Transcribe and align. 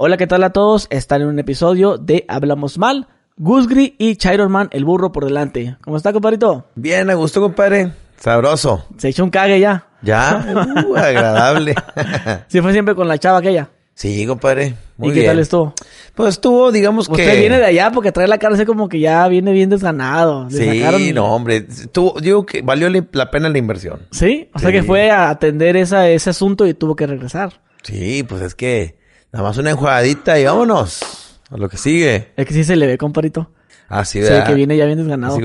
Hola, 0.00 0.16
¿qué 0.16 0.28
tal 0.28 0.44
a 0.44 0.50
todos? 0.50 0.86
Están 0.90 1.22
en 1.22 1.26
un 1.26 1.40
episodio 1.40 1.98
de 1.98 2.24
Hablamos 2.28 2.78
Mal. 2.78 3.08
Gusgri 3.36 3.96
y 3.98 4.14
Chiron 4.14 4.68
el 4.70 4.84
burro 4.84 5.10
por 5.10 5.24
delante. 5.24 5.76
¿Cómo 5.82 5.96
está, 5.96 6.12
compadrito? 6.12 6.66
Bien, 6.76 7.10
a 7.10 7.14
gusto, 7.14 7.40
compadre. 7.40 7.90
Sabroso. 8.16 8.86
Se 8.96 9.08
echó 9.08 9.24
un 9.24 9.30
cague 9.30 9.58
ya. 9.58 9.88
Ya, 10.02 10.54
uh, 10.86 10.94
agradable. 10.94 11.74
¿Sí 12.46 12.60
fue 12.60 12.70
siempre 12.70 12.94
con 12.94 13.08
la 13.08 13.18
chava 13.18 13.38
aquella? 13.38 13.70
Sí, 13.92 14.24
compadre. 14.24 14.76
Muy 14.98 15.10
¿Y 15.10 15.14
qué 15.14 15.24
tal 15.24 15.40
estuvo? 15.40 15.74
Pues 16.14 16.28
estuvo, 16.34 16.70
digamos 16.70 17.08
que... 17.08 17.14
Usted 17.14 17.40
viene 17.40 17.58
de 17.58 17.66
allá 17.66 17.90
porque 17.90 18.12
trae 18.12 18.28
la 18.28 18.38
cara 18.38 18.54
así 18.54 18.64
como 18.64 18.88
que 18.88 19.00
ya 19.00 19.26
viene 19.26 19.50
bien 19.50 19.68
desganado. 19.68 20.48
sí, 20.48 21.12
no, 21.12 21.34
hombre. 21.34 21.66
Tuvo, 21.90 22.20
digo 22.20 22.46
que 22.46 22.62
valió 22.62 22.88
la 22.88 23.30
pena 23.32 23.48
la 23.48 23.58
inversión. 23.58 24.06
¿Sí? 24.12 24.48
O 24.54 24.60
sea 24.60 24.70
que 24.70 24.84
fue 24.84 25.10
a 25.10 25.28
atender 25.28 25.76
esa, 25.76 26.08
ese 26.08 26.30
asunto 26.30 26.68
y 26.68 26.74
tuvo 26.74 26.94
que 26.94 27.08
regresar. 27.08 27.60
Sí, 27.82 28.22
pues 28.22 28.42
es 28.42 28.54
que 28.54 28.97
nada 29.32 29.46
más 29.46 29.56
una 29.58 29.70
enjuagadita 29.70 30.38
y 30.38 30.44
vámonos. 30.44 31.40
A 31.50 31.56
lo 31.56 31.68
que 31.68 31.76
sigue. 31.76 32.32
Es 32.36 32.46
que 32.46 32.52
sí 32.52 32.64
se 32.64 32.76
le 32.76 32.86
ve, 32.86 32.98
comparito. 32.98 33.50
Ah, 33.88 34.04
sí, 34.04 34.20
¿verdad? 34.20 34.44
Sí, 34.44 34.48
que 34.48 34.54
viene 34.54 34.76
ya 34.76 34.84
bien 34.84 34.98
desganado. 34.98 35.38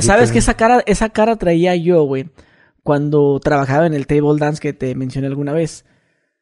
¿Sabes 0.00 0.32
que 0.32 0.38
esa 0.38 0.54
cara, 0.54 0.82
esa 0.86 1.10
cara 1.10 1.36
traía 1.36 1.76
yo, 1.76 2.02
güey? 2.02 2.30
Cuando 2.82 3.40
trabajaba 3.40 3.86
en 3.86 3.94
el 3.94 4.06
table 4.06 4.38
dance 4.38 4.60
que 4.60 4.72
te 4.72 4.94
mencioné 4.94 5.28
alguna 5.28 5.52
vez. 5.52 5.84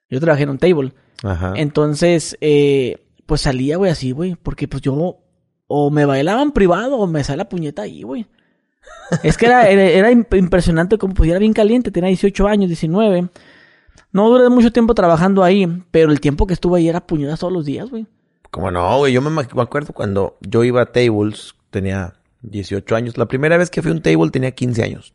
Yo 0.08 0.18
trabajé 0.20 0.44
en 0.44 0.50
un 0.50 0.58
table. 0.58 0.92
Ajá. 1.22 1.52
Entonces, 1.56 2.36
eh, 2.40 3.04
pues 3.26 3.42
salía, 3.42 3.76
güey, 3.76 3.90
así, 3.90 4.12
güey. 4.12 4.34
Porque 4.34 4.66
pues 4.66 4.82
yo 4.82 5.18
o 5.74 5.90
me 5.90 6.04
bailaban 6.04 6.52
privado 6.52 6.96
o 6.98 7.06
me 7.06 7.24
sale 7.24 7.38
la 7.38 7.48
puñeta 7.48 7.82
ahí, 7.82 8.02
güey. 8.02 8.26
Es 9.22 9.36
que 9.36 9.46
era, 9.46 9.68
era, 9.68 10.10
impresionante 10.10 10.98
como 10.98 11.14
pues 11.14 11.30
era 11.30 11.38
bien 11.38 11.52
caliente, 11.52 11.90
tenía 11.90 12.08
18 12.08 12.46
años, 12.46 12.68
19. 12.68 13.28
No 14.12 14.28
duré 14.28 14.48
mucho 14.50 14.72
tiempo 14.72 14.94
trabajando 14.94 15.42
ahí, 15.42 15.66
pero 15.90 16.12
el 16.12 16.20
tiempo 16.20 16.46
que 16.46 16.52
estuve 16.52 16.78
ahí 16.78 16.88
era 16.88 17.06
puñetas 17.06 17.40
todos 17.40 17.52
los 17.52 17.64
días, 17.64 17.90
güey. 17.90 18.06
Como 18.50 18.70
no, 18.70 18.98
güey. 18.98 19.14
Yo 19.14 19.22
me, 19.22 19.40
acuerdo 19.40 19.94
cuando 19.94 20.36
yo 20.42 20.62
iba 20.62 20.82
a 20.82 20.92
tables, 20.92 21.54
tenía 21.70 22.14
18 22.42 22.94
años. 22.94 23.16
La 23.16 23.26
primera 23.26 23.56
vez 23.56 23.70
que 23.70 23.80
fui 23.80 23.90
a 23.90 23.94
un 23.94 24.02
table 24.02 24.30
tenía 24.30 24.50
15 24.50 24.82
años. 24.82 25.14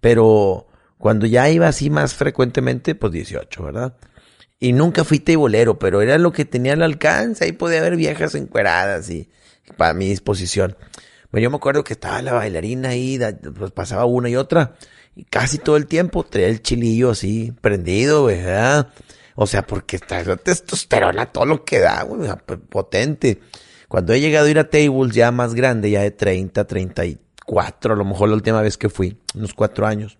Pero 0.00 0.66
cuando 0.96 1.26
ya 1.26 1.50
iba 1.50 1.68
así 1.68 1.90
más 1.90 2.14
frecuentemente, 2.14 2.94
pues 2.94 3.12
18, 3.12 3.62
¿verdad? 3.62 3.94
Y 4.58 4.72
nunca 4.72 5.04
fui 5.04 5.18
tableero, 5.18 5.78
pero 5.78 6.00
era 6.00 6.16
lo 6.16 6.32
que 6.32 6.46
tenía 6.46 6.72
al 6.72 6.82
alcance. 6.82 7.44
Ahí 7.44 7.52
podía 7.52 7.80
haber 7.80 7.96
viejas 7.96 8.34
encueradas 8.34 9.10
y 9.10 9.28
para 9.76 9.92
mi 9.92 10.06
disposición. 10.08 10.76
Bueno, 11.30 11.44
yo 11.44 11.50
me 11.50 11.56
acuerdo 11.56 11.84
que 11.84 11.92
estaba 11.92 12.22
la 12.22 12.32
bailarina 12.32 12.90
ahí, 12.90 13.18
pues 13.56 13.70
pasaba 13.72 14.06
una 14.06 14.30
y 14.30 14.36
otra. 14.36 14.74
Y 15.20 15.24
casi 15.24 15.58
todo 15.58 15.76
el 15.76 15.86
tiempo 15.86 16.24
traía 16.24 16.48
el 16.48 16.62
chilillo 16.62 17.10
así 17.10 17.52
prendido, 17.60 18.24
¿verdad? 18.24 18.88
O 19.34 19.46
sea, 19.46 19.66
porque 19.66 19.96
está 19.96 20.24
testosterona 20.38 21.26
todo 21.26 21.44
lo 21.44 21.62
que 21.62 21.78
da, 21.78 22.04
güey, 22.04 22.30
potente. 22.70 23.38
Cuando 23.86 24.14
he 24.14 24.20
llegado 24.20 24.46
a 24.46 24.50
ir 24.50 24.58
a 24.58 24.70
tables 24.70 25.14
ya 25.14 25.30
más 25.30 25.52
grande, 25.52 25.90
ya 25.90 26.00
de 26.00 26.10
30, 26.10 26.66
34, 26.66 27.92
a 27.92 27.96
lo 27.98 28.04
mejor 28.06 28.30
la 28.30 28.36
última 28.36 28.62
vez 28.62 28.78
que 28.78 28.88
fui, 28.88 29.18
unos 29.34 29.52
cuatro 29.52 29.86
años, 29.86 30.16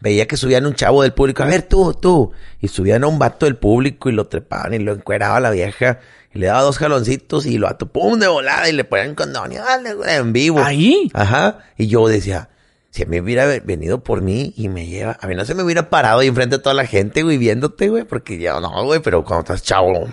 veía 0.00 0.26
que 0.26 0.36
subían 0.36 0.66
un 0.66 0.74
chavo 0.74 1.04
del 1.04 1.12
público, 1.12 1.44
a 1.44 1.46
ver 1.46 1.62
tú, 1.62 1.94
tú, 1.94 2.32
y 2.60 2.66
subían 2.66 3.04
a 3.04 3.06
un 3.06 3.20
vato 3.20 3.46
del 3.46 3.54
público 3.54 4.08
y 4.08 4.12
lo 4.12 4.26
trepaban 4.26 4.74
y 4.74 4.80
lo 4.80 4.94
encueraba 4.94 5.36
a 5.36 5.40
la 5.40 5.50
vieja 5.52 6.00
y 6.34 6.40
le 6.40 6.48
daba 6.48 6.62
dos 6.62 6.78
jaloncitos 6.78 7.46
y 7.46 7.56
lo 7.58 7.68
vato, 7.68 7.86
pum, 7.86 8.18
de 8.18 8.26
volada 8.26 8.68
y 8.68 8.72
le 8.72 8.82
ponían 8.82 9.14
condón 9.14 9.52
y 9.52 9.56
dale, 9.58 9.94
en 10.16 10.32
vivo. 10.32 10.58
¿Ahí? 10.58 11.08
Ajá. 11.14 11.60
Y 11.76 11.86
yo 11.86 12.08
decía, 12.08 12.48
si 12.96 13.02
a 13.02 13.06
mí 13.06 13.20
hubiera 13.20 13.46
venido 13.60 14.02
por 14.02 14.22
mí 14.22 14.54
y 14.56 14.70
me 14.70 14.86
lleva, 14.86 15.18
a 15.20 15.26
mí 15.26 15.34
no 15.34 15.44
se 15.44 15.54
me 15.54 15.62
hubiera 15.62 15.90
parado 15.90 16.20
ahí 16.20 16.28
enfrente 16.28 16.56
de 16.56 16.62
toda 16.62 16.74
la 16.74 16.86
gente, 16.86 17.22
güey, 17.22 17.36
viéndote, 17.36 17.90
güey, 17.90 18.04
porque 18.04 18.38
ya 18.38 18.58
no, 18.58 18.86
güey, 18.86 19.00
pero 19.00 19.22
cuando 19.22 19.40
estás 19.40 19.62
chavo, 19.62 20.08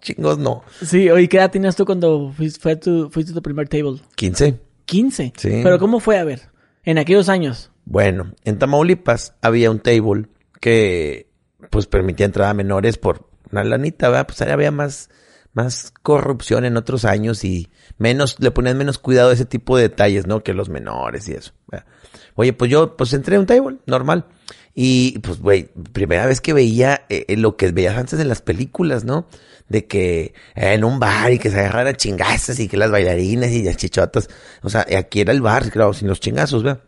chingos 0.00 0.36
no. 0.36 0.64
Sí, 0.82 1.08
oye, 1.08 1.28
¿qué 1.28 1.36
edad 1.36 1.52
tenías 1.52 1.76
tú 1.76 1.86
cuando 1.86 2.32
fuiste, 2.36 2.74
tu, 2.74 3.10
fuiste 3.10 3.32
tu 3.32 3.40
primer 3.40 3.68
table? 3.68 4.00
15. 4.16 4.58
15. 4.86 5.34
Sí. 5.36 5.60
Pero 5.62 5.78
¿cómo 5.78 6.00
fue, 6.00 6.18
a 6.18 6.24
ver, 6.24 6.50
en 6.82 6.98
aquellos 6.98 7.28
años? 7.28 7.70
Bueno, 7.84 8.32
en 8.42 8.58
Tamaulipas 8.58 9.34
había 9.40 9.70
un 9.70 9.78
table 9.78 10.26
que, 10.60 11.28
pues, 11.70 11.86
permitía 11.86 12.26
entrada 12.26 12.50
a 12.50 12.54
menores 12.54 12.98
por 12.98 13.28
una 13.52 13.62
lanita, 13.62 14.08
¿verdad? 14.08 14.26
Pues 14.26 14.42
ahí 14.42 14.50
había 14.50 14.72
más, 14.72 15.10
más 15.52 15.92
corrupción 16.02 16.64
en 16.64 16.76
otros 16.76 17.04
años 17.04 17.44
y 17.44 17.68
menos, 17.98 18.36
le 18.38 18.50
ponían 18.50 18.78
menos 18.78 18.98
cuidado 18.98 19.30
a 19.30 19.32
ese 19.32 19.44
tipo 19.44 19.76
de 19.76 19.84
detalles, 19.84 20.26
¿no? 20.26 20.42
Que 20.42 20.54
los 20.54 20.68
menores 20.68 21.28
y 21.28 21.32
eso. 21.32 21.52
Oye, 22.34 22.52
pues 22.52 22.70
yo, 22.70 22.96
pues 22.96 23.12
entré 23.12 23.36
a 23.36 23.40
un 23.40 23.46
table, 23.46 23.78
normal. 23.86 24.26
Y 24.74 25.18
pues, 25.18 25.40
güey, 25.40 25.68
primera 25.92 26.26
vez 26.26 26.40
que 26.40 26.52
veía 26.52 27.04
eh, 27.08 27.24
eh, 27.28 27.36
lo 27.36 27.56
que 27.56 27.72
veías 27.72 27.96
antes 27.96 28.20
en 28.20 28.28
las 28.28 28.40
películas, 28.40 29.04
¿no? 29.04 29.26
De 29.68 29.86
que 29.86 30.32
eh, 30.54 30.74
en 30.74 30.84
un 30.84 31.00
bar 31.00 31.32
y 31.32 31.38
que 31.38 31.50
se 31.50 31.60
agarran 31.60 31.88
a 31.88 31.94
chingazos 31.94 32.58
y 32.60 32.68
que 32.68 32.76
las 32.76 32.90
bailarinas 32.90 33.50
y 33.50 33.64
las 33.64 33.76
chichotas. 33.76 34.28
O 34.62 34.70
sea, 34.70 34.86
aquí 34.96 35.20
era 35.20 35.32
el 35.32 35.40
bar, 35.40 35.70
claro, 35.70 35.92
sin 35.92 36.08
los 36.08 36.20
chingazos, 36.20 36.62
¿verdad? 36.62 36.82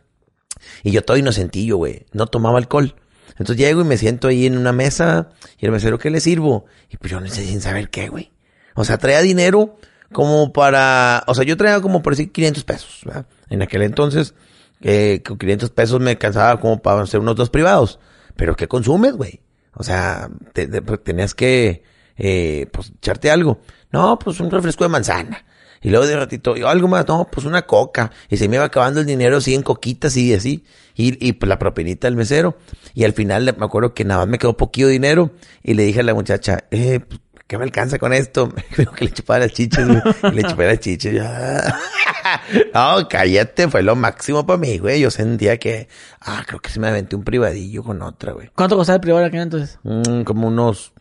Y 0.84 0.92
yo 0.92 1.02
todo 1.02 1.16
inocentillo, 1.16 1.76
güey. 1.76 2.06
No 2.12 2.26
tomaba 2.28 2.58
alcohol. 2.58 2.94
Entonces 3.30 3.56
llego 3.56 3.80
y 3.80 3.84
me 3.84 3.96
siento 3.96 4.28
ahí 4.28 4.46
en 4.46 4.56
una 4.56 4.72
mesa 4.72 5.30
y 5.58 5.66
el 5.66 5.72
mesero, 5.72 5.98
¿qué 5.98 6.10
le 6.10 6.20
sirvo? 6.20 6.66
Y 6.90 6.96
pues 6.98 7.10
yo 7.10 7.20
no 7.20 7.28
sé 7.28 7.44
sin 7.44 7.60
saber 7.60 7.90
qué, 7.90 8.08
güey. 8.08 8.30
O 8.74 8.84
sea, 8.84 8.98
traía 8.98 9.20
dinero 9.20 9.76
como 10.12 10.52
para, 10.52 11.24
o 11.26 11.34
sea, 11.34 11.44
yo 11.44 11.56
traía 11.56 11.80
como 11.80 12.02
por 12.02 12.12
decir 12.14 12.32
500 12.32 12.64
pesos, 12.64 13.00
¿verdad? 13.04 13.26
En 13.48 13.62
aquel 13.62 13.82
entonces, 13.82 14.34
eh, 14.80 15.22
con 15.26 15.38
500 15.38 15.70
pesos 15.70 16.00
me 16.00 16.18
cansaba 16.18 16.60
como 16.60 16.80
para 16.80 17.02
hacer 17.02 17.20
unos 17.20 17.36
dos 17.36 17.50
privados. 17.50 17.98
Pero 18.36 18.56
¿qué 18.56 18.68
consumes, 18.68 19.14
güey? 19.14 19.40
O 19.74 19.82
sea, 19.82 20.28
pues, 20.52 21.02
tenías 21.02 21.34
que, 21.34 21.82
eh, 22.16 22.66
pues, 22.72 22.92
echarte 22.96 23.30
algo. 23.30 23.60
No, 23.90 24.18
pues 24.18 24.40
un 24.40 24.50
refresco 24.50 24.84
de 24.84 24.90
manzana. 24.90 25.44
Y 25.82 25.90
luego 25.90 26.06
de 26.06 26.16
ratito, 26.16 26.56
yo 26.56 26.68
algo 26.68 26.86
más, 26.86 27.06
no, 27.08 27.28
pues 27.30 27.44
una 27.44 27.62
coca. 27.62 28.12
Y 28.28 28.36
se 28.36 28.48
me 28.48 28.56
iba 28.56 28.64
acabando 28.64 29.00
el 29.00 29.06
dinero 29.06 29.38
así 29.38 29.54
en 29.54 29.62
coquitas 29.62 30.16
y 30.16 30.32
así. 30.32 30.64
Y, 30.94 31.26
y 31.26 31.32
pues 31.32 31.48
la 31.48 31.58
propinita 31.58 32.06
del 32.06 32.16
mesero. 32.16 32.56
Y 32.94 33.04
al 33.04 33.12
final 33.12 33.44
me 33.58 33.64
acuerdo 33.64 33.92
que 33.92 34.04
nada 34.04 34.20
más 34.20 34.28
me 34.28 34.38
quedó 34.38 34.56
poquito 34.56 34.88
dinero. 34.88 35.32
Y 35.62 35.74
le 35.74 35.82
dije 35.82 36.00
a 36.00 36.04
la 36.04 36.14
muchacha, 36.14 36.64
eh, 36.70 37.00
pues, 37.00 37.20
¿qué 37.46 37.58
me 37.58 37.64
alcanza 37.64 37.98
con 37.98 38.12
esto? 38.12 38.52
Creo 38.74 38.92
que 38.92 39.06
le 39.06 39.12
chupaba 39.12 39.40
las 39.40 39.52
chiches, 39.52 39.86
güey. 39.86 40.34
le 40.34 40.42
chupé 40.44 40.66
las 40.66 40.80
chiches. 40.80 41.14
Ya. 41.14 41.78
no, 42.74 43.08
cállate, 43.08 43.68
fue 43.68 43.82
lo 43.82 43.96
máximo 43.96 44.46
para 44.46 44.58
mí, 44.58 44.78
güey. 44.78 45.00
Yo 45.00 45.10
sentía 45.10 45.58
que, 45.58 45.88
ah, 46.20 46.42
creo 46.46 46.60
que 46.60 46.70
se 46.70 46.80
me 46.80 46.88
aventé 46.88 47.16
un 47.16 47.24
privadillo 47.24 47.82
con 47.82 48.02
otra, 48.02 48.32
güey. 48.32 48.50
¿Cuánto 48.54 48.76
costaba 48.76 48.96
el 48.96 49.00
privado 49.00 49.24
aquí 49.24 49.36
entonces? 49.36 49.78
Mm, 49.82 50.22
como 50.22 50.48
unos, 50.48 50.92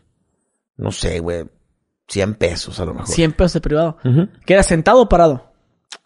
no 0.76 0.92
sé, 0.92 1.20
güey, 1.20 1.44
100 2.08 2.34
pesos 2.34 2.78
a 2.80 2.84
lo 2.84 2.94
mejor. 2.94 3.08
100 3.14 3.32
pesos 3.32 3.54
de 3.54 3.60
privado. 3.60 3.98
¿Que 4.44 4.54
era 4.54 4.62
sentado 4.62 5.00
o 5.00 5.08
parado? 5.08 5.52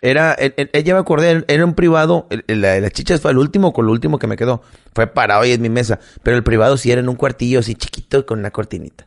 Era, 0.02 0.36
ella 0.38 0.94
me 0.94 1.00
acordé, 1.00 1.44
era 1.48 1.64
un 1.64 1.74
privado, 1.74 2.26
la, 2.48 2.80
la 2.80 2.90
chicha 2.90 3.16
fue 3.18 3.30
el 3.30 3.38
último, 3.38 3.72
con 3.72 3.86
lo 3.86 3.92
último 3.92 4.18
que 4.18 4.26
me 4.26 4.36
quedó. 4.36 4.62
Fue 4.94 5.06
parado 5.06 5.42
ahí 5.42 5.52
en 5.52 5.62
mi 5.62 5.68
mesa. 5.68 6.00
Pero 6.22 6.36
el 6.36 6.42
privado 6.42 6.76
sí 6.76 6.90
era 6.90 7.00
en 7.00 7.08
un 7.08 7.16
cuartillo 7.16 7.60
así 7.60 7.74
chiquito 7.74 8.26
con 8.26 8.40
una 8.40 8.50
cortinita. 8.50 9.06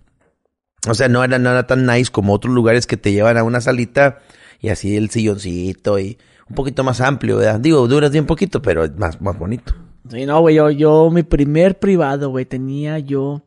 O 0.87 0.93
sea, 0.93 1.09
no 1.09 1.23
era 1.23 1.39
nada 1.39 1.67
tan 1.67 1.85
nice 1.85 2.11
como 2.11 2.33
otros 2.33 2.53
lugares 2.53 2.87
que 2.87 2.97
te 2.97 3.11
llevan 3.11 3.37
a 3.37 3.43
una 3.43 3.61
salita 3.61 4.19
y 4.61 4.69
así 4.69 4.95
el 4.95 5.09
silloncito 5.09 5.99
y 5.99 6.17
un 6.49 6.55
poquito 6.55 6.83
más 6.83 7.01
amplio, 7.01 7.37
¿verdad? 7.37 7.59
Digo, 7.59 7.87
duras 7.87 8.11
bien 8.11 8.25
poquito, 8.25 8.61
pero 8.61 8.83
es 8.83 8.95
más, 8.97 9.21
más 9.21 9.37
bonito. 9.37 9.73
Sí, 10.09 10.25
no, 10.25 10.39
güey, 10.41 10.55
yo, 10.55 10.69
yo, 10.71 11.09
mi 11.11 11.23
primer 11.23 11.77
privado, 11.77 12.29
güey, 12.29 12.45
tenía 12.45 12.97
yo, 12.99 13.43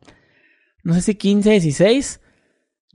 no 0.83 0.93
sé 0.93 1.01
si 1.01 1.15
15, 1.15 1.49
16. 1.51 2.19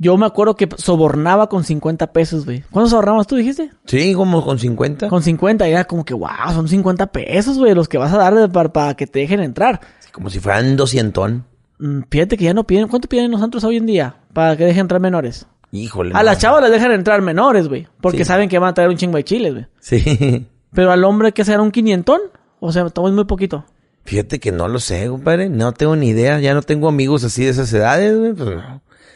Yo 0.00 0.16
me 0.16 0.26
acuerdo 0.26 0.54
que 0.54 0.68
sobornaba 0.76 1.48
con 1.48 1.64
50 1.64 2.12
pesos, 2.12 2.44
güey. 2.44 2.62
¿Cuántos 2.70 2.90
sobornabas 2.90 3.26
tú, 3.26 3.34
dijiste? 3.34 3.72
Sí, 3.84 4.14
como 4.14 4.44
con 4.44 4.58
50. 4.58 5.08
Con 5.08 5.24
50, 5.24 5.66
era 5.66 5.84
como 5.86 6.04
que, 6.04 6.14
wow, 6.14 6.52
son 6.52 6.68
50 6.68 7.08
pesos, 7.08 7.58
güey, 7.58 7.74
los 7.74 7.88
que 7.88 7.98
vas 7.98 8.12
a 8.12 8.18
dar 8.18 8.52
para, 8.52 8.72
para 8.72 8.94
que 8.94 9.08
te 9.08 9.18
dejen 9.18 9.40
entrar. 9.40 9.80
como 10.12 10.30
si 10.30 10.38
fueran 10.38 10.76
200. 10.76 11.32
Mm, 11.78 12.02
fíjate 12.10 12.36
que 12.36 12.44
ya 12.44 12.54
no 12.54 12.64
piden. 12.64 12.88
¿Cuánto 12.88 13.08
piden 13.08 13.30
nosotros 13.30 13.64
hoy 13.64 13.76
en 13.76 13.86
día 13.86 14.16
para 14.32 14.56
que 14.56 14.64
dejen 14.64 14.82
entrar 14.82 15.00
menores? 15.00 15.46
Híjole. 15.70 16.12
A 16.14 16.22
las 16.22 16.38
chavas 16.38 16.62
les 16.62 16.70
dejan 16.70 16.92
entrar 16.92 17.20
menores, 17.22 17.68
güey. 17.68 17.86
Porque 18.00 18.24
saben 18.24 18.48
que 18.48 18.58
van 18.58 18.70
a 18.70 18.74
traer 18.74 18.90
un 18.90 18.96
chingo 18.96 19.16
de 19.16 19.24
chiles, 19.24 19.52
güey. 19.52 19.66
Sí. 19.80 20.46
Pero 20.72 20.92
al 20.92 21.04
hombre 21.04 21.32
que 21.32 21.44
será 21.44 21.62
un 21.62 21.70
quinientón. 21.70 22.20
O 22.60 22.72
sea, 22.72 22.88
tomamos 22.88 23.14
muy 23.14 23.24
poquito. 23.24 23.64
Fíjate 24.04 24.40
que 24.40 24.52
no 24.52 24.68
lo 24.68 24.80
sé, 24.80 25.06
compadre. 25.08 25.48
No 25.48 25.72
tengo 25.72 25.94
ni 25.94 26.08
idea. 26.08 26.40
Ya 26.40 26.54
no 26.54 26.62
tengo 26.62 26.88
amigos 26.88 27.24
así 27.24 27.44
de 27.44 27.50
esas 27.50 27.72
edades, 27.72 28.18
güey. 28.18 28.32
Pues, 28.32 28.58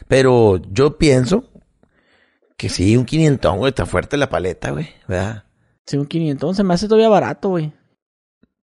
pero 0.07 0.61
yo 0.71 0.97
pienso 0.97 1.45
que 2.57 2.69
sí, 2.69 2.95
un 2.95 3.05
quinientón, 3.05 3.57
güey. 3.57 3.69
Está 3.69 3.85
fuerte 3.85 4.17
la 4.17 4.29
paleta, 4.29 4.71
güey. 4.71 4.87
¿Verdad? 5.07 5.45
Sí, 5.85 5.97
un 5.97 6.05
quinientón. 6.05 6.55
Se 6.55 6.63
me 6.63 6.73
hace 6.73 6.87
todavía 6.87 7.09
barato, 7.09 7.49
güey. 7.49 7.73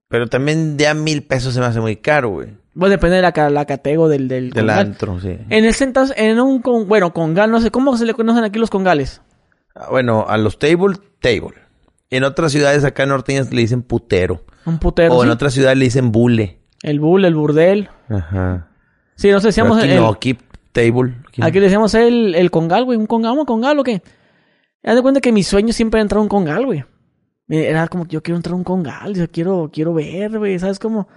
Pero 0.09 0.29
también 0.29 0.77
de 0.77 0.89
a 0.89 0.95
mil 0.95 1.23
pesos 1.25 1.55
se 1.55 1.61
me 1.61 1.67
hace 1.67 1.81
muy 1.81 1.97
caro, 1.97 2.31
güey. 2.31 2.57
Bueno, 2.75 2.93
depende 2.93 3.17
de 3.17 3.23
la, 3.23 3.51
la 3.51 3.65
catego 3.65 4.09
del... 4.09 4.29
Del, 4.29 4.51
del 4.51 4.71
antro, 4.71 5.21
sí. 5.21 5.37
En 5.49 5.65
el 5.65 5.75
entonces, 5.81 6.17
en 6.17 6.41
un... 6.41 6.63
Con, 6.63 6.87
bueno, 6.87 7.13
congal, 7.13 7.51
no 7.51 7.61
sé, 7.61 7.71
¿cómo 7.71 7.97
se 7.97 8.07
le 8.07 8.15
conocen 8.15 8.45
aquí 8.45 8.59
los 8.59 8.71
congales? 8.71 9.23
Ah, 9.75 9.89
bueno, 9.91 10.25
a 10.29 10.39
los 10.39 10.59
table, 10.59 10.97
table. 11.21 11.55
En 12.11 12.25
otras 12.25 12.53
ciudades 12.53 12.85
acá 12.85 13.07
norteñas 13.07 13.53
le 13.53 13.61
dicen 13.61 13.83
putero. 13.83 14.45
Un 14.67 14.79
putero, 14.79 15.15
O 15.15 15.25
en 15.25 15.31
otras 15.31 15.53
ciudades 15.55 15.79
le 15.79 15.85
dicen 15.85 16.13
bule. 16.13 16.61
El 16.83 17.01
bule, 17.01 17.29
el 17.29 17.35
burdel. 17.35 17.89
Ajá. 18.09 18.69
Sí, 19.17 19.31
no 19.31 19.41
sé, 19.41 19.49
decíamos... 19.49 19.79
Aquí 19.83 19.95
no, 19.95 20.09
aquí 20.09 20.39
table. 20.73 21.17
Aquí, 21.43 21.59
le 21.59 21.67
decíamos 21.67 21.95
el, 21.95 22.35
el 22.35 22.51
congal, 22.51 22.85
güey. 22.85 22.99
¿Un 22.99 23.07
congal, 23.07 23.39
un 23.39 23.45
congal 23.45 23.79
o 23.79 23.85
qué? 23.85 24.03
Haz 24.85 24.95
de 24.95 25.03
cuenta 25.03 25.21
que 25.21 25.33
mi 25.33 25.43
sueño 25.43 25.73
siempre 25.73 25.99
era 25.99 26.03
entrar 26.03 26.19
a 26.19 26.23
un 26.23 26.29
congal, 26.29 26.65
güey. 26.67 26.85
Era 27.49 27.89
como 27.89 28.05
que 28.05 28.13
yo 28.13 28.23
quiero 28.23 28.37
entrar 28.37 28.55
a 28.55 28.57
un 28.57 28.65
congal, 28.65 29.15
yo 29.15 29.29
quiero, 29.29 29.71
quiero 29.73 29.93
ver, 29.93 30.39
güey, 30.39 30.57
¿sabes 30.61 30.79
cómo? 30.79 31.09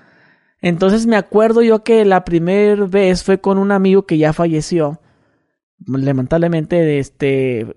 Entonces 0.63 1.05
me 1.07 1.17
acuerdo 1.17 1.61
yo 1.61 1.83
que 1.83 2.05
la 2.05 2.23
primera 2.23 2.85
vez 2.85 3.21
fue 3.21 3.41
con 3.41 3.57
un 3.57 3.73
amigo 3.73 4.05
que 4.05 4.17
ya 4.17 4.31
falleció. 4.31 5.01
Lamentablemente, 5.85 6.99
este, 6.99 7.75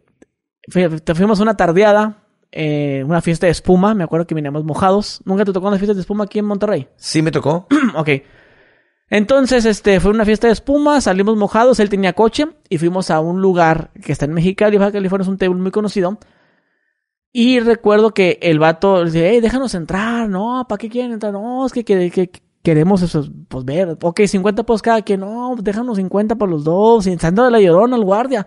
fuimos 0.70 1.40
una 1.40 1.56
tardeada, 1.56 2.22
eh, 2.52 3.02
una 3.04 3.20
fiesta 3.20 3.46
de 3.46 3.50
espuma, 3.50 3.92
me 3.94 4.04
acuerdo 4.04 4.28
que 4.28 4.36
veníamos 4.36 4.62
mojados. 4.62 5.20
¿Nunca 5.24 5.44
te 5.44 5.52
tocó 5.52 5.66
una 5.66 5.78
fiesta 5.78 5.94
de 5.94 6.00
espuma 6.00 6.24
aquí 6.24 6.38
en 6.38 6.44
Monterrey? 6.44 6.86
Sí, 6.94 7.22
me 7.22 7.32
tocó. 7.32 7.66
ok. 7.96 8.08
Entonces, 9.10 9.64
este, 9.64 9.98
fue 9.98 10.12
una 10.12 10.24
fiesta 10.24 10.46
de 10.46 10.52
espuma, 10.52 11.00
salimos 11.00 11.36
mojados, 11.36 11.80
él 11.80 11.88
tenía 11.88 12.12
coche 12.12 12.46
y 12.68 12.78
fuimos 12.78 13.10
a 13.10 13.18
un 13.18 13.42
lugar 13.42 13.90
que 14.00 14.12
está 14.12 14.26
en 14.26 14.32
Mexicali, 14.32 14.78
Baja 14.78 14.92
California, 14.92 15.24
es 15.24 15.28
un 15.28 15.38
table 15.38 15.60
muy 15.60 15.72
conocido. 15.72 16.20
Y 17.32 17.58
recuerdo 17.58 18.14
que 18.14 18.38
el 18.42 18.60
vato 18.60 19.04
dice, 19.04 19.28
hey, 19.28 19.40
déjanos 19.40 19.74
entrar, 19.74 20.28
no, 20.28 20.64
¿para 20.68 20.78
qué 20.78 20.88
quieren 20.88 21.10
entrar? 21.10 21.32
No, 21.32 21.66
es 21.66 21.72
que, 21.72 22.30
queremos 22.66 23.00
eso, 23.00 23.24
pues 23.46 23.64
ver, 23.64 23.96
ok, 24.02 24.22
50 24.26 24.64
pues 24.64 24.82
cada 24.82 25.00
quien, 25.02 25.20
no, 25.20 25.54
déjanos 25.56 25.98
50 25.98 26.34
por 26.34 26.48
los 26.48 26.64
dos, 26.64 27.06
y 27.06 27.14
de 27.14 27.30
la 27.32 27.60
llorona 27.60 27.94
al 27.94 28.02
guardia. 28.02 28.44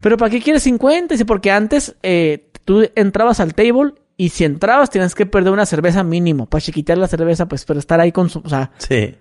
Pero 0.00 0.16
¿para 0.16 0.30
qué 0.30 0.40
quieres 0.40 0.62
50? 0.62 1.12
Dice, 1.12 1.26
porque 1.26 1.50
antes 1.50 1.94
eh, 2.02 2.50
tú 2.64 2.88
entrabas 2.94 3.38
al 3.40 3.52
table 3.52 3.92
y 4.16 4.30
si 4.30 4.44
entrabas 4.44 4.88
tenías 4.88 5.14
que 5.14 5.26
perder 5.26 5.52
una 5.52 5.66
cerveza 5.66 6.02
mínimo 6.04 6.46
para 6.46 6.62
chiquitar 6.62 6.96
la 6.96 7.06
cerveza, 7.06 7.44
pues, 7.44 7.66
para 7.66 7.80
estar 7.80 8.00
ahí 8.00 8.12
con 8.12 8.30
su, 8.30 8.38
o 8.38 8.48
sea, 8.48 8.70
sí. 8.78 9.14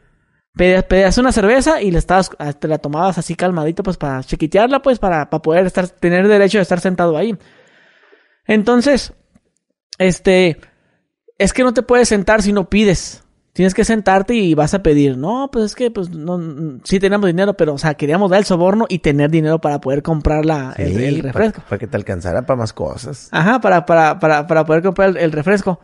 Pedías, 0.55 1.17
una 1.17 1.33
cerveza 1.33 1.81
y 1.81 1.91
le 1.91 1.97
estabas, 1.97 2.31
ah, 2.39 2.53
te 2.53 2.69
la 2.69 2.77
tomabas 2.77 3.17
así 3.17 3.35
calmadito, 3.35 3.83
pues 3.83 3.97
para 3.97 4.23
chiquitearla, 4.23 4.81
pues 4.81 4.99
para, 4.99 5.29
para 5.29 5.41
poder 5.41 5.65
estar, 5.65 5.89
tener 5.89 6.29
derecho 6.29 6.59
de 6.59 6.61
estar 6.61 6.79
sentado 6.79 7.17
ahí. 7.17 7.37
Entonces, 8.45 9.11
este, 9.97 10.61
es 11.37 11.51
que 11.51 11.63
no 11.63 11.73
te 11.73 11.81
puedes 11.81 12.07
sentar 12.07 12.41
si 12.41 12.53
no 12.53 12.69
pides. 12.69 13.24
Tienes 13.55 13.73
que 13.73 13.85
sentarte 13.85 14.35
y 14.35 14.53
vas 14.53 14.73
a 14.73 14.83
pedir. 14.83 15.17
No, 15.17 15.47
pues 15.49 15.63
es 15.63 15.75
que, 15.75 15.89
pues, 15.89 16.09
no, 16.09 16.77
sí 16.83 16.99
tenemos 16.99 17.25
dinero, 17.25 17.53
pero, 17.53 17.75
o 17.75 17.77
sea, 17.77 17.93
queríamos 17.93 18.29
dar 18.29 18.39
el 18.39 18.45
soborno 18.45 18.85
y 18.89 18.99
tener 18.99 19.31
dinero 19.31 19.61
para 19.61 19.79
poder 19.79 20.03
comprar 20.03 20.45
la, 20.45 20.73
el, 20.77 21.23
refresco. 21.23 21.61
Para, 21.69 21.79
que 21.79 21.87
te 21.87 21.95
alcanzara 21.95 22.45
para 22.45 22.57
más 22.57 22.73
cosas. 22.73 23.29
Ajá, 23.31 23.61
para, 23.61 23.85
para, 23.85 24.19
para, 24.19 24.45
para 24.45 24.65
poder 24.65 24.83
comprar 24.83 25.17
el, 25.17 25.31
refresco. 25.31 25.79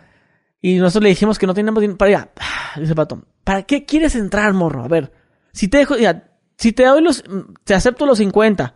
Y 0.60 0.80
nosotros 0.80 1.04
le 1.04 1.10
dijimos 1.12 1.40
que 1.40 1.48
no 1.48 1.54
teníamos 1.54 1.80
dinero 1.80 1.98
para 1.98 2.10
allá. 2.10 2.32
Dice 2.76 2.94
Pato, 2.94 3.24
¿para 3.46 3.64
qué 3.64 3.86
quieres 3.86 4.18
entrar, 4.18 4.52
morro? 4.52 4.84
A 4.84 4.90
ver, 4.90 5.14
si 5.54 5.70
te 5.70 5.78
dejo, 5.78 5.96
ya, 5.96 6.30
si 6.58 6.74
te 6.74 6.84
doy 6.84 7.02
los, 7.02 7.24
te 7.64 7.74
acepto 7.74 8.06
los 8.06 8.18
50 8.18 8.76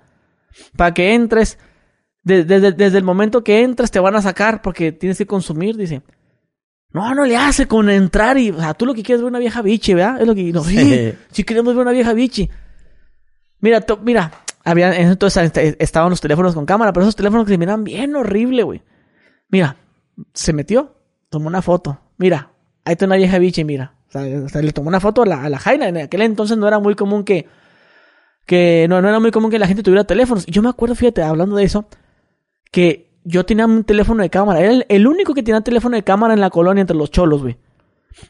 para 0.78 0.94
que 0.94 1.14
entres, 1.14 1.60
desde, 2.24 2.98
el 2.98 3.04
momento 3.04 3.44
que 3.44 3.62
entras 3.62 3.92
te 3.92 4.00
van 4.00 4.16
a 4.16 4.22
sacar 4.22 4.62
porque 4.62 4.94
tienes 4.94 5.18
que 5.18 5.28
consumir, 5.28 5.76
dice. 5.76 6.02
No, 6.96 7.14
no 7.14 7.26
le 7.26 7.36
hace 7.36 7.68
con 7.68 7.90
entrar 7.90 8.38
y, 8.38 8.52
o 8.52 8.58
sea, 8.58 8.74
tú 8.74 8.86
lo 8.86 8.94
que 8.94 9.04
quieres 9.04 9.20
es 9.20 9.24
ver 9.24 9.30
una 9.30 9.40
vieja 9.40 9.62
bichi, 9.62 9.94
¿verdad? 9.94 10.22
Es 10.22 10.26
lo 10.26 10.34
que, 10.34 10.54
no, 10.54 10.64
sí, 10.64 11.14
sí 11.30 11.44
queremos 11.44 11.76
ver 11.76 11.82
una 11.82 11.92
vieja 11.92 12.14
bichi. 12.14 12.50
Mira, 13.60 13.86
mira, 14.02 14.32
había, 14.64 14.98
entonces 14.98 15.52
estaban 15.78 16.10
los 16.10 16.22
teléfonos 16.22 16.56
con 16.56 16.66
cámara, 16.66 16.94
pero 16.94 17.04
esos 17.04 17.18
teléfonos 17.18 17.46
que 17.46 17.52
se 17.52 17.58
miran 17.58 17.84
bien 17.84 18.16
horrible, 18.16 18.64
güey. 18.64 18.82
Mira, 19.50 19.76
se 20.32 20.54
metió, 20.54 20.96
tomó 21.28 21.48
una 21.48 21.62
foto. 21.62 22.00
Mira, 22.16 22.52
ahí 22.86 22.94
está 22.94 23.08
una 23.08 23.18
vieja 23.18 23.40
bichi, 23.40 23.66
mira. 23.66 23.96
O 24.08 24.48
sea, 24.48 24.62
le 24.62 24.72
tomó 24.72 24.88
una 24.88 25.02
foto 25.02 25.24
a 25.24 25.26
la, 25.26 25.44
a 25.44 25.50
la 25.50 25.60
Jaina. 25.60 25.90
En 25.90 25.98
aquel 25.98 26.22
entonces 26.22 26.58
no 26.58 26.66
era 26.66 26.80
muy 26.80 26.96
común 26.96 27.26
que, 27.26 27.46
que 28.46 28.86
no, 28.88 29.02
no 29.02 29.10
era 29.10 29.20
muy 29.20 29.32
común 29.32 29.52
que 29.52 29.60
la 29.60 29.68
gente 29.68 29.84
tuviera 29.84 30.06
teléfonos. 30.06 30.46
Yo 30.46 30.62
me 30.62 30.70
acuerdo, 30.70 30.96
fíjate, 30.96 31.24
hablando 31.24 31.58
de 31.58 31.66
eso, 31.66 31.90
que 32.72 33.15
yo 33.25 33.45
tenía 33.45 33.66
un 33.66 33.83
teléfono 33.83 34.24
de 34.24 34.30
cámara. 34.30 34.62
Era 34.62 34.86
el, 34.88 35.07
único 35.07 35.33
que 35.33 35.44
tenía 35.44 35.60
teléfono 35.62 35.98
de 35.98 36.04
cámara 36.04 36.33
en 36.33 36.39
la 36.39 36.51
colonia 36.51 36.81
entre 36.81 36.95
los 36.95 37.12
cholos, 37.12 37.42
güey. 37.42 37.57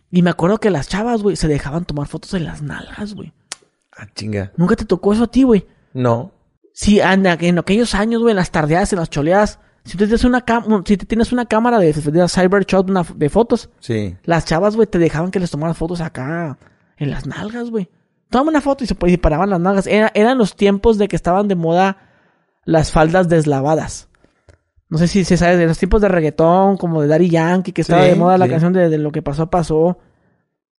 Y 0.10 0.24
me 0.24 0.32
acuerdo 0.32 0.58
que 0.58 0.72
las 0.72 0.88
chavas, 0.88 1.22
güey, 1.22 1.36
se 1.36 1.48
dejaban 1.48 1.86
tomar 1.86 2.08
fotos 2.08 2.34
en 2.34 2.46
las 2.46 2.62
nalgas, 2.62 3.14
güey. 3.14 3.34
Ah, 3.96 4.08
chinga. 4.16 4.52
¿Nunca 4.58 4.76
te 4.76 4.86
tocó 4.86 5.14
eso 5.14 5.26
a 5.26 5.28
ti, 5.28 5.44
güey? 5.44 5.68
No. 5.94 6.32
Sí, 6.74 7.02
anda, 7.02 7.38
en 7.40 7.60
aquellos 7.60 7.94
años, 7.94 8.22
güey, 8.22 8.32
en 8.32 8.38
las 8.38 8.52
tardeadas, 8.52 8.92
en 8.94 9.00
las 9.00 9.10
choleadas, 9.10 9.60
si 9.84 9.98
tú 9.98 10.06
tienes 10.06 10.24
una, 10.24 10.44
si 10.86 10.98
te 10.98 11.06
tienes 11.06 11.32
una 11.32 11.46
cámara 11.46 11.78
de, 11.78 11.94
de 11.94 12.28
Cybershot 12.28 12.88
de 13.16 13.30
fotos, 13.30 13.70
sí. 13.80 14.18
las 14.24 14.46
chavas, 14.46 14.76
güey, 14.76 14.88
te 14.88 14.98
dejaban 14.98 15.30
que 15.30 15.40
les 15.40 15.52
tomaran 15.52 15.76
fotos 15.76 16.02
acá, 16.02 16.58
en 16.98 17.12
las 17.12 17.28
nalgas, 17.28 17.70
güey. 17.70 17.90
Toma 18.30 18.50
una 18.50 18.62
foto 18.62 18.84
y 18.84 18.88
se 18.88 18.96
y 19.06 19.18
paraban 19.18 19.52
las 19.52 19.60
nalgas. 19.60 19.88
eran 19.88 20.38
los 20.38 20.56
tiempos 20.56 20.98
de 20.98 21.08
que 21.08 21.16
estaban 21.16 21.48
de 21.48 21.56
moda 21.56 21.98
las 22.66 22.92
faldas 22.92 23.30
deslavadas. 23.30 24.10
No 24.88 24.98
sé 25.00 25.08
si 25.08 25.24
se 25.24 25.38
sabe 25.38 25.58
de 25.58 25.66
los 25.66 25.78
tiempos 25.80 26.02
de 26.02 26.10
reggaetón, 26.10 26.78
como 26.78 27.02
de 27.02 27.08
Daddy 27.08 27.30
Yankee, 27.30 27.72
que 27.72 27.82
estaba 27.82 28.04
de 28.04 28.16
moda 28.16 28.38
la 28.38 28.48
canción 28.48 28.72
de, 28.72 28.98
lo 28.98 29.12
que 29.12 29.22
pasó, 29.22 29.50
pasó. 29.50 29.98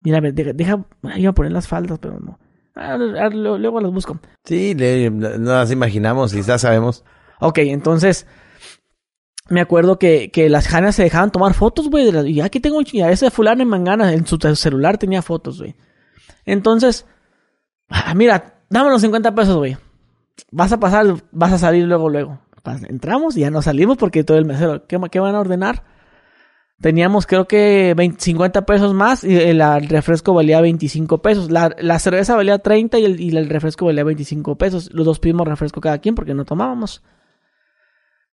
Mira, 0.01 0.21
deja, 0.21 0.53
deja, 0.53 0.85
iba 1.17 1.31
a 1.31 1.33
poner 1.33 1.51
las 1.51 1.67
faldas, 1.67 1.99
pero 1.99 2.19
no. 2.19 2.39
Ah, 2.75 2.97
luego 2.97 3.81
las 3.81 3.91
busco. 3.91 4.19
Sí, 4.45 4.75
no 4.75 5.53
las 5.53 5.71
imaginamos 5.71 6.31
ya 6.31 6.57
sabemos. 6.57 7.03
Ok, 7.41 7.57
entonces, 7.59 8.27
me 9.49 9.59
acuerdo 9.59 9.99
que, 9.99 10.31
que 10.31 10.49
las 10.49 10.67
janas 10.67 10.95
se 10.95 11.03
dejaban 11.03 11.31
tomar 11.31 11.53
fotos, 11.53 11.89
güey. 11.89 12.09
Y 12.31 12.39
aquí 12.39 12.61
tengo, 12.61 12.79
y 12.89 13.01
a 13.01 13.11
ese 13.11 13.29
fulano 13.29 13.61
en 13.61 13.69
mangana, 13.69 14.13
en 14.13 14.25
su 14.25 14.37
celular 14.55 14.97
tenía 14.97 15.21
fotos, 15.21 15.59
güey. 15.59 15.75
Entonces, 16.45 17.05
ah, 17.89 18.13
mira, 18.15 18.61
dame 18.69 18.89
los 18.89 19.01
50 19.01 19.35
pesos, 19.35 19.57
güey. 19.57 19.75
Vas 20.51 20.71
a 20.71 20.79
pasar, 20.79 21.07
vas 21.31 21.51
a 21.51 21.57
salir 21.57 21.85
luego, 21.85 22.09
luego 22.09 22.39
entramos 22.87 23.37
y 23.37 23.41
ya 23.41 23.51
no 23.51 23.61
salimos 23.61 23.97
porque 23.97 24.23
todo 24.23 24.37
el 24.37 24.45
mesero, 24.45 24.85
¿qué, 24.87 24.99
qué 25.11 25.19
van 25.19 25.35
a 25.35 25.39
ordenar? 25.39 25.83
Teníamos 26.79 27.25
creo 27.25 27.47
que 27.47 27.95
50 28.17 28.65
pesos 28.67 28.93
más 28.93 29.23
y 29.23 29.35
el, 29.35 29.59
refresco 29.89 30.35
valía 30.35 30.61
25 30.61 31.21
pesos. 31.23 31.49
La, 31.49 31.75
la 31.79 31.97
cerveza 31.97 32.35
valía 32.35 32.59
30 32.59 32.99
y 32.99 33.05
el, 33.05 33.19
y 33.19 33.35
el 33.35 33.49
refresco 33.49 33.87
valía 33.87 34.03
25 34.03 34.57
pesos. 34.57 34.89
Los 34.93 35.05
dos 35.05 35.19
pedimos 35.19 35.47
refresco 35.47 35.81
cada 35.81 35.97
quien 35.97 36.13
porque 36.13 36.35
no 36.35 36.45
tomábamos. 36.45 37.03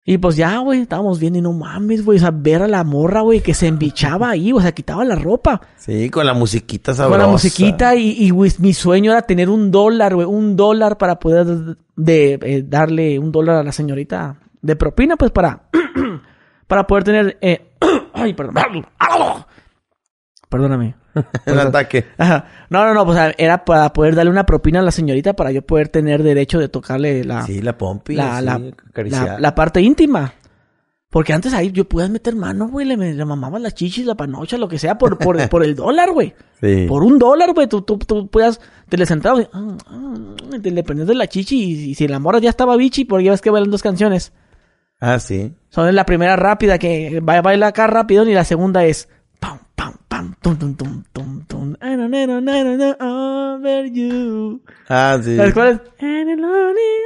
Y 0.07 0.19
pues 0.19 0.37
ya, 0.37 0.59
güey, 0.59 0.83
estábamos 0.83 1.19
viendo 1.19 1.39
y 1.39 1.43
no 1.43 1.55
mames, 1.55 2.05
güey, 2.05 2.19
o 2.19 2.21
sea, 2.21 2.31
ver 2.31 2.61
a 2.61 2.69
la 2.69 2.85
morra, 2.85 3.23
güey, 3.23 3.41
que 3.41 3.55
se 3.55 3.69
embichaba 3.69 4.29
ahí, 4.29 4.53
o 4.53 4.61
sea, 4.61 4.73
quitaba 4.73 5.03
la 5.03 5.15
ropa. 5.15 5.63
Sí, 5.77 6.11
con 6.11 6.27
la 6.27 6.35
musiquita 6.35 6.93
sabrosa. 6.93 7.19
Con 7.19 7.27
la 7.27 7.33
musiquita 7.33 7.95
y, 7.95 8.11
y 8.11 8.29
güey, 8.29 8.53
mi 8.59 8.75
sueño 8.75 9.13
era 9.13 9.23
tener 9.23 9.49
un 9.49 9.71
dólar, 9.71 10.15
güey, 10.15 10.27
un 10.27 10.57
dólar 10.57 10.99
para 10.99 11.19
poder 11.19 11.79
de, 11.97 12.39
eh, 12.43 12.63
darle 12.67 13.19
un 13.19 13.33
dólar 13.33 13.57
a 13.57 13.63
la 13.63 13.73
señorita 13.73 14.37
de 14.61 14.77
propina, 14.77 15.17
pues 15.17 15.31
para, 15.31 15.71
para 16.67 16.87
poder 16.87 17.05
tener, 17.05 17.39
eh, 17.41 17.73
ay, 18.13 18.35
perdón, 18.35 18.57
perdóname. 20.51 20.97
El 21.47 21.61
ataque. 21.61 22.07
No, 22.71 22.85
no, 22.85 22.95
no, 22.95 23.07
pues 23.07 23.35
era 23.39 23.65
para 23.65 23.93
poder 23.93 24.15
darle 24.15 24.31
una 24.31 24.47
propina 24.47 24.81
a 24.81 24.83
la 24.83 24.91
señorita 24.91 25.35
para 25.35 25.53
yo 25.53 25.63
poder 25.63 25.89
tener 25.89 26.23
derecho 26.23 26.59
de 26.59 26.69
tocarle 26.69 27.25
la... 27.25 27.43
Sí, 27.43 27.61
la 27.61 27.77
pompi. 27.77 28.15
La, 28.15 28.41
la, 28.41 29.55
parte 29.55 29.81
íntima. 29.81 30.35
Porque 31.15 31.33
antes 31.33 31.55
ahí 31.55 31.71
yo 31.71 31.89
podía 31.89 32.09
meter 32.09 32.35
mano, 32.35 32.69
güey, 32.69 32.87
le, 32.87 32.97
le 32.97 33.25
las 33.25 33.75
chichis, 33.75 34.05
la 34.05 34.17
panocha, 34.17 34.59
lo 34.59 34.67
que 34.67 34.81
sea, 34.81 34.99
por, 34.99 35.17
por, 35.17 35.49
por 35.49 35.63
el 35.63 35.77
dólar, 35.77 36.11
güey. 36.11 36.35
Sí. 36.61 36.87
Por 36.89 37.05
un 37.05 37.21
dólar, 37.21 37.53
güey, 37.55 37.69
tú, 37.69 37.83
tú, 37.83 37.99
tú 37.99 38.27
podías, 38.27 38.61
te 38.89 38.97
le 38.97 39.07
sentabas, 39.07 39.49
ah, 39.53 39.77
ah, 39.87 40.15
te 40.61 40.73
le 40.73 40.83
prendías 40.83 41.07
de 41.07 41.15
la 41.15 41.29
chichi 41.29 41.91
y, 41.91 41.95
si 41.95 42.09
la 42.09 42.19
mora 42.19 42.41
ya 42.41 42.51
estaba 42.51 42.77
bichi, 42.77 43.05
porque 43.05 43.27
ya 43.27 43.31
ves 43.31 43.41
que 43.41 43.51
bailan 43.51 43.71
dos 43.71 43.83
canciones. 43.83 44.33
Ah, 45.01 45.21
sí. 45.21 45.55
Son 45.69 45.95
la 45.95 46.05
primera 46.05 46.35
rápida, 46.35 46.79
que 46.79 47.21
baila 47.23 47.69
acá 47.69 47.87
rápido, 47.87 48.29
y 48.29 48.35
la 48.35 48.45
segunda 48.45 48.85
es 48.85 49.09
pam, 49.45 49.59
pam, 49.77 49.95
pam, 50.09 50.35
tum, 50.41 50.57
tum, 50.57 50.75
tum, 50.75 51.05
tum, 51.13 51.45
tum. 51.47 51.77
I 51.83 51.97
don't 51.97 52.11
know, 52.11 52.97
over 53.01 53.85
you. 53.87 54.63
Ah, 54.89 55.19
sí. 55.23 55.37
¿Sabes 55.37 55.53
cuál 55.53 55.69
es? 55.69 55.81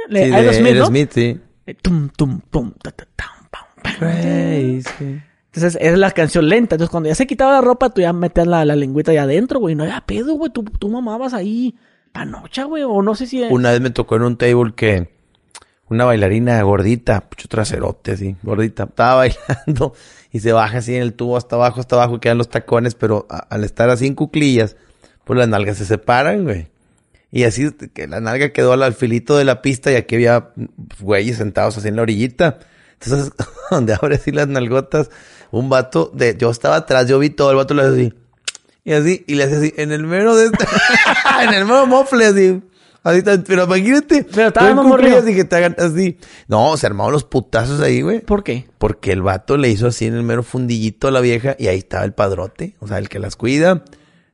Le, 0.09 0.23
sí, 0.23 0.31
de 0.31 0.53
Smith, 0.53 0.75
¿no? 0.77 0.85
Smith, 0.85 1.11
sí. 1.13 1.39
Eh, 1.65 1.75
tum, 1.81 2.09
tum, 2.09 2.39
tum, 2.49 2.71
ta, 2.81 2.91
ta, 2.91 3.05
pam, 3.15 3.65
pam, 3.83 3.93
Crazy. 3.99 5.21
Entonces, 5.51 5.77
es 5.81 5.97
la 5.97 6.11
canción 6.11 6.47
lenta. 6.47 6.75
Entonces, 6.75 6.91
cuando 6.91 7.09
ya 7.09 7.15
se 7.15 7.27
quitaba 7.27 7.53
la 7.53 7.61
ropa, 7.61 7.89
tú 7.89 8.01
ya 8.01 8.13
metías 8.13 8.47
la, 8.47 8.63
la 8.63 8.75
lengüita 8.75 9.11
allá 9.11 9.23
adentro, 9.23 9.59
güey. 9.59 9.75
No 9.75 9.83
había 9.83 10.01
pedo, 10.01 10.35
güey. 10.35 10.51
Tú, 10.51 10.63
tú 10.63 10.89
mamabas 10.89 11.33
ahí 11.33 11.75
panocha, 12.13 12.63
güey. 12.65 12.83
O 12.83 13.01
no 13.01 13.15
sé 13.15 13.27
si... 13.27 13.43
Una 13.43 13.71
vez 13.71 13.81
me 13.81 13.89
tocó 13.89 14.15
en 14.15 14.23
un 14.23 14.37
table 14.37 14.73
que 14.75 15.09
una 15.89 16.05
bailarina 16.05 16.61
gordita, 16.61 17.21
pucho 17.21 17.47
traserote 17.47 18.11
así, 18.11 18.35
gordita, 18.43 18.83
estaba 18.83 19.15
bailando 19.55 19.93
y 20.31 20.39
se 20.39 20.51
baja 20.51 20.79
así 20.79 20.95
en 20.95 21.01
el 21.01 21.13
tubo 21.13 21.37
hasta 21.37 21.55
abajo, 21.55 21.79
hasta 21.79 21.95
abajo, 21.95 22.19
quedan 22.19 22.37
los 22.37 22.49
tacones, 22.49 22.95
pero 22.95 23.27
al 23.29 23.63
estar 23.63 23.89
así 23.89 24.05
en 24.05 24.15
cuclillas, 24.15 24.75
pues 25.23 25.37
las 25.37 25.47
nalgas 25.47 25.77
se 25.77 25.85
separan, 25.85 26.43
güey. 26.43 26.67
Y 27.31 27.43
así 27.43 27.71
que 27.93 28.07
la 28.07 28.19
nalga 28.19 28.49
quedó 28.49 28.73
al 28.73 28.93
filito 28.93 29.37
de 29.37 29.45
la 29.45 29.61
pista 29.61 29.91
y 29.91 29.95
aquí 29.95 30.15
había 30.15 30.49
güeyes 30.99 31.37
sentados 31.37 31.77
así 31.77 31.87
en 31.87 31.95
la 31.95 32.01
orillita. 32.01 32.59
Entonces, 32.99 33.33
donde 33.71 33.93
abre 33.93 34.15
así 34.15 34.31
las 34.31 34.47
nalgotas, 34.47 35.09
un 35.51 35.69
vato 35.69 36.11
de, 36.13 36.35
yo 36.37 36.49
estaba 36.49 36.75
atrás, 36.77 37.07
yo 37.07 37.19
vi 37.19 37.29
todo, 37.29 37.51
el 37.51 37.57
vato 37.57 37.73
le 37.73 37.83
hace 37.83 37.91
así. 37.91 38.13
Y 38.83 38.93
así, 38.93 39.23
y 39.27 39.35
le 39.35 39.43
hace 39.43 39.57
así, 39.57 39.73
en 39.77 39.91
el 39.91 40.05
mero 40.05 40.35
de 40.35 40.45
este, 40.45 40.65
en 41.43 41.53
el 41.53 41.65
mero 41.65 41.85
mofle 41.85 42.25
así. 42.25 42.61
Así 43.03 43.21
pero 43.47 43.63
imagínate. 43.63 44.23
Pero 44.23 44.47
estaba 44.49 44.73
morrido. 44.83 45.27
y 45.27 45.35
que 45.35 45.45
te 45.45 45.55
hagan 45.55 45.75
así. 45.77 46.17
No, 46.47 46.75
se 46.77 46.85
armaron 46.85 47.13
los 47.13 47.23
putazos 47.23 47.79
ahí, 47.79 48.01
güey. 48.01 48.19
¿Por 48.19 48.43
qué? 48.43 48.67
Porque 48.77 49.11
el 49.11 49.21
vato 49.21 49.57
le 49.57 49.69
hizo 49.69 49.87
así 49.87 50.05
en 50.05 50.15
el 50.15 50.23
mero 50.23 50.43
fundillito 50.43 51.07
a 51.07 51.11
la 51.11 51.21
vieja 51.21 51.55
y 51.57 51.67
ahí 51.67 51.77
estaba 51.77 52.03
el 52.03 52.13
padrote. 52.13 52.75
O 52.79 52.87
sea, 52.87 52.97
el 52.97 53.09
que 53.09 53.19
las 53.19 53.35
cuida. 53.35 53.83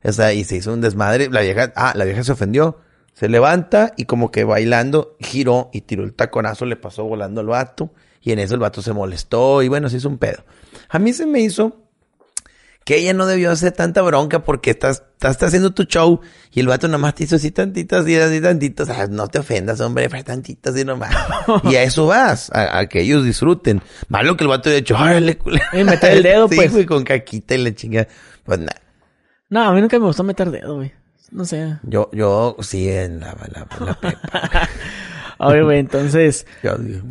O 0.02 0.12
sea, 0.12 0.32
y 0.32 0.44
se 0.44 0.56
hizo 0.56 0.72
un 0.72 0.80
desmadre. 0.80 1.28
La 1.30 1.40
vieja, 1.40 1.72
ah, 1.76 1.92
la 1.94 2.04
vieja 2.04 2.24
se 2.24 2.32
ofendió. 2.32 2.78
Se 3.14 3.28
levanta 3.28 3.92
y 3.96 4.04
como 4.04 4.30
que 4.30 4.44
bailando, 4.44 5.16
giró 5.20 5.70
y 5.72 5.82
tiró 5.82 6.04
el 6.04 6.12
taconazo, 6.12 6.66
le 6.66 6.76
pasó 6.76 7.04
volando 7.04 7.40
al 7.40 7.46
vato. 7.46 7.92
Y 8.20 8.32
en 8.32 8.40
eso 8.40 8.54
el 8.54 8.60
vato 8.60 8.82
se 8.82 8.92
molestó 8.92 9.62
y 9.62 9.68
bueno, 9.68 9.88
se 9.88 9.98
hizo 9.98 10.08
un 10.08 10.18
pedo. 10.18 10.44
A 10.88 10.98
mí 10.98 11.12
se 11.12 11.26
me 11.26 11.40
hizo 11.40 11.85
que 12.86 12.98
ella 12.98 13.12
no 13.14 13.26
debió 13.26 13.50
hacer 13.50 13.72
tanta 13.72 14.00
bronca 14.00 14.44
porque 14.44 14.70
estás, 14.70 15.02
estás, 15.14 15.42
haciendo 15.42 15.74
tu 15.74 15.82
show 15.82 16.20
y 16.52 16.60
el 16.60 16.68
vato 16.68 16.86
nomás 16.86 17.16
te 17.16 17.24
hizo 17.24 17.34
así 17.34 17.50
tantitas 17.50 18.06
y 18.06 18.14
así 18.14 18.40
tantitas. 18.40 18.88
Ah, 18.88 19.08
no 19.10 19.26
te 19.26 19.40
ofendas, 19.40 19.80
hombre, 19.80 20.08
fue 20.08 20.22
tantitas 20.22 20.76
y 20.78 20.84
nomás. 20.84 21.10
y 21.64 21.74
a 21.74 21.82
eso 21.82 22.06
vas, 22.06 22.48
a, 22.54 22.86
que 22.86 23.00
ellos 23.00 23.24
disfruten. 23.24 23.82
Malo 24.08 24.36
que 24.36 24.44
el 24.44 24.48
vato 24.48 24.68
haya 24.68 24.78
hecho, 24.78 24.94
órale, 24.94 25.36
Y 25.72 25.82
meter 25.82 26.12
el 26.12 26.22
dedo, 26.22 26.48
pues. 26.48 26.72
Sí, 26.72 26.86
con 26.86 27.02
caquita 27.02 27.56
y 27.56 27.64
la 27.64 27.74
chinga. 27.74 28.06
Pues 28.44 28.60
nada. 28.60 28.80
No, 29.48 29.64
a 29.64 29.72
mí 29.72 29.80
nunca 29.80 29.98
me 29.98 30.06
gustó 30.06 30.22
meter 30.22 30.52
dedo, 30.52 30.76
güey. 30.76 30.92
No 31.32 31.44
sé. 31.44 31.78
Yo, 31.82 32.08
yo, 32.12 32.56
sí, 32.60 32.88
en 32.88 33.18
la, 33.18 33.36
la, 33.52 33.66
la 33.84 34.00
pepa. 34.00 34.68
Güey, 35.38 35.80
entonces. 35.80 36.46
Yo 36.62 36.78
digo... 36.78 37.02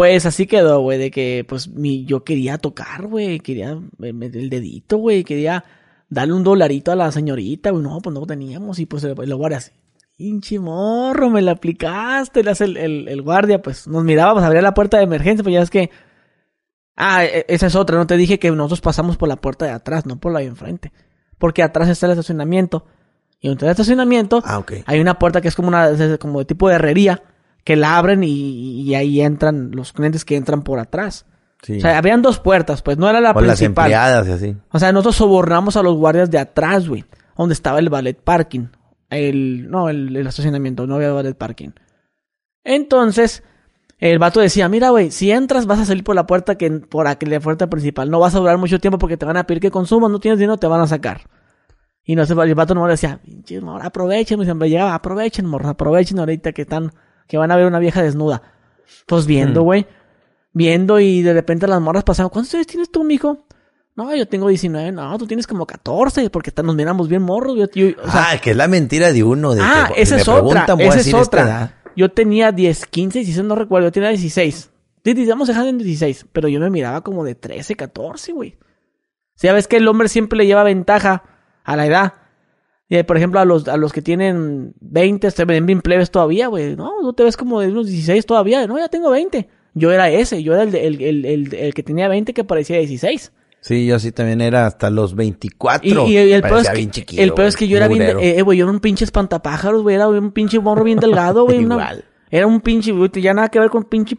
Pues 0.00 0.24
así 0.24 0.46
quedó, 0.46 0.80
güey, 0.80 0.98
de 0.98 1.10
que 1.10 1.44
pues 1.46 1.68
mi, 1.68 2.06
yo 2.06 2.24
quería 2.24 2.56
tocar, 2.56 3.06
güey, 3.06 3.38
quería 3.38 3.78
el 4.00 4.48
dedito, 4.48 4.96
güey, 4.96 5.24
quería 5.24 5.62
darle 6.08 6.32
un 6.32 6.42
dolarito 6.42 6.90
a 6.90 6.96
la 6.96 7.12
señorita, 7.12 7.68
güey, 7.68 7.82
no, 7.82 8.00
pues 8.00 8.14
no 8.14 8.24
teníamos 8.24 8.78
y 8.78 8.86
pues 8.86 9.02
lo 9.04 9.36
guardia 9.36 9.58
así. 9.58 9.72
Pinche 10.16 10.58
morro, 10.58 11.28
me 11.28 11.42
la 11.42 11.52
aplicaste, 11.52 12.42
le 12.42 12.50
hace 12.50 12.64
el, 12.64 13.08
el, 13.08 13.20
guardia, 13.20 13.60
pues 13.60 13.86
nos 13.88 14.02
miraba, 14.02 14.32
pues 14.32 14.46
abría 14.46 14.62
la 14.62 14.72
puerta 14.72 14.96
de 14.96 15.02
emergencia, 15.02 15.42
pues 15.42 15.52
ya 15.52 15.60
es 15.60 15.68
que... 15.68 15.90
Ah, 16.96 17.26
e, 17.26 17.44
esa 17.48 17.66
es 17.66 17.74
otra, 17.76 17.98
no 17.98 18.06
te 18.06 18.16
dije 18.16 18.38
que 18.38 18.50
nosotros 18.50 18.80
pasamos 18.80 19.18
por 19.18 19.28
la 19.28 19.36
puerta 19.36 19.66
de 19.66 19.72
atrás, 19.72 20.06
no 20.06 20.18
por 20.18 20.32
la 20.32 20.38
de 20.38 20.46
enfrente. 20.46 20.94
Porque 21.36 21.62
atrás 21.62 21.90
está 21.90 22.06
el 22.06 22.12
estacionamiento. 22.12 22.86
Y 23.38 23.50
entre 23.50 23.68
el 23.68 23.72
estacionamiento 23.72 24.40
ah, 24.46 24.64
hay 24.86 24.98
una 24.98 25.18
puerta 25.18 25.42
que 25.42 25.48
es 25.48 25.54
como 25.54 25.68
una 25.68 25.90
como 26.18 26.38
de 26.38 26.46
tipo 26.46 26.70
de 26.70 26.76
herrería 26.76 27.22
que 27.64 27.76
la 27.76 27.96
abren 27.96 28.22
y, 28.24 28.94
ahí 28.94 29.20
entran 29.20 29.70
los 29.72 29.92
clientes 29.92 30.24
que 30.24 30.36
entran 30.36 30.62
por 30.62 30.78
atrás. 30.78 31.26
O 31.62 31.80
sea, 31.80 31.98
habían 31.98 32.22
dos 32.22 32.38
puertas, 32.38 32.80
pues 32.80 32.96
no 32.96 33.08
era 33.08 33.20
la 33.20 33.32
o 33.32 33.34
principal. 33.34 33.46
las 33.50 33.62
empleadas 33.62 34.28
y 34.28 34.30
así. 34.30 34.56
O 34.70 34.78
sea, 34.78 34.92
nosotros 34.92 35.16
sobornamos 35.16 35.76
a 35.76 35.82
los 35.82 35.94
guardias 35.94 36.30
de 36.30 36.38
atrás, 36.38 36.88
güey, 36.88 37.04
donde 37.36 37.52
estaba 37.52 37.78
el 37.78 37.90
ballet 37.90 38.18
parking. 38.18 38.68
El, 39.10 39.70
no, 39.70 39.88
el, 39.90 40.16
estacionamiento, 40.16 40.86
no 40.86 40.94
había 40.94 41.12
ballet 41.12 41.36
parking. 41.36 41.70
Entonces, 42.64 43.42
el 43.98 44.18
vato 44.18 44.40
decía, 44.40 44.70
mira, 44.70 44.88
güey, 44.88 45.10
si 45.10 45.30
entras 45.30 45.66
vas 45.66 45.80
a 45.80 45.84
salir 45.84 46.02
por 46.02 46.14
la 46.14 46.26
puerta 46.26 46.56
que 46.56 46.70
por 46.70 47.06
aquella 47.06 47.40
puerta 47.40 47.68
principal. 47.68 48.10
No 48.10 48.20
vas 48.20 48.34
a 48.34 48.38
durar 48.38 48.56
mucho 48.56 48.78
tiempo 48.78 48.98
porque 48.98 49.18
te 49.18 49.26
van 49.26 49.36
a 49.36 49.44
pedir 49.44 49.60
que 49.60 49.70
consumas, 49.70 50.10
no 50.10 50.18
tienes 50.18 50.38
dinero, 50.38 50.56
te 50.56 50.66
van 50.66 50.80
a 50.80 50.86
sacar. 50.86 51.22
Y 52.02 52.16
no 52.16 52.24
sé, 52.24 52.32
el 52.32 52.54
vato 52.54 52.74
no 52.74 52.86
le 52.86 52.92
decía, 52.92 53.20
aprovechen, 53.82 54.42
siempre 54.42 54.70
llegaba, 54.70 54.94
aprovechen, 54.94 55.44
morra, 55.44 55.70
aprovechen 55.70 56.18
ahorita 56.18 56.52
que 56.52 56.62
están 56.62 56.92
que 57.30 57.38
van 57.38 57.52
a 57.52 57.56
ver 57.56 57.66
una 57.66 57.78
vieja 57.78 58.02
desnuda. 58.02 58.42
Pues 59.06 59.24
viendo, 59.24 59.62
hmm. 59.62 59.64
güey. 59.64 59.86
Viendo 60.52 60.98
y 60.98 61.22
de 61.22 61.32
repente 61.32 61.68
las 61.68 61.80
morras 61.80 62.02
pasaban. 62.02 62.28
¿Cuántos 62.28 62.52
años 62.54 62.66
tienes 62.66 62.90
tú, 62.90 63.04
mijo? 63.04 63.46
No, 63.94 64.12
yo 64.16 64.26
tengo 64.26 64.48
19. 64.48 64.90
No, 64.90 65.16
tú 65.16 65.28
tienes 65.28 65.46
como 65.46 65.64
14 65.64 66.28
porque 66.30 66.52
nos 66.60 66.74
miramos 66.74 67.08
bien 67.08 67.22
morros. 67.22 67.56
Yo, 67.72 67.86
ah, 68.04 68.34
que 68.42 68.50
es 68.50 68.56
la 68.56 68.66
mentira 68.66 69.12
de 69.12 69.22
uno. 69.22 69.54
De 69.54 69.60
ah, 69.62 69.92
esa 69.94 70.16
es 70.16 70.26
otra. 70.26 70.66
Esa 70.80 70.98
es 70.98 71.14
otra. 71.14 71.76
Yo 71.96 72.10
tenía 72.10 72.50
10, 72.50 72.86
15, 72.86 73.20
16, 73.20 73.46
no 73.46 73.54
recuerdo. 73.54 73.86
Yo 73.88 73.92
tenía 73.92 74.08
16. 74.08 74.70
Vamos 75.28 75.48
a 75.48 75.52
dejar 75.52 75.68
en 75.68 75.78
16. 75.78 76.26
Pero 76.32 76.48
yo 76.48 76.58
me 76.58 76.70
miraba 76.70 77.02
como 77.02 77.22
de 77.22 77.36
13, 77.36 77.76
14, 77.76 78.32
güey. 78.32 78.58
O 78.60 79.38
sea, 79.40 79.52
ves 79.52 79.68
que 79.68 79.76
el 79.76 79.86
hombre 79.86 80.08
siempre 80.08 80.36
le 80.36 80.46
lleva 80.46 80.64
ventaja 80.64 81.22
a 81.62 81.76
la 81.76 81.86
edad. 81.86 82.14
Y, 82.90 83.00
por 83.04 83.16
ejemplo, 83.16 83.38
a 83.38 83.44
los, 83.44 83.68
a 83.68 83.76
los 83.76 83.92
que 83.92 84.02
tienen 84.02 84.74
20 84.80 85.30
se 85.30 85.44
ven 85.44 85.64
bien 85.64 85.80
plebes 85.80 86.10
todavía, 86.10 86.48
güey. 86.48 86.74
No, 86.74 87.00
no 87.00 87.12
te 87.12 87.22
ves 87.22 87.36
como 87.36 87.60
de 87.60 87.68
unos 87.68 87.86
16 87.86 88.26
todavía. 88.26 88.66
No, 88.66 88.78
ya 88.78 88.88
tengo 88.88 89.10
20. 89.10 89.48
Yo 89.74 89.92
era 89.92 90.10
ese, 90.10 90.42
yo 90.42 90.54
era 90.54 90.64
el, 90.64 90.74
el, 90.74 91.24
el, 91.24 91.54
el, 91.54 91.72
que 91.72 91.84
tenía 91.84 92.08
20 92.08 92.34
que 92.34 92.42
parecía 92.42 92.78
16. 92.78 93.32
Sí, 93.60 93.86
yo 93.86 94.00
sí 94.00 94.10
también 94.10 94.40
era 94.40 94.66
hasta 94.66 94.90
los 94.90 95.14
24. 95.14 96.08
Y, 96.08 96.16
el 96.16 96.42
peor 96.42 96.62
es 96.62 96.68
que, 96.68 97.22
el 97.22 97.32
peor 97.32 97.46
es 97.46 97.56
que 97.56 97.68
yo 97.68 97.76
era 97.76 97.86
bien, 97.86 98.02
eh, 98.02 98.42
güey, 98.42 98.58
yo 98.58 98.64
era 98.64 98.72
un 98.72 98.80
pinche 98.80 99.04
espantapájaros, 99.04 99.82
güey, 99.82 99.94
era 99.94 100.08
un 100.08 100.32
pinche 100.32 100.58
morro 100.58 100.82
bien 100.82 100.98
delgado, 100.98 101.44
güey. 101.46 101.60
Igual. 101.60 102.04
era 102.28 102.46
un 102.48 102.60
pinche, 102.60 102.90
güey, 102.90 103.10
ya 103.14 103.34
nada 103.34 103.50
que 103.50 103.60
ver 103.60 103.70
con 103.70 103.84
pinche 103.84 104.18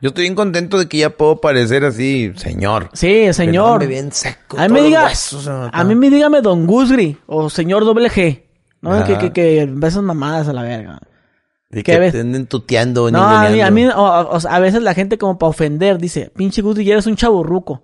yo 0.00 0.08
estoy 0.08 0.22
bien 0.24 0.34
contento 0.34 0.78
de 0.78 0.88
que 0.88 0.98
ya 0.98 1.10
puedo 1.10 1.40
parecer 1.40 1.84
así, 1.84 2.32
señor. 2.36 2.88
Sí, 2.92 3.32
señor. 3.32 3.86
bien 3.86 4.12
seco, 4.12 4.58
a 4.58 4.68
mí 4.68 4.74
me 4.74 4.82
diga, 4.82 5.10
a 5.72 5.84
mí 5.84 5.94
me 5.94 6.10
dígame 6.10 6.40
Don 6.40 6.66
Gusgri 6.66 7.18
o 7.26 7.50
señor 7.50 7.84
doble 7.84 8.08
G. 8.10 8.44
No, 8.82 9.04
que, 9.04 9.18
que, 9.18 9.32
que 9.32 9.62
esas 9.62 10.02
mamadas 10.02 10.48
a 10.48 10.52
la 10.54 10.62
verga. 10.62 11.00
Y 11.70 11.82
que 11.82 12.10
te 12.10 12.20
anden 12.20 12.46
tuteando. 12.46 13.10
No, 13.10 13.22
a 13.22 13.48
mí, 13.48 13.60
a 13.60 13.70
mí 13.70 13.86
a 13.92 14.58
veces 14.58 14.82
la 14.82 14.94
gente 14.94 15.18
como 15.18 15.38
para 15.38 15.50
ofender 15.50 15.98
dice, 15.98 16.32
pinche 16.34 16.62
Gusgri, 16.62 16.84
ya 16.84 16.94
eres 16.94 17.06
un 17.06 17.16
chaburruco. 17.16 17.82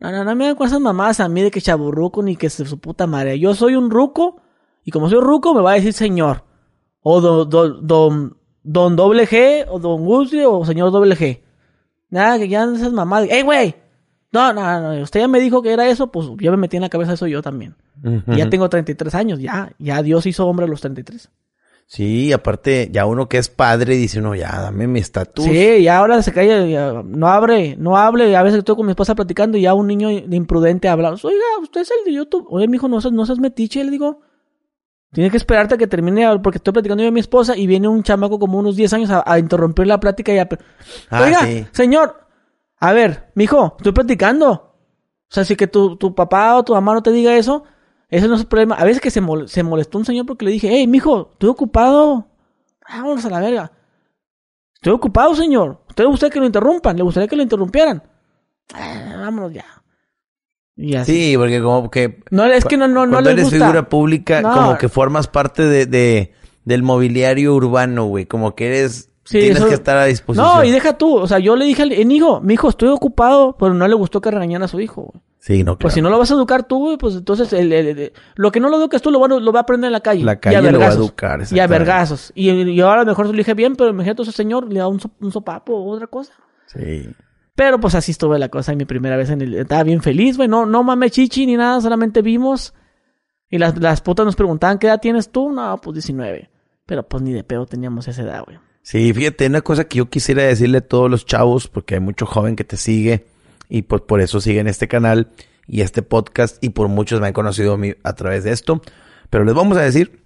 No, 0.00 0.10
no, 0.10 0.24
no 0.24 0.34
me 0.34 0.46
dan 0.46 0.56
con 0.56 0.66
esas 0.66 0.80
mamadas 0.80 1.20
a 1.20 1.28
mí 1.28 1.42
de 1.42 1.50
que 1.52 1.60
chaburruco 1.60 2.24
ni 2.24 2.34
que 2.34 2.50
se 2.50 2.66
su 2.66 2.80
puta 2.80 3.06
madre. 3.06 3.38
Yo 3.38 3.54
soy 3.54 3.76
un 3.76 3.88
ruco 3.88 4.42
y 4.84 4.90
como 4.90 5.08
soy 5.08 5.20
ruco 5.20 5.54
me 5.54 5.62
va 5.62 5.72
a 5.72 5.74
decir 5.74 5.92
señor. 5.92 6.44
O 7.02 7.20
don, 7.20 7.48
don, 7.48 7.86
don, 7.86 8.36
don 8.64 8.96
doble 8.96 9.28
G 9.28 9.64
o 9.68 9.78
don 9.78 10.04
Gusgri 10.04 10.44
o 10.44 10.64
señor 10.64 10.90
doble 10.90 11.16
G. 11.16 11.40
Nada, 12.12 12.38
que 12.38 12.46
ya 12.46 12.66
no 12.66 12.76
esas 12.76 12.92
mamadas. 12.92 13.30
¡Ey, 13.30 13.42
güey! 13.42 13.74
No, 14.32 14.52
no, 14.52 14.80
no, 14.80 15.02
usted 15.02 15.20
ya 15.20 15.28
me 15.28 15.40
dijo 15.40 15.62
que 15.62 15.72
era 15.72 15.88
eso, 15.88 16.12
pues 16.12 16.26
ya 16.38 16.50
me 16.50 16.56
metí 16.58 16.76
en 16.76 16.82
la 16.82 16.88
cabeza 16.90 17.14
eso 17.14 17.26
yo 17.26 17.42
también. 17.42 17.74
Ya 18.26 18.48
tengo 18.48 18.68
33 18.68 19.14
años, 19.14 19.40
ya, 19.40 19.72
ya 19.78 20.02
Dios 20.02 20.26
hizo 20.26 20.46
hombre 20.46 20.66
a 20.66 20.68
los 20.68 20.80
33. 20.80 21.30
Sí, 21.86 22.32
aparte, 22.32 22.88
ya 22.90 23.06
uno 23.06 23.28
que 23.28 23.38
es 23.38 23.48
padre 23.48 23.96
dice, 23.96 24.20
no, 24.20 24.34
ya, 24.34 24.60
dame 24.60 24.86
mi 24.86 25.00
estatus. 25.00 25.44
Sí, 25.44 25.82
ya 25.82 25.98
ahora 25.98 26.22
se 26.22 26.32
calla, 26.32 27.02
no 27.02 27.28
abre, 27.28 27.76
no 27.76 27.96
hable. 27.96 28.34
A 28.36 28.42
veces 28.42 28.58
estoy 28.58 28.76
con 28.76 28.86
mi 28.86 28.92
esposa 28.92 29.14
platicando 29.14 29.58
y 29.58 29.62
ya 29.62 29.74
un 29.74 29.86
niño 29.86 30.10
imprudente 30.10 30.88
habla. 30.88 31.10
Oiga, 31.10 31.44
usted 31.60 31.82
es 31.82 31.90
el 31.90 32.04
de 32.06 32.16
YouTube. 32.16 32.46
Oye, 32.48 32.68
mijo, 32.68 32.88
no, 32.88 32.98
no 33.00 33.26
seas 33.26 33.38
metiche. 33.38 33.84
Le 33.84 33.90
digo, 33.90 34.20
Tienes 35.12 35.30
que 35.30 35.36
esperarte 35.36 35.74
a 35.74 35.78
que 35.78 35.86
termine, 35.86 36.38
porque 36.38 36.56
estoy 36.56 36.72
platicando 36.72 37.02
yo 37.02 37.10
a 37.10 37.12
mi 37.12 37.20
esposa 37.20 37.54
y 37.56 37.66
viene 37.66 37.86
un 37.86 38.02
chamaco 38.02 38.38
como 38.38 38.58
unos 38.58 38.76
10 38.76 38.92
años 38.94 39.10
a, 39.10 39.38
interrumpir 39.38 39.86
la 39.86 40.00
plática 40.00 40.32
y 40.32 40.38
a... 40.38 40.48
Ah, 41.10 41.22
Oiga, 41.22 41.68
señor, 41.72 42.26
a 42.78 42.92
ver, 42.94 43.30
mijo, 43.34 43.74
estoy 43.76 43.92
platicando. 43.92 44.50
O 44.52 45.34
sea, 45.34 45.44
si 45.44 45.54
que 45.54 45.66
tu, 45.66 45.96
tu 45.96 46.14
papá 46.14 46.56
o 46.56 46.64
tu 46.64 46.72
mamá 46.72 46.94
no 46.94 47.02
te 47.02 47.12
diga 47.12 47.36
eso, 47.36 47.64
ese 48.08 48.26
no 48.26 48.34
es 48.34 48.40
el 48.40 48.46
problema. 48.46 48.74
A 48.76 48.84
veces 48.84 49.02
que 49.02 49.10
se, 49.10 49.20
se 49.46 49.62
molestó 49.62 49.98
un 49.98 50.06
señor 50.06 50.24
porque 50.24 50.46
le 50.46 50.50
dije, 50.50 50.68
hey, 50.70 50.86
mijo, 50.86 51.30
estoy 51.32 51.50
ocupado. 51.50 52.26
Vámonos 52.88 53.24
a 53.26 53.30
la 53.30 53.40
verga. 53.40 53.72
Estoy 54.74 54.94
ocupado, 54.94 55.34
señor. 55.34 55.82
¿Usted 55.88 56.06
gustaría 56.06 56.32
que 56.32 56.40
lo 56.40 56.46
interrumpan? 56.46 56.96
¿Le 56.96 57.02
gustaría 57.02 57.28
que 57.28 57.36
lo 57.36 57.42
interrumpieran? 57.42 58.02
Ah, 58.74 59.16
vámonos 59.20 59.52
ya. 59.52 59.81
Sí, 60.76 61.34
porque 61.36 61.60
como 61.60 61.90
que... 61.90 62.22
No, 62.30 62.44
es 62.46 62.64
que 62.64 62.76
no, 62.76 62.88
no, 62.88 63.06
no 63.06 63.18
eres 63.20 63.50
figura 63.50 63.88
pública, 63.88 64.42
como 64.42 64.78
que 64.78 64.88
formas 64.88 65.26
parte 65.28 65.64
de, 65.64 65.86
de 65.86 66.32
del 66.64 66.82
mobiliario 66.82 67.54
urbano, 67.54 68.06
güey. 68.06 68.26
Como 68.26 68.54
que 68.54 68.68
eres... 68.68 69.10
tienes 69.24 69.62
que 69.64 69.74
estar 69.74 69.96
a 69.96 70.04
disposición. 70.04 70.46
No, 70.46 70.64
y 70.64 70.70
deja 70.70 70.96
tú. 70.96 71.16
O 71.16 71.26
sea, 71.26 71.38
yo 71.38 71.56
le 71.56 71.64
dije 71.64 71.82
al 71.82 71.92
hijo, 71.92 72.40
mi 72.40 72.54
hijo, 72.54 72.68
estoy 72.68 72.88
ocupado, 72.88 73.56
pero 73.58 73.74
no 73.74 73.86
le 73.86 73.94
gustó 73.94 74.20
que 74.20 74.30
regañara 74.30 74.64
a 74.64 74.68
su 74.68 74.80
hijo, 74.80 75.12
Sí, 75.38 75.64
no, 75.64 75.72
claro. 75.72 75.78
Pues 75.78 75.94
si 75.94 76.00
no 76.00 76.08
lo 76.08 76.20
vas 76.20 76.30
a 76.30 76.34
educar 76.34 76.62
tú, 76.62 76.78
güey, 76.78 76.96
pues 76.98 77.16
entonces 77.16 77.52
el, 77.52 78.12
lo 78.36 78.52
que 78.52 78.60
no 78.60 78.68
lo 78.68 78.76
educas 78.76 79.02
tú 79.02 79.10
lo, 79.10 79.26
lo 79.26 79.52
va 79.52 79.58
a 79.58 79.62
aprender 79.62 79.88
en 79.88 79.92
la 79.92 79.98
calle. 79.98 80.22
La 80.22 80.38
calle 80.38 80.70
lo 80.70 80.78
va 80.78 80.86
a 80.86 80.92
educar. 80.92 81.40
Y 81.50 81.58
a 81.58 81.66
vergazos. 81.66 82.30
Y, 82.36 82.48
y 82.48 82.80
ahora 82.80 83.00
a 83.00 83.04
lo 83.04 83.10
mejor 83.10 83.26
le 83.26 83.36
dije 83.36 83.54
bien, 83.54 83.74
pero 83.74 83.90
imagínate 83.90 84.22
a 84.22 84.24
ese 84.24 84.30
señor 84.30 84.72
le 84.72 84.78
da 84.78 84.86
un, 84.86 85.00
un 85.20 85.32
sopapo 85.32 85.74
o 85.74 85.90
otra 85.90 86.06
cosa. 86.06 86.32
Sí. 86.66 87.08
Pero 87.54 87.78
pues 87.78 87.94
así 87.94 88.12
estuve 88.12 88.38
la 88.38 88.48
cosa 88.48 88.72
en 88.72 88.78
mi 88.78 88.84
primera 88.84 89.16
vez 89.16 89.30
en 89.30 89.42
el... 89.42 89.54
Estaba 89.54 89.82
bien 89.82 90.02
feliz, 90.02 90.36
güey. 90.36 90.48
No, 90.48 90.64
no 90.64 90.82
mames 90.82 91.12
chichi 91.12 91.46
ni 91.46 91.56
nada, 91.56 91.80
solamente 91.80 92.22
vimos. 92.22 92.72
Y 93.50 93.58
las, 93.58 93.78
las 93.78 94.00
putas 94.00 94.24
nos 94.24 94.36
preguntaban, 94.36 94.78
¿qué 94.78 94.86
edad 94.86 95.00
tienes 95.00 95.30
tú? 95.30 95.52
No, 95.52 95.78
pues 95.80 95.94
19. 95.94 96.50
Pero 96.86 97.06
pues 97.06 97.22
ni 97.22 97.32
de 97.32 97.44
pedo 97.44 97.66
teníamos 97.66 98.08
esa 98.08 98.22
edad, 98.22 98.44
güey. 98.44 98.58
Sí, 98.82 99.12
fíjate, 99.12 99.46
una 99.46 99.60
cosa 99.60 99.84
que 99.84 99.98
yo 99.98 100.10
quisiera 100.10 100.42
decirle 100.42 100.78
a 100.78 100.86
todos 100.86 101.10
los 101.10 101.24
chavos, 101.24 101.68
porque 101.68 101.94
hay 101.94 102.00
mucho 102.00 102.26
joven 102.26 102.56
que 102.56 102.64
te 102.64 102.76
sigue 102.76 103.26
y 103.68 103.82
pues 103.82 104.02
por 104.02 104.20
eso 104.20 104.40
siguen 104.40 104.66
este 104.66 104.88
canal 104.88 105.30
y 105.66 105.82
este 105.82 106.02
podcast 106.02 106.62
y 106.62 106.70
por 106.70 106.88
muchos 106.88 107.20
me 107.20 107.28
han 107.28 107.32
conocido 107.32 107.74
a, 107.74 107.78
mí 107.78 107.94
a 108.02 108.14
través 108.14 108.44
de 108.44 108.52
esto. 108.52 108.82
Pero 109.30 109.44
les 109.44 109.54
vamos 109.54 109.78
a 109.78 109.82
decir 109.82 110.22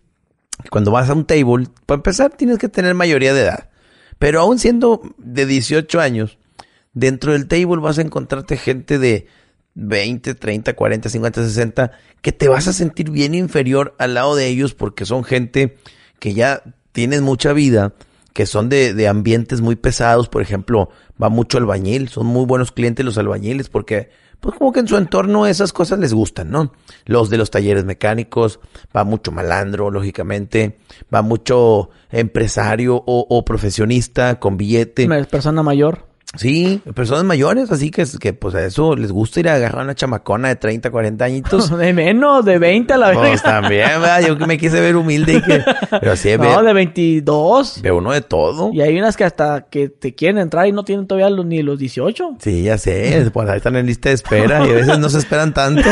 que 0.62 0.70
cuando 0.70 0.90
vas 0.90 1.10
a 1.10 1.12
un 1.12 1.26
table, 1.26 1.66
para 1.84 1.98
empezar 1.98 2.32
tienes 2.34 2.58
que 2.58 2.68
tener 2.68 2.94
mayoría 2.94 3.34
de 3.34 3.42
edad. 3.42 3.70
Pero 4.18 4.40
aún 4.40 4.58
siendo 4.58 5.02
de 5.18 5.44
18 5.44 6.00
años, 6.00 6.38
dentro 6.96 7.32
del 7.32 7.46
table 7.46 7.76
vas 7.76 7.98
a 7.98 8.02
encontrarte 8.02 8.56
gente 8.56 8.98
de 8.98 9.26
20, 9.74 10.34
30, 10.34 10.72
40, 10.74 11.08
50, 11.10 11.44
60, 11.44 11.92
que 12.22 12.32
te 12.32 12.48
vas 12.48 12.66
a 12.66 12.72
sentir 12.72 13.10
bien 13.10 13.34
inferior 13.34 13.94
al 13.98 14.14
lado 14.14 14.34
de 14.34 14.46
ellos 14.46 14.72
porque 14.74 15.04
son 15.04 15.22
gente 15.22 15.76
que 16.18 16.32
ya 16.32 16.62
tienen 16.92 17.22
mucha 17.22 17.52
vida, 17.52 17.92
que 18.32 18.46
son 18.46 18.70
de, 18.70 18.94
de 18.94 19.08
ambientes 19.08 19.60
muy 19.60 19.76
pesados, 19.76 20.30
por 20.30 20.40
ejemplo, 20.40 20.88
va 21.22 21.28
mucho 21.28 21.58
albañil, 21.58 22.08
son 22.08 22.26
muy 22.26 22.46
buenos 22.46 22.72
clientes 22.72 23.04
los 23.04 23.18
albañiles 23.18 23.68
porque 23.68 24.08
pues 24.40 24.56
como 24.56 24.72
que 24.72 24.80
en 24.80 24.88
su 24.88 24.96
entorno 24.96 25.46
esas 25.46 25.74
cosas 25.74 25.98
les 25.98 26.14
gustan, 26.14 26.50
¿no? 26.50 26.72
Los 27.04 27.28
de 27.28 27.36
los 27.36 27.50
talleres 27.50 27.84
mecánicos, 27.84 28.60
va 28.96 29.04
mucho 29.04 29.32
malandro, 29.32 29.90
lógicamente, 29.90 30.78
va 31.14 31.20
mucho 31.20 31.90
empresario 32.10 32.96
o, 32.96 33.26
o 33.28 33.44
profesionista 33.44 34.40
con 34.40 34.56
billete. 34.56 35.06
Persona 35.26 35.62
mayor. 35.62 36.05
Sí, 36.36 36.80
personas 36.94 37.24
mayores, 37.24 37.70
así 37.70 37.90
que, 37.90 38.04
que 38.20 38.32
pues 38.32 38.54
a 38.54 38.64
eso 38.64 38.96
les 38.96 39.12
gusta 39.12 39.40
ir 39.40 39.48
a 39.48 39.54
agarrar 39.54 39.84
una 39.84 39.94
chamacona 39.94 40.48
de 40.48 40.56
30, 40.56 40.90
40 40.90 41.24
añitos. 41.24 41.70
de 41.78 41.92
menos, 41.92 42.44
de 42.44 42.58
20 42.58 42.92
a 42.92 42.96
la 42.96 43.08
vez. 43.10 43.18
Pues 43.18 43.42
también, 43.42 43.88
¿verdad? 44.00 44.26
yo 44.26 44.38
que 44.38 44.46
me 44.46 44.58
quise 44.58 44.80
ver 44.80 44.96
humilde 44.96 45.34
y 45.34 45.42
que... 45.42 45.64
Pero 45.90 46.12
así 46.12 46.36
No, 46.36 46.62
de 46.62 46.72
22. 46.72 47.82
Ve 47.82 47.92
uno 47.92 48.12
de 48.12 48.20
todo. 48.20 48.70
Y 48.72 48.80
hay 48.80 48.98
unas 48.98 49.16
que 49.16 49.24
hasta 49.24 49.66
que 49.70 49.88
te 49.88 50.14
quieren 50.14 50.38
entrar 50.38 50.66
y 50.66 50.72
no 50.72 50.84
tienen 50.84 51.06
todavía 51.06 51.34
ni 51.44 51.62
los 51.62 51.78
18. 51.78 52.36
Sí, 52.40 52.62
ya 52.62 52.78
sé, 52.78 53.30
pues 53.32 53.48
ahí 53.48 53.58
están 53.58 53.76
en 53.76 53.86
lista 53.86 54.10
de 54.10 54.14
espera 54.14 54.66
y 54.66 54.70
a 54.70 54.74
veces 54.74 54.98
no 54.98 55.08
se 55.08 55.18
esperan 55.18 55.54
tanto. 55.54 55.82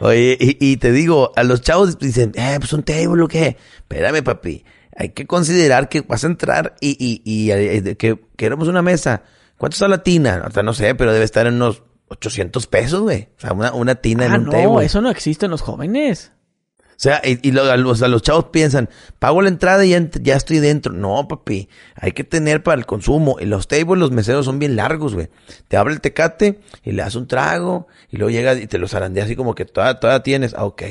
Oye, 0.00 0.36
y, 0.38 0.56
y, 0.60 0.76
te 0.76 0.92
digo, 0.92 1.32
a 1.36 1.44
los 1.44 1.62
chavos 1.62 1.98
dicen, 1.98 2.32
eh, 2.34 2.56
pues 2.58 2.72
un 2.72 2.82
table 2.82 3.22
o 3.22 3.28
qué. 3.28 3.56
Espérame, 3.78 4.22
papi 4.22 4.64
hay 4.96 5.10
que 5.10 5.26
considerar 5.26 5.88
que 5.88 6.02
vas 6.02 6.24
a 6.24 6.28
entrar 6.28 6.74
y, 6.80 6.96
y, 6.98 7.22
y, 7.24 7.50
eh, 7.50 7.96
que 7.96 8.18
queremos 8.36 8.68
una 8.68 8.82
mesa. 8.82 9.22
¿Cuánto 9.58 9.74
está 9.74 9.88
la 9.88 10.02
tina? 10.02 10.42
Hasta 10.44 10.62
no 10.62 10.72
sé, 10.72 10.94
pero 10.94 11.12
debe 11.12 11.24
estar 11.24 11.46
en 11.46 11.54
unos 11.54 11.82
800 12.08 12.66
pesos, 12.66 13.00
güey. 13.00 13.28
O 13.36 13.40
sea, 13.40 13.52
una, 13.52 13.72
una 13.72 13.94
tina 13.96 14.26
en 14.26 14.32
ah, 14.32 14.38
un 14.38 14.44
no, 14.44 14.80
eso 14.80 15.00
no 15.00 15.10
existe 15.10 15.46
en 15.46 15.50
los 15.50 15.62
jóvenes. 15.62 16.32
O 16.94 17.00
sea, 17.04 17.20
y, 17.24 17.48
y 17.48 17.50
los, 17.50 18.00
los, 18.00 18.22
chavos 18.22 18.46
piensan, 18.46 18.88
pago 19.18 19.42
la 19.42 19.48
entrada 19.48 19.84
y 19.84 19.90
ya, 19.90 20.08
ya, 20.22 20.36
estoy 20.36 20.58
dentro. 20.60 20.92
No, 20.92 21.26
papi, 21.26 21.68
hay 21.96 22.12
que 22.12 22.22
tener 22.22 22.62
para 22.62 22.78
el 22.78 22.86
consumo. 22.86 23.36
Y 23.40 23.46
los 23.46 23.66
tables, 23.66 23.98
los 23.98 24.12
meseros 24.12 24.44
son 24.44 24.60
bien 24.60 24.76
largos, 24.76 25.14
güey. 25.14 25.28
Te 25.66 25.76
abre 25.76 25.92
el 25.92 26.00
tecate 26.00 26.60
y 26.84 26.92
le 26.92 27.02
das 27.02 27.16
un 27.16 27.26
trago 27.26 27.88
y 28.10 28.16
luego 28.16 28.30
llega 28.30 28.54
y 28.54 28.68
te 28.68 28.78
lo 28.78 28.86
zarandea 28.86 29.24
así 29.24 29.34
como 29.34 29.56
que 29.56 29.64
todavía, 29.64 29.98
todavía 29.98 30.22
tienes. 30.22 30.54
Ah, 30.54 30.64
ok. 30.64 30.82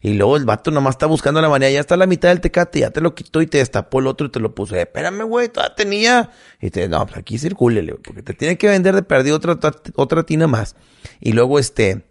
Y 0.00 0.14
luego 0.14 0.36
el 0.36 0.44
vato 0.44 0.70
nomás 0.70 0.94
está 0.94 1.06
buscando 1.06 1.40
la 1.40 1.48
manera, 1.48 1.70
ya 1.70 1.80
está 1.80 1.96
la 1.96 2.06
mitad 2.06 2.28
del 2.28 2.40
tecate, 2.40 2.80
ya 2.80 2.90
te 2.90 3.00
lo 3.00 3.14
quitó 3.14 3.42
y 3.42 3.46
te 3.46 3.58
destapó 3.58 4.00
el 4.00 4.06
otro 4.06 4.26
y 4.26 4.30
te 4.30 4.40
lo 4.40 4.54
puso. 4.54 4.76
Espérame, 4.76 5.22
güey, 5.24 5.48
todavía 5.48 5.74
tenía. 5.74 6.30
Y 6.60 6.70
te, 6.70 6.88
no, 6.88 7.04
pues 7.06 7.18
aquí 7.18 7.38
circúlele, 7.38 7.94
porque 7.94 8.22
te 8.22 8.34
tiene 8.34 8.58
que 8.58 8.68
vender 8.68 8.94
de 8.94 9.02
perdido 9.02 9.36
otra, 9.36 9.58
otra, 9.94 10.22
tina 10.24 10.46
más. 10.46 10.76
Y 11.20 11.32
luego, 11.32 11.58
este, 11.58 12.04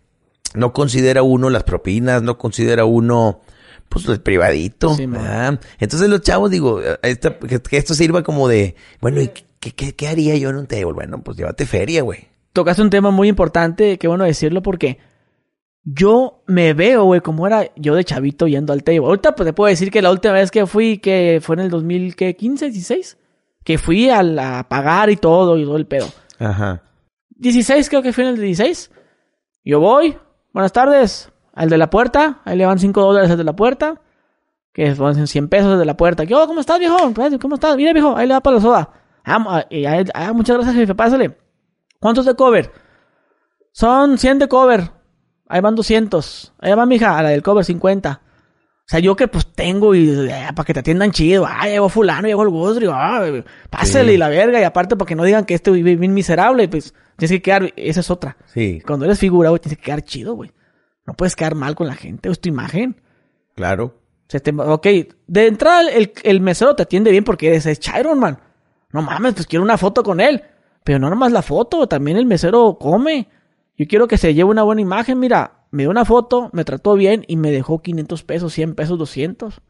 no 0.53 0.73
considera 0.73 1.23
uno 1.23 1.49
las 1.49 1.63
propinas, 1.63 2.21
no 2.21 2.37
considera 2.37 2.85
uno, 2.85 3.41
pues 3.89 4.07
el 4.07 4.21
privadito. 4.21 4.95
Entonces 4.99 6.09
los 6.09 6.21
chavos, 6.21 6.51
digo, 6.51 6.81
esta, 7.01 7.37
que, 7.37 7.61
esto 7.77 7.93
sirva 7.93 8.23
como 8.23 8.47
de, 8.47 8.75
bueno, 9.01 9.21
¿y 9.21 9.29
qué, 9.59 9.71
qué, 9.71 9.95
qué 9.95 10.07
haría 10.07 10.35
yo 10.37 10.49
en 10.49 10.57
un 10.57 10.67
table? 10.67 10.93
Bueno, 10.93 11.21
pues 11.23 11.37
llévate 11.37 11.65
feria, 11.65 12.01
güey. 12.03 12.27
Tocaste 12.53 12.83
un 12.83 12.91
tema 12.91 13.09
muy 13.09 13.29
importante, 13.29 13.97
qué 13.97 14.07
bueno 14.07 14.25
decirlo, 14.25 14.61
porque 14.61 14.99
yo 15.83 16.43
me 16.47 16.73
veo, 16.73 17.03
güey, 17.03 17.21
como 17.21 17.45
era 17.45 17.69
yo 17.75 17.95
de 17.95 18.03
chavito 18.03 18.47
yendo 18.47 18.71
al 18.73 18.83
table. 18.83 19.05
Ahorita 19.05 19.35
pues 19.35 19.47
te 19.47 19.53
puedo 19.53 19.69
decir 19.69 19.91
que 19.91 20.01
la 20.01 20.11
última 20.11 20.33
vez 20.33 20.49
que 20.49 20.65
fui, 20.65 20.97
que 20.99 21.39
fue 21.41 21.55
en 21.55 21.61
el 21.61 21.69
2015, 21.69 22.65
16, 22.69 23.17
que 23.63 23.77
fui 23.77 24.09
a, 24.09 24.23
la, 24.23 24.67
pagar 24.69 25.09
y 25.09 25.17
todo 25.17 25.57
y 25.57 25.65
todo 25.65 25.75
el 25.75 25.85
pedo. 25.85 26.07
Ajá. 26.39 26.83
16 27.29 27.89
creo 27.89 28.01
que 28.01 28.13
fue 28.13 28.23
en 28.23 28.31
el 28.31 28.39
16. 28.39 28.91
Yo 29.65 29.79
voy, 29.79 30.17
buenas 30.53 30.71
tardes, 30.71 31.31
al 31.53 31.69
de 31.69 31.77
la 31.77 31.89
puerta, 31.89 32.41
ahí 32.45 32.57
le 32.57 32.65
van 32.65 32.79
5 32.79 33.01
dólares 33.01 33.29
al 33.31 33.37
de 33.37 33.43
la 33.43 33.55
puerta, 33.55 34.01
que 34.71 34.95
son 34.95 35.27
100 35.27 35.49
pesos 35.49 35.77
de 35.77 35.85
la 35.85 35.97
puerta. 35.97 36.23
Yo, 36.23 36.47
¿cómo 36.47 36.61
estás, 36.61 36.79
viejo? 36.79 36.97
¿Cómo 37.41 37.55
estás? 37.55 37.75
Mira, 37.75 37.93
viejo, 37.93 38.15
ahí 38.15 38.27
le 38.27 38.33
va 38.33 38.41
para 38.41 38.55
la 38.55 38.61
soda. 38.61 38.89
Ah, 39.25 39.65
ah, 40.13 40.33
muchas 40.33 40.57
gracias, 40.57 40.75
jefe, 40.75 40.95
pásale. 40.95 41.37
¿Cuántos 41.99 42.25
de 42.25 42.35
cover? 42.35 42.71
Son 43.71 44.17
100 44.17 44.39
de 44.39 44.47
cover. 44.47 45.02
Ahí 45.53 45.61
van 45.61 45.75
200. 45.75 46.51
Ahí 46.61 46.73
va, 46.73 46.83
mija, 46.87 47.15
a 47.15 47.21
la 47.21 47.29
del 47.29 47.43
cover 47.43 47.63
50. 47.63 48.21
O 48.23 48.81
sea, 48.87 48.99
yo 48.99 49.15
que 49.15 49.27
pues 49.27 49.45
tengo 49.45 49.93
y 49.93 50.09
eh, 50.09 50.47
para 50.55 50.65
que 50.65 50.73
te 50.73 50.79
atiendan 50.79 51.11
chido. 51.11 51.45
Ah, 51.47 51.67
llegó 51.67 51.89
fulano, 51.89 52.27
llegó 52.27 52.41
el 52.41 52.49
Gudri. 52.49 52.87
Ah, 52.91 53.23
pásale 53.69 54.15
y 54.15 54.17
la 54.17 54.29
verga. 54.29 54.59
Y 54.59 54.63
aparte 54.63 54.95
para 54.95 55.07
que 55.07 55.13
no 55.13 55.23
digan 55.23 55.45
que 55.45 55.53
este 55.53 55.69
vive 55.69 55.95
bien 55.95 56.11
miserable, 56.11 56.67
pues 56.69 56.95
tienes 57.17 57.37
que 57.37 57.41
quedar, 57.43 57.71
esa 57.75 57.99
es 57.99 58.09
otra. 58.09 58.35
Sí. 58.47 58.81
Cuando 58.83 59.05
eres 59.05 59.19
figura, 59.19 59.49
güey, 59.49 59.59
tienes 59.59 59.77
que 59.77 59.83
quedar 59.83 60.01
chido, 60.01 60.33
güey. 60.33 60.51
No 61.05 61.13
puedes 61.13 61.35
quedar 61.35 61.53
mal 61.53 61.75
con 61.75 61.85
la 61.85 61.93
gente, 61.93 62.31
es 62.31 62.41
tu 62.41 62.49
imagen. 62.49 62.99
Claro. 63.53 64.01
O 64.57 64.73
ok, 64.73 64.87
de 65.27 65.45
entrada 65.45 65.87
el, 65.87 66.13
el, 66.23 66.41
mesero 66.41 66.75
te 66.75 66.81
atiende 66.81 67.11
bien 67.11 67.23
porque 67.23 67.49
eres 67.49 67.79
Chiron, 67.79 68.17
man. 68.17 68.39
No 68.91 69.03
mames, 69.03 69.35
pues 69.35 69.45
quiero 69.45 69.61
una 69.61 69.77
foto 69.77 70.01
con 70.01 70.19
él. 70.19 70.41
Pero 70.83 70.97
no 70.97 71.11
nomás 71.11 71.31
la 71.31 71.43
foto, 71.43 71.87
también 71.87 72.17
el 72.17 72.25
mesero 72.25 72.75
come. 72.79 73.29
Yo 73.77 73.87
quiero 73.87 74.07
que 74.07 74.17
se 74.17 74.33
lleve 74.33 74.49
una 74.49 74.63
buena 74.63 74.81
imagen. 74.81 75.19
Mira, 75.19 75.65
me 75.71 75.83
dio 75.83 75.89
una 75.89 76.05
foto, 76.05 76.49
me 76.53 76.63
trató 76.63 76.95
bien 76.95 77.25
y 77.27 77.37
me 77.37 77.51
dejó 77.51 77.81
500 77.81 78.23
pesos, 78.23 78.53
100 78.53 78.75
pesos, 78.75 78.97
200. 78.99 79.61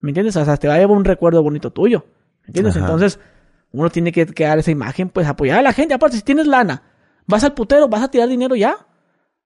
¿Me 0.00 0.10
entiendes? 0.10 0.36
O 0.36 0.44
sea, 0.44 0.56
te 0.56 0.68
va 0.68 0.74
a 0.74 0.78
llevar 0.78 0.96
un 0.96 1.04
recuerdo 1.04 1.42
bonito 1.42 1.70
tuyo. 1.70 2.06
¿Me 2.42 2.48
entiendes? 2.48 2.76
Entonces, 2.76 3.20
uno 3.72 3.90
tiene 3.90 4.12
que, 4.12 4.24
dar 4.24 4.58
esa 4.58 4.70
imagen, 4.70 5.10
pues 5.10 5.26
apoyar 5.26 5.58
a 5.58 5.62
la 5.62 5.72
gente. 5.72 5.94
Aparte, 5.94 6.16
si 6.16 6.22
tienes 6.22 6.46
lana, 6.46 6.82
vas 7.26 7.44
al 7.44 7.54
putero, 7.54 7.88
vas 7.88 8.02
a 8.02 8.10
tirar 8.10 8.28
dinero 8.28 8.56
ya. 8.56 8.86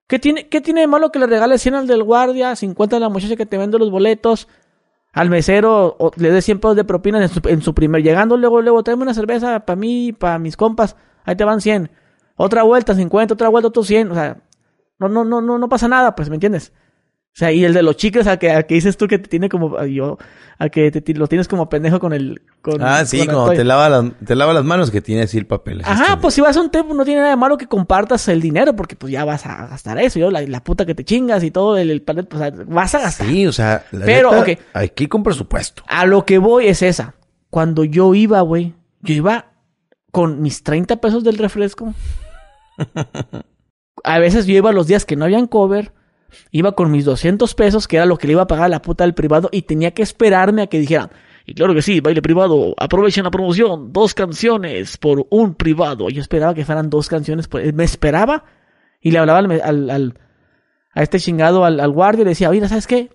¿Qué 0.07 0.19
tiene, 0.19 0.47
qué 0.47 0.61
tiene 0.61 0.81
de 0.81 0.87
malo 0.87 1.11
que 1.11 1.19
le 1.19 1.27
regales 1.27 1.61
100 1.61 1.75
al 1.75 1.87
del 1.87 2.03
guardia, 2.03 2.55
50 2.55 2.95
a 2.95 2.99
la 2.99 3.09
muchacha 3.09 3.35
que 3.35 3.45
te 3.45 3.57
vende 3.57 3.79
los 3.79 3.89
boletos, 3.89 4.47
al 5.11 5.29
mesero 5.29 5.95
o 5.97 6.11
le 6.17 6.31
des 6.31 6.45
100 6.45 6.59
pesos 6.59 6.75
de 6.75 6.83
propinas 6.83 7.21
en 7.23 7.29
su, 7.29 7.49
en 7.49 7.61
su 7.61 7.73
primer, 7.73 8.03
llegando 8.03 8.37
luego, 8.37 8.61
luego, 8.61 8.83
tráeme 8.83 9.03
una 9.03 9.13
cerveza 9.15 9.61
para 9.61 9.75
mí, 9.75 10.13
para 10.13 10.37
mis 10.37 10.57
compas, 10.57 10.95
ahí 11.23 11.35
te 11.35 11.43
van 11.43 11.59
100. 11.59 11.89
Otra 12.35 12.63
vuelta 12.63 12.95
50, 12.95 13.33
otra 13.33 13.49
vuelta 13.49 13.69
otros 13.69 13.87
100. 13.87 14.11
O 14.11 14.13
sea, 14.15 14.37
no, 14.99 15.09
no, 15.09 15.23
no, 15.23 15.41
no, 15.41 15.57
no 15.57 15.69
pasa 15.69 15.87
nada, 15.87 16.15
pues, 16.15 16.29
¿me 16.29 16.35
entiendes? 16.35 16.73
O 17.35 17.37
sea, 17.37 17.51
y 17.51 17.65
el 17.65 17.73
de 17.73 17.83
los 17.83 17.97
chicles, 17.97 18.27
al 18.27 18.39
que, 18.39 18.65
que 18.65 18.75
dices 18.75 18.95
tú 18.95 19.09
que 19.09 19.19
te 19.19 19.27
tiene 19.27 19.49
como, 19.49 19.83
yo, 19.83 20.17
al 20.57 20.71
que 20.71 20.89
te, 20.89 21.13
lo 21.15 21.27
tienes 21.27 21.49
como 21.49 21.67
pendejo 21.67 21.99
con 21.99 22.13
el, 22.13 22.41
con, 22.61 22.81
Ah, 22.81 23.03
sí, 23.03 23.27
como 23.27 23.49
te 23.49 23.65
lava, 23.65 23.89
las, 23.89 24.05
te 24.25 24.35
lava 24.35 24.53
las 24.53 24.63
manos 24.63 24.89
que 24.89 25.01
tiene 25.01 25.23
así 25.23 25.37
el 25.37 25.45
papel. 25.45 25.81
Ajá, 25.83 26.17
pues 26.21 26.33
si 26.33 26.39
vas 26.39 26.55
a 26.55 26.61
un 26.61 26.69
tiempo 26.69 26.93
no 26.93 27.03
tiene 27.03 27.19
nada 27.19 27.31
de 27.31 27.35
malo 27.35 27.57
que 27.57 27.67
compartas 27.67 28.25
el 28.29 28.39
dinero, 28.39 28.73
porque 28.73 28.95
pues 28.95 29.11
ya 29.11 29.25
vas 29.25 29.45
a 29.45 29.67
gastar 29.67 29.99
eso, 29.99 30.17
yo, 30.17 30.31
la, 30.31 30.63
puta 30.63 30.85
que 30.85 30.95
te 30.95 31.03
chingas 31.03 31.43
y 31.43 31.51
todo, 31.51 31.75
el, 31.75 31.91
el 31.91 32.03
o 32.07 32.37
sea, 32.37 32.53
vas 32.67 32.95
a 32.95 32.99
gastar. 33.01 33.27
Sí, 33.27 33.45
o 33.45 33.51
sea, 33.51 33.83
Pero, 33.91 34.31
neta, 34.31 34.41
okay, 34.41 34.57
aquí 34.73 35.07
con 35.07 35.21
presupuesto. 35.21 35.83
A 35.87 36.05
lo 36.05 36.25
que 36.25 36.37
voy 36.37 36.67
es 36.67 36.81
esa. 36.81 37.15
Cuando 37.49 37.83
yo 37.83 38.15
iba, 38.15 38.39
güey, 38.39 38.75
yo 39.01 39.13
iba 39.13 39.51
con 40.11 40.41
mis 40.41 40.63
30 40.63 41.01
pesos 41.01 41.25
del 41.25 41.37
refresco, 41.37 41.93
a 44.03 44.19
veces 44.19 44.45
yo 44.45 44.55
iba 44.55 44.71
los 44.71 44.87
días 44.87 45.05
que 45.05 45.15
no 45.15 45.25
habían 45.25 45.47
cover, 45.47 45.93
iba 46.51 46.73
con 46.73 46.91
mis 46.91 47.05
200 47.05 47.53
pesos, 47.55 47.87
que 47.87 47.97
era 47.97 48.05
lo 48.05 48.17
que 48.17 48.27
le 48.27 48.33
iba 48.33 48.43
a 48.43 48.47
pagar 48.47 48.65
a 48.65 48.69
la 48.69 48.81
puta 48.81 49.03
del 49.03 49.13
privado, 49.13 49.49
y 49.51 49.63
tenía 49.63 49.91
que 49.91 50.03
esperarme 50.03 50.63
a 50.63 50.67
que 50.67 50.79
dijeran, 50.79 51.09
y 51.45 51.53
claro 51.53 51.73
que 51.73 51.81
sí, 51.81 51.99
baile 51.99 52.21
privado, 52.21 52.73
aprovechen 52.77 53.23
la 53.23 53.31
promoción, 53.31 53.91
dos 53.93 54.13
canciones 54.13 54.97
por 54.97 55.27
un 55.29 55.53
privado. 55.53 56.09
Yo 56.09 56.21
esperaba 56.21 56.55
que 56.55 56.65
fueran 56.65 56.89
dos 56.89 57.07
canciones, 57.07 57.47
me 57.73 57.83
esperaba, 57.83 58.45
y 58.99 59.11
le 59.11 59.19
hablaba 59.19 59.39
al, 59.39 59.89
al, 59.89 60.19
a 60.93 61.03
este 61.03 61.19
chingado, 61.19 61.65
al, 61.65 61.79
al 61.79 61.91
guardia, 61.91 62.21
y 62.21 62.25
le 62.25 62.29
decía, 62.31 62.49
oye, 62.49 62.67
¿sabes 62.67 62.87
qué? 62.87 63.11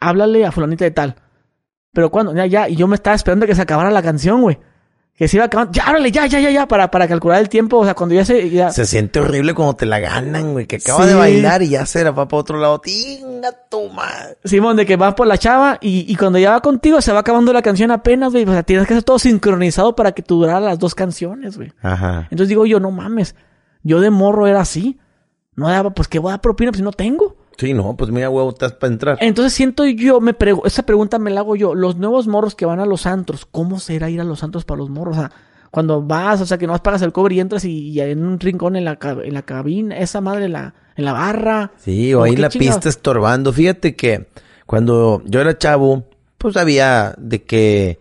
Háblale 0.00 0.46
a 0.46 0.52
fulanita 0.52 0.84
de 0.84 0.92
tal. 0.92 1.16
Pero 1.92 2.10
cuando, 2.10 2.34
ya, 2.34 2.46
ya, 2.46 2.68
y 2.68 2.76
yo 2.76 2.86
me 2.86 2.94
estaba 2.94 3.16
esperando 3.16 3.46
que 3.46 3.54
se 3.54 3.62
acabara 3.62 3.90
la 3.90 4.02
canción, 4.02 4.40
güey 4.42 4.58
que 5.22 5.28
se 5.28 5.36
iba 5.36 5.44
acabando. 5.44 5.70
Ya, 5.70 5.88
órale, 5.88 6.10
ya, 6.10 6.26
ya, 6.26 6.40
ya, 6.40 6.50
ya, 6.50 6.66
para, 6.66 6.90
para 6.90 7.06
calcular 7.06 7.38
el 7.38 7.48
tiempo. 7.48 7.78
O 7.78 7.84
sea, 7.84 7.94
cuando 7.94 8.12
ya 8.16 8.24
se. 8.24 8.50
Ya... 8.50 8.72
Se 8.72 8.84
siente 8.84 9.20
horrible 9.20 9.54
cuando 9.54 9.76
te 9.76 9.86
la 9.86 10.00
ganan, 10.00 10.52
güey. 10.52 10.66
Que 10.66 10.76
acaba 10.76 11.06
de 11.06 11.14
bailar 11.14 11.62
y 11.62 11.68
ya 11.68 11.86
se 11.86 12.02
la 12.02 12.10
va 12.10 12.26
para 12.26 12.40
otro 12.40 12.58
lado. 12.58 12.80
Tinga 12.80 13.52
tu 13.70 13.88
madre. 13.90 14.36
Simón, 14.42 14.76
de 14.76 14.84
que 14.84 14.96
vas 14.96 15.14
por 15.14 15.28
la 15.28 15.38
chava 15.38 15.78
y, 15.80 16.12
y 16.12 16.16
cuando 16.16 16.40
ya 16.40 16.50
va 16.50 16.60
contigo 16.60 17.00
se 17.00 17.12
va 17.12 17.20
acabando 17.20 17.52
la 17.52 17.62
canción 17.62 17.92
apenas, 17.92 18.32
güey. 18.32 18.42
O 18.42 18.50
sea, 18.50 18.64
tienes 18.64 18.84
que 18.88 18.94
hacer 18.94 19.04
todo 19.04 19.20
sincronizado 19.20 19.94
para 19.94 20.10
que 20.10 20.22
tú 20.22 20.40
durara 20.40 20.58
las 20.58 20.80
dos 20.80 20.96
canciones, 20.96 21.56
güey. 21.56 21.72
Ajá. 21.82 22.26
Entonces 22.32 22.48
digo 22.48 22.66
yo, 22.66 22.80
no 22.80 22.90
mames. 22.90 23.36
Yo 23.84 24.00
de 24.00 24.10
morro 24.10 24.48
era 24.48 24.62
así. 24.62 24.98
No 25.54 25.68
daba, 25.68 25.90
pues, 25.90 26.08
¿qué 26.08 26.18
voy 26.18 26.30
a 26.30 26.32
dar 26.32 26.40
propina? 26.40 26.72
Pues 26.72 26.82
no 26.82 26.90
tengo. 26.90 27.36
Sí, 27.56 27.74
no, 27.74 27.96
pues 27.96 28.10
mira, 28.10 28.30
huevo, 28.30 28.50
estás 28.50 28.72
para 28.72 28.92
entrar. 28.92 29.18
Entonces 29.20 29.52
siento 29.52 29.84
yo, 29.86 30.20
me 30.20 30.34
prego, 30.34 30.64
esa 30.66 30.84
pregunta 30.84 31.18
me 31.18 31.30
la 31.30 31.40
hago 31.40 31.56
yo. 31.56 31.74
Los 31.74 31.96
nuevos 31.96 32.26
morros 32.26 32.54
que 32.54 32.66
van 32.66 32.80
a 32.80 32.86
los 32.86 33.06
antros, 33.06 33.46
¿cómo 33.46 33.80
será 33.80 34.10
ir 34.10 34.20
a 34.20 34.24
los 34.24 34.42
antros 34.42 34.64
para 34.64 34.78
los 34.78 34.90
morros? 34.90 35.16
O 35.16 35.20
sea, 35.20 35.32
cuando 35.70 36.02
vas, 36.02 36.40
o 36.40 36.46
sea, 36.46 36.58
que 36.58 36.66
no 36.66 36.76
pagas 36.82 37.02
el 37.02 37.12
cobre 37.12 37.36
y 37.36 37.40
entras 37.40 37.64
y, 37.64 37.98
en 38.00 38.24
un 38.24 38.38
rincón 38.38 38.76
en 38.76 38.84
la, 38.84 38.98
en 39.02 39.32
la 39.32 39.42
cabina, 39.42 39.96
esa 39.96 40.20
madre 40.20 40.46
en 40.46 40.52
la, 40.52 40.74
en 40.96 41.04
la 41.04 41.12
barra. 41.12 41.72
Sí, 41.78 42.12
o 42.14 42.22
ahí 42.22 42.36
la 42.36 42.50
pista 42.50 42.88
estorbando. 42.88 43.52
Fíjate 43.52 43.96
que 43.96 44.28
cuando 44.66 45.22
yo 45.24 45.40
era 45.40 45.56
chavo, 45.56 46.04
pues 46.38 46.56
había 46.56 47.14
de 47.16 47.42
que 47.42 47.98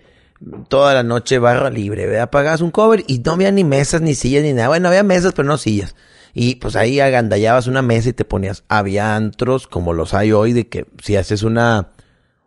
toda 0.68 0.94
la 0.94 1.04
noche 1.04 1.40
barra 1.40 1.70
libre, 1.70 2.08
¿verdad? 2.08 2.30
Pagabas 2.30 2.62
un 2.62 2.72
cover 2.72 3.04
y 3.08 3.20
no 3.20 3.34
había 3.34 3.52
ni 3.52 3.64
mesas, 3.64 4.02
ni 4.02 4.16
sillas, 4.16 4.44
ni 4.44 4.54
nada. 4.54 4.70
Bueno, 4.70 4.88
había 4.88 5.04
mesas, 5.04 5.34
pero 5.34 5.48
no 5.48 5.58
sillas. 5.58 5.96
Y 6.34 6.56
pues 6.56 6.76
ahí 6.76 7.00
agandallabas 7.00 7.68
una 7.68 7.82
mesa 7.82 8.10
y 8.10 8.14
te 8.14 8.26
ponías. 8.26 8.64
Había 8.68 9.16
antros 9.16 9.68
como 9.68 9.94
los 9.94 10.14
hay 10.14 10.32
hoy 10.32 10.54
de 10.54 10.68
que 10.68 10.86
si 11.04 11.16
haces 11.16 11.44
una, 11.44 11.90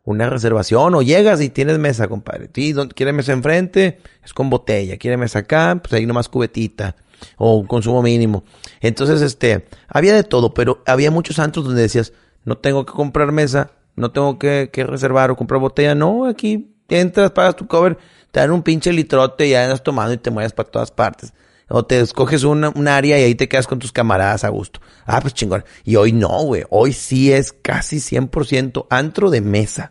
una 0.04 0.28
reservación 0.30 0.94
o 0.94 1.02
llegas 1.02 1.40
y 1.40 1.50
tienes 1.50 1.78
mesa, 1.78 2.08
compadre. 2.08 2.50
¿Sí? 2.54 2.74
¿Quieres 2.94 3.14
mesa 3.14 3.32
enfrente? 3.32 3.98
Es 4.24 4.32
con 4.32 4.50
botella. 4.50 4.96
¿Quieres 4.96 5.18
mesa 5.18 5.40
acá? 5.40 5.80
Pues 5.82 5.92
ahí 5.92 6.06
nomás 6.06 6.28
cubetita 6.28 6.96
o 7.36 7.66
consumo 7.66 8.02
mínimo. 8.02 8.44
Entonces, 8.80 9.22
este, 9.22 9.66
había 9.88 10.14
de 10.14 10.24
todo, 10.24 10.54
pero 10.54 10.82
había 10.86 11.10
muchos 11.10 11.38
antros 11.38 11.64
donde 11.64 11.82
decías, 11.82 12.12
no 12.44 12.58
tengo 12.58 12.84
que 12.84 12.92
comprar 12.92 13.32
mesa, 13.32 13.70
no 13.96 14.10
tengo 14.10 14.38
que, 14.38 14.70
que 14.72 14.84
reservar 14.84 15.30
o 15.30 15.36
comprar 15.36 15.60
botella. 15.60 15.94
No, 15.94 16.26
aquí 16.26 16.74
entras, 16.88 17.30
pagas 17.30 17.56
tu 17.56 17.66
cover, 17.66 17.98
te 18.30 18.40
dan 18.40 18.50
un 18.50 18.62
pinche 18.62 18.92
litrote 18.92 19.46
y 19.46 19.50
ya 19.50 19.64
andas 19.64 19.82
tomando 19.82 20.12
y 20.12 20.18
te 20.18 20.30
mueves 20.30 20.52
para 20.52 20.70
todas 20.70 20.90
partes. 20.90 21.32
O 21.76 21.84
te 21.84 21.98
escoges 21.98 22.44
un 22.44 22.86
área 22.86 23.18
y 23.18 23.24
ahí 23.24 23.34
te 23.34 23.48
quedas 23.48 23.66
con 23.66 23.80
tus 23.80 23.90
camaradas 23.90 24.44
a 24.44 24.48
gusto. 24.48 24.78
Ah, 25.06 25.20
pues 25.20 25.34
chingón. 25.34 25.64
Y 25.82 25.96
hoy 25.96 26.12
no, 26.12 26.28
güey. 26.44 26.62
Hoy 26.70 26.92
sí 26.92 27.32
es 27.32 27.52
casi 27.52 27.96
100% 27.96 28.86
antro 28.90 29.28
de 29.28 29.40
mesa. 29.40 29.90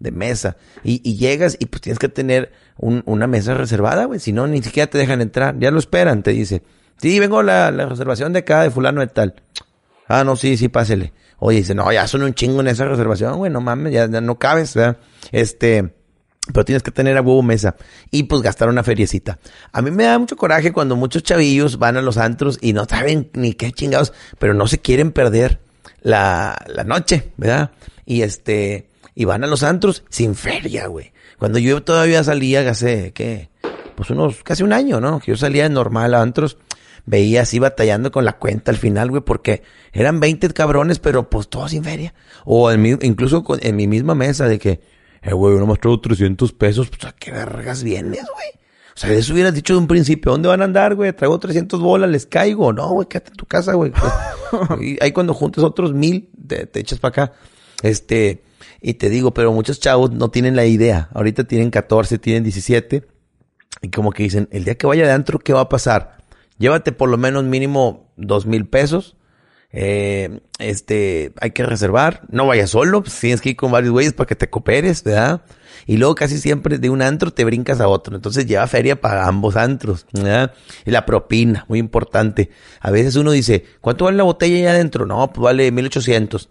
De 0.00 0.10
mesa. 0.10 0.56
Y, 0.82 1.00
y 1.08 1.18
llegas 1.18 1.56
y 1.60 1.66
pues 1.66 1.82
tienes 1.82 2.00
que 2.00 2.08
tener 2.08 2.50
un, 2.78 3.04
una 3.06 3.28
mesa 3.28 3.54
reservada, 3.54 4.06
güey. 4.06 4.18
Si 4.18 4.32
no, 4.32 4.48
ni 4.48 4.60
siquiera 4.60 4.90
te 4.90 4.98
dejan 4.98 5.20
entrar. 5.20 5.56
Ya 5.60 5.70
lo 5.70 5.78
esperan, 5.78 6.24
te 6.24 6.32
dice. 6.32 6.64
Sí, 6.96 7.20
vengo 7.20 7.44
la, 7.44 7.70
la 7.70 7.86
reservación 7.86 8.32
de 8.32 8.40
acá, 8.40 8.64
de 8.64 8.72
fulano 8.72 9.00
de 9.00 9.06
tal. 9.06 9.36
Ah, 10.08 10.24
no, 10.24 10.34
sí, 10.34 10.56
sí, 10.56 10.68
pásele. 10.68 11.12
Oye, 11.38 11.58
dice, 11.58 11.76
no, 11.76 11.92
ya 11.92 12.08
son 12.08 12.24
un 12.24 12.34
chingo 12.34 12.60
en 12.60 12.66
esa 12.66 12.86
reservación, 12.86 13.36
güey, 13.36 13.52
no 13.52 13.60
mames, 13.60 13.92
ya, 13.92 14.10
ya 14.10 14.20
no 14.20 14.36
cabes, 14.36 14.74
¿verdad? 14.74 14.98
Este, 15.30 15.94
pero 16.52 16.64
tienes 16.64 16.82
que 16.82 16.90
tener 16.90 17.16
a 17.16 17.22
huevo 17.22 17.42
mesa 17.42 17.76
y 18.10 18.24
pues 18.24 18.42
gastar 18.42 18.68
una 18.68 18.82
feriecita. 18.82 19.38
A 19.72 19.82
mí 19.82 19.90
me 19.90 20.04
da 20.04 20.18
mucho 20.18 20.36
coraje 20.36 20.72
cuando 20.72 20.96
muchos 20.96 21.22
chavillos 21.22 21.78
van 21.78 21.96
a 21.96 22.02
los 22.02 22.16
antros 22.16 22.58
y 22.60 22.72
no 22.72 22.84
saben 22.84 23.30
ni 23.34 23.54
qué 23.54 23.72
chingados, 23.72 24.12
pero 24.38 24.54
no 24.54 24.66
se 24.66 24.78
quieren 24.78 25.12
perder 25.12 25.60
la, 26.02 26.56
la 26.66 26.84
noche, 26.84 27.30
¿verdad? 27.36 27.72
Y 28.06 28.22
este, 28.22 28.88
y 29.14 29.24
van 29.24 29.44
a 29.44 29.46
los 29.46 29.62
antros 29.62 30.04
sin 30.08 30.34
feria, 30.34 30.86
güey. 30.86 31.12
Cuando 31.38 31.58
yo 31.58 31.82
todavía 31.82 32.22
salía 32.24 32.68
hace, 32.68 33.12
¿qué? 33.12 33.50
Pues 33.94 34.10
unos, 34.10 34.42
casi 34.42 34.62
un 34.62 34.72
año, 34.72 35.00
¿no? 35.00 35.20
Que 35.20 35.32
yo 35.32 35.36
salía 35.36 35.68
normal 35.68 36.14
a 36.14 36.22
antros, 36.22 36.56
veía 37.06 37.42
así 37.42 37.58
batallando 37.58 38.10
con 38.10 38.24
la 38.24 38.34
cuenta 38.34 38.70
al 38.70 38.76
final, 38.76 39.10
güey, 39.10 39.22
porque 39.22 39.62
eran 39.92 40.20
20 40.20 40.50
cabrones, 40.50 40.98
pero 40.98 41.28
pues 41.28 41.48
todos 41.48 41.70
sin 41.72 41.84
feria. 41.84 42.14
O 42.44 42.70
en 42.70 42.82
mi, 42.82 42.90
incluso 43.02 43.44
en 43.60 43.76
mi 43.76 43.86
misma 43.86 44.14
mesa 44.14 44.46
de 44.48 44.58
que, 44.58 44.80
eh, 45.22 45.32
güey, 45.32 45.54
uno 45.54 45.76
traigo 45.76 46.00
300 46.00 46.52
pesos, 46.52 46.88
pues 46.88 47.04
a 47.04 47.12
qué 47.12 47.30
vergas 47.30 47.82
vienes, 47.82 48.24
güey. 48.32 48.48
O 48.94 48.98
sea, 49.00 49.12
eso 49.12 49.32
hubieras 49.32 49.54
dicho 49.54 49.74
de 49.74 49.78
un 49.78 49.86
principio, 49.86 50.32
¿dónde 50.32 50.48
van 50.48 50.62
a 50.62 50.64
andar, 50.64 50.94
güey? 50.94 51.12
Traigo 51.12 51.38
300 51.38 51.80
bolas, 51.80 52.10
les 52.10 52.26
caigo. 52.26 52.72
No, 52.72 52.88
güey, 52.90 53.08
quédate 53.08 53.30
en 53.30 53.36
tu 53.36 53.46
casa, 53.46 53.74
güey. 53.74 53.92
y 54.80 55.02
ahí 55.02 55.12
cuando 55.12 55.32
juntes 55.32 55.64
otros 55.64 55.94
mil, 55.94 56.28
te, 56.46 56.68
echas 56.74 56.98
para 56.98 57.24
acá. 57.24 57.32
Este, 57.82 58.42
y 58.80 58.94
te 58.94 59.08
digo, 59.08 59.32
pero 59.32 59.52
muchos 59.52 59.80
chavos 59.80 60.10
no 60.10 60.30
tienen 60.30 60.56
la 60.56 60.66
idea. 60.66 61.08
Ahorita 61.14 61.44
tienen 61.44 61.70
14, 61.70 62.18
tienen 62.18 62.42
17. 62.42 63.06
Y 63.82 63.88
como 63.90 64.12
que 64.12 64.22
dicen, 64.22 64.48
el 64.50 64.64
día 64.64 64.74
que 64.74 64.86
vaya 64.86 65.06
de 65.06 65.12
antro, 65.12 65.38
¿qué 65.38 65.52
va 65.52 65.60
a 65.60 65.68
pasar? 65.68 66.18
Llévate 66.58 66.92
por 66.92 67.08
lo 67.08 67.16
menos 67.16 67.44
mínimo 67.44 68.12
dos 68.16 68.44
mil 68.44 68.66
pesos 68.66 69.16
eh, 69.72 70.40
este, 70.58 71.32
hay 71.40 71.52
que 71.52 71.64
reservar. 71.64 72.22
No 72.28 72.46
vayas 72.46 72.70
solo, 72.70 73.02
pues 73.02 73.18
tienes 73.18 73.40
que 73.40 73.50
ir 73.50 73.56
con 73.56 73.72
varios 73.72 73.92
güeyes 73.92 74.12
para 74.12 74.26
que 74.26 74.34
te 74.34 74.50
cooperes, 74.50 75.04
¿verdad? 75.04 75.42
Y 75.86 75.96
luego 75.96 76.14
casi 76.14 76.38
siempre 76.38 76.78
de 76.78 76.90
un 76.90 77.02
antro 77.02 77.32
te 77.32 77.44
brincas 77.44 77.80
a 77.80 77.88
otro. 77.88 78.16
Entonces 78.16 78.46
lleva 78.46 78.66
feria 78.66 79.00
para 79.00 79.26
ambos 79.26 79.56
antros, 79.56 80.06
¿verdad? 80.12 80.52
Y 80.84 80.90
la 80.90 81.06
propina, 81.06 81.64
muy 81.68 81.78
importante. 81.78 82.50
A 82.80 82.90
veces 82.90 83.16
uno 83.16 83.30
dice, 83.30 83.64
¿cuánto 83.80 84.04
vale 84.04 84.16
la 84.16 84.24
botella 84.24 84.56
ahí 84.56 84.66
adentro? 84.66 85.06
No, 85.06 85.32
pues 85.32 85.42
vale 85.42 85.70
1800. 85.70 86.48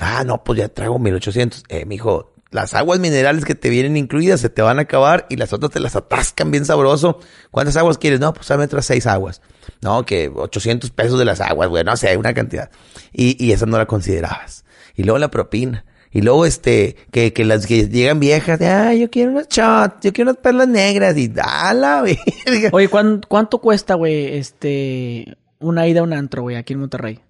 Ah, 0.00 0.24
no, 0.24 0.42
pues 0.42 0.58
ya 0.58 0.68
traigo 0.68 0.98
1800. 0.98 1.64
Eh, 1.68 1.84
mijo, 1.84 2.32
las 2.52 2.74
aguas 2.74 3.00
minerales 3.00 3.44
que 3.44 3.54
te 3.54 3.70
vienen 3.70 3.96
incluidas 3.96 4.40
se 4.40 4.50
te 4.50 4.62
van 4.62 4.78
a 4.78 4.82
acabar 4.82 5.26
y 5.30 5.36
las 5.36 5.52
otras 5.52 5.72
te 5.72 5.80
las 5.80 5.96
atascan 5.96 6.50
bien 6.50 6.64
sabroso. 6.64 7.18
¿Cuántas 7.50 7.76
aguas 7.76 7.98
quieres? 7.98 8.20
No, 8.20 8.32
pues 8.32 8.46
dame 8.46 8.64
otras 8.64 8.84
seis 8.84 9.06
aguas. 9.06 9.40
No, 9.80 10.04
que 10.04 10.30
800 10.32 10.90
pesos 10.90 11.18
de 11.18 11.24
las 11.24 11.40
aguas, 11.40 11.68
güey, 11.68 11.82
no 11.82 11.96
sé, 11.96 12.16
una 12.16 12.34
cantidad. 12.34 12.70
Y, 13.12 13.42
y 13.44 13.52
esa 13.52 13.66
no 13.66 13.78
la 13.78 13.86
considerabas. 13.86 14.64
Y 14.94 15.02
luego 15.02 15.18
la 15.18 15.30
propina. 15.30 15.84
Y 16.14 16.20
luego, 16.20 16.44
este, 16.44 16.96
que, 17.10 17.32
que 17.32 17.46
las 17.46 17.66
que 17.66 17.88
llegan 17.88 18.20
viejas, 18.20 18.58
de, 18.58 18.66
ah, 18.66 18.92
yo 18.92 19.10
quiero 19.10 19.30
unas 19.32 19.48
shots, 19.48 19.96
yo 20.02 20.12
quiero 20.12 20.30
unas 20.30 20.42
perlas 20.42 20.68
negras, 20.68 21.16
y 21.16 21.28
dala, 21.28 22.00
güey. 22.00 22.18
Oye, 22.72 22.88
¿cuánto, 22.88 23.26
cuánto 23.28 23.58
cuesta, 23.58 23.94
güey, 23.94 24.36
este, 24.36 25.38
una 25.58 25.88
ida 25.88 26.00
a 26.00 26.02
un 26.02 26.12
antro, 26.12 26.42
güey, 26.42 26.56
aquí 26.56 26.74
en 26.74 26.80
Monterrey? 26.80 27.20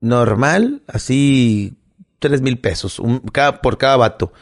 Normal, 0.00 0.82
así, 0.88 1.74
tres 2.22 2.40
mil 2.40 2.58
pesos 2.58 2.98
un, 2.98 3.18
cada, 3.18 3.60
por 3.60 3.76
cada 3.76 3.98
vato. 3.98 4.32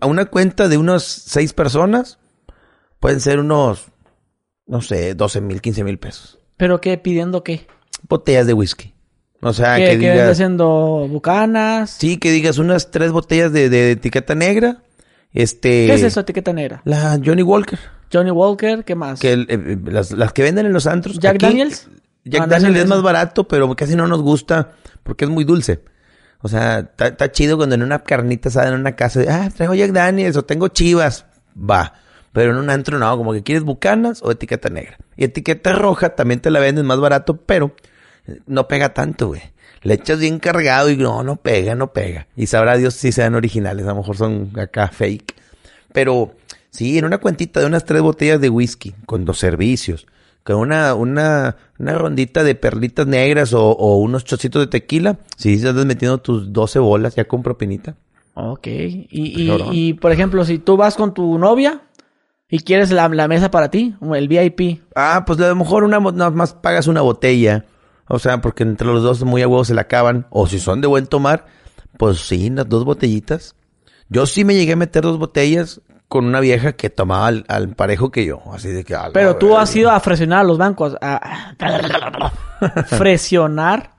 A 0.00 0.06
una 0.06 0.24
cuenta 0.24 0.68
de 0.68 0.78
unos 0.78 1.02
seis 1.04 1.52
personas 1.52 2.18
pueden 3.00 3.20
ser 3.20 3.38
unos, 3.38 3.88
no 4.66 4.80
sé, 4.80 5.14
doce 5.14 5.42
mil, 5.42 5.60
quince 5.60 5.84
mil 5.84 5.98
pesos. 5.98 6.38
¿Pero 6.56 6.80
qué? 6.80 6.96
¿Pidiendo 6.96 7.44
qué? 7.44 7.66
Botellas 8.08 8.46
de 8.46 8.54
whisky. 8.54 8.94
O 9.42 9.52
sea, 9.52 9.76
que 9.76 9.98
digas... 9.98 10.30
haciendo 10.30 11.06
bucanas? 11.10 11.90
Sí, 11.90 12.16
que 12.16 12.30
digas 12.30 12.56
unas 12.56 12.90
tres 12.90 13.12
botellas 13.12 13.52
de, 13.52 13.68
de, 13.68 13.90
etiqueta 13.90 14.34
negra. 14.34 14.82
Este... 15.34 15.86
¿Qué 15.86 15.94
es 15.94 16.02
eso, 16.02 16.20
etiqueta 16.20 16.54
negra? 16.54 16.80
La 16.86 17.20
Johnny 17.22 17.42
Walker. 17.42 17.78
Johnny 18.10 18.30
Walker, 18.30 18.84
¿qué 18.84 18.94
más? 18.94 19.20
Que 19.20 19.32
eh, 19.32 19.78
las, 19.84 20.12
las, 20.12 20.32
que 20.32 20.42
venden 20.42 20.64
en 20.64 20.72
los 20.72 20.86
antros. 20.86 21.18
¿Jack 21.18 21.38
Daniels? 21.38 21.90
Jack 22.24 22.42
ah, 22.42 22.46
Daniels 22.46 22.78
es 22.78 22.86
más 22.86 23.02
barato, 23.02 23.46
pero 23.46 23.74
casi 23.76 23.96
no 23.96 24.06
nos 24.06 24.22
gusta 24.22 24.72
porque 25.02 25.26
es 25.26 25.30
muy 25.30 25.44
dulce. 25.44 25.82
O 26.44 26.48
sea, 26.48 26.90
está 26.98 27.32
chido 27.32 27.56
cuando 27.56 27.74
en 27.74 27.82
una 27.82 28.00
carnita 28.00 28.50
asada 28.50 28.68
en 28.68 28.74
una 28.74 28.94
casa, 28.94 29.22
ah, 29.30 29.48
traigo 29.48 29.74
Jack 29.74 29.92
Daniels 29.92 30.36
o 30.36 30.44
tengo 30.44 30.68
chivas. 30.68 31.24
Va. 31.58 31.94
Pero 32.34 32.50
en 32.50 32.58
un 32.58 32.68
antro 32.68 32.98
no, 32.98 33.16
como 33.16 33.32
que 33.32 33.42
quieres 33.42 33.64
bucanas 33.64 34.20
o 34.22 34.30
etiqueta 34.30 34.68
negra. 34.68 34.98
Y 35.16 35.24
etiqueta 35.24 35.72
roja 35.72 36.10
también 36.10 36.40
te 36.40 36.50
la 36.50 36.60
venden 36.60 36.84
más 36.84 37.00
barato, 37.00 37.38
pero 37.38 37.74
no 38.46 38.68
pega 38.68 38.92
tanto, 38.92 39.28
güey. 39.28 39.40
Le 39.80 39.94
echas 39.94 40.18
bien 40.18 40.38
cargado 40.38 40.90
y 40.90 40.98
no, 40.98 41.22
no 41.22 41.36
pega, 41.36 41.74
no 41.74 41.94
pega. 41.94 42.26
Y 42.36 42.46
sabrá 42.46 42.76
Dios 42.76 42.92
si 42.92 43.10
sean 43.10 43.34
originales, 43.34 43.86
a 43.86 43.92
lo 43.92 43.96
mejor 43.96 44.18
son 44.18 44.52
acá 44.60 44.88
fake. 44.88 45.34
Pero 45.94 46.34
sí, 46.68 46.98
en 46.98 47.06
una 47.06 47.16
cuentita 47.16 47.60
de 47.60 47.64
unas 47.64 47.86
tres 47.86 48.02
botellas 48.02 48.38
de 48.38 48.50
whisky 48.50 48.94
con 49.06 49.24
dos 49.24 49.38
servicios 49.38 50.06
con 50.44 50.56
una, 50.56 50.94
una, 50.94 51.56
una 51.78 51.94
rondita 51.94 52.44
de 52.44 52.54
perlitas 52.54 53.06
negras 53.06 53.54
o, 53.54 53.70
o 53.70 53.96
unos 53.96 54.24
chocitos 54.24 54.62
de 54.62 54.66
tequila, 54.66 55.18
si 55.36 55.54
estás 55.54 55.74
metiendo 55.86 56.18
tus 56.18 56.52
12 56.52 56.78
bolas 56.78 57.16
ya 57.16 57.24
con 57.24 57.42
propinita. 57.42 57.96
Ok. 58.34 58.66
Y, 58.66 59.08
y, 59.10 59.58
y, 59.72 59.94
por 59.94 60.12
ejemplo, 60.12 60.44
si 60.44 60.58
tú 60.58 60.76
vas 60.76 60.96
con 60.96 61.14
tu 61.14 61.38
novia 61.38 61.82
y 62.48 62.58
quieres 62.58 62.90
la, 62.90 63.08
la 63.08 63.26
mesa 63.26 63.50
para 63.50 63.70
ti, 63.70 63.94
el 64.14 64.28
VIP. 64.28 64.82
Ah, 64.94 65.24
pues 65.26 65.40
a 65.40 65.48
lo 65.48 65.56
mejor 65.56 65.82
una, 65.82 65.98
nada 65.98 66.30
más 66.30 66.52
pagas 66.52 66.88
una 66.88 67.00
botella. 67.00 67.64
O 68.06 68.18
sea, 68.18 68.40
porque 68.42 68.64
entre 68.64 68.86
los 68.88 69.02
dos 69.02 69.24
muy 69.24 69.40
a 69.40 69.48
huevo 69.48 69.64
se 69.64 69.74
la 69.74 69.82
acaban. 69.82 70.26
O 70.30 70.46
si 70.46 70.58
son 70.58 70.82
de 70.82 70.88
buen 70.88 71.06
tomar, 71.06 71.46
pues 71.96 72.18
sí, 72.18 72.48
unas 72.48 72.68
dos 72.68 72.84
botellitas. 72.84 73.56
Yo 74.10 74.26
sí 74.26 74.44
me 74.44 74.54
llegué 74.54 74.74
a 74.74 74.76
meter 74.76 75.04
dos 75.04 75.18
botellas 75.18 75.80
con 76.14 76.26
una 76.26 76.38
vieja 76.38 76.74
que 76.74 76.90
tomaba 76.90 77.26
al, 77.26 77.70
parejo 77.70 78.12
que 78.12 78.24
yo. 78.24 78.40
Así 78.52 78.68
de 78.68 78.84
que. 78.84 78.96
Pero 79.12 79.34
tú 79.34 79.58
has 79.58 79.74
ido 79.74 79.90
a 79.90 79.98
fresionar 79.98 80.38
a 80.38 80.44
los 80.44 80.58
bancos. 80.58 80.96
A... 81.00 81.56
fresionar 82.86 83.94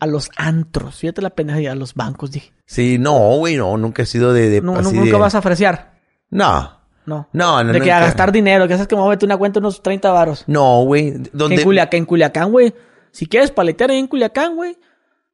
a 0.00 0.06
los 0.08 0.28
antros. 0.36 0.96
Fíjate 0.96 1.22
la 1.22 1.30
pena 1.30 1.54
a 1.70 1.74
los 1.76 1.94
bancos, 1.94 2.32
dije. 2.32 2.52
Sí, 2.64 2.98
no, 2.98 3.36
güey, 3.36 3.56
no. 3.56 3.76
Nunca 3.76 4.02
he 4.02 4.06
sido 4.06 4.32
de. 4.32 4.60
nunca 4.60 5.18
vas 5.18 5.36
a 5.36 5.40
fresear. 5.40 6.00
No. 6.30 6.80
No. 7.06 7.28
No, 7.32 7.62
no. 7.62 7.72
De 7.72 7.80
que 7.80 7.92
a 7.92 8.00
gastar 8.00 8.32
dinero, 8.32 8.66
que 8.66 8.74
sabes 8.74 8.88
que 8.88 8.96
voy 8.96 9.16
una 9.22 9.36
cuenta 9.36 9.60
unos 9.60 9.80
30 9.84 10.10
varos. 10.10 10.42
No, 10.48 10.82
güey. 10.82 11.14
¿Dónde? 11.32 11.58
En 11.58 11.62
Culiacán, 11.62 11.98
en 11.98 12.06
Culiacán, 12.06 12.50
güey. 12.50 12.74
Si 13.12 13.26
quieres 13.26 13.52
paletear 13.52 13.92
ahí 13.92 13.98
en 13.98 14.08
Culiacán, 14.08 14.56
güey. 14.56 14.76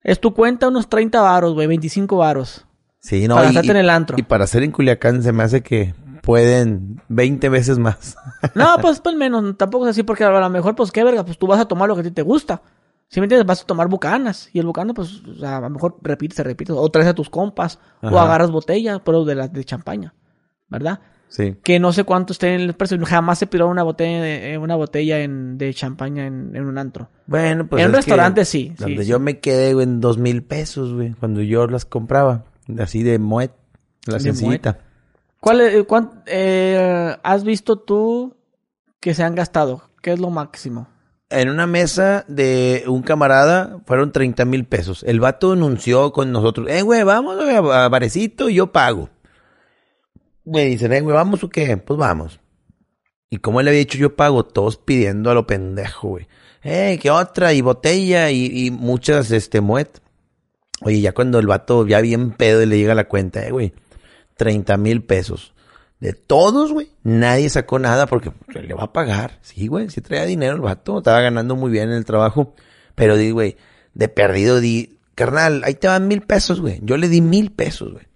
Es 0.02 0.20
tu 0.20 0.34
cuenta 0.34 0.68
unos 0.68 0.90
30 0.90 1.22
varos, 1.22 1.54
güey. 1.54 1.68
25 1.68 2.18
varos. 2.18 2.66
Sí, 3.00 3.26
no. 3.26 3.36
Para 3.36 3.50
y, 3.50 3.70
en 3.70 3.76
el 3.78 3.88
antro. 3.88 4.18
Y 4.18 4.24
para 4.24 4.44
hacer 4.44 4.62
en 4.62 4.72
Culiacán 4.72 5.22
se 5.22 5.32
me 5.32 5.42
hace 5.42 5.62
que 5.62 5.94
pueden 6.22 7.02
20 7.08 7.50
veces 7.50 7.78
más. 7.78 8.16
no, 8.54 8.76
pues, 8.80 9.00
pues 9.00 9.14
menos, 9.14 9.58
tampoco 9.58 9.84
es 9.84 9.90
así, 9.90 10.02
porque 10.02 10.24
a 10.24 10.30
lo 10.30 10.48
mejor, 10.48 10.74
pues 10.74 10.90
qué 10.90 11.04
verga, 11.04 11.24
pues 11.24 11.36
tú 11.36 11.46
vas 11.46 11.60
a 11.60 11.66
tomar 11.66 11.88
lo 11.88 11.94
que 11.94 12.00
a 12.00 12.04
ti 12.04 12.10
te 12.10 12.22
gusta. 12.22 12.62
Si 13.08 13.20
me 13.20 13.26
entiendes, 13.26 13.46
vas 13.46 13.60
a 13.60 13.66
tomar 13.66 13.88
bucanas. 13.88 14.48
Y 14.54 14.58
el 14.58 14.64
bucano, 14.64 14.94
pues, 14.94 15.20
a 15.42 15.60
lo 15.60 15.68
mejor 15.68 15.98
repites, 16.00 16.34
se 16.34 16.42
repite. 16.42 16.72
O 16.72 16.90
traes 16.90 17.08
a 17.08 17.14
tus 17.14 17.28
compas. 17.28 17.78
O 18.00 18.18
agarras 18.18 18.50
botellas, 18.50 19.02
pero 19.04 19.26
de 19.26 19.34
las 19.34 19.52
de 19.52 19.64
champaña. 19.64 20.14
¿Verdad? 20.70 20.98
Sí. 21.28 21.56
Que 21.62 21.78
no 21.78 21.92
sé 21.92 22.04
cuánto 22.04 22.32
esté 22.32 22.54
en 22.54 22.62
el 22.62 22.72
precio. 22.72 22.98
Jamás 23.04 23.38
se 23.38 23.46
piró 23.46 23.68
una 23.68 23.82
botella, 23.82 24.22
de, 24.22 24.54
eh, 24.54 24.58
una 24.58 24.76
botella 24.76 25.20
en, 25.20 25.58
de 25.58 25.74
champaña 25.74 26.26
en, 26.26 26.56
un 26.56 26.78
antro. 26.78 27.10
Bueno, 27.26 27.66
pues. 27.66 27.82
En 27.82 27.90
un 27.90 27.96
restaurante 27.96 28.46
sí. 28.46 28.72
Donde 28.78 29.04
yo 29.04 29.20
me 29.20 29.40
quedé, 29.40 29.74
güey, 29.74 29.84
en 29.84 30.00
dos 30.00 30.16
mil 30.16 30.42
pesos, 30.42 30.94
güey. 30.94 31.12
Cuando 31.12 31.42
yo 31.42 31.66
las 31.66 31.84
compraba. 31.84 32.44
Así 32.78 33.02
de 33.02 33.18
muet. 33.18 33.52
La 34.06 34.20
sencillita. 34.20 34.78
¿Cuál, 35.42 35.60
eh, 36.26 37.16
has 37.20 37.42
visto 37.42 37.80
tú 37.80 38.36
que 39.00 39.12
se 39.12 39.24
han 39.24 39.34
gastado? 39.34 39.82
¿Qué 40.00 40.12
es 40.12 40.20
lo 40.20 40.30
máximo? 40.30 40.86
en 41.32 41.48
una 41.48 41.66
mesa 41.66 42.24
de 42.28 42.84
un 42.86 43.02
camarada 43.02 43.80
fueron 43.86 44.12
30 44.12 44.44
mil 44.44 44.66
pesos. 44.66 45.02
El 45.02 45.18
vato 45.18 45.52
anunció 45.52 46.12
con 46.12 46.30
nosotros, 46.30 46.68
eh, 46.70 46.82
güey, 46.82 47.02
vamos 47.04 47.38
a 47.42 47.88
Varecito 47.88 48.48
y 48.48 48.54
yo 48.54 48.70
pago. 48.70 49.08
Me 50.44 50.66
dicen, 50.66 50.92
eh, 50.92 51.00
güey, 51.00 51.16
¿vamos 51.16 51.42
o 51.42 51.48
qué? 51.48 51.76
Pues 51.76 51.98
vamos. 51.98 52.38
Y 53.30 53.38
como 53.38 53.60
él 53.60 53.68
había 53.68 53.80
dicho, 53.80 53.96
yo 53.96 54.14
pago, 54.14 54.44
todos 54.44 54.76
pidiendo 54.76 55.30
a 55.30 55.34
lo 55.34 55.46
pendejo, 55.46 56.08
güey. 56.08 56.28
Eh, 56.62 56.98
¿qué 57.00 57.10
otra? 57.10 57.54
Y 57.54 57.62
botella 57.62 58.30
y, 58.30 58.66
y 58.66 58.70
muchas, 58.70 59.30
este, 59.30 59.62
muet. 59.62 60.02
Oye, 60.82 61.00
ya 61.00 61.12
cuando 61.12 61.38
el 61.38 61.46
vato 61.46 61.86
ya 61.86 62.00
bien 62.00 62.32
pedo 62.32 62.62
y 62.62 62.66
le 62.66 62.76
llega 62.76 62.94
la 62.94 63.08
cuenta, 63.08 63.46
eh, 63.46 63.50
güey, 63.50 63.72
30 64.36 64.76
mil 64.76 65.02
pesos. 65.02 65.52
De 66.00 66.12
todos, 66.14 66.72
güey, 66.72 66.90
nadie 67.04 67.48
sacó 67.48 67.78
nada 67.78 68.06
porque 68.06 68.32
le 68.48 68.74
va 68.74 68.84
a 68.84 68.92
pagar. 68.92 69.38
Sí, 69.42 69.68
güey, 69.68 69.88
si 69.88 70.00
traía 70.00 70.24
dinero 70.24 70.56
el 70.56 70.60
vato, 70.60 70.98
estaba 70.98 71.20
ganando 71.20 71.54
muy 71.54 71.70
bien 71.70 71.90
en 71.90 71.96
el 71.96 72.04
trabajo. 72.04 72.54
Pero 72.96 73.16
di, 73.16 73.30
güey, 73.30 73.56
de 73.94 74.08
perdido 74.08 74.60
di, 74.60 74.98
carnal, 75.14 75.62
ahí 75.64 75.74
te 75.74 75.86
van 75.86 76.08
mil 76.08 76.22
pesos, 76.22 76.60
güey. 76.60 76.80
Yo 76.82 76.96
le 76.96 77.08
di 77.08 77.20
mil 77.20 77.52
pesos, 77.52 77.92
güey. 77.92 78.06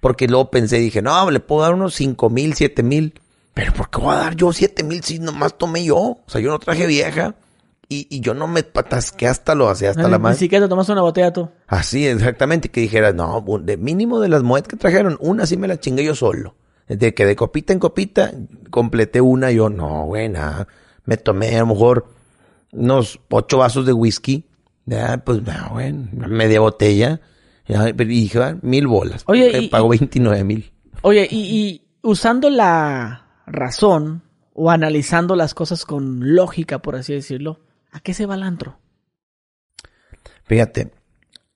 Porque 0.00 0.28
luego 0.28 0.50
pensé, 0.50 0.78
dije, 0.78 1.02
no, 1.02 1.30
le 1.30 1.40
puedo 1.40 1.62
dar 1.62 1.74
unos 1.74 1.94
cinco 1.94 2.30
mil, 2.30 2.54
siete 2.54 2.82
mil. 2.82 3.14
Pero 3.54 3.72
¿por 3.72 3.90
qué 3.90 3.98
voy 3.98 4.14
a 4.14 4.18
dar 4.18 4.36
yo 4.36 4.52
siete 4.52 4.82
mil 4.82 5.02
si 5.02 5.18
nomás 5.18 5.58
tomé 5.58 5.84
yo? 5.84 5.96
O 5.96 6.24
sea, 6.26 6.40
yo 6.40 6.50
no 6.50 6.58
traje 6.58 6.86
vieja. 6.86 7.34
Y, 7.90 8.06
y 8.10 8.20
yo 8.20 8.34
no 8.34 8.46
me 8.46 8.62
patasqué 8.64 9.26
hasta 9.28 9.54
lo 9.54 9.70
hacía 9.70 9.90
hasta 9.90 10.08
la 10.08 10.18
más. 10.18 10.34
Ni 10.34 10.40
siquiera 10.40 10.66
te 10.66 10.68
tomaste 10.68 10.92
una 10.92 11.00
botella 11.00 11.32
tú. 11.32 11.48
Así, 11.66 12.06
exactamente. 12.06 12.68
Que 12.68 12.82
dijeras, 12.82 13.14
no, 13.14 13.42
de 13.62 13.78
mínimo 13.78 14.20
de 14.20 14.28
las 14.28 14.42
moedas 14.42 14.68
que 14.68 14.76
trajeron, 14.76 15.16
una 15.20 15.46
sí 15.46 15.56
me 15.56 15.68
la 15.68 15.80
chingué 15.80 16.04
yo 16.04 16.14
solo. 16.14 16.54
De 16.86 17.14
que 17.14 17.24
de 17.24 17.34
copita 17.34 17.72
en 17.72 17.78
copita 17.78 18.32
completé 18.70 19.22
una, 19.22 19.50
yo 19.52 19.70
no, 19.70 20.04
buena. 20.06 20.68
Me 21.06 21.16
tomé 21.16 21.56
a 21.56 21.60
lo 21.60 21.66
mejor 21.66 22.06
unos 22.72 23.20
ocho 23.30 23.58
vasos 23.58 23.86
de 23.86 23.94
whisky. 23.94 24.44
Ya, 24.84 25.22
pues, 25.24 25.42
no, 25.42 25.70
bueno, 25.72 26.08
media 26.28 26.60
botella. 26.60 27.20
Ya, 27.66 27.88
y 27.88 27.92
dije, 27.92 28.42
ah, 28.42 28.58
mil 28.60 28.86
bolas. 28.86 29.22
Oye, 29.26 29.58
y, 29.58 29.68
pago 29.68 29.88
29 29.88 30.44
mil. 30.44 30.72
Oye, 31.02 31.26
y, 31.30 31.38
y 31.38 31.82
usando 32.02 32.50
la 32.50 33.28
razón 33.46 34.22
o 34.54 34.70
analizando 34.70 35.36
las 35.36 35.54
cosas 35.54 35.84
con 35.84 36.34
lógica, 36.34 36.80
por 36.80 36.96
así 36.96 37.12
decirlo, 37.12 37.60
¿a 37.90 38.00
qué 38.00 38.14
se 38.14 38.26
va 38.26 38.34
el 38.34 38.42
antro? 38.42 38.78
Fíjate, 40.44 40.92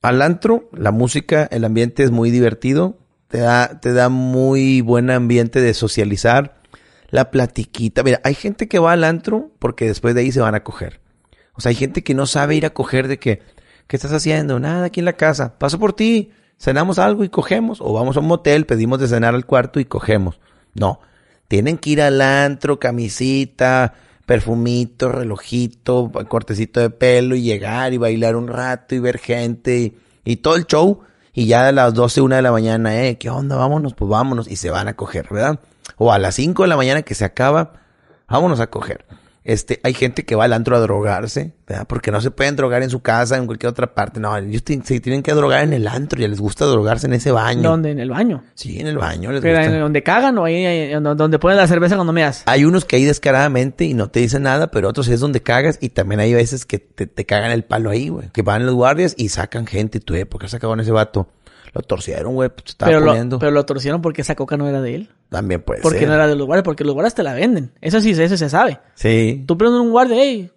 al 0.01 0.21
antro, 0.21 0.69
la 0.73 0.91
música, 0.91 1.47
el 1.51 1.65
ambiente 1.65 2.03
es 2.03 2.11
muy 2.11 2.31
divertido 2.31 2.97
te 3.33 3.39
da, 3.39 3.79
te 3.79 3.93
da 3.93 4.09
muy 4.09 4.81
buen 4.81 5.09
ambiente 5.09 5.59
de 5.59 5.73
socializar. 5.73 6.61
La 7.09 7.31
platiquita. 7.31 8.03
Mira, 8.03 8.21
hay 8.23 8.35
gente 8.35 8.67
que 8.67 8.77
va 8.77 8.91
al 8.91 9.03
antro 9.03 9.49
porque 9.57 9.87
después 9.87 10.13
de 10.13 10.21
ahí 10.21 10.31
se 10.31 10.39
van 10.39 10.53
a 10.53 10.63
coger. 10.63 11.01
O 11.55 11.61
sea, 11.61 11.71
hay 11.71 11.75
gente 11.75 12.03
que 12.03 12.13
no 12.13 12.27
sabe 12.27 12.55
ir 12.55 12.63
a 12.67 12.75
coger 12.75 13.07
de 13.07 13.17
que, 13.17 13.41
¿qué 13.87 13.95
estás 13.95 14.13
haciendo? 14.13 14.59
Nada, 14.59 14.85
aquí 14.85 14.99
en 14.99 15.05
la 15.05 15.13
casa. 15.13 15.57
Paso 15.57 15.79
por 15.79 15.93
ti, 15.93 16.31
cenamos 16.59 16.99
algo 16.99 17.23
y 17.23 17.29
cogemos. 17.29 17.81
O 17.81 17.91
vamos 17.91 18.17
a 18.17 18.19
un 18.19 18.27
motel, 18.27 18.67
pedimos 18.67 18.99
de 18.99 19.07
cenar 19.07 19.33
al 19.33 19.47
cuarto 19.47 19.79
y 19.79 19.85
cogemos. 19.85 20.39
No. 20.75 20.99
Tienen 21.47 21.79
que 21.79 21.89
ir 21.89 22.03
al 22.03 22.21
antro, 22.21 22.79
camisita, 22.79 23.95
perfumito, 24.25 25.09
relojito, 25.09 26.11
cortecito 26.27 26.79
de 26.79 26.89
pelo 26.89 27.35
y 27.35 27.41
llegar 27.41 27.93
y 27.93 27.97
bailar 27.97 28.35
un 28.35 28.47
rato 28.47 28.95
y 28.95 28.99
ver 28.99 29.17
gente 29.17 29.93
y, 30.23 30.35
todo 30.37 30.55
el 30.55 30.65
show 30.65 31.01
y 31.33 31.47
ya 31.47 31.67
a 31.67 31.71
las 31.71 31.93
12, 31.93 32.21
una 32.21 32.37
de 32.37 32.41
la 32.41 32.51
mañana, 32.51 33.03
eh, 33.03 33.17
¿qué 33.17 33.29
onda? 33.29 33.55
Vámonos, 33.55 33.93
pues 33.93 34.09
vámonos 34.09 34.47
y 34.47 34.55
se 34.55 34.69
van 34.69 34.87
a 34.87 34.95
coger, 34.95 35.27
¿verdad? 35.29 35.59
O 35.97 36.11
a 36.11 36.19
las 36.19 36.35
5 36.35 36.63
de 36.63 36.69
la 36.69 36.77
mañana 36.77 37.01
que 37.01 37.15
se 37.15 37.25
acaba, 37.25 37.73
vámonos 38.27 38.59
a 38.59 38.67
coger. 38.67 39.05
Este, 39.45 39.81
hay 39.83 39.93
gente 39.93 40.23
que 40.23 40.35
va 40.35 40.45
al 40.45 40.53
antro 40.53 40.75
a 40.75 40.79
drogarse, 40.79 41.53
¿verdad? 41.67 41.85
Porque 41.87 42.11
no 42.11 42.21
se 42.21 42.31
pueden 42.31 42.55
drogar 42.55 42.81
en 42.81 42.89
su 42.89 43.01
casa, 43.01 43.37
en 43.37 43.45
cualquier 43.45 43.71
otra 43.71 43.93
parte. 43.93 44.21
No, 44.21 44.35
ellos 44.37 44.63
se 44.65 44.99
tienen 45.01 45.21
que 45.21 45.33
drogar 45.33 45.63
en 45.63 45.73
el 45.73 45.87
antro, 45.87 46.19
ya 46.19 46.29
les 46.29 46.39
gusta 46.39 46.65
drogarse 46.65 47.07
en 47.07 47.13
ese 47.13 47.31
baño. 47.31 47.69
¿Dónde? 47.69 47.91
¿En 47.91 47.99
el 47.99 48.09
baño? 48.09 48.43
Sí, 48.55 48.79
en 48.79 48.87
el 48.87 48.97
baño 48.97 49.31
les 49.33 49.41
Pero 49.41 49.59
en 49.59 49.79
donde 49.79 50.01
cagan 50.01 50.37
o 50.37 50.45
ahí 50.45 50.93
donde 50.93 51.39
ponen 51.39 51.57
la 51.57 51.67
cerveza 51.67 51.95
cuando 51.95 52.13
me 52.13 52.21
das. 52.21 52.43
Hay 52.45 52.63
unos 52.63 52.85
que 52.85 52.95
ahí 52.95 53.03
descaradamente 53.03 53.83
y 53.83 53.93
no 53.93 54.09
te 54.09 54.21
dicen 54.21 54.43
nada, 54.43 54.71
pero 54.71 54.87
otros 54.87 55.09
es 55.09 55.19
donde 55.19 55.41
cagas 55.41 55.77
y 55.81 55.89
también 55.89 56.21
hay 56.21 56.33
veces 56.33 56.65
que 56.65 56.79
te, 56.79 57.07
te 57.07 57.25
cagan 57.25 57.51
el 57.51 57.63
palo 57.63 57.89
ahí, 57.89 58.07
güey. 58.07 58.29
Que 58.29 58.43
van 58.43 58.65
los 58.65 58.75
guardias 58.75 59.13
y 59.17 59.29
sacan 59.29 59.67
gente 59.67 59.97
y 59.97 60.01
tú, 60.01 60.15
eh, 60.15 60.25
¿por 60.25 60.39
qué 60.39 60.47
sacado 60.47 60.73
en 60.73 60.79
ese 60.79 60.91
vato? 60.91 61.27
Lo 61.73 61.81
torcieron, 61.81 62.35
güey, 62.35 62.49
pues, 62.49 62.75
pero. 62.75 62.99
Lo, 62.99 63.39
pero 63.39 63.51
lo 63.51 63.65
torcieron 63.65 64.01
porque 64.01 64.21
esa 64.21 64.35
coca 64.35 64.57
no 64.57 64.67
era 64.67 64.79
de 64.81 64.95
él. 64.95 65.09
También 65.29 65.61
puede 65.61 65.81
porque 65.81 65.97
ser. 65.97 66.07
Porque 66.07 66.07
no 66.07 66.13
era 66.13 66.27
de 66.27 66.35
los 66.35 66.45
guardias, 66.45 66.63
porque 66.63 66.83
los 66.83 66.93
guardias 66.93 67.15
te 67.15 67.23
la 67.23 67.33
venden. 67.33 67.71
Eso 67.81 67.99
sí, 67.99 68.11
eso 68.11 68.37
se 68.37 68.49
sabe. 68.49 68.79
Sí. 68.93 69.43
Tú 69.47 69.57
prendes 69.57 69.81
un 69.81 69.89
guardia, 69.89 70.17
hey, 70.19 70.51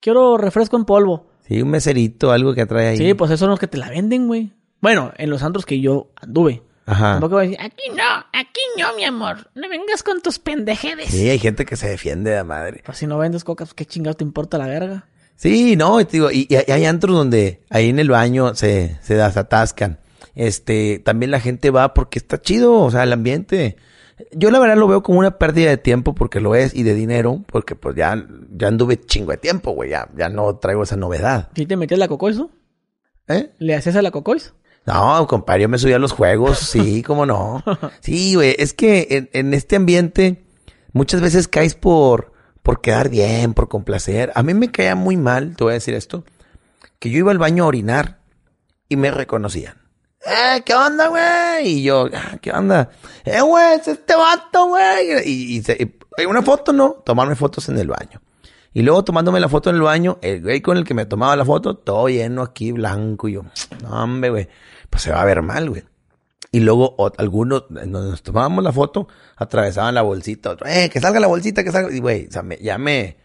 quiero 0.00 0.36
refresco 0.36 0.76
en 0.76 0.84
polvo. 0.84 1.28
Sí, 1.46 1.62
un 1.62 1.70
meserito, 1.70 2.32
algo 2.32 2.52
que 2.52 2.66
trae 2.66 2.88
ahí. 2.88 2.96
Sí, 2.96 3.14
pues 3.14 3.30
esos 3.30 3.40
son 3.40 3.50
los 3.50 3.60
que 3.60 3.68
te 3.68 3.78
la 3.78 3.88
venden, 3.90 4.26
güey. 4.26 4.52
Bueno, 4.80 5.12
en 5.16 5.30
los 5.30 5.44
antros 5.44 5.64
que 5.64 5.80
yo 5.80 6.10
anduve. 6.16 6.62
Ajá. 6.86 7.12
Tampoco 7.12 7.36
voy 7.36 7.46
a 7.46 7.48
decir, 7.48 7.60
aquí 7.60 7.82
no, 7.94 8.26
aquí 8.32 8.60
no, 8.78 8.94
mi 8.94 9.04
amor. 9.04 9.50
No 9.54 9.68
vengas 9.68 10.02
con 10.02 10.20
tus 10.20 10.40
pendejedes. 10.40 11.10
Sí, 11.10 11.28
hay 11.28 11.38
gente 11.38 11.64
que 11.64 11.76
se 11.76 11.88
defiende 11.88 12.32
de 12.32 12.42
madre. 12.42 12.82
Pues 12.84 12.98
si 12.98 13.06
no 13.06 13.18
vendes 13.18 13.44
coca, 13.44 13.64
pues 13.64 13.74
qué 13.74 13.84
chingado 13.84 14.16
te 14.16 14.24
importa 14.24 14.58
la 14.58 14.66
verga. 14.66 15.06
Sí, 15.36 15.76
no, 15.76 16.04
te 16.04 16.12
digo, 16.12 16.30
y, 16.30 16.48
y, 16.48 16.70
hay 16.70 16.84
antros 16.86 17.14
donde 17.14 17.62
ahí 17.70 17.90
en 17.90 17.98
el 17.98 18.10
baño 18.10 18.54
se, 18.54 18.98
se 19.02 19.14
desatascan. 19.14 20.00
Este, 20.36 20.98
también 20.98 21.30
la 21.30 21.40
gente 21.40 21.70
va 21.70 21.94
porque 21.94 22.18
está 22.18 22.40
chido, 22.40 22.74
o 22.82 22.90
sea, 22.90 23.02
el 23.02 23.12
ambiente. 23.12 23.76
Yo 24.32 24.50
la 24.50 24.58
verdad 24.58 24.76
lo 24.76 24.86
veo 24.86 25.02
como 25.02 25.18
una 25.18 25.38
pérdida 25.38 25.70
de 25.70 25.78
tiempo 25.78 26.14
porque 26.14 26.40
lo 26.40 26.54
es 26.54 26.74
y 26.74 26.82
de 26.82 26.94
dinero, 26.94 27.42
porque 27.46 27.74
pues 27.74 27.96
ya, 27.96 28.26
ya 28.50 28.68
anduve 28.68 29.00
chingo 29.00 29.32
de 29.32 29.38
tiempo, 29.38 29.72
güey, 29.72 29.90
ya, 29.90 30.08
ya 30.16 30.28
no 30.28 30.56
traigo 30.56 30.82
esa 30.82 30.96
novedad. 30.96 31.48
¿Y 31.56 31.64
te 31.64 31.76
metías 31.76 31.98
la 31.98 32.06
cocoiso? 32.06 32.50
¿Eh? 33.28 33.50
¿Le 33.58 33.74
hacías 33.74 33.96
a 33.96 34.02
la 34.02 34.10
cocois? 34.10 34.52
No, 34.84 35.26
compadre, 35.26 35.62
yo 35.62 35.68
me 35.70 35.78
subía 35.78 35.96
a 35.96 35.98
los 35.98 36.12
juegos, 36.12 36.58
sí, 36.58 37.02
cómo 37.06 37.24
no. 37.24 37.64
Sí, 38.00 38.34
güey, 38.34 38.54
es 38.58 38.74
que 38.74 39.08
en, 39.10 39.30
en, 39.32 39.54
este 39.54 39.76
ambiente 39.76 40.44
muchas 40.92 41.22
veces 41.22 41.48
caes 41.48 41.74
por, 41.74 42.32
por 42.62 42.82
quedar 42.82 43.08
bien, 43.08 43.54
por 43.54 43.68
complacer. 43.68 44.32
A 44.34 44.42
mí 44.42 44.52
me 44.52 44.70
caía 44.70 44.94
muy 44.94 45.16
mal, 45.16 45.56
te 45.56 45.64
voy 45.64 45.72
a 45.72 45.74
decir 45.74 45.94
esto, 45.94 46.24
que 46.98 47.08
yo 47.08 47.18
iba 47.18 47.32
al 47.32 47.38
baño 47.38 47.64
a 47.64 47.68
orinar 47.68 48.20
y 48.88 48.96
me 48.96 49.10
reconocían 49.10 49.85
eh, 50.26 50.62
¿qué 50.64 50.74
onda, 50.74 51.08
güey? 51.08 51.68
Y 51.68 51.82
yo, 51.82 52.08
ah, 52.12 52.36
¿qué 52.40 52.50
onda? 52.50 52.90
Eh, 53.24 53.40
güey, 53.40 53.74
es 53.74 53.88
este 53.88 54.14
vato, 54.14 54.66
güey. 54.66 55.22
Y, 55.24 55.62
una 56.26 56.42
foto, 56.42 56.72
¿no? 56.72 57.02
Tomarme 57.04 57.34
fotos 57.36 57.68
en 57.68 57.78
el 57.78 57.88
baño. 57.88 58.20
Y 58.72 58.82
luego 58.82 59.04
tomándome 59.04 59.40
la 59.40 59.48
foto 59.48 59.70
en 59.70 59.76
el 59.76 59.82
baño, 59.82 60.18
el 60.20 60.42
güey 60.42 60.60
con 60.60 60.76
el 60.76 60.84
que 60.84 60.92
me 60.92 61.06
tomaba 61.06 61.34
la 61.34 61.44
foto, 61.44 61.76
todo 61.76 62.08
lleno 62.08 62.42
aquí, 62.42 62.72
blanco. 62.72 63.28
Y 63.28 63.32
yo, 63.32 63.44
no, 63.82 64.02
hombre, 64.02 64.30
güey, 64.30 64.48
pues 64.90 65.02
se 65.02 65.12
va 65.12 65.22
a 65.22 65.24
ver 65.24 65.42
mal, 65.42 65.70
güey. 65.70 65.84
Y 66.52 66.60
luego 66.60 66.94
algunos, 67.18 67.64
donde 67.68 67.86
nos 67.86 68.22
tomábamos 68.22 68.62
la 68.62 68.72
foto, 68.72 69.08
atravesaban 69.36 69.94
la 69.94 70.02
bolsita. 70.02 70.50
Otro, 70.50 70.66
eh, 70.66 70.90
que 70.90 71.00
salga 71.00 71.20
la 71.20 71.26
bolsita, 71.26 71.64
que 71.64 71.72
salga. 71.72 71.94
Y, 71.94 72.00
güey, 72.00 72.28
ya 72.60 72.78
me, 72.78 73.16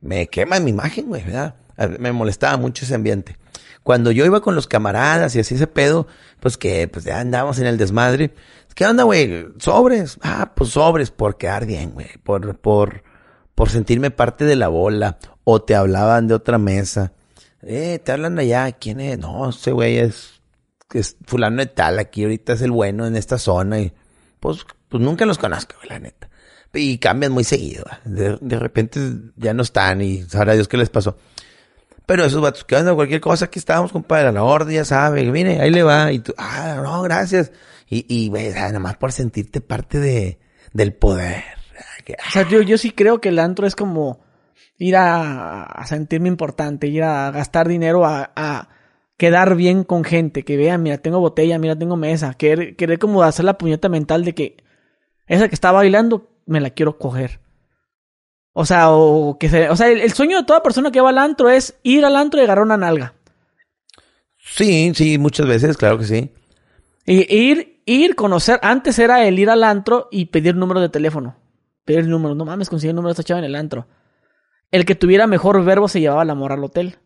me 0.00 0.26
quema 0.28 0.60
mi 0.60 0.70
imagen, 0.70 1.06
güey. 1.06 1.24
Me 1.98 2.12
molestaba 2.12 2.56
mucho 2.56 2.84
ese 2.84 2.94
ambiente. 2.94 3.36
Cuando 3.90 4.12
yo 4.12 4.24
iba 4.24 4.40
con 4.40 4.54
los 4.54 4.68
camaradas 4.68 5.34
y 5.34 5.40
así 5.40 5.56
ese 5.56 5.66
pedo, 5.66 6.06
pues 6.38 6.56
que 6.56 6.86
pues 6.86 7.04
ya 7.04 7.18
andábamos 7.18 7.58
en 7.58 7.66
el 7.66 7.76
desmadre. 7.76 8.32
¿Qué 8.76 8.86
onda, 8.86 9.02
güey? 9.02 9.48
Sobres. 9.58 10.16
Ah, 10.22 10.52
pues 10.54 10.70
sobres 10.70 11.10
por 11.10 11.36
quedar 11.36 11.66
bien, 11.66 11.90
güey. 11.90 12.06
Por, 12.22 12.56
por, 12.58 13.02
por 13.56 13.68
sentirme 13.68 14.12
parte 14.12 14.44
de 14.44 14.54
la 14.54 14.68
bola. 14.68 15.18
O 15.42 15.60
te 15.62 15.74
hablaban 15.74 16.28
de 16.28 16.34
otra 16.34 16.56
mesa. 16.56 17.14
Eh, 17.62 17.98
te 17.98 18.12
hablan 18.12 18.38
allá. 18.38 18.70
¿Quién 18.70 19.00
es? 19.00 19.18
No, 19.18 19.50
ese 19.50 19.72
güey 19.72 19.98
es, 19.98 20.40
es 20.94 21.16
fulano 21.26 21.56
de 21.56 21.66
tal. 21.66 21.98
Aquí 21.98 22.22
ahorita 22.22 22.52
es 22.52 22.62
el 22.62 22.70
bueno 22.70 23.08
en 23.08 23.16
esta 23.16 23.38
zona. 23.38 23.80
Y 23.80 23.92
pues, 24.38 24.64
pues 24.88 25.02
nunca 25.02 25.26
los 25.26 25.36
conozco, 25.38 25.74
la 25.88 25.98
neta. 25.98 26.30
Y 26.72 26.98
cambian 26.98 27.32
muy 27.32 27.42
seguido. 27.42 27.86
De, 28.04 28.38
de 28.40 28.58
repente 28.60 29.00
ya 29.34 29.52
no 29.52 29.62
están 29.62 30.00
y 30.00 30.22
sabrá 30.22 30.54
Dios 30.54 30.68
qué 30.68 30.76
les 30.76 30.90
pasó. 30.90 31.16
Pero 32.06 32.24
esos 32.24 32.40
vatos 32.40 32.64
que 32.64 32.76
andan 32.76 32.96
cualquier 32.96 33.20
cosa, 33.20 33.46
aquí 33.46 33.58
estábamos, 33.58 33.92
compadre, 33.92 34.28
a 34.28 34.32
la 34.32 34.42
orden, 34.42 34.74
ya 34.74 34.84
sabe, 34.84 35.24
mire, 35.30 35.60
ahí 35.60 35.70
le 35.70 35.82
va, 35.82 36.12
y 36.12 36.18
tú, 36.18 36.34
ah, 36.38 36.80
no, 36.82 37.02
gracias. 37.02 37.52
Y, 37.88 38.04
y, 38.08 38.28
güey, 38.28 38.50
nada 38.50 38.78
más 38.78 38.96
por 38.96 39.12
sentirte 39.12 39.60
parte 39.60 39.98
de, 39.98 40.38
del 40.72 40.94
poder. 40.94 41.44
O 42.26 42.30
sea, 42.30 42.48
yo, 42.48 42.62
yo 42.62 42.78
sí 42.78 42.90
creo 42.90 43.20
que 43.20 43.28
el 43.28 43.38
antro 43.38 43.66
es 43.66 43.76
como 43.76 44.20
ir 44.78 44.96
a, 44.96 45.62
a 45.64 45.86
sentirme 45.86 46.28
importante, 46.28 46.88
ir 46.88 47.02
a 47.02 47.30
gastar 47.30 47.68
dinero, 47.68 48.04
a, 48.04 48.32
a, 48.34 48.68
quedar 49.20 49.54
bien 49.54 49.84
con 49.84 50.02
gente, 50.02 50.44
que 50.44 50.56
vean, 50.56 50.82
mira, 50.82 50.96
tengo 50.96 51.20
botella, 51.20 51.58
mira, 51.58 51.76
tengo 51.78 51.94
mesa, 51.94 52.32
querer, 52.32 52.74
querer 52.74 52.98
como 52.98 53.22
hacer 53.22 53.44
la 53.44 53.58
puñeta 53.58 53.90
mental 53.90 54.24
de 54.24 54.34
que 54.34 54.56
esa 55.26 55.46
que 55.46 55.54
está 55.54 55.70
bailando, 55.72 56.30
me 56.46 56.58
la 56.58 56.70
quiero 56.70 56.96
coger. 56.96 57.38
O 58.52 58.64
sea, 58.64 58.90
o 58.90 59.38
que 59.38 59.48
se, 59.48 59.68
o 59.70 59.76
sea, 59.76 59.88
el, 59.88 60.12
sueño 60.12 60.38
de 60.38 60.44
toda 60.44 60.62
persona 60.62 60.90
que 60.90 61.00
va 61.00 61.10
al 61.10 61.18
antro 61.18 61.48
es 61.48 61.78
ir 61.82 62.04
al 62.04 62.16
antro 62.16 62.40
y 62.40 62.44
agarrar 62.44 62.64
una 62.64 62.76
nalga. 62.76 63.14
Sí, 64.36 64.92
sí, 64.94 65.18
muchas 65.18 65.46
veces, 65.46 65.76
claro 65.76 65.98
que 65.98 66.04
sí. 66.04 66.32
Y 67.06 67.32
ir, 67.34 67.82
ir, 67.86 68.16
conocer, 68.16 68.58
antes 68.62 68.98
era 68.98 69.24
el 69.24 69.38
ir 69.38 69.50
al 69.50 69.62
antro 69.62 70.08
y 70.10 70.26
pedir 70.26 70.56
número 70.56 70.80
de 70.80 70.88
teléfono. 70.88 71.36
Pedir 71.84 72.00
el 72.00 72.10
número, 72.10 72.34
no 72.34 72.44
mames, 72.44 72.68
conseguir 72.68 72.90
el 72.90 72.96
número 72.96 73.10
de 73.10 73.12
esta 73.12 73.24
chava 73.24 73.38
en 73.38 73.44
el 73.44 73.54
antro. 73.54 73.86
el 74.70 74.84
que 74.84 74.94
tuviera 74.94 75.26
mejor 75.26 75.64
verbo 75.64 75.88
se 75.88 76.00
llevaba 76.00 76.24
la 76.24 76.34
morra 76.34 76.56
al 76.56 76.64
hotel. 76.64 76.98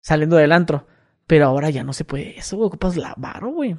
Saliendo 0.00 0.36
del 0.36 0.52
antro. 0.52 0.86
Pero 1.26 1.46
ahora 1.46 1.70
ya 1.70 1.82
no 1.82 1.92
se 1.92 2.04
puede 2.04 2.38
eso, 2.38 2.56
güey. 2.56 2.68
Ocupas 2.68 2.96
la 2.96 3.14
varo, 3.16 3.50
güey. 3.50 3.76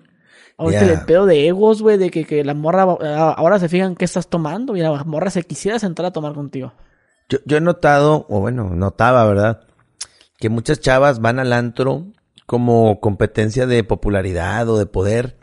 Ahorita 0.58 0.86
el 0.86 1.02
pedo 1.02 1.26
de 1.26 1.48
egos, 1.48 1.82
güey, 1.82 1.98
de 1.98 2.10
que, 2.10 2.26
que, 2.26 2.44
la 2.44 2.56
morra 2.56 2.84
ahora 2.84 3.60
se 3.60 3.70
fijan 3.70 3.96
qué 3.96 4.06
estás 4.06 4.28
tomando 4.28 4.76
y 4.76 4.80
la 4.80 5.04
morra 5.04 5.30
se 5.30 5.44
quisiera 5.44 5.78
sentar 5.78 6.06
a 6.08 6.12
tomar 6.12 6.34
contigo. 6.34 6.74
Yo, 7.30 7.38
yo 7.46 7.58
he 7.58 7.62
notado, 7.62 8.26
o 8.30 8.40
bueno, 8.40 8.72
notaba, 8.72 9.26
¿verdad? 9.26 9.68
Que 10.40 10.50
muchas 10.50 10.80
chavas 10.80 11.20
van 11.20 11.40
al 11.40 11.54
antro 11.54 12.08
como 12.48 13.00
competencia 13.00 13.68
de 13.68 13.84
popularidad 13.84 14.68
o 14.70 14.80
de 14.80 14.88
poder 14.88 15.38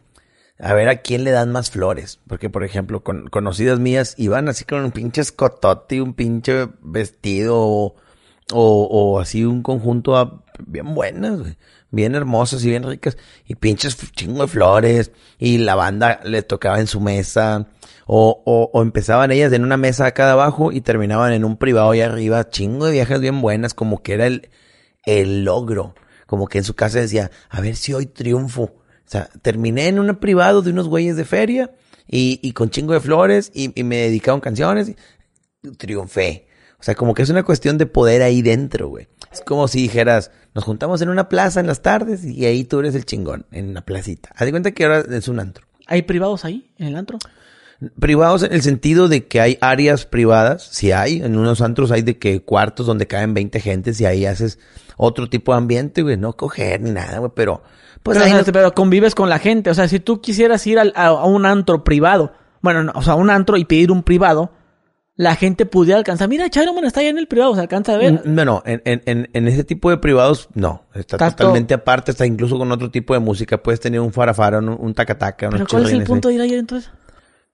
a 0.58 0.72
ver 0.72 0.88
a 0.88 1.02
quién 1.02 1.24
le 1.24 1.30
dan 1.30 1.52
más 1.52 1.70
flores. 1.70 2.20
Porque, 2.26 2.50
por 2.50 2.64
ejemplo, 2.64 3.02
con, 3.02 3.28
conocidas 3.28 3.78
mías 3.78 4.14
iban 4.18 4.48
así 4.48 4.64
con 4.64 4.84
un 4.84 4.92
pinche 4.92 5.20
escotote 5.20 5.96
y 5.96 6.00
un 6.00 6.14
pinche 6.14 6.68
vestido 6.80 7.58
o, 7.58 7.94
o, 8.52 9.20
así 9.20 9.44
un 9.44 9.62
conjunto 9.62 10.44
bien 10.66 10.94
buenas, 10.94 11.40
bien 11.94 12.14
hermosas 12.14 12.64
y 12.64 12.70
bien 12.70 12.82
ricas. 12.82 13.16
Y 13.46 13.54
pinches 13.54 13.96
chingo 14.12 14.42
de 14.42 14.48
flores. 14.48 15.12
Y 15.38 15.58
la 15.58 15.74
banda 15.74 16.20
le 16.24 16.42
tocaba 16.42 16.80
en 16.80 16.86
su 16.86 17.00
mesa. 17.00 17.68
O, 18.06 18.42
o, 18.44 18.70
o 18.72 18.82
empezaban 18.82 19.30
ellas 19.32 19.52
en 19.52 19.64
una 19.64 19.76
mesa 19.76 20.06
acá 20.06 20.30
abajo 20.30 20.72
y 20.72 20.80
terminaban 20.82 21.32
en 21.32 21.44
un 21.44 21.56
privado 21.56 21.90
ahí 21.90 22.00
arriba. 22.00 22.50
Chingo 22.50 22.86
de 22.86 22.92
viejas 22.92 23.20
bien 23.20 23.40
buenas, 23.40 23.74
como 23.74 24.02
que 24.02 24.14
era 24.14 24.26
el, 24.26 24.50
el 25.04 25.44
logro. 25.44 25.94
Como 26.26 26.46
que 26.46 26.58
en 26.58 26.64
su 26.64 26.74
casa 26.74 27.00
decía, 27.00 27.30
a 27.48 27.60
ver 27.60 27.76
si 27.76 27.94
hoy 27.94 28.06
triunfo 28.06 28.84
o 29.06 29.10
sea, 29.10 29.28
terminé 29.42 29.88
en 29.88 29.98
un 29.98 30.16
privado 30.16 30.62
de 30.62 30.70
unos 30.70 30.88
güeyes 30.88 31.16
de 31.16 31.24
feria 31.24 31.72
y, 32.08 32.40
y 32.42 32.52
con 32.52 32.70
chingo 32.70 32.94
de 32.94 33.00
flores 33.00 33.50
y, 33.54 33.78
y 33.78 33.84
me 33.84 33.96
dedicaron 33.96 34.40
canciones 34.40 34.88
y 34.88 35.70
triunfé. 35.76 36.46
O 36.84 36.86
sea, 36.86 36.94
como 36.94 37.14
que 37.14 37.22
es 37.22 37.30
una 37.30 37.44
cuestión 37.44 37.78
de 37.78 37.86
poder 37.86 38.20
ahí 38.20 38.42
dentro, 38.42 38.88
güey. 38.88 39.08
Es 39.32 39.40
como 39.40 39.68
si 39.68 39.80
dijeras, 39.80 40.30
nos 40.54 40.64
juntamos 40.64 41.00
en 41.00 41.08
una 41.08 41.30
plaza 41.30 41.58
en 41.60 41.66
las 41.66 41.80
tardes 41.80 42.26
y 42.26 42.44
ahí 42.44 42.64
tú 42.64 42.80
eres 42.80 42.94
el 42.94 43.06
chingón, 43.06 43.46
en 43.52 43.72
la 43.72 43.80
placita. 43.80 44.28
Haz 44.36 44.44
de 44.44 44.50
cuenta 44.50 44.72
que 44.72 44.84
ahora 44.84 45.02
es 45.10 45.26
un 45.28 45.40
antro. 45.40 45.64
¿Hay 45.86 46.02
privados 46.02 46.44
ahí, 46.44 46.70
en 46.76 46.88
el 46.88 46.96
antro? 46.96 47.18
Privados 47.98 48.42
en 48.42 48.52
el 48.52 48.60
sentido 48.60 49.08
de 49.08 49.26
que 49.26 49.40
hay 49.40 49.56
áreas 49.62 50.04
privadas, 50.04 50.68
si 50.72 50.92
hay, 50.92 51.22
en 51.22 51.38
unos 51.38 51.62
antros 51.62 51.90
hay 51.90 52.02
de 52.02 52.18
que 52.18 52.42
cuartos 52.42 52.84
donde 52.84 53.06
caen 53.06 53.32
20 53.32 53.60
gentes 53.60 53.98
y 54.02 54.04
ahí 54.04 54.26
haces 54.26 54.58
otro 54.98 55.30
tipo 55.30 55.52
de 55.52 55.58
ambiente, 55.60 56.02
güey, 56.02 56.18
no 56.18 56.34
coger 56.34 56.82
ni 56.82 56.90
nada, 56.90 57.16
güey, 57.16 57.32
pero 57.34 57.62
pues 58.02 58.18
pero, 58.52 58.74
convives 58.74 59.14
con 59.14 59.30
la 59.30 59.38
gente. 59.38 59.70
O 59.70 59.74
sea, 59.74 59.88
si 59.88 60.00
tú 60.00 60.20
quisieras 60.20 60.66
ir 60.66 60.78
a, 60.94 61.24
un 61.24 61.46
antro 61.46 61.82
privado, 61.82 62.34
bueno, 62.60 62.92
o 62.94 63.00
sea, 63.00 63.14
un 63.14 63.30
antro 63.30 63.56
y 63.56 63.64
pedir 63.64 63.90
un 63.90 64.02
privado, 64.02 64.52
la 65.16 65.36
gente 65.36 65.66
pudiera 65.66 65.98
alcanzar. 65.98 66.28
Mira, 66.28 66.50
Chiroman 66.50 66.84
está 66.84 67.00
allá 67.00 67.10
en 67.10 67.18
el 67.18 67.28
privado, 67.28 67.54
se 67.54 67.60
alcanza 67.60 67.94
a 67.94 67.98
ver. 67.98 68.26
No, 68.26 68.62
en, 68.66 68.82
en, 68.84 69.28
en, 69.32 69.48
ese 69.48 69.64
tipo 69.64 69.90
de 69.90 69.98
privados, 69.98 70.48
no. 70.54 70.84
Está 70.94 71.18
totalmente 71.18 71.74
aparte, 71.74 72.10
está 72.10 72.26
incluso 72.26 72.58
con 72.58 72.70
otro 72.72 72.90
tipo 72.90 73.14
de 73.14 73.20
música. 73.20 73.62
Puedes 73.62 73.80
tener 73.80 74.00
un 74.00 74.12
farafara, 74.12 74.58
un, 74.58 74.70
un 74.70 74.94
tacataca, 74.94 75.50
¿Pero 75.50 75.66
cuál 75.66 75.86
es 75.86 75.92
el 75.92 76.04
punto 76.04 76.28
de 76.28 76.34
ir 76.34 76.40
allá 76.40 76.56
entonces? 76.56 76.90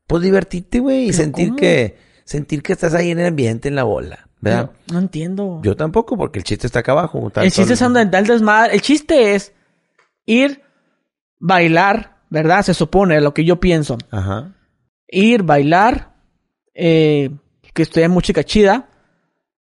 Pues 0.07 0.23
divertirte, 0.23 0.81
güey, 0.81 1.09
y 1.09 1.12
sentir 1.12 1.55
que, 1.55 1.99
sentir 2.25 2.62
que 2.62 2.73
estás 2.73 2.94
ahí 2.94 3.11
en 3.11 3.20
el 3.20 3.27
ambiente, 3.27 3.68
en 3.68 3.75
la 3.77 3.85
bola. 3.85 4.27
¿verdad? 4.40 4.70
No, 4.90 4.99
entiendo. 4.99 5.61
Yo 5.62 5.77
tampoco, 5.77 6.16
porque 6.16 6.38
el 6.38 6.44
chiste 6.44 6.66
está 6.66 6.81
acá 6.81 6.92
abajo. 6.92 7.31
El 7.37 7.53
chiste 7.53 7.75
es 7.75 7.83
andar 7.83 8.09
desmadre. 8.09 8.75
El 8.75 8.81
chiste 8.81 9.35
es 9.35 9.53
ir, 10.25 10.62
bailar, 11.38 12.23
¿verdad? 12.31 12.62
Se 12.62 12.75
supone 12.75 13.20
lo 13.20 13.35
que 13.35 13.44
yo 13.44 13.61
pienso. 13.61 13.99
Ajá. 14.11 14.55
Ir, 15.09 15.42
bailar, 15.42 16.14
eh, 16.75 17.31
que 17.72 17.83
estoy 17.83 18.02
en 18.02 18.11
música 18.11 18.44
chida, 18.44 18.88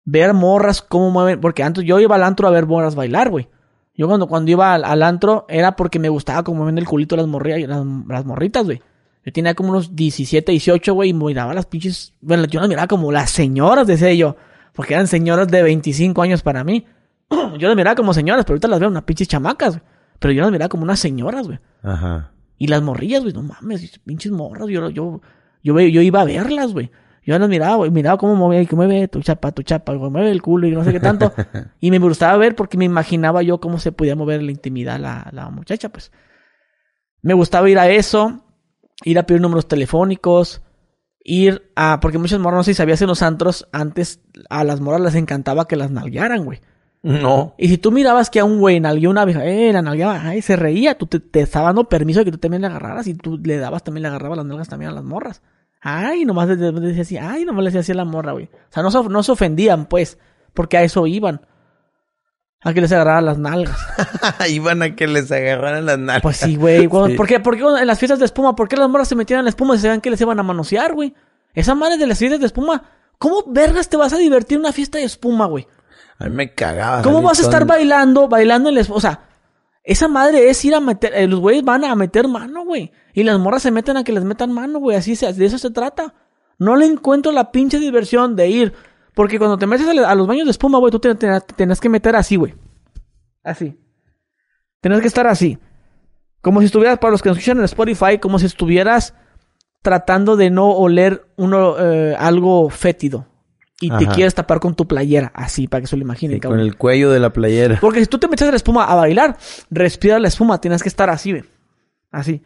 ver 0.04 0.34
morras 0.34 0.82
cómo 0.82 1.12
mueven, 1.12 1.42
porque 1.42 1.64
antes 1.64 1.84
yo 1.84 2.00
iba 2.00 2.16
al 2.16 2.24
antro 2.24 2.48
a 2.48 2.52
ver 2.52 2.66
morras 2.66 2.96
bailar, 2.96 3.30
güey. 3.30 3.50
Yo 3.98 4.08
cuando, 4.08 4.28
cuando 4.28 4.52
iba 4.52 4.74
al, 4.74 5.04
antro 5.04 5.46
era 5.48 5.76
porque 5.76 6.00
me 6.00 6.10
gustaba 6.10 6.44
cómo 6.44 6.58
mueven 6.58 6.78
el 6.78 6.86
culito 6.86 7.16
las, 7.16 7.28
morrillas, 7.28 7.70
las, 7.70 7.86
las 8.08 8.26
morritas, 8.26 8.66
güey. 8.66 8.82
Yo 9.26 9.32
tenía 9.34 9.56
como 9.56 9.70
unos 9.70 9.96
17, 9.96 10.52
18, 10.52 10.94
güey, 10.94 11.10
y 11.10 11.14
miraba 11.14 11.54
las 11.54 11.66
pinches. 11.66 12.14
Bueno, 12.22 12.46
yo 12.46 12.60
las 12.60 12.70
miraba 12.70 12.88
como 12.88 13.12
las 13.12 13.32
señoras, 13.32 13.88
decía 13.88 14.14
yo. 14.14 14.36
Porque 14.74 14.94
eran 14.94 15.08
señoras 15.08 15.48
de 15.48 15.64
25 15.64 16.22
años 16.22 16.44
para 16.44 16.64
mí. 16.64 16.86
yo 17.58 17.68
las 17.68 17.76
miraba 17.76 17.96
como 17.96 18.14
señoras, 18.14 18.46
pero 18.46 18.54
ahorita 18.54 18.68
las 18.68 18.80
veo 18.80 18.90
unas 18.90 19.04
pinches 19.04 19.28
chamacas, 19.28 19.78
güey. 19.78 19.90
Pero 20.20 20.34
yo 20.34 20.42
las 20.44 20.52
miraba 20.52 20.70
como 20.70 20.84
unas 20.84 21.00
señoras, 21.00 21.48
güey. 21.48 21.60
Ajá. 21.82 22.32
Y 22.58 22.68
las 22.68 22.84
morrillas, 22.84 23.24
güey, 23.24 23.34
no 23.34 23.42
mames, 23.42 24.00
pinches 24.06 24.32
morras. 24.32 24.68
Yo, 24.70 24.90
yo, 24.90 25.22
yo, 25.64 25.80
yo 25.80 26.02
iba 26.02 26.22
a 26.22 26.26
verlas, 26.26 26.72
güey. 26.74 26.92
Yo 27.26 27.40
las 27.40 27.50
miraba, 27.50 27.76
güey, 27.76 27.90
miraba 27.90 28.18
cómo 28.18 28.36
mueve, 28.36 28.68
que 28.68 28.76
mueve 28.76 29.08
tu 29.08 29.22
chapa, 29.22 29.52
tu 29.52 29.64
chapa, 29.64 29.94
güey, 29.94 30.12
mueve 30.12 30.30
el 30.30 30.44
culo 30.44 30.68
y 30.68 30.72
no 30.72 30.84
sé 30.84 30.92
qué 30.92 31.00
tanto. 31.00 31.34
y 31.80 31.90
me 31.90 31.98
gustaba 31.98 32.38
ver 32.38 32.56
porque 32.56 32.78
me 32.78 32.86
imaginaba 32.86 33.42
yo 33.42 33.60
cómo 33.60 33.80
se 33.80 33.92
podía 33.92 34.16
mover 34.16 34.44
la 34.44 34.52
intimidad 34.52 35.00
la, 35.00 35.28
la 35.32 35.50
muchacha, 35.50 35.90
pues. 35.90 36.12
Me 37.24 37.34
gustaba 37.34 37.68
ir 37.68 37.80
a 37.80 37.90
eso, 37.90 38.44
ir 39.04 39.18
a 39.18 39.24
pedir 39.26 39.42
números 39.42 39.68
telefónicos, 39.68 40.62
ir 41.24 41.72
a, 41.76 42.00
porque 42.00 42.20
muchas 42.20 42.40
morras, 42.40 42.60
no 42.60 42.64
sé 42.64 42.74
si 42.74 42.78
sabías 42.78 43.02
en 43.02 43.08
los 43.08 43.24
antros, 43.24 43.68
antes 43.72 44.22
a 44.52 44.64
las 44.64 44.80
morras 44.80 45.02
les 45.02 45.16
encantaba 45.16 45.68
que 45.68 45.76
las 45.76 45.90
nalguearan, 45.90 46.46
güey. 46.46 46.62
No. 47.02 47.56
Y 47.58 47.68
si 47.68 47.78
tú 47.80 47.92
mirabas 47.92 48.30
que 48.30 48.40
a 48.40 48.46
un 48.46 48.60
güey 48.60 48.80
nalgueó 48.80 49.10
una 49.10 49.26
vieja, 49.26 49.46
eh, 49.46 49.74
la 49.74 49.82
nalgueaba, 49.82 50.22
ay, 50.22 50.44
se 50.44 50.56
reía, 50.56 50.98
tú 50.98 51.08
te, 51.08 51.20
te 51.20 51.42
estaba 51.42 51.68
dando 51.68 51.90
permiso 51.90 52.20
de 52.20 52.26
que 52.26 52.32
tú 52.32 52.38
también 52.38 52.62
le 52.62 52.68
agarraras 52.68 53.08
y 53.08 53.16
tú 53.16 53.40
le 53.44 53.58
dabas 53.58 53.84
también, 53.84 54.04
le 54.04 54.10
agarrabas 54.10 54.38
las 54.38 54.46
nalgas 54.46 54.70
también 54.70 54.92
a 54.92 54.94
las 54.94 55.04
morras. 55.04 55.42
Ay, 55.88 56.26
nomás 56.26 56.48
le 56.48 56.56
decía 56.56 57.04
así, 57.04 57.16
ay, 57.16 57.46
nomás 57.46 57.64
le 57.64 57.68
decía 57.68 57.82
así 57.82 57.92
a 57.92 57.96
la 57.96 58.06
morra, 58.06 58.32
güey. 58.32 58.46
O 58.46 58.74
sea, 58.74 58.82
no, 58.82 58.90
no 59.04 59.22
se 59.22 59.32
ofendían, 59.32 59.86
pues, 59.86 60.18
porque 60.56 60.78
a 60.78 60.84
eso 60.84 61.06
iban. 61.06 61.46
A 62.64 62.74
que 62.74 62.82
les 62.82 62.92
agarraran 62.92 63.26
las 63.26 63.38
nalgas. 63.38 63.78
iban 64.50 64.82
a 64.82 64.96
que 64.96 65.06
les 65.06 65.32
agarraran 65.32 65.86
las 65.86 66.00
nalgas. 66.00 66.24
Pues 66.24 66.38
sí, 66.38 66.56
güey. 66.56 66.88
¿Por 66.88 67.28
qué? 67.28 67.40
Porque 67.40 67.62
en 67.62 67.86
las 67.86 68.00
fiestas 68.00 68.18
de 68.18 68.26
espuma, 68.26 68.56
¿por 68.56 68.68
qué 68.68 68.78
las 68.78 68.90
morras 68.90 69.08
se 69.08 69.16
metían 69.16 69.38
en 69.38 69.46
la 69.46 69.50
espuma 69.50 69.76
y 69.76 69.78
se 69.78 69.88
veían 69.88 70.02
que 70.02 70.10
les 70.10 70.20
iban 70.20 70.40
a 70.40 70.44
manosear, 70.44 70.94
güey? 70.94 71.14
Esa 71.54 71.76
madre 71.76 72.00
de 72.00 72.08
las 72.08 72.18
fiestas 72.18 72.40
de 72.40 72.48
espuma, 72.48 72.82
¿cómo 73.20 73.44
vergas 73.46 73.88
te 73.88 73.96
vas 73.96 74.12
a 74.12 74.18
divertir 74.18 74.56
en 74.56 74.62
una 74.62 74.74
fiesta 74.74 74.98
de 74.98 75.04
espuma, 75.04 75.46
güey? 75.46 75.68
A 76.18 76.24
mí 76.24 76.32
me 76.32 76.52
cagaba. 76.52 77.04
¿Cómo 77.04 77.22
vas 77.22 77.38
a 77.40 77.44
estar 77.44 77.66
bailando, 77.66 78.28
bailando 78.28 78.70
en 78.70 78.76
la 78.76 78.82
O 78.90 79.00
sea, 79.00 79.20
esa 79.86 80.08
madre 80.08 80.50
es 80.50 80.66
ir 80.66 80.74
a 80.74 80.80
meter, 80.80 81.14
eh, 81.14 81.28
los 81.28 81.40
güeyes 81.40 81.64
van 81.64 81.86
a 81.86 81.96
meter 81.96 82.28
mano, 82.28 82.66
güey. 82.66 82.92
Y 83.14 83.24
las 83.24 83.40
morras 83.40 83.62
se 83.62 83.70
meten 83.70 83.98
a 83.98 84.04
que 84.04 84.12
les 84.12 84.24
metan 84.24 84.52
mano, 84.52 84.80
güey. 84.80 84.98
Así 84.98 85.16
se, 85.16 85.32
de 85.32 85.46
eso 85.46 85.60
se 85.60 85.70
trata. 85.70 86.16
No 86.58 86.76
le 86.76 86.88
encuentro 86.88 87.32
la 87.32 87.52
pinche 87.52 87.78
diversión 87.78 88.36
de 88.36 88.50
ir. 88.50 88.74
Porque 89.14 89.38
cuando 89.38 89.58
te 89.58 89.68
metes 89.68 89.88
a, 89.88 90.16
los 90.16 90.28
baños 90.28 90.46
de 90.46 90.52
espuma, 90.52 90.80
güey, 90.80 90.92
tú 90.92 91.00
te, 91.00 91.14
tienes 91.56 91.80
que 91.80 91.90
meter 91.90 92.16
así, 92.16 92.36
güey. 92.36 92.56
Así. 93.44 93.78
Tienes 94.82 95.02
que 95.02 95.08
estar 95.08 95.28
así. 95.28 95.60
Como 96.42 96.62
si 96.62 96.66
estuvieras, 96.66 96.98
para 96.98 97.12
los 97.12 97.22
que 97.22 97.30
nos 97.30 97.38
escuchan 97.38 97.60
en 97.60 97.66
Spotify, 97.66 98.18
como 98.20 98.40
si 98.40 98.48
estuvieras 98.48 99.14
tratando 99.84 100.36
de 100.36 100.50
no 100.50 100.72
oler 100.72 101.28
uno 101.38 101.78
eh, 101.80 102.16
algo 102.18 102.72
fétido 102.72 103.28
y 103.86 103.98
te 103.98 104.08
quieres 104.08 104.34
tapar 104.36 104.60
con 104.60 104.76
tu 104.76 104.88
playera, 104.88 105.32
así, 105.34 105.68
para 105.68 105.82
que 105.82 105.88
se 105.88 105.96
lo 105.96 106.04
imaginen. 106.04 106.40
con 106.40 106.60
el 106.60 106.76
cuello 106.78 107.12
de 107.12 107.20
la 107.20 107.32
playera. 107.32 107.78
Porque 107.82 108.00
si 108.00 108.08
tú 108.08 108.18
te 108.18 108.28
metes 108.28 108.50
la 108.50 108.56
espuma 108.56 108.86
a 108.86 108.96
bailar, 108.96 109.38
respira 109.70 110.20
la 110.20 110.28
espuma, 110.28 110.60
tienes 110.60 110.82
que 110.84 110.90
estar 110.90 111.10
así, 111.10 111.34
ve. 111.34 111.46
Así. 112.12 112.42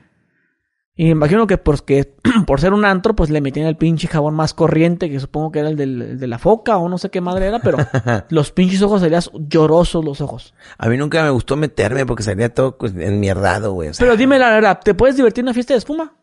Y 0.99 1.05
me 1.05 1.11
imagino 1.11 1.47
que 1.47 1.57
porque, 1.57 2.13
por 2.45 2.59
ser 2.59 2.73
un 2.73 2.83
antro, 2.83 3.15
pues 3.15 3.29
le 3.29 3.39
metían 3.39 3.67
el 3.67 3.77
pinche 3.77 4.09
jabón 4.09 4.35
más 4.35 4.53
corriente, 4.53 5.09
que 5.09 5.21
supongo 5.21 5.49
que 5.49 5.59
era 5.59 5.69
el, 5.69 6.19
de 6.19 6.27
la 6.27 6.39
foca 6.39 6.75
o 6.75 6.89
no 6.89 6.97
sé 6.97 7.09
qué 7.09 7.21
madre 7.21 7.47
era, 7.47 7.59
pero 7.59 7.77
los 8.29 8.51
pinches 8.51 8.81
ojos 8.81 8.99
serían 8.99 9.21
llorosos 9.47 10.03
los 10.03 10.19
ojos. 10.19 10.53
A 10.77 10.89
mí 10.89 10.97
nunca 10.97 11.23
me 11.23 11.29
gustó 11.29 11.55
meterme 11.55 12.05
porque 12.05 12.23
salía 12.23 12.53
todo 12.53 12.77
pues, 12.77 12.93
enmierdado, 12.97 13.71
güey. 13.71 13.91
pero 13.97 14.17
dime 14.17 14.37
la 14.39 14.49
verdad, 14.49 14.81
¿te 14.83 14.93
puedes 14.93 15.15
divertir 15.15 15.41
en 15.41 15.45
una 15.45 15.53
fiesta 15.53 15.73
de 15.73 15.77
espuma? 15.77 16.18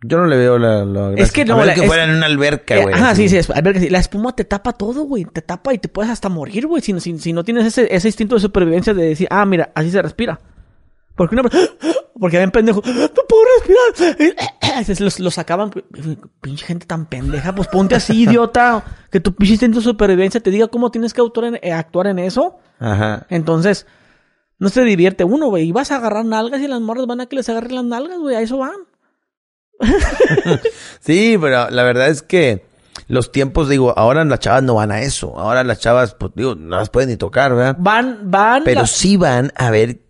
Yo 0.00 0.18
no 0.18 0.26
le 0.26 0.36
veo 0.36 0.58
la, 0.58 1.12
Es 1.16 1.32
que 1.32 1.44
no, 1.44 1.64
la, 1.64 1.74
que 1.74 1.82
fuera 1.82 2.04
en 2.04 2.10
una 2.10 2.26
alberca, 2.26 2.76
eh, 2.76 2.82
güey. 2.82 2.94
ajá, 2.94 3.16
sí, 3.16 3.28
sí, 3.28 3.38
alberca, 3.52 3.80
La 3.90 3.98
espuma 3.98 4.34
te 4.34 4.44
tapa 4.44 4.72
todo, 4.72 5.02
güey. 5.02 5.24
Te 5.24 5.42
tapa 5.42 5.74
y 5.74 5.78
te 5.78 5.88
puedes 5.88 6.10
hasta 6.10 6.28
morir, 6.28 6.68
güey. 6.68 6.80
Si, 6.82 6.98
si, 7.00 7.32
no 7.32 7.42
tienes 7.42 7.66
ese, 7.66 7.92
ese 7.92 8.06
instinto 8.06 8.36
de 8.36 8.40
supervivencia 8.40 8.94
de 8.94 9.08
decir, 9.08 9.26
ah, 9.30 9.44
mira, 9.44 9.72
así 9.74 9.90
se 9.90 10.00
respira. 10.00 10.38
Porque 11.16 11.34
una 11.34 11.42
porque 12.20 12.38
ven 12.38 12.52
pendejo, 12.52 12.80
no 12.84 12.92
puedo 13.28 13.42
respirar. 13.58 14.36
Los, 15.00 15.18
los 15.18 15.34
sacaban, 15.34 15.72
pinche 16.40 16.64
gente 16.64 16.86
tan 16.86 17.06
pendeja, 17.06 17.52
pues 17.52 17.66
ponte 17.66 17.96
así, 17.96 18.22
idiota. 18.22 18.84
Que 19.10 19.18
tu 19.18 19.34
pinche 19.34 19.54
instinto 19.54 19.78
de 19.78 19.84
supervivencia 19.84 20.40
te 20.40 20.50
diga 20.50 20.68
cómo 20.68 20.92
tienes 20.92 21.12
que 21.12 21.20
actuar 21.20 21.46
en, 21.46 21.58
eh, 21.62 21.72
actuar 21.72 22.06
en 22.06 22.20
eso. 22.20 22.58
Ajá. 22.78 23.26
Entonces, 23.28 23.86
no 24.58 24.68
se 24.68 24.82
divierte 24.82 25.24
uno, 25.24 25.48
güey. 25.48 25.68
Y 25.68 25.72
vas 25.72 25.90
a 25.90 25.96
agarrar 25.96 26.24
nalgas 26.24 26.60
y 26.60 26.68
las 26.68 26.80
morras 26.80 27.06
van 27.06 27.20
a 27.20 27.26
que 27.26 27.34
les 27.34 27.48
agarren 27.48 27.74
las 27.74 27.84
nalgas, 27.84 28.18
güey. 28.18 28.36
A 28.36 28.40
eso 28.40 28.58
van. 28.58 28.76
sí, 31.00 31.36
pero 31.40 31.70
la 31.70 31.82
verdad 31.82 32.08
es 32.08 32.22
que 32.22 32.64
los 33.06 33.32
tiempos, 33.32 33.68
digo, 33.68 33.94
ahora 33.96 34.24
las 34.24 34.40
chavas 34.40 34.62
no 34.62 34.74
van 34.74 34.92
a 34.92 35.00
eso. 35.00 35.38
Ahora 35.38 35.64
las 35.64 35.80
chavas, 35.80 36.14
pues 36.14 36.32
digo, 36.34 36.54
no 36.54 36.76
las 36.76 36.90
pueden 36.90 37.08
ni 37.08 37.16
tocar, 37.16 37.54
¿verdad? 37.54 37.76
Van, 37.78 38.30
van. 38.30 38.64
Pero 38.64 38.86
sí 38.86 39.16
van 39.16 39.52
a 39.56 39.70
ver, 39.70 40.00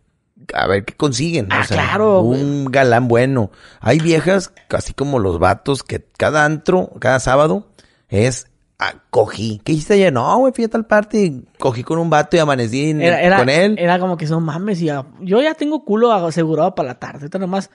a 0.54 0.66
ver 0.66 0.84
qué 0.84 0.94
consiguen. 0.94 1.48
Ah, 1.50 1.64
claro. 1.66 2.20
Un 2.22 2.66
galán 2.66 3.08
bueno. 3.08 3.50
Hay 3.80 3.98
viejas, 3.98 4.52
así 4.70 4.94
como 4.94 5.18
los 5.18 5.38
vatos, 5.38 5.82
que 5.82 6.04
cada 6.16 6.44
antro, 6.44 6.90
cada 6.98 7.20
sábado, 7.20 7.68
es 8.08 8.48
ah, 8.78 8.94
cogí. 9.10 9.60
¿Qué 9.64 9.72
hiciste 9.72 9.94
ayer? 9.94 10.12
No, 10.12 10.36
güey, 10.38 10.52
fui 10.52 10.64
a 10.64 10.68
tal 10.68 10.86
parte 10.86 11.42
cogí 11.58 11.84
con 11.84 11.98
un 11.98 12.10
vato 12.10 12.36
y 12.36 12.40
amanecí 12.40 12.92
con 12.92 13.48
él. 13.48 13.76
Era 13.78 13.98
como 13.98 14.16
que 14.16 14.26
son 14.26 14.42
mames 14.42 14.80
y 14.80 14.86
yo 14.86 15.42
ya 15.42 15.54
tengo 15.54 15.84
culo 15.84 16.12
asegurado 16.12 16.74
para 16.74 16.88
la 16.88 16.98
tarde, 16.98 17.18
ahorita 17.18 17.38
nomás. 17.38 17.70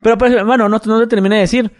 Pero, 0.00 0.18
pues, 0.18 0.44
bueno, 0.44 0.68
no, 0.68 0.80
no 0.84 1.00
te 1.00 1.06
terminé 1.06 1.36
de 1.36 1.42
decir. 1.42 1.72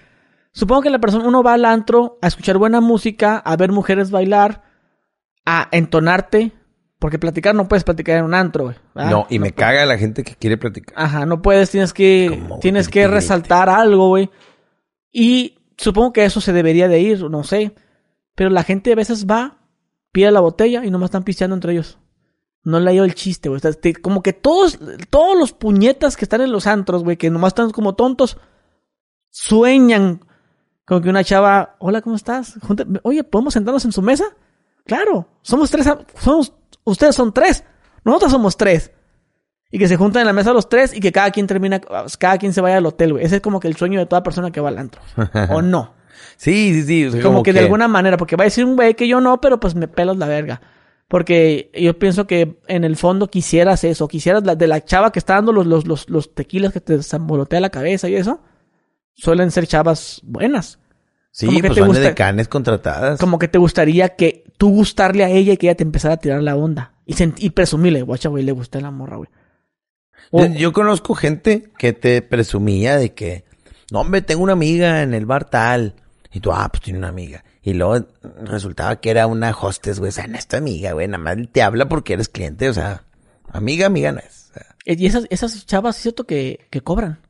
Supongo 0.52 0.82
que 0.82 0.90
la 0.90 0.98
persona, 0.98 1.26
uno 1.26 1.42
va 1.42 1.54
al 1.54 1.64
antro 1.64 2.18
a 2.22 2.26
escuchar 2.26 2.58
buena 2.58 2.80
música, 2.80 3.36
a 3.38 3.56
ver 3.56 3.70
mujeres 3.70 4.10
bailar, 4.10 4.62
a 5.44 5.68
entonarte, 5.70 6.52
porque 6.98 7.18
platicar 7.18 7.54
no 7.54 7.68
puedes 7.68 7.84
platicar 7.84 8.18
en 8.18 8.24
un 8.24 8.34
antro, 8.34 8.64
güey. 8.64 8.76
No, 8.94 9.26
y 9.30 9.38
me 9.38 9.52
caga 9.52 9.86
la 9.86 9.98
gente 9.98 10.24
que 10.24 10.34
quiere 10.34 10.56
platicar. 10.56 10.94
Ajá, 10.96 11.26
no 11.26 11.42
puedes, 11.42 11.70
tienes 11.70 11.92
que, 11.92 12.42
tienes 12.60 12.88
que 12.88 13.06
resaltar 13.06 13.68
algo, 13.68 14.08
güey. 14.08 14.30
Y 15.12 15.58
supongo 15.76 16.12
que 16.12 16.24
eso 16.24 16.40
se 16.40 16.52
debería 16.52 16.88
de 16.88 17.00
ir, 17.00 17.22
no 17.30 17.44
sé. 17.44 17.74
Pero 18.34 18.50
la 18.50 18.64
gente 18.64 18.92
a 18.92 18.96
veces 18.96 19.26
va, 19.26 19.58
pide 20.12 20.30
la 20.32 20.40
botella 20.40 20.84
y 20.84 20.90
nomás 20.90 21.08
están 21.08 21.24
pisteando 21.24 21.54
entre 21.54 21.72
ellos. 21.72 21.98
No 22.64 22.80
le 22.80 22.92
dio 22.92 23.04
el 23.04 23.14
chiste, 23.14 23.48
güey. 23.48 23.60
Como 24.02 24.22
que 24.22 24.32
todos, 24.32 24.78
todos 25.10 25.38
los 25.38 25.52
puñetas 25.52 26.16
que 26.16 26.24
están 26.24 26.40
en 26.40 26.52
los 26.52 26.66
antros, 26.66 27.04
güey, 27.04 27.16
que 27.16 27.30
nomás 27.30 27.50
están 27.50 27.70
como 27.70 27.94
tontos, 27.94 28.36
sueñan 29.30 30.20
con 30.84 31.02
que 31.02 31.10
una 31.10 31.24
chava, 31.24 31.76
hola, 31.78 32.02
¿cómo 32.02 32.16
estás? 32.16 32.58
Oye, 33.02 33.22
¿podemos 33.24 33.54
sentarnos 33.54 33.84
en 33.84 33.92
su 33.92 34.02
mesa? 34.02 34.24
Claro, 34.86 35.28
somos 35.42 35.70
tres, 35.70 35.86
somos 36.18 36.54
ustedes 36.84 37.14
son 37.14 37.32
tres, 37.32 37.64
nosotros 38.04 38.32
somos 38.32 38.56
tres. 38.56 38.92
Y 39.70 39.78
que 39.78 39.86
se 39.86 39.96
juntan 39.96 40.22
en 40.22 40.26
la 40.28 40.32
mesa 40.32 40.54
los 40.54 40.70
tres 40.70 40.94
y 40.94 41.00
que 41.00 41.12
cada 41.12 41.30
quien 41.30 41.46
termina, 41.46 41.78
cada 42.18 42.38
quien 42.38 42.54
se 42.54 42.62
vaya 42.62 42.78
al 42.78 42.86
hotel, 42.86 43.12
güey. 43.12 43.24
Ese 43.24 43.36
es 43.36 43.42
como 43.42 43.60
que 43.60 43.68
el 43.68 43.76
sueño 43.76 44.00
de 44.00 44.06
toda 44.06 44.22
persona 44.22 44.50
que 44.50 44.62
va 44.62 44.70
al 44.70 44.78
antro. 44.78 45.02
¿O 45.50 45.62
no? 45.62 45.94
Sí, 46.36 46.82
sí, 46.82 47.10
sí. 47.10 47.20
como, 47.20 47.42
que, 47.42 47.52
de 47.52 47.60
alguna 47.60 47.88
manera, 47.88 48.16
porque 48.16 48.36
va 48.36 48.44
a 48.44 48.46
decir 48.46 48.64
un 48.64 48.76
güey 48.76 48.94
que 48.94 49.08
yo 49.08 49.20
no, 49.20 49.40
pero 49.40 49.58
pues 49.58 49.74
me 49.74 49.88
pelas 49.88 50.16
la 50.16 50.26
verga. 50.26 50.60
Porque 51.08 51.70
yo 51.74 51.98
pienso 51.98 52.26
que 52.26 52.58
en 52.68 52.84
el 52.84 52.96
fondo 52.96 53.28
quisieras 53.28 53.82
eso, 53.82 54.08
quisieras 54.08 54.44
la, 54.44 54.54
de 54.54 54.66
la 54.66 54.84
chava 54.84 55.10
que 55.10 55.18
está 55.18 55.34
dando 55.34 55.52
los, 55.52 55.66
los, 55.66 55.86
los, 55.86 56.08
los 56.10 56.34
tequilas 56.34 56.72
que 56.72 56.80
te 56.80 57.02
zambolotea 57.02 57.60
la 57.60 57.70
cabeza 57.70 58.08
y 58.08 58.14
eso. 58.14 58.40
Suelen 59.14 59.50
ser 59.50 59.66
chavas 59.66 60.20
buenas. 60.22 60.78
Sí, 61.30 61.46
como 61.46 61.60
que 61.60 61.68
pues 61.68 61.78
te 61.78 61.86
gusta, 61.86 62.00
de 62.00 62.14
canes 62.14 62.48
contratadas. 62.48 63.18
Como 63.18 63.38
que 63.38 63.48
te 63.48 63.58
gustaría 63.58 64.10
que 64.16 64.44
tú 64.58 64.68
gustarle 64.68 65.24
a 65.24 65.30
ella 65.30 65.54
y 65.54 65.56
que 65.56 65.68
ella 65.68 65.76
te 65.76 65.84
empezara 65.84 66.14
a 66.14 66.18
tirar 66.18 66.42
la 66.42 66.56
onda. 66.56 66.94
Y, 67.06 67.14
y 67.38 67.50
presumirle, 67.50 68.02
guacha, 68.02 68.28
güey, 68.28 68.44
le 68.44 68.52
gusta 68.52 68.80
la 68.80 68.90
morra, 68.90 69.16
güey. 69.16 69.30
Yo 70.58 70.72
conozco 70.72 71.14
gente 71.14 71.70
que 71.78 71.94
te 71.94 72.20
presumía 72.22 72.96
de 72.98 73.14
que, 73.14 73.44
no, 73.90 74.00
hombre, 74.00 74.20
tengo 74.20 74.42
una 74.42 74.52
amiga 74.52 75.02
en 75.02 75.14
el 75.14 75.24
bar 75.24 75.48
tal. 75.48 75.94
Y 76.32 76.40
tú, 76.40 76.52
ah, 76.52 76.68
pues 76.70 76.82
tiene 76.82 76.98
una 76.98 77.08
amiga. 77.08 77.44
Y 77.62 77.74
luego 77.74 78.06
resultaba 78.42 78.96
que 78.96 79.10
era 79.10 79.26
una 79.26 79.50
hostess, 79.50 79.98
güey. 79.98 80.10
O 80.10 80.12
sea, 80.12 80.26
no 80.26 80.38
es 80.38 80.46
tu 80.46 80.56
amiga, 80.56 80.92
güey. 80.92 81.08
Nada 81.08 81.22
más 81.22 81.36
te 81.52 81.62
habla 81.62 81.88
porque 81.88 82.14
eres 82.14 82.28
cliente. 82.28 82.68
O 82.68 82.74
sea, 82.74 83.04
amiga, 83.52 83.86
amiga 83.86 84.12
no 84.12 84.20
es. 84.20 84.50
Y 84.84 85.06
esas, 85.06 85.26
esas 85.30 85.66
chavas, 85.66 85.96
es 85.96 86.02
cierto 86.02 86.24
que, 86.24 86.66
que 86.70 86.80
cobran. 86.80 87.20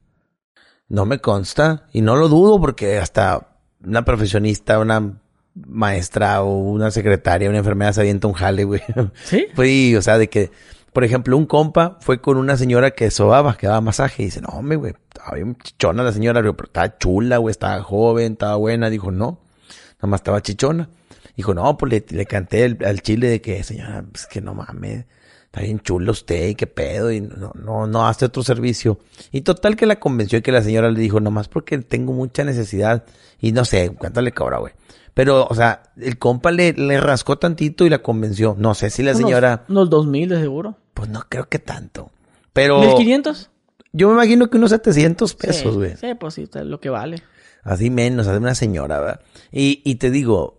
No 0.88 1.06
me 1.06 1.20
consta. 1.20 1.88
Y 1.92 2.02
no 2.02 2.16
lo 2.16 2.28
dudo 2.28 2.60
porque 2.60 2.98
hasta 2.98 3.48
una 3.82 4.04
profesionista, 4.04 4.78
una 4.78 5.20
maestra 5.66 6.42
o 6.42 6.56
una 6.58 6.90
secretaria, 6.90 7.48
una 7.48 7.58
enfermera 7.58 7.92
se 7.92 8.00
avienta 8.00 8.28
un 8.28 8.34
jale, 8.34 8.64
güey. 8.64 8.82
¿Sí? 9.24 9.46
Fue, 9.54 9.96
o 9.96 10.02
sea, 10.02 10.18
de 10.18 10.28
que, 10.28 10.50
por 10.92 11.04
ejemplo, 11.04 11.36
un 11.36 11.46
compa 11.46 11.98
fue 12.00 12.20
con 12.20 12.36
una 12.36 12.56
señora 12.56 12.92
que 12.92 13.10
sobaba, 13.10 13.56
que 13.56 13.66
daba 13.66 13.80
masaje, 13.80 14.22
y 14.22 14.26
dice, 14.26 14.40
no, 14.40 14.48
hombre, 14.48 14.76
güey, 14.76 14.94
estaba 15.08 15.34
bien 15.34 15.56
chichona 15.56 16.02
la 16.02 16.12
señora, 16.12 16.40
pero 16.40 16.56
estaba 16.64 16.98
chula, 16.98 17.38
güey, 17.38 17.50
estaba 17.50 17.82
joven, 17.82 18.32
estaba 18.32 18.56
buena. 18.56 18.90
Dijo, 18.90 19.10
no, 19.10 19.40
nada 19.98 20.08
más 20.08 20.20
estaba 20.20 20.42
chichona. 20.42 20.88
Dijo, 21.36 21.54
no, 21.54 21.76
pues 21.78 22.04
le, 22.10 22.26
canté 22.26 22.64
al 22.64 23.00
chile 23.02 23.28
de 23.28 23.40
que, 23.40 23.62
señora, 23.62 24.04
pues 24.10 24.26
que 24.26 24.40
no 24.40 24.54
mames, 24.54 25.04
está 25.44 25.60
bien 25.60 25.78
chulo 25.80 26.10
usted, 26.10 26.48
y 26.48 26.54
qué 26.56 26.66
pedo, 26.66 27.12
y 27.12 27.20
no, 27.20 27.52
no, 27.54 27.86
no 27.86 28.08
hace 28.08 28.24
otro 28.24 28.42
servicio. 28.42 28.98
Y 29.30 29.42
total 29.42 29.76
que 29.76 29.86
la 29.86 30.00
convenció 30.00 30.38
y 30.38 30.42
que 30.42 30.50
la 30.50 30.62
señora 30.62 30.90
le 30.90 30.98
dijo, 30.98 31.20
nomás 31.20 31.48
porque 31.48 31.78
tengo 31.78 32.12
mucha 32.12 32.42
necesidad, 32.42 33.04
y 33.40 33.52
no 33.52 33.64
sé, 33.64 33.94
cuánto 33.96 34.20
le 34.20 34.32
cobra, 34.32 34.58
güey. 34.58 34.72
Pero, 35.14 35.46
o 35.48 35.54
sea, 35.54 35.82
el 35.96 36.18
compa 36.18 36.50
le, 36.52 36.72
le 36.74 37.00
rascó 37.00 37.38
tantito 37.38 37.84
y 37.84 37.90
la 37.90 37.98
convenció. 37.98 38.54
No 38.56 38.74
sé 38.74 38.88
si 38.88 39.02
la 39.02 39.14
señora... 39.14 39.64
Unos 39.68 39.90
dos 39.90 40.06
mil 40.06 40.28
de 40.28 40.38
seguro. 40.38 40.76
Pues 40.94 41.08
no 41.08 41.24
creo 41.28 41.48
que 41.48 41.58
tanto. 41.58 42.12
Pero... 42.52 42.80
¿Mil 42.80 42.94
quinientos? 42.94 43.50
Yo 43.92 44.08
me 44.08 44.14
imagino 44.14 44.48
que 44.48 44.58
unos 44.58 44.70
700 44.70 45.34
pesos, 45.34 45.74
güey. 45.76 45.96
Sí, 45.96 46.14
pues 46.14 46.34
sí, 46.34 46.48
lo 46.54 46.78
que 46.78 46.90
vale. 46.90 47.22
Así 47.68 47.90
menos, 47.90 48.26
de 48.26 48.36
una 48.36 48.54
señora, 48.54 49.00
¿verdad? 49.00 49.20
Y, 49.52 49.82
y 49.84 49.96
te 49.96 50.10
digo, 50.10 50.58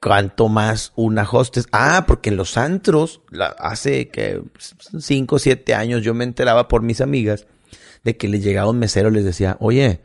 cuanto 0.00 0.48
más 0.48 0.92
una 0.96 1.28
hostess. 1.30 1.66
Ah, 1.72 2.04
porque 2.06 2.30
en 2.30 2.36
los 2.36 2.56
antros, 2.56 3.22
hace 3.58 4.08
que 4.08 4.42
cinco 4.98 5.36
o 5.36 5.38
siete 5.38 5.74
años 5.74 6.02
yo 6.02 6.14
me 6.14 6.24
enteraba 6.24 6.68
por 6.68 6.82
mis 6.82 7.00
amigas 7.00 7.46
de 8.04 8.16
que 8.16 8.28
le 8.28 8.40
llegaba 8.40 8.70
un 8.70 8.78
mesero 8.78 9.08
y 9.08 9.14
les 9.14 9.24
decía, 9.24 9.56
oye, 9.60 10.00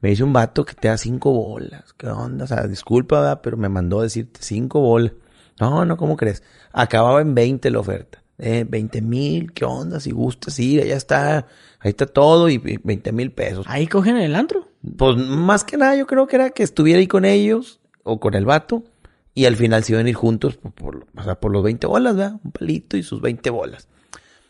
me 0.00 0.10
dice 0.10 0.24
un 0.24 0.32
vato 0.32 0.64
que 0.64 0.74
te 0.74 0.88
da 0.88 0.96
cinco 0.96 1.32
bolas. 1.32 1.92
¿Qué 1.96 2.08
onda? 2.08 2.44
O 2.44 2.46
sea, 2.46 2.66
disculpa, 2.66 3.40
pero 3.42 3.56
me 3.56 3.68
mandó 3.68 4.00
a 4.00 4.04
decirte 4.04 4.40
cinco 4.42 4.80
bolas. 4.80 5.12
No, 5.60 5.84
no, 5.84 5.96
¿cómo 5.96 6.16
crees? 6.16 6.42
Acababa 6.72 7.20
en 7.20 7.34
20 7.34 7.70
la 7.70 7.80
oferta. 7.80 8.22
Eh, 8.38 8.64
20 8.68 9.02
mil, 9.02 9.52
¿qué 9.52 9.64
onda? 9.64 9.98
Si 9.98 10.12
gustas, 10.12 10.54
sí, 10.54 10.76
ya 10.76 10.94
está, 10.94 11.46
ahí 11.80 11.90
está 11.90 12.06
todo 12.06 12.48
y 12.48 12.58
20 12.58 13.10
mil 13.10 13.32
pesos. 13.32 13.66
¿Ahí 13.68 13.88
cogen 13.88 14.16
el 14.16 14.36
antro? 14.36 14.67
Pues 14.96 15.16
más 15.16 15.64
que 15.64 15.76
nada 15.76 15.96
yo 15.96 16.06
creo 16.06 16.26
que 16.26 16.36
era 16.36 16.50
que 16.50 16.62
estuviera 16.62 17.00
ahí 17.00 17.06
con 17.06 17.24
ellos 17.24 17.80
o 18.04 18.20
con 18.20 18.34
el 18.34 18.44
vato 18.44 18.84
y 19.34 19.46
al 19.46 19.56
final 19.56 19.84
se 19.84 19.92
iban 19.92 20.06
a 20.06 20.08
ir 20.08 20.14
juntos 20.14 20.56
por, 20.56 21.06
o 21.16 21.22
sea, 21.22 21.36
por 21.36 21.52
los 21.52 21.62
20 21.62 21.86
bolas, 21.86 22.16
¿verdad? 22.16 22.40
Un 22.42 22.52
palito 22.52 22.96
y 22.96 23.02
sus 23.02 23.20
20 23.20 23.50
bolas. 23.50 23.88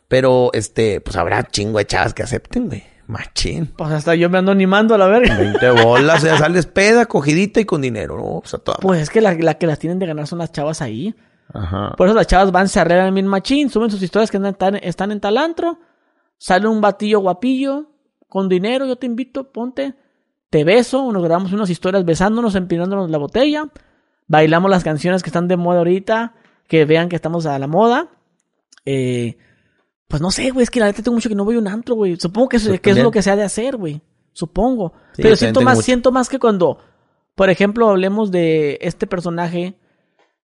Pero, 0.08 0.50
este, 0.54 1.00
pues 1.02 1.16
habrá 1.16 1.44
chingo 1.44 1.78
de 1.78 1.86
chavas 1.86 2.14
que 2.14 2.22
acepten, 2.22 2.68
güey. 2.68 2.84
Machín. 3.06 3.66
Pues 3.66 3.90
hasta 3.90 4.14
yo 4.14 4.28
me 4.28 4.38
ando 4.38 4.52
animando 4.52 4.94
a 4.94 4.98
la 4.98 5.06
verga. 5.06 5.36
20 5.36 5.82
bolas, 5.82 6.22
ya 6.22 6.36
sales 6.38 6.66
peda, 6.66 7.06
cogidita 7.06 7.60
y 7.60 7.64
con 7.64 7.80
dinero, 7.80 8.16
¿no? 8.16 8.38
O 8.38 8.42
sea, 8.44 8.58
toda 8.58 8.78
pues 8.78 9.00
es 9.00 9.10
que 9.10 9.20
la, 9.20 9.36
que 9.36 9.66
las 9.66 9.78
tienen 9.78 9.98
de 9.98 10.06
ganar 10.06 10.26
son 10.26 10.38
las 10.38 10.52
chavas 10.52 10.82
ahí. 10.82 11.14
Ajá. 11.52 11.94
Por 11.96 12.06
eso 12.06 12.14
las 12.14 12.26
chavas 12.26 12.52
van, 12.52 12.68
se 12.68 12.80
arreglan 12.80 13.14
bien 13.14 13.26
machín, 13.26 13.70
suben 13.70 13.90
sus 13.90 14.02
historias 14.02 14.30
que 14.30 14.36
están, 14.36 14.76
están 14.76 15.12
en 15.12 15.20
talantro, 15.20 15.78
sale 16.36 16.68
un 16.68 16.82
batillo 16.82 17.20
guapillo, 17.20 17.90
con 18.28 18.48
dinero, 18.48 18.86
yo 18.86 18.96
te 18.96 19.06
invito, 19.06 19.50
ponte, 19.50 19.94
te 20.50 20.64
beso, 20.64 21.12
nos 21.12 21.22
grabamos 21.22 21.52
unas 21.52 21.70
historias 21.70 22.04
besándonos, 22.04 22.54
empinándonos 22.54 23.10
la 23.10 23.18
botella, 23.18 23.68
bailamos 24.26 24.70
las 24.70 24.84
canciones 24.84 25.22
que 25.22 25.28
están 25.28 25.48
de 25.48 25.56
moda 25.56 25.78
ahorita, 25.78 26.34
que 26.66 26.84
vean 26.84 27.08
que 27.08 27.16
estamos 27.16 27.46
a 27.46 27.58
la 27.58 27.66
moda. 27.66 28.08
Eh, 28.84 29.36
pues 30.06 30.22
no 30.22 30.30
sé, 30.30 30.50
güey, 30.50 30.64
es 30.64 30.70
que 30.70 30.80
la 30.80 30.86
neta 30.86 31.02
tengo 31.02 31.14
mucho 31.14 31.28
que 31.28 31.34
no 31.34 31.44
voy 31.44 31.56
a 31.56 31.58
un 31.58 31.68
antro, 31.68 31.94
güey. 31.94 32.16
Supongo 32.18 32.48
que, 32.48 32.56
es, 32.56 32.80
que 32.80 32.90
es 32.90 32.98
lo 32.98 33.10
que 33.10 33.22
se 33.22 33.30
ha 33.30 33.36
de 33.36 33.42
hacer, 33.42 33.76
güey. 33.76 34.00
Supongo. 34.32 34.92
Pero 35.16 35.36
siento 35.36 35.60
más, 35.60 35.84
siento 35.84 36.12
más 36.12 36.28
que 36.28 36.38
cuando, 36.38 36.78
por 37.34 37.50
ejemplo, 37.50 37.88
hablemos 37.90 38.30
de 38.30 38.78
este 38.80 39.06
personaje 39.06 39.78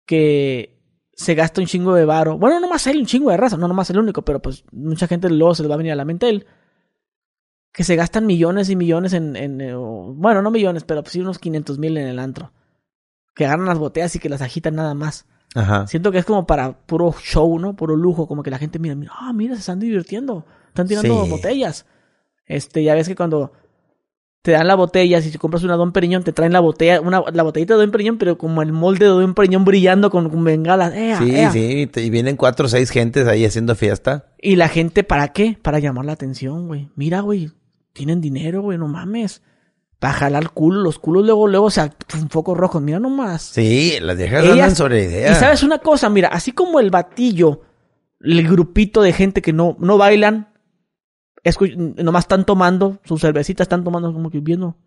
que 0.05 0.77
se 1.13 1.33
gasta 1.33 1.61
un 1.61 1.67
chingo 1.67 1.95
de 1.95 2.05
varo. 2.05 2.37
Bueno, 2.37 2.59
no 2.59 2.69
más 2.69 2.85
él, 2.85 2.99
un 2.99 3.05
chingo 3.07 3.31
de 3.31 3.37
raza, 3.37 3.57
no 3.57 3.67
nomás 3.67 3.89
el 3.89 3.97
único, 3.97 4.21
pero 4.21 4.39
pues 4.39 4.63
mucha 4.71 5.07
gente 5.07 5.29
luego 5.29 5.55
se 5.55 5.63
le 5.63 5.69
va 5.69 5.75
a 5.75 5.77
venir 5.77 5.93
a 5.93 5.95
la 5.95 6.05
mente 6.05 6.29
él. 6.29 6.45
Que 7.77 7.85
se 7.85 7.95
gastan 7.95 8.25
millones 8.25 8.69
y 8.69 8.75
millones 8.75 9.13
en, 9.13 9.37
en 9.37 9.61
eh, 9.61 9.73
bueno, 9.73 10.41
no 10.41 10.51
millones, 10.51 10.83
pero 10.83 11.01
pues 11.01 11.13
sí 11.13 11.21
unos 11.21 11.39
500 11.39 11.79
mil 11.79 11.95
en 11.95 12.07
el 12.07 12.19
antro 12.19 12.51
que 13.37 13.45
agarran 13.45 13.67
las 13.67 13.77
botellas 13.77 14.15
y 14.15 14.19
que 14.19 14.29
las 14.29 14.41
agitan 14.41 14.75
nada 14.75 14.95
más. 14.95 15.25
Ajá. 15.55 15.87
Siento 15.87 16.11
que 16.11 16.17
es 16.17 16.25
como 16.25 16.45
para 16.45 16.73
puro 16.73 17.13
show, 17.21 17.57
¿no? 17.59 17.75
Puro 17.75 17.95
lujo, 17.95 18.27
como 18.27 18.43
que 18.43 18.49
la 18.49 18.57
gente 18.57 18.79
mira, 18.79 18.95
mira, 18.95 19.13
ah, 19.15 19.31
mira, 19.31 19.53
se 19.53 19.59
están 19.59 19.79
divirtiendo, 19.79 20.45
están 20.69 20.87
tirando 20.87 21.25
botellas. 21.27 21.85
Este, 22.47 22.83
ya 22.83 22.95
ves 22.95 23.07
que 23.07 23.15
cuando 23.15 23.51
te 24.41 24.53
dan 24.53 24.67
la 24.67 24.75
botella, 24.75 25.21
si 25.21 25.37
compras 25.37 25.63
una 25.63 25.75
Don 25.75 25.91
Periñón, 25.91 26.23
te 26.23 26.33
traen 26.33 26.53
la 26.53 26.61
botella, 26.61 26.99
una, 27.01 27.21
la 27.31 27.43
botellita 27.43 27.75
de 27.75 27.81
Don 27.81 27.91
Periñón, 27.91 28.17
pero 28.17 28.37
como 28.37 28.61
el 28.61 28.71
molde 28.71 29.05
de 29.05 29.11
Don 29.11 29.33
Periñón 29.35 29.65
brillando 29.65 30.09
con, 30.09 30.29
con 30.29 30.43
bengalas. 30.43 30.93
sí, 31.19 31.35
sí, 31.51 31.89
y 31.95 32.09
vienen 32.09 32.37
cuatro 32.37 32.65
o 32.65 32.69
seis 32.69 32.89
gentes 32.89 33.27
ahí 33.27 33.45
haciendo 33.45 33.75
fiesta. 33.75 34.31
Y 34.41 34.55
la 34.55 34.67
gente, 34.67 35.03
¿para 35.03 35.29
qué? 35.29 35.57
Para 35.61 35.79
llamar 35.79 36.05
la 36.05 36.13
atención, 36.13 36.67
güey. 36.67 36.89
Mira, 36.95 37.21
güey, 37.21 37.51
tienen 37.97 38.21
dinero, 38.21 38.61
güey, 38.61 38.77
no 38.77 38.87
mames 38.87 39.41
para 39.97 40.13
jalar 40.13 40.51
culo. 40.51 40.81
Los 40.81 40.99
culos 40.99 41.25
luego, 41.25 41.47
luego 41.47 41.71
se 41.71 41.81
un 41.81 42.29
foco 42.29 42.53
rojo. 42.53 42.79
Mira 42.79 42.99
nomás. 42.99 43.41
Sí, 43.41 43.97
las 43.99 44.15
viejas 44.15 44.45
andan 44.45 44.75
sobre 44.75 45.05
idea. 45.05 45.31
Y 45.31 45.35
sabes 45.35 45.63
una 45.63 45.79
cosa, 45.79 46.09
mira, 46.09 46.29
así 46.29 46.51
como 46.51 46.79
el 46.79 46.91
batillo, 46.91 47.61
el 48.21 48.47
grupito 48.47 49.01
de 49.01 49.13
gente 49.13 49.41
que 49.41 49.51
no, 49.51 49.75
no 49.79 49.97
bailan, 49.97 50.53
nomás 51.97 52.25
están 52.25 52.45
tomando 52.45 52.99
sus 53.03 53.19
cervecitas, 53.19 53.65
están 53.65 53.83
tomando 53.83 54.13
como 54.13 54.29
que 54.29 54.39
viendo. 54.39 54.77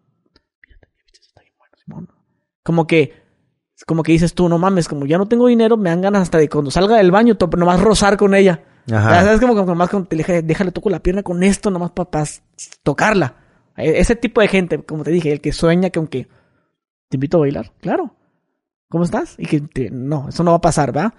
Como 2.63 2.87
que, 2.87 3.15
como 3.87 4.05
que 4.05 4.13
dices 4.13 4.35
tú, 4.35 4.49
no 4.49 4.57
mames, 4.57 4.87
como 4.87 5.05
ya 5.05 5.19
no 5.19 5.27
tengo 5.27 5.49
dinero, 5.49 5.77
me 5.77 5.91
dan 5.91 6.01
ganas 6.01 6.23
hasta 6.23 6.39
de 6.39 6.49
cuando 6.49 6.71
salga 6.71 6.99
del 6.99 7.11
baño, 7.11 7.37
nomás 7.57 7.81
rozar 7.81 8.17
con 8.17 8.37
ella. 8.37 8.63
Ajá. 8.93 9.25
¿Sabes? 9.25 9.41
Como 9.41 9.55
que 9.55 9.65
nomás 9.65 9.91
te 10.09 10.43
déjale, 10.43 10.73
toco 10.73 10.91
la 10.91 11.03
pierna 11.03 11.23
con 11.23 11.43
esto, 11.43 11.71
nomás 11.71 11.91
para 11.93 12.25
tocarla. 12.83 13.37
E-, 13.77 14.01
ese 14.01 14.17
tipo 14.17 14.41
de 14.41 14.49
gente, 14.49 14.83
como 14.83 15.05
te 15.05 15.11
dije, 15.11 15.33
el 15.33 15.41
que 15.41 15.53
sueña 15.53 15.91
que 15.91 15.99
aunque 15.99 16.29
te 17.09 17.17
invito 17.17 17.37
a 17.39 17.41
bailar, 17.41 17.73
claro. 17.81 18.15
¿Cómo 18.89 19.05
estás? 19.05 19.37
Y 19.39 19.47
que 19.47 19.91
no, 19.91 20.29
eso 20.29 20.43
no 20.43 20.51
va 20.51 20.57
a 20.57 20.61
pasar, 20.61 20.97
¿va? 20.97 21.15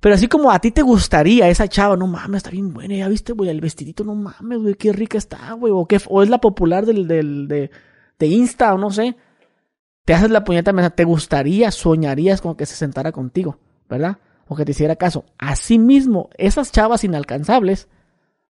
Pero 0.00 0.14
así 0.14 0.28
como 0.28 0.50
a 0.50 0.58
ti 0.60 0.70
te 0.70 0.82
gustaría 0.82 1.48
esa 1.48 1.68
chava, 1.68 1.96
no 1.96 2.06
mames, 2.06 2.38
está 2.38 2.50
bien 2.50 2.72
buena, 2.72 2.94
ya 2.94 3.08
viste, 3.08 3.32
güey, 3.32 3.50
el 3.50 3.60
vestidito, 3.60 4.04
no 4.04 4.14
mames, 4.14 4.58
güey, 4.58 4.74
qué 4.74 4.92
rica 4.92 5.18
está, 5.18 5.52
güey, 5.52 5.72
o, 5.72 5.86
o 6.08 6.22
es 6.22 6.28
la 6.28 6.38
popular 6.40 6.86
del, 6.86 7.08
del, 7.08 7.48
de, 7.48 7.70
de 8.18 8.26
Insta, 8.26 8.72
o 8.74 8.78
no 8.78 8.90
sé. 8.90 9.16
Te 10.04 10.14
haces 10.14 10.30
la 10.30 10.44
puñeta 10.44 10.72
te 10.90 11.04
gustaría, 11.04 11.70
soñarías 11.70 12.40
con 12.40 12.54
que 12.54 12.64
se 12.64 12.74
sentara 12.74 13.12
contigo, 13.12 13.58
¿verdad? 13.88 14.18
O 14.48 14.56
que 14.56 14.64
te 14.64 14.72
hiciera 14.72 14.96
caso. 14.96 15.24
Asimismo, 15.38 16.30
esas 16.36 16.72
chavas 16.72 17.04
inalcanzables, 17.04 17.88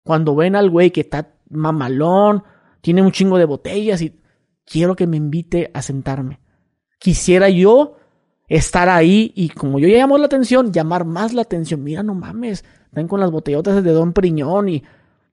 cuando 0.04 0.34
ven 0.34 0.56
al 0.56 0.70
güey 0.70 0.90
que 0.90 1.00
está 1.02 1.34
mamalón, 1.50 2.44
tiene 2.80 3.02
un 3.02 3.12
chingo 3.12 3.38
de 3.38 3.44
botellas 3.44 4.00
y 4.00 4.20
quiero 4.64 4.96
que 4.96 5.06
me 5.06 5.16
invite 5.16 5.70
a 5.74 5.82
sentarme. 5.82 6.40
Quisiera 6.98 7.48
yo 7.48 7.96
estar 8.48 8.88
ahí 8.88 9.32
y 9.34 9.50
como 9.50 9.78
yo 9.78 9.88
ya 9.88 9.98
llamo 9.98 10.18
la 10.18 10.26
atención, 10.26 10.72
llamar 10.72 11.04
más 11.04 11.34
la 11.34 11.42
atención. 11.42 11.82
Mira, 11.82 12.02
no 12.02 12.14
mames, 12.14 12.64
ven 12.92 13.08
con 13.08 13.20
las 13.20 13.30
botellotas 13.30 13.82
de 13.82 13.92
Don 13.92 14.12
Priñón 14.12 14.68
y 14.68 14.82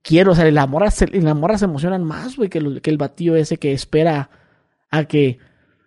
quiero, 0.01 0.33
o 0.33 0.35
sea, 0.35 0.49
las 0.51 0.69
morras, 0.69 1.03
las 1.11 1.35
morras 1.35 1.59
se 1.59 1.65
emocionan 1.65 2.03
más, 2.03 2.35
güey, 2.35 2.49
que, 2.49 2.59
el, 2.59 2.81
que 2.81 2.89
el 2.89 2.97
batillo 2.97 3.35
ese 3.35 3.57
que 3.57 3.73
espera 3.73 4.29
a 4.91 5.05
que, 5.05 5.39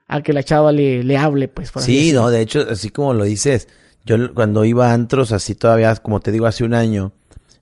a 0.06 0.22
que 0.22 0.32
la 0.32 0.42
chava 0.42 0.72
le, 0.72 1.04
le 1.04 1.16
hable, 1.16 1.48
pues. 1.48 1.70
sí, 1.76 2.12
no, 2.12 2.30
de 2.30 2.40
hecho, 2.40 2.66
así 2.68 2.90
como 2.90 3.14
lo 3.14 3.24
dices, 3.24 3.68
yo 4.08 4.32
cuando 4.32 4.64
iba 4.64 4.90
a 4.90 4.94
antros, 4.94 5.32
así 5.32 5.54
todavía, 5.54 5.94
como 5.96 6.20
te 6.20 6.32
digo, 6.32 6.46
hace 6.46 6.64
un 6.64 6.72
año, 6.72 7.12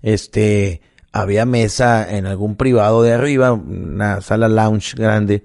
este, 0.01 0.81
había 1.11 1.45
mesa 1.45 2.09
en 2.09 2.25
algún 2.25 2.55
privado 2.55 3.03
de 3.03 3.15
arriba, 3.15 3.53
una 3.53 4.21
sala 4.21 4.49
lounge 4.49 4.95
grande, 4.97 5.43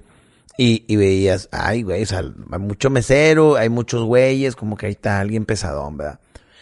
y, 0.57 0.83
y 0.87 0.97
veías, 0.97 1.49
ay, 1.51 1.81
güey, 1.81 2.05
hay 2.51 2.59
mucho 2.59 2.91
mesero, 2.91 3.55
hay 3.55 3.69
muchos 3.69 4.03
güeyes, 4.03 4.55
como 4.55 4.77
que 4.77 4.85
ahí 4.85 4.91
está 4.91 5.19
alguien 5.19 5.45
pesadón, 5.45 5.97
¿verdad? 5.97 6.19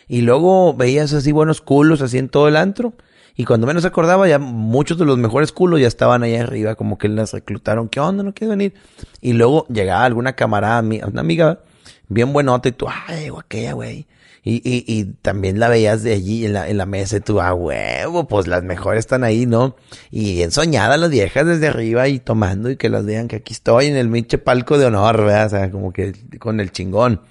Y 0.08 0.22
luego 0.22 0.74
veías 0.74 1.12
así 1.12 1.34
buenos 1.34 1.60
culos 1.60 2.02
así 2.02 2.18
en 2.18 2.30
todo 2.30 2.48
el 2.48 2.56
antro. 2.56 2.94
Y 3.36 3.46
cuando 3.46 3.68
menos 3.68 3.84
acordaba, 3.84 4.28
ya 4.28 4.40
muchos 4.40 4.98
de 4.98 5.06
los 5.06 5.18
mejores 5.18 5.52
culos 5.52 5.82
ya 5.82 5.88
estaban 5.88 6.24
ahí 6.24 6.36
arriba, 6.36 6.76
como 6.76 6.98
que 6.98 7.10
las 7.10 7.34
reclutaron. 7.34 7.90
¿Qué 7.90 8.00
onda? 8.00 8.24
¿No 8.24 8.34
quiere 8.34 8.52
venir? 8.52 8.74
Y 9.22 9.34
luego 9.34 9.68
llegaba 9.68 10.06
alguna 10.06 10.34
camarada, 10.34 10.82
una 10.82 11.22
amiga 11.22 11.60
bien 12.08 12.32
buenota, 12.32 12.70
y 12.70 12.72
tú, 12.72 12.88
ay, 12.90 13.30
aquella, 13.38 13.74
güey. 13.74 14.08
Y, 14.44 14.56
y, 14.64 14.86
y 14.88 15.06
también 15.22 15.60
la 15.60 15.68
veías 15.68 16.02
de 16.04 16.14
allí 16.14 16.46
en 16.46 16.54
la, 16.54 16.70
en 16.70 16.78
la 16.78 16.86
mesa 16.86 17.18
y 17.18 17.20
tú, 17.20 17.42
ah, 17.42 17.54
huevo, 17.54 18.28
pues 18.28 18.48
las 18.48 18.64
mejores 18.64 19.02
están 19.02 19.24
ahí, 19.24 19.46
¿no? 19.46 19.76
Y 20.12 20.36
bien 20.36 20.52
soñadas 20.52 21.00
las 21.00 21.10
viejas 21.10 21.46
desde 21.46 21.68
arriba 21.68 22.08
y 22.08 22.20
tomando 22.20 22.70
y 22.70 22.78
que 22.78 22.90
las 22.90 23.06
vean 23.06 23.28
que 23.28 23.38
aquí 23.38 23.54
estoy 23.54 23.88
en 23.88 23.98
el 23.98 24.08
minche 24.08 24.38
palco 24.38 24.78
de 24.78 24.86
honor, 24.86 25.18
¿verdad? 25.18 25.48
O 25.48 25.50
sea, 25.50 25.72
como 25.72 25.92
que 25.92 26.14
con 26.40 26.60
el 26.60 26.72
chingón. 26.72 27.22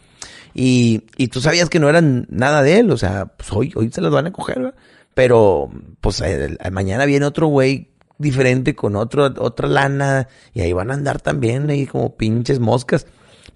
Y, 0.55 1.05
y 1.17 1.29
tú 1.29 1.41
sabías 1.41 1.71
que 1.71 1.79
no 1.79 1.89
eran 1.89 2.27
nada 2.31 2.63
de 2.63 2.79
él, 2.81 2.91
o 2.91 2.97
sea, 2.97 3.27
pues 3.27 3.53
hoy, 3.53 3.73
hoy 3.77 3.91
se 3.91 4.01
las 4.01 4.13
van 4.13 4.27
a 4.27 4.33
coger, 4.33 4.59
¿verdad? 4.59 4.75
Pero, 5.15 5.71
pues 6.01 6.23
mañana 6.71 7.05
viene 7.05 7.27
otro 7.27 7.49
güey 7.49 7.89
diferente 8.19 8.75
con 8.75 8.97
otro, 8.97 9.33
otra 9.39 9.69
lana 9.69 10.29
y 10.53 10.61
ahí 10.61 10.73
van 10.73 10.91
a 10.91 10.95
andar 10.95 11.21
también 11.21 11.71
ahí 11.71 11.87
como 11.87 12.17
pinches 12.17 12.61
moscas. 12.61 13.07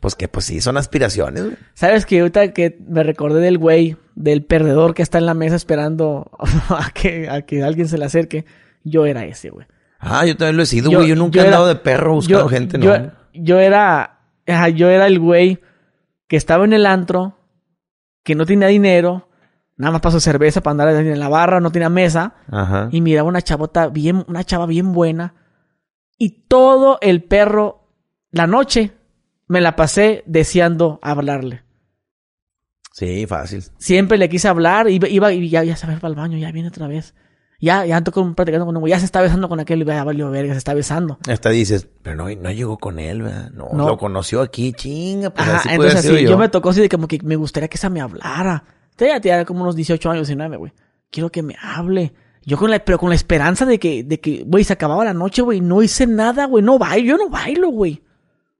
Pues 0.03 0.16
que 0.16 0.26
pues 0.26 0.46
sí, 0.46 0.61
son 0.61 0.76
aspiraciones, 0.76 1.44
güey. 1.44 1.57
¿Sabes 1.74 2.07
que 2.07 2.18
ahorita 2.18 2.53
que 2.53 2.76
me 2.88 3.05
recordé 3.05 3.38
del 3.38 3.57
güey, 3.57 3.96
del 4.16 4.44
perdedor 4.44 4.94
que 4.94 5.03
está 5.03 5.18
en 5.18 5.26
la 5.26 5.34
mesa 5.34 5.55
esperando 5.55 6.28
a 6.70 6.90
que, 6.90 7.30
a 7.30 7.42
que 7.42 7.62
alguien 7.62 7.86
se 7.86 7.98
le 7.98 8.07
acerque? 8.07 8.44
Yo 8.82 9.07
era 9.07 9.24
ese, 9.24 9.50
güey. 9.50 9.64
Ah, 10.00 10.26
yo 10.26 10.36
también 10.36 10.57
lo 10.57 10.64
he 10.64 10.66
sido, 10.66 10.90
güey. 10.90 11.07
Yo, 11.07 11.14
nunca 11.14 11.40
he 11.40 11.44
andado 11.44 11.68
de 11.68 11.76
perro 11.76 12.14
buscando 12.14 12.48
gente, 12.48 12.78
¿no? 12.78 12.84
Yo, 12.84 13.12
yo 13.32 13.61
era, 13.61 14.18
yo 14.74 14.90
era 14.90 15.07
el 15.07 15.20
güey 15.20 15.61
que 16.26 16.36
estaba 16.36 16.64
en 16.64 16.72
el 16.72 16.84
antro, 16.84 17.38
que 18.24 18.34
no 18.34 18.44
tenía 18.44 18.66
dinero, 18.66 19.28
nada 19.76 19.92
más 19.92 20.00
pasó 20.00 20.18
cerveza 20.18 20.62
para 20.62 20.72
andar 20.72 20.88
en 21.07 21.20
la 21.20 21.28
barra, 21.28 21.61
no 21.61 21.70
tenía 21.70 21.90
mesa, 21.90 22.34
Ajá. 22.50 22.88
y 22.90 23.00
miraba 23.03 23.28
una 23.28 23.42
chabota 23.42 23.86
bien, 23.86 24.24
una 24.26 24.42
chava 24.42 24.66
bien 24.66 24.92
buena, 24.92 25.34
y 26.18 26.46
todo 26.48 26.98
el 27.03 27.22
perro, 27.22 27.86
la 28.32 28.48
noche, 28.48 28.90
me 29.53 29.61
la 29.61 29.76
pasé 29.76 30.24
deseando 30.24 30.98
hablarle. 31.03 31.62
Sí, 32.90 33.26
fácil. 33.26 33.62
Siempre 33.76 34.16
le 34.16 34.30
quise 34.30 34.48
hablar, 34.48 34.88
iba, 34.88 35.07
iba 35.09 35.30
y 35.30 35.50
ya, 35.50 35.62
ya 35.62 35.76
se 35.76 35.86
va 35.86 35.94
para 35.96 36.09
el 36.09 36.14
baño, 36.14 36.38
ya 36.38 36.50
viene 36.53 36.68
otra 36.68 36.86
vez. 36.86 37.14
Ya, 37.61 37.84
ya 37.84 38.03
tocó 38.03 38.22
un 38.22 38.34
practicando 38.34 38.64
con 38.64 38.74
un 38.74 38.88
ya 38.88 38.98
se 38.98 39.05
está 39.05 39.20
besando 39.20 39.50
con 39.50 39.61
aquel, 39.61 39.84
ya 39.84 40.05
valió 40.05 40.30
verga, 40.30 40.55
se 40.55 40.59
está 40.59 40.72
besando. 40.72 41.18
Hasta 41.28 41.50
dices, 41.50 41.86
pero 42.03 42.16
no, 42.16 42.34
no 42.34 42.50
llegó 42.50 42.78
con 42.78 42.98
él, 42.98 43.20
¿verdad? 43.20 43.50
No, 43.50 43.68
lo 43.74 43.98
conoció 43.98 44.40
aquí, 44.40 44.72
chinga, 44.72 45.28
pues 45.28 45.46
Ajá, 45.46 45.74
entonces 45.74 45.96
así, 45.96 46.24
yo. 46.24 46.38
me 46.38 46.48
tocó 46.48 46.70
así 46.70 46.80
de 46.80 46.88
como 46.88 47.07
que 47.07 47.20
me 47.22 47.36
gustaría 47.36 47.68
que 47.68 47.76
esa 47.76 47.90
me 47.90 48.00
hablara. 48.00 48.64
Ya 48.98 49.20
tenía 49.20 49.44
como 49.44 49.62
unos 49.62 49.76
18 49.76 50.11
años, 50.11 50.28
19, 50.28 50.57
güey. 50.57 50.72
Quiero 51.11 51.30
que 51.30 51.42
me 51.42 51.57
hable. 51.61 52.14
Yo 52.46 52.57
con 52.57 52.70
la, 52.70 52.82
pero 52.82 52.98
con 52.98 53.11
la 53.11 53.16
esperanza 53.16 53.66
de 53.66 53.78
que, 53.78 54.03
de 54.03 54.18
que, 54.18 54.44
güey, 54.46 54.64
se 54.64 54.72
acababa 54.72 55.05
la 55.05 55.12
noche, 55.12 55.42
güey, 55.42 55.61
no 55.61 55.82
hice 55.82 56.07
nada, 56.07 56.46
güey, 56.46 56.64
no 56.64 56.78
bailo, 56.78 57.07
yo 57.07 57.16
no 57.18 57.28
bailo, 57.28 57.68
güey. 57.68 58.03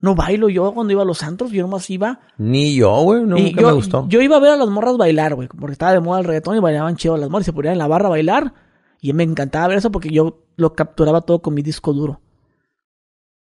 No 0.03 0.17
bailo 0.17 0.49
yo 0.49 0.75
cuando 0.75 0.93
iba 0.93 1.03
a 1.03 1.05
los 1.05 1.19
santos, 1.19 1.53
yo 1.53 1.63
nomás 1.63 1.89
iba. 1.89 2.19
Ni 2.37 2.75
yo, 2.75 2.93
güey, 3.03 3.23
nunca 3.23 3.63
me 3.63 3.73
gustó. 3.73 4.05
Yo 4.09 4.21
iba 4.21 4.37
a 4.37 4.41
ver 4.41 4.51
a 4.51 4.57
las 4.57 4.69
morras 4.69 4.97
bailar, 4.97 5.37
güey, 5.37 5.47
porque 5.47 5.73
estaba 5.73 5.93
de 5.93 6.01
moda 6.01 6.19
el 6.19 6.27
reggaetón 6.27 6.57
y 6.57 6.59
bailaban 6.59 6.97
chido 6.97 7.17
las 7.17 7.31
morras, 7.31 7.47
se 7.47 7.53
ponían 7.53 7.75
en 7.75 7.79
la 7.79 7.87
barra 7.87 8.09
a 8.09 8.11
bailar. 8.11 8.53
Y 9.01 9.13
me 9.13 9.23
encantaba 9.23 9.69
ver 9.69 9.79
eso 9.79 9.93
porque 9.93 10.11
yo 10.11 10.43
lo 10.57 10.75
capturaba 10.75 11.21
todo 11.21 11.41
con 11.41 11.55
mi 11.55 11.63
disco 11.63 11.93
duro. 11.93 12.21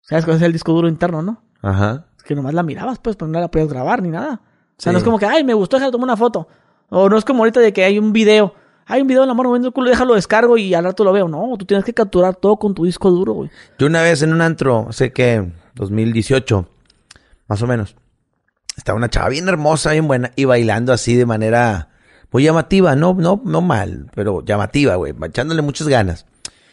¿Sabes 0.03 0.27
cuál 0.27 0.37
es 0.37 0.43
el 0.43 0.53
disco 0.53 0.73
duro 0.73 0.87
interno, 0.87 1.23
no? 1.23 1.43
Ajá. 1.63 2.09
Es 2.19 2.25
que 2.25 2.35
nomás 2.35 2.53
la 2.53 2.63
mirabas, 2.63 2.99
pues, 2.99 3.17
pero 3.17 3.31
no 3.31 3.41
la 3.41 3.51
podías 3.51 3.69
grabar 3.69 4.03
ni 4.03 4.11
nada. 4.11 4.43
O 4.45 4.83
sea, 4.83 4.93
no 4.93 4.99
es 4.99 5.05
como 5.05 5.19
que, 5.19 5.25
ay, 5.25 5.45
me 5.45 5.55
gustó, 5.55 5.77
déjame 5.77 5.93
tomar 5.93 6.05
una 6.05 6.17
foto. 6.19 6.47
O 6.91 7.09
no 7.09 7.17
es 7.17 7.25
como 7.25 7.41
ahorita 7.41 7.61
de 7.61 7.73
que 7.73 7.85
hay 7.85 7.99
un 7.99 8.13
video. 8.13 8.55
Hay 8.85 9.01
un 9.01 9.07
video 9.07 9.23
de 9.23 9.29
la 9.29 9.35
morra 9.35 9.49
moviendo 9.49 9.69
el 9.69 9.75
culo, 9.75 9.89
déjalo 9.89 10.15
descargo 10.15 10.59
y 10.59 10.75
al 10.75 10.85
rato 10.85 11.05
lo 11.05 11.13
veo. 11.13 11.27
No, 11.27 11.55
tú 11.57 11.65
tienes 11.65 11.85
que 11.87 11.95
capturar 11.95 12.35
todo 12.37 12.57
con 12.57 12.75
tu 12.75 12.85
disco 12.85 13.11
duro, 13.11 13.33
güey. 13.33 13.51
Yo 13.79 13.87
una 13.87 14.03
vez 14.03 14.21
en 14.23 14.35
un 14.35 14.43
antro, 14.43 14.89
sé 14.91 15.13
que 15.13 15.51
2018 15.75 16.69
más 17.51 17.61
o 17.63 17.67
menos. 17.67 17.97
Estaba 18.77 18.97
una 18.97 19.11
chava 19.11 19.29
bien 19.29 19.49
hermosa, 19.49 19.91
bien 19.91 20.07
buena, 20.07 20.31
y 20.37 20.45
bailando 20.45 20.93
así 20.93 21.17
de 21.17 21.27
manera 21.27 21.89
muy 22.31 22.45
llamativa, 22.45 22.95
no, 22.95 23.13
no, 23.15 23.43
no 23.45 23.61
mal, 23.61 24.09
pero 24.15 24.45
llamativa, 24.45 24.95
güey, 24.95 25.13
echándole 25.25 25.61
muchas 25.61 25.89
ganas. 25.89 26.27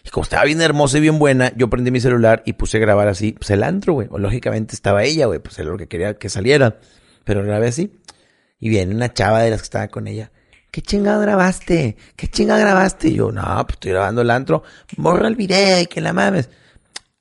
Y 0.05 0.09
como 0.11 0.23
estaba 0.23 0.45
bien 0.45 0.61
hermosa 0.61 0.99
y 0.99 1.01
bien 1.01 1.17
buena, 1.17 1.51
yo 1.57 1.67
prendí 1.67 1.89
mi 1.89 1.99
celular 1.99 2.43
y 2.45 2.53
puse 2.53 2.77
a 2.77 2.79
grabar 2.79 3.07
así, 3.07 3.33
pues 3.33 3.49
el 3.49 3.63
antro, 3.63 3.93
güey. 3.93 4.07
O 4.11 4.19
lógicamente 4.19 4.75
estaba 4.75 5.03
ella, 5.03 5.25
güey, 5.25 5.39
pues 5.39 5.57
era 5.59 5.69
lo 5.69 5.77
que 5.77 5.87
quería 5.87 6.13
que 6.13 6.29
saliera. 6.29 6.77
Pero 7.25 7.43
grabé 7.43 7.67
así. 7.67 7.99
Y 8.59 8.69
viene 8.69 8.95
una 8.95 9.11
chava 9.11 9.41
de 9.41 9.49
las 9.49 9.59
que 9.59 9.65
estaba 9.65 9.87
con 9.89 10.07
ella. 10.07 10.31
¿Qué 10.71 10.81
chingada 10.81 11.19
grabaste? 11.19 11.97
¿Qué 12.15 12.27
chingada 12.29 12.61
grabaste? 12.61 13.09
Y 13.09 13.15
yo, 13.15 13.33
no, 13.33 13.43
pues 13.65 13.73
estoy 13.73 13.91
grabando 13.91 14.21
el 14.21 14.29
antro. 14.29 14.63
Borra 14.95 15.27
el 15.27 15.35
video 15.35 15.81
y 15.81 15.87
que 15.87 15.99
la 15.99 16.13
mames 16.13 16.49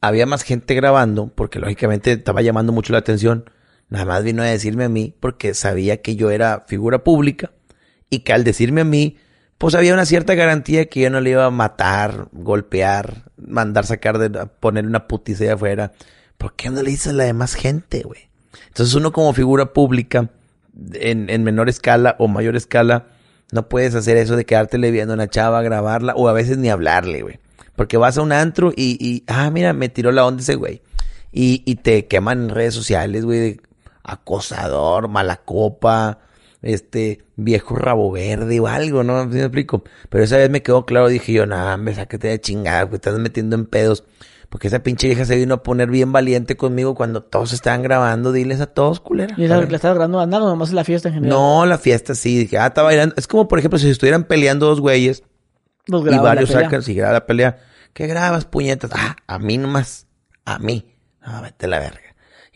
había 0.00 0.26
más 0.26 0.42
gente 0.42 0.74
grabando, 0.74 1.28
porque 1.34 1.58
lógicamente 1.58 2.12
estaba 2.12 2.42
llamando 2.42 2.72
mucho 2.72 2.92
la 2.92 2.98
atención. 2.98 3.50
Nada 3.88 4.04
más 4.04 4.24
vino 4.24 4.42
a 4.42 4.46
decirme 4.46 4.84
a 4.84 4.88
mí, 4.88 5.14
porque 5.20 5.54
sabía 5.54 6.02
que 6.02 6.16
yo 6.16 6.30
era 6.30 6.64
figura 6.66 7.04
pública 7.04 7.52
y 8.10 8.20
que 8.20 8.32
al 8.32 8.44
decirme 8.44 8.82
a 8.82 8.84
mí, 8.84 9.16
pues 9.58 9.74
había 9.74 9.94
una 9.94 10.04
cierta 10.04 10.34
garantía 10.34 10.86
que 10.86 11.00
yo 11.00 11.10
no 11.10 11.20
le 11.20 11.30
iba 11.30 11.46
a 11.46 11.50
matar, 11.50 12.28
golpear, 12.32 13.30
mandar 13.36 13.86
sacar 13.86 14.18
de, 14.18 14.46
poner 14.46 14.86
una 14.86 15.06
puticia 15.06 15.54
afuera. 15.54 15.92
¿Por 16.36 16.54
qué 16.54 16.70
no 16.70 16.82
le 16.82 16.90
dices 16.90 17.08
a 17.08 17.12
la 17.12 17.24
demás 17.24 17.54
gente, 17.54 18.02
güey? 18.02 18.28
Entonces 18.68 18.94
uno 18.94 19.12
como 19.12 19.32
figura 19.32 19.72
pública, 19.72 20.30
en, 20.92 21.30
en 21.30 21.42
menor 21.42 21.68
escala 21.68 22.16
o 22.18 22.28
mayor 22.28 22.56
escala, 22.56 23.06
no 23.52 23.68
puedes 23.68 23.94
hacer 23.94 24.16
eso 24.16 24.36
de 24.36 24.44
quedártele 24.44 24.90
viendo 24.90 25.14
a 25.14 25.16
una 25.16 25.28
chava, 25.28 25.62
grabarla 25.62 26.14
o 26.14 26.28
a 26.28 26.32
veces 26.32 26.58
ni 26.58 26.68
hablarle, 26.68 27.22
güey. 27.22 27.38
Porque 27.76 27.96
vas 27.96 28.18
a 28.18 28.22
un 28.22 28.32
antro 28.32 28.72
y, 28.74 28.96
y 29.00 29.22
ah, 29.26 29.50
mira, 29.50 29.72
me 29.72 29.88
tiró 29.88 30.10
la 30.12 30.26
onda 30.26 30.42
ese 30.42 30.54
güey. 30.54 30.82
Y, 31.32 31.62
y 31.66 31.76
te 31.76 32.06
queman 32.06 32.44
en 32.44 32.48
redes 32.48 32.74
sociales, 32.74 33.24
güey, 33.24 33.60
acosador, 34.02 35.08
mala 35.08 35.36
copa, 35.36 36.20
este, 36.62 37.24
viejo 37.36 37.76
rabo 37.76 38.10
verde 38.10 38.58
o 38.60 38.66
algo, 38.66 39.04
¿no? 39.04 39.26
me 39.26 39.40
explico? 39.40 39.84
Pero 40.08 40.24
esa 40.24 40.38
vez 40.38 40.48
me 40.50 40.62
quedó 40.62 40.86
claro, 40.86 41.08
dije 41.08 41.32
yo, 41.32 41.46
nah, 41.46 41.76
me 41.76 41.94
sáquete 41.94 42.28
de 42.28 42.40
chingada, 42.40 42.82
güey, 42.82 42.96
estás 42.96 43.18
metiendo 43.18 43.56
en 43.56 43.66
pedos. 43.66 44.04
Porque 44.48 44.68
esa 44.68 44.82
pinche 44.82 45.08
vieja 45.08 45.24
se 45.24 45.36
vino 45.36 45.54
a 45.54 45.62
poner 45.62 45.90
bien 45.90 46.12
valiente 46.12 46.56
conmigo 46.56 46.94
cuando 46.94 47.22
todos 47.22 47.52
estaban 47.52 47.82
grabando. 47.82 48.30
Diles 48.30 48.60
a 48.60 48.66
todos, 48.66 49.00
culera. 49.00 49.34
¿Y 49.36 49.48
la, 49.48 49.56
la 49.60 49.76
estabas 49.76 49.96
grabando 49.96 50.20
andando 50.20 50.46
nomás 50.46 50.72
la 50.72 50.84
fiesta 50.84 51.08
en 51.08 51.14
general? 51.14 51.36
No, 51.36 51.66
la 51.66 51.78
fiesta 51.78 52.14
sí. 52.14 52.38
Dije, 52.38 52.56
ah, 52.56 52.68
está 52.68 52.82
bailando. 52.82 53.16
Es 53.18 53.26
como, 53.26 53.48
por 53.48 53.58
ejemplo, 53.58 53.78
si 53.78 53.90
estuvieran 53.90 54.22
peleando 54.22 54.66
dos 54.66 54.80
güeyes 54.80 55.24
y 55.86 56.18
varios 56.18 56.50
sacan, 56.50 56.82
si 56.82 56.94
graba 56.94 57.14
la 57.14 57.26
pelea. 57.26 57.58
¿Qué 57.92 58.06
grabas, 58.06 58.44
puñetas? 58.44 58.90
Ah, 58.94 59.16
a 59.26 59.38
mí 59.38 59.56
nomás. 59.56 60.06
A 60.44 60.58
mí. 60.58 60.84
Ah, 61.22 61.40
vete 61.40 61.66
la 61.66 61.78
verga. 61.78 62.06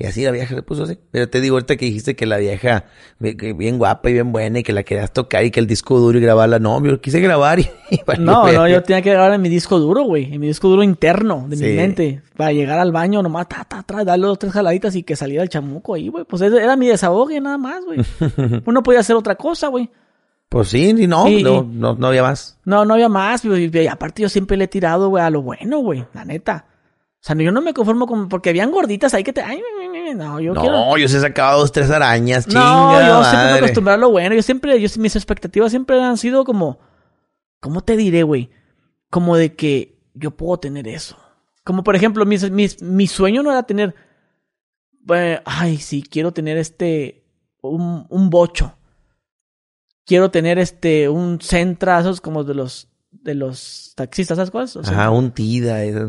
Y 0.01 0.07
así 0.07 0.24
la 0.24 0.31
vieja 0.31 0.55
le 0.55 0.62
puso 0.62 0.85
así. 0.85 0.99
Pero 1.11 1.28
te 1.28 1.43
digo 1.43 1.57
ahorita 1.57 1.76
que 1.76 1.85
dijiste 1.85 2.16
que 2.16 2.24
la 2.24 2.39
vieja, 2.39 2.85
bien 3.18 3.76
guapa 3.76 4.09
y 4.09 4.14
bien 4.14 4.33
buena, 4.33 4.61
y 4.61 4.62
que 4.62 4.72
la 4.72 4.83
querías 4.83 5.12
tocar 5.12 5.45
y 5.45 5.51
que 5.51 5.61
el 5.61 5.66
disco 5.66 5.99
duro 5.99 6.16
y 6.16 6.22
grabarla. 6.22 6.59
No, 6.59 6.83
yo 6.83 7.03
quise 7.03 7.20
grabar 7.20 7.61
y... 7.61 7.68
no, 8.18 8.51
no, 8.51 8.66
yo 8.66 8.83
tenía 8.83 9.03
que 9.03 9.11
grabar 9.11 9.35
en 9.35 9.43
mi 9.43 9.51
disco 9.51 9.78
duro, 9.78 10.05
güey. 10.05 10.33
En 10.33 10.41
mi 10.41 10.47
disco 10.47 10.70
duro 10.70 10.83
interno 10.83 11.45
de 11.49 11.57
mi 11.57 11.76
mente. 11.76 12.22
Para 12.35 12.53
llegar 12.53 12.78
al 12.78 12.93
baño 12.93 13.22
nomás, 13.22 13.47
ta, 13.47 13.66
ta, 13.68 13.83
ta, 13.83 14.03
darle 14.03 14.26
dos, 14.26 14.39
tres 14.39 14.55
jaladitas 14.55 14.97
y 14.97 15.03
que 15.03 15.16
saliera 15.16 15.43
el 15.43 15.51
chamuco 15.51 15.93
ahí, 15.93 16.09
güey. 16.09 16.24
Pues 16.24 16.41
era 16.41 16.76
mi 16.76 16.87
desahogue 16.87 17.39
nada 17.39 17.59
más, 17.59 17.85
güey. 17.85 18.01
Uno 18.64 18.83
podía 18.83 19.01
hacer 19.01 19.16
otra 19.16 19.35
cosa, 19.35 19.68
güey. 19.68 19.91
Pues 20.51 20.66
sí, 20.66 20.92
no, 21.07 21.28
no, 21.28 21.62
no, 21.62 21.94
no, 21.94 22.07
había 22.09 22.24
más. 22.24 22.59
No, 22.64 22.84
no 22.84 22.94
había 22.94 23.09
más. 23.09 23.44
Y, 23.44 23.86
aparte 23.86 24.22
yo 24.22 24.28
siempre 24.28 24.57
le 24.57 24.64
he 24.64 24.68
tirado, 24.68 25.09
güey, 25.09 25.22
a 25.22 25.30
lo 25.30 25.42
bueno, 25.42 25.78
güey. 25.78 26.05
La 26.12 26.24
neta. 26.24 26.66
O 27.12 27.22
sea, 27.22 27.36
yo 27.36 27.53
no 27.53 27.61
me 27.61 27.72
conformo 27.72 28.09
con... 28.09 28.28
Porque 28.28 28.51
habían 28.51 28.72
gorditas 28.72 29.14
ahí 29.14 29.22
que 29.22 29.32
te... 29.32 29.42
Ay, 29.42 29.62
no, 30.16 30.40
yo 30.40 30.53
no, 30.53 30.98
yo 30.98 31.07
se 31.07 31.18
he 31.18 31.20
sacado 31.20 31.61
dos, 31.61 31.70
tres 31.70 31.88
arañas, 31.92 32.48
No, 32.48 33.01
yo 33.01 33.22
siempre 33.22 33.53
me 33.53 33.59
acostumbrado 33.59 33.94
a 33.94 34.01
lo 34.01 34.11
bueno. 34.11 34.34
Yo 34.34 34.42
siempre... 34.42 34.80
Yo, 34.80 34.88
mis 34.98 35.14
expectativas 35.14 35.70
siempre 35.70 36.03
han 36.03 36.16
sido 36.16 36.42
como... 36.42 36.80
¿Cómo 37.61 37.82
te 37.82 37.96
diré, 37.96 38.24
güey? 38.24 38.51
Como 39.09 39.36
de 39.36 39.55
que 39.55 40.01
yo 40.14 40.32
puedo 40.32 40.59
tener 40.59 40.88
eso. 40.88 41.16
Como 41.62 41.84
por 41.84 41.94
ejemplo, 41.94 42.26
mis, 42.26 42.51
mis, 42.51 42.82
mi 42.82 43.07
sueño 43.07 43.44
no 43.44 43.53
era 43.53 43.62
tener... 43.62 43.94
Eh, 45.14 45.40
ay, 45.44 45.76
sí, 45.76 46.03
quiero 46.03 46.32
tener 46.32 46.57
este... 46.57 47.22
Un, 47.62 48.07
un 48.09 48.30
bocho. 48.30 48.74
Quiero 50.11 50.33
tener 50.33 50.59
este... 50.59 51.09
Un 51.09 51.41
centra, 51.41 52.01
esos 52.01 52.21
como 52.21 52.43
de 52.43 52.55
los... 52.55 52.89
De 53.13 53.37
los 53.37 53.93
taxistas, 53.95 54.37
¿sabes 54.37 54.51
cosas? 54.51 54.89
Ajá, 54.89 55.11
un 55.11 55.31
tida. 55.31 55.85
Eso, 55.85 56.09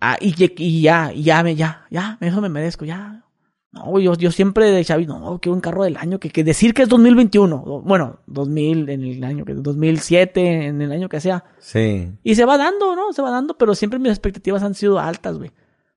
Ah, 0.00 0.16
y, 0.20 0.32
y 0.38 0.80
ya, 0.80 1.12
y 1.12 1.24
ya, 1.24 1.42
ya, 1.50 1.86
ya, 1.90 2.18
eso 2.20 2.40
me 2.40 2.48
merezco, 2.48 2.84
ya. 2.84 3.24
No, 3.72 3.98
yo, 3.98 4.14
yo 4.14 4.30
siempre 4.30 4.70
de 4.70 4.84
Xavi, 4.84 5.06
no, 5.06 5.40
quiero 5.42 5.54
un 5.54 5.60
carro 5.60 5.82
del 5.82 5.96
año, 5.96 6.20
que, 6.20 6.30
que 6.30 6.44
decir 6.44 6.72
que 6.72 6.82
es 6.82 6.88
2021, 6.88 7.82
bueno, 7.84 8.20
2000 8.26 8.90
en 8.90 9.02
el 9.02 9.24
año 9.24 9.44
que 9.44 9.54
2007, 9.54 10.66
en 10.66 10.82
el 10.82 10.92
año 10.92 11.08
que 11.08 11.20
sea. 11.20 11.42
Sí. 11.58 12.12
Y 12.22 12.36
se 12.36 12.44
va 12.44 12.58
dando, 12.58 12.94
¿no? 12.94 13.12
Se 13.12 13.22
va 13.22 13.30
dando, 13.32 13.58
pero 13.58 13.74
siempre 13.74 13.98
mis 13.98 14.10
expectativas 14.12 14.62
han 14.62 14.74
sido 14.74 15.00
altas, 15.00 15.38
güey. 15.38 15.50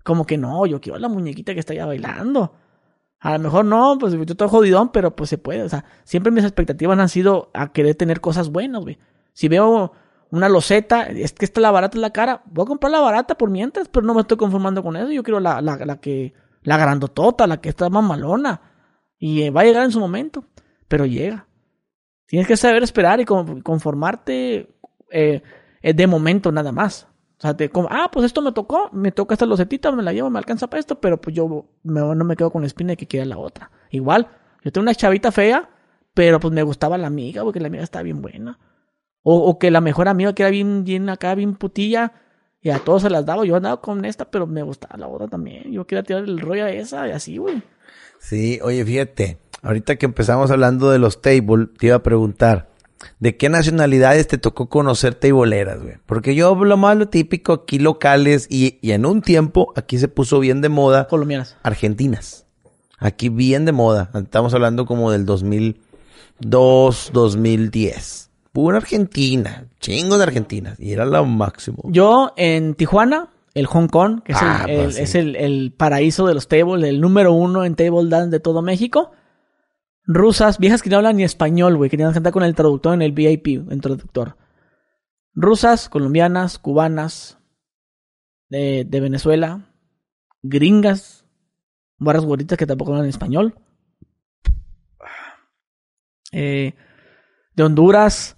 Como 0.03 0.25
que 0.25 0.37
no, 0.37 0.65
yo 0.65 0.79
quiero 0.79 0.97
la 0.99 1.09
muñequita 1.09 1.53
que 1.53 1.59
está 1.59 1.73
ya 1.73 1.85
bailando. 1.85 2.53
A 3.25 3.31
lo 3.31 3.39
mejor 3.39 3.65
no, 3.65 3.97
pues 3.99 4.13
yo 4.13 4.21
estoy 4.21 4.47
jodidón, 4.47 4.89
pero 4.89 5.15
pues 5.15 5.31
se 5.31 5.39
puede. 5.39 5.63
O 5.63 5.69
sea, 5.69 5.83
siempre 6.03 6.31
mis 6.31 6.43
expectativas 6.43 6.99
han 6.99 7.09
sido 7.09 7.49
a 7.55 7.73
querer 7.73 7.95
tener 7.95 8.21
cosas 8.21 8.51
buenas, 8.51 8.83
güey. 8.83 8.99
Si 9.33 9.47
veo 9.47 9.93
una 10.29 10.47
loseta, 10.47 11.07
es 11.07 11.33
que 11.33 11.45
esta 11.45 11.59
la 11.59 11.71
barata 11.71 11.97
es 11.97 12.01
la 12.01 12.11
cara, 12.11 12.43
voy 12.45 12.65
a 12.65 12.67
comprar 12.67 12.91
la 12.91 12.99
barata 12.99 13.35
por 13.35 13.49
mientras, 13.49 13.87
pero 13.87 14.05
no 14.05 14.13
me 14.13 14.21
estoy 14.21 14.37
conformando 14.37 14.83
con 14.83 14.95
eso, 14.95 15.09
yo 15.09 15.23
quiero 15.23 15.39
la, 15.39 15.59
la, 15.59 15.75
la 15.75 15.99
que, 15.99 16.35
la 16.61 16.77
grandotota, 16.77 17.47
la 17.47 17.59
que 17.59 17.69
está 17.69 17.89
más 17.89 18.03
malona, 18.03 18.61
y 19.17 19.41
eh, 19.41 19.49
va 19.49 19.61
a 19.61 19.65
llegar 19.65 19.85
en 19.85 19.91
su 19.91 19.99
momento, 19.99 20.45
pero 20.87 21.07
llega. 21.07 21.47
Tienes 22.27 22.47
que 22.47 22.57
saber 22.57 22.83
esperar 22.83 23.19
y 23.21 23.25
conformarte 23.25 24.69
eh, 25.09 25.41
eh, 25.81 25.93
de 25.95 26.05
momento 26.05 26.51
nada 26.51 26.71
más. 26.71 27.07
O 27.37 27.41
sea, 27.41 27.55
te, 27.55 27.69
como, 27.69 27.89
ah, 27.91 28.09
pues 28.11 28.25
esto 28.25 28.41
me 28.41 28.53
tocó, 28.53 28.89
me 28.93 29.11
toca 29.11 29.33
esta 29.33 29.45
losetita, 29.45 29.91
me 29.91 30.03
la 30.03 30.13
llevo, 30.13 30.29
me 30.29 30.39
alcanza 30.39 30.67
para 30.67 30.79
esto, 30.79 31.01
pero 31.01 31.19
pues 31.19 31.35
yo 31.35 31.67
no 31.83 32.15
me 32.15 32.35
quedo 32.35 32.49
con 32.49 32.61
la 32.61 32.67
espina 32.67 32.91
de 32.91 32.97
que 32.97 33.07
quiera 33.07 33.25
la 33.25 33.37
otra. 33.37 33.71
Igual, 33.91 34.29
yo 34.63 34.71
tengo 34.71 34.83
una 34.83 34.95
chavita 34.95 35.31
fea, 35.31 35.69
pero 36.13 36.39
pues 36.39 36.53
me 36.53 36.63
gustaba 36.63 36.97
la 36.97 37.07
amiga, 37.07 37.43
porque 37.43 37.59
la 37.59 37.67
amiga 37.67 37.83
estaba 37.83 38.03
bien 38.03 38.21
buena. 38.21 38.57
O, 39.21 39.57
que 39.57 39.71
la 39.71 39.81
mejor 39.81 40.07
amiga 40.07 40.33
que 40.33 40.43
era 40.43 40.51
bien, 40.51 40.83
bien 40.83 41.09
acá, 41.09 41.33
bien 41.33 41.55
putilla, 41.55 42.13
y 42.61 42.69
a 42.69 42.79
todos 42.79 43.01
se 43.01 43.09
las 43.09 43.25
daba. 43.25 43.43
Yo 43.43 43.55
andaba 43.55 43.81
con 43.81 44.05
esta, 44.05 44.29
pero 44.29 44.47
me 44.47 44.61
gustaba 44.63 44.97
la 44.97 45.07
otra 45.07 45.27
también. 45.27 45.71
Yo 45.71 45.85
quería 45.85 46.03
tirar 46.03 46.23
el 46.23 46.39
rollo 46.39 46.65
a 46.65 46.71
esa 46.71 47.07
y 47.07 47.11
así, 47.11 47.37
güey. 47.37 47.61
Sí, 48.19 48.59
oye, 48.63 48.85
fíjate, 48.85 49.39
ahorita 49.61 49.97
que 49.97 50.05
empezamos 50.05 50.51
hablando 50.51 50.89
de 50.91 50.99
los 50.99 51.21
table, 51.21 51.67
te 51.77 51.87
iba 51.87 51.95
a 51.95 52.03
preguntar, 52.03 52.69
¿de 53.19 53.37
qué 53.37 53.49
nacionalidades 53.49 54.27
te 54.27 54.37
tocó 54.37 54.69
conocer 54.69 55.15
tableeras, 55.15 55.81
güey? 55.81 55.95
Porque 56.05 56.35
yo 56.35 56.55
lo 56.55 56.77
más 56.77 56.97
lo 56.97 57.07
típico 57.07 57.53
aquí 57.53 57.79
locales 57.79 58.47
y, 58.49 58.79
y 58.81 58.91
en 58.91 59.05
un 59.05 59.21
tiempo 59.21 59.73
aquí 59.75 59.97
se 59.97 60.07
puso 60.07 60.39
bien 60.39 60.61
de 60.61 60.69
moda. 60.69 61.07
Colombianas. 61.07 61.57
Argentinas. 61.63 62.45
Aquí 62.97 63.29
bien 63.29 63.65
de 63.65 63.71
moda. 63.71 64.09
Estamos 64.13 64.53
hablando 64.53 64.85
como 64.85 65.11
del 65.11 65.25
2002, 65.25 67.11
2010 67.13 68.25
pura 68.55 68.77
Argentina, 68.77 69.65
chingo 69.81 70.17
de 70.17 70.23
Argentinas, 70.23 70.79
y 70.79 70.93
era 70.93 71.03
lo 71.03 71.25
máximo. 71.25 71.83
Yo 71.83 72.31
en 72.37 72.73
Tijuana, 72.73 73.27
el 73.53 73.65
Hong 73.65 73.89
Kong, 73.89 74.23
que 74.23 74.31
es, 74.31 74.41
el, 74.41 74.47
ah, 74.47 74.63
pues 74.65 74.97
es 74.97 75.13
el, 75.13 75.73
paraíso 75.75 76.25
de 76.25 76.35
los 76.35 76.47
tables, 76.47 76.87
el 76.87 77.01
número 77.01 77.33
uno 77.33 77.65
en 77.65 77.75
table 77.75 78.09
dance 78.09 78.29
de 78.29 78.39
todo 78.39 78.61
México. 78.61 79.11
Rusas, 80.07 80.59
viejas 80.59 80.81
que 80.81 80.89
no 80.89 80.97
hablan 80.97 81.17
ni 81.17 81.23
español, 81.23 81.77
güey, 81.77 81.89
querían 81.89 82.13
cantar 82.13 82.33
con 82.33 82.43
el 82.43 82.55
traductor 82.55 82.93
en 82.93 83.01
el 83.01 83.11
VIP, 83.11 83.71
en 83.71 83.81
traductor. 83.81 84.37
Rusas, 85.33 85.89
colombianas, 85.89 86.59
cubanas, 86.59 87.39
de, 88.49 88.85
de 88.87 88.99
Venezuela, 88.99 89.73
gringas, 90.43 91.25
barras 91.97 92.25
gorditas 92.25 92.57
que 92.57 92.67
tampoco 92.67 92.91
hablan 92.91 93.09
español. 93.09 93.55
Eh, 96.31 96.73
de 97.55 97.63
Honduras, 97.63 98.37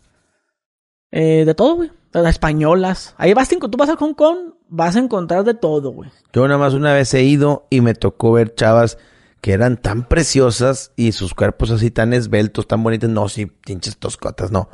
eh, 1.11 1.45
de 1.45 1.55
todo, 1.55 1.75
güey. 1.75 1.91
Las 2.13 2.29
españolas. 2.29 3.13
Ahí 3.17 3.33
vas, 3.33 3.49
tú 3.49 3.77
vas 3.77 3.89
a 3.89 3.95
Hong 3.95 4.13
Kong, 4.13 4.53
vas 4.69 4.95
a 4.95 4.99
encontrar 4.99 5.43
de 5.43 5.53
todo, 5.53 5.91
güey. 5.91 6.09
Yo 6.33 6.47
nada 6.47 6.57
más 6.57 6.73
una 6.73 6.93
vez 6.93 7.13
he 7.13 7.23
ido 7.23 7.67
y 7.69 7.81
me 7.81 7.93
tocó 7.93 8.31
ver 8.31 8.55
chavas 8.55 8.97
que 9.41 9.53
eran 9.53 9.77
tan 9.77 10.07
preciosas 10.07 10.91
y 10.95 11.11
sus 11.11 11.33
cuerpos 11.33 11.71
así 11.71 11.91
tan 11.91 12.13
esbeltos, 12.13 12.67
tan 12.67 12.83
bonitos. 12.83 13.09
No, 13.09 13.29
sí, 13.29 13.45
pinches 13.45 13.97
toscotas, 13.97 14.51
no. 14.51 14.69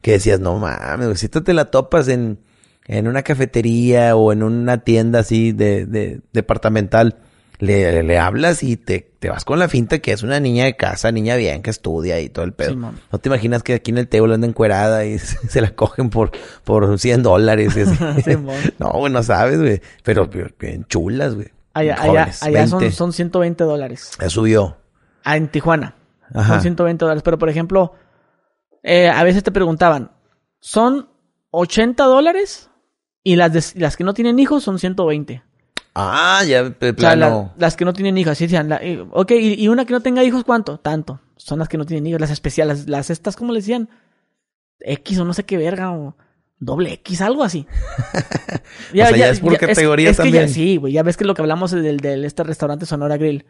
Que 0.00 0.12
decías, 0.12 0.40
no 0.40 0.58
mames, 0.58 1.18
si 1.18 1.28
tú 1.28 1.42
te 1.42 1.54
la 1.54 1.70
topas 1.70 2.08
en, 2.08 2.38
en 2.86 3.08
una 3.08 3.22
cafetería 3.22 4.16
o 4.16 4.32
en 4.32 4.42
una 4.42 4.78
tienda 4.78 5.20
así 5.20 5.52
de, 5.52 5.86
de 5.86 6.20
departamental 6.32 7.18
le, 7.58 8.02
le, 8.02 8.18
hablas 8.18 8.62
y 8.62 8.76
te, 8.76 9.12
te, 9.18 9.30
vas 9.30 9.44
con 9.44 9.58
la 9.58 9.68
finta 9.68 9.98
que 10.00 10.12
es 10.12 10.22
una 10.22 10.40
niña 10.40 10.64
de 10.64 10.76
casa, 10.76 11.12
niña 11.12 11.36
bien, 11.36 11.62
que 11.62 11.70
estudia 11.70 12.20
y 12.20 12.28
todo 12.28 12.44
el 12.44 12.52
pedo. 12.52 12.74
no 12.76 13.18
te 13.20 13.28
imaginas 13.28 13.62
que 13.62 13.74
aquí 13.74 13.90
en 13.90 13.98
el 13.98 14.08
table 14.08 14.34
anda 14.34 14.46
encuerada 14.46 15.04
y 15.04 15.18
se, 15.18 15.60
la 15.60 15.74
cogen 15.74 16.10
por, 16.10 16.32
por 16.64 16.98
100 16.98 17.22
dólares. 17.22 17.74
no, 18.78 18.90
güey, 18.90 19.12
no 19.12 19.22
sabes, 19.22 19.58
güey. 19.60 19.80
Pero 20.02 20.28
bien 20.58 20.84
chulas, 20.88 21.34
güey. 21.34 21.48
Allá, 21.74 21.96
allá, 22.00 22.30
allá 22.40 22.66
son, 22.66 22.92
son 22.92 23.12
120 23.12 23.64
dólares. 23.64 24.12
Ya 24.20 24.30
subió. 24.30 24.76
Ah, 25.24 25.36
en 25.36 25.48
Tijuana. 25.48 25.96
Son 26.32 26.60
120 26.60 27.04
dólares. 27.04 27.22
Pero, 27.22 27.38
por 27.38 27.48
ejemplo, 27.48 27.94
eh, 28.82 29.08
a 29.08 29.22
veces 29.24 29.42
te 29.42 29.50
preguntaban, 29.50 30.12
¿son 30.60 31.08
80 31.50 32.04
dólares? 32.04 32.70
Y 33.22 33.36
las, 33.36 33.74
las 33.76 33.96
que 33.96 34.04
no 34.04 34.14
tienen 34.14 34.38
hijos 34.38 34.62
son 34.62 34.78
120. 34.78 35.42
Ah, 35.94 36.42
ya, 36.46 36.64
de 36.64 36.92
plano. 36.92 37.52
las 37.56 37.76
que 37.76 37.84
no 37.84 37.92
tienen 37.92 38.18
hijos, 38.18 38.36
sí, 38.36 38.44
decían, 38.44 38.70
eh, 38.80 39.06
ok, 39.12 39.30
¿y, 39.32 39.68
una 39.68 39.84
que 39.84 39.92
no 39.92 40.00
tenga 40.00 40.24
hijos 40.24 40.44
cuánto? 40.44 40.78
Tanto. 40.78 41.20
Son 41.36 41.58
las 41.58 41.68
que 41.68 41.78
no 41.78 41.86
tienen 41.86 42.06
hijos, 42.06 42.20
las 42.20 42.30
especiales, 42.30 42.88
las, 42.88 43.10
estas, 43.10 43.36
¿cómo 43.36 43.52
le 43.52 43.60
decían? 43.60 43.88
X 44.80 45.18
o 45.20 45.24
no 45.24 45.32
sé 45.32 45.44
qué 45.44 45.56
verga, 45.56 45.92
o 45.92 46.16
doble 46.64 46.92
X, 46.94 47.20
algo 47.20 47.44
así. 47.44 47.66
ya, 48.92 49.04
o 49.04 49.08
sea, 49.08 49.16
ya, 49.16 49.28
es 49.28 49.40
por 49.40 49.56
categoría 49.58 50.12
también. 50.12 50.48
sí, 50.48 50.76
güey, 50.76 50.92
ya 50.92 51.02
ves 51.02 51.16
que 51.16 51.24
lo 51.24 51.34
que 51.34 51.42
hablamos 51.42 51.70
del, 51.70 51.98
del 51.98 52.24
este 52.24 52.42
restaurante 52.42 52.86
Sonora 52.86 53.16
Grill, 53.16 53.44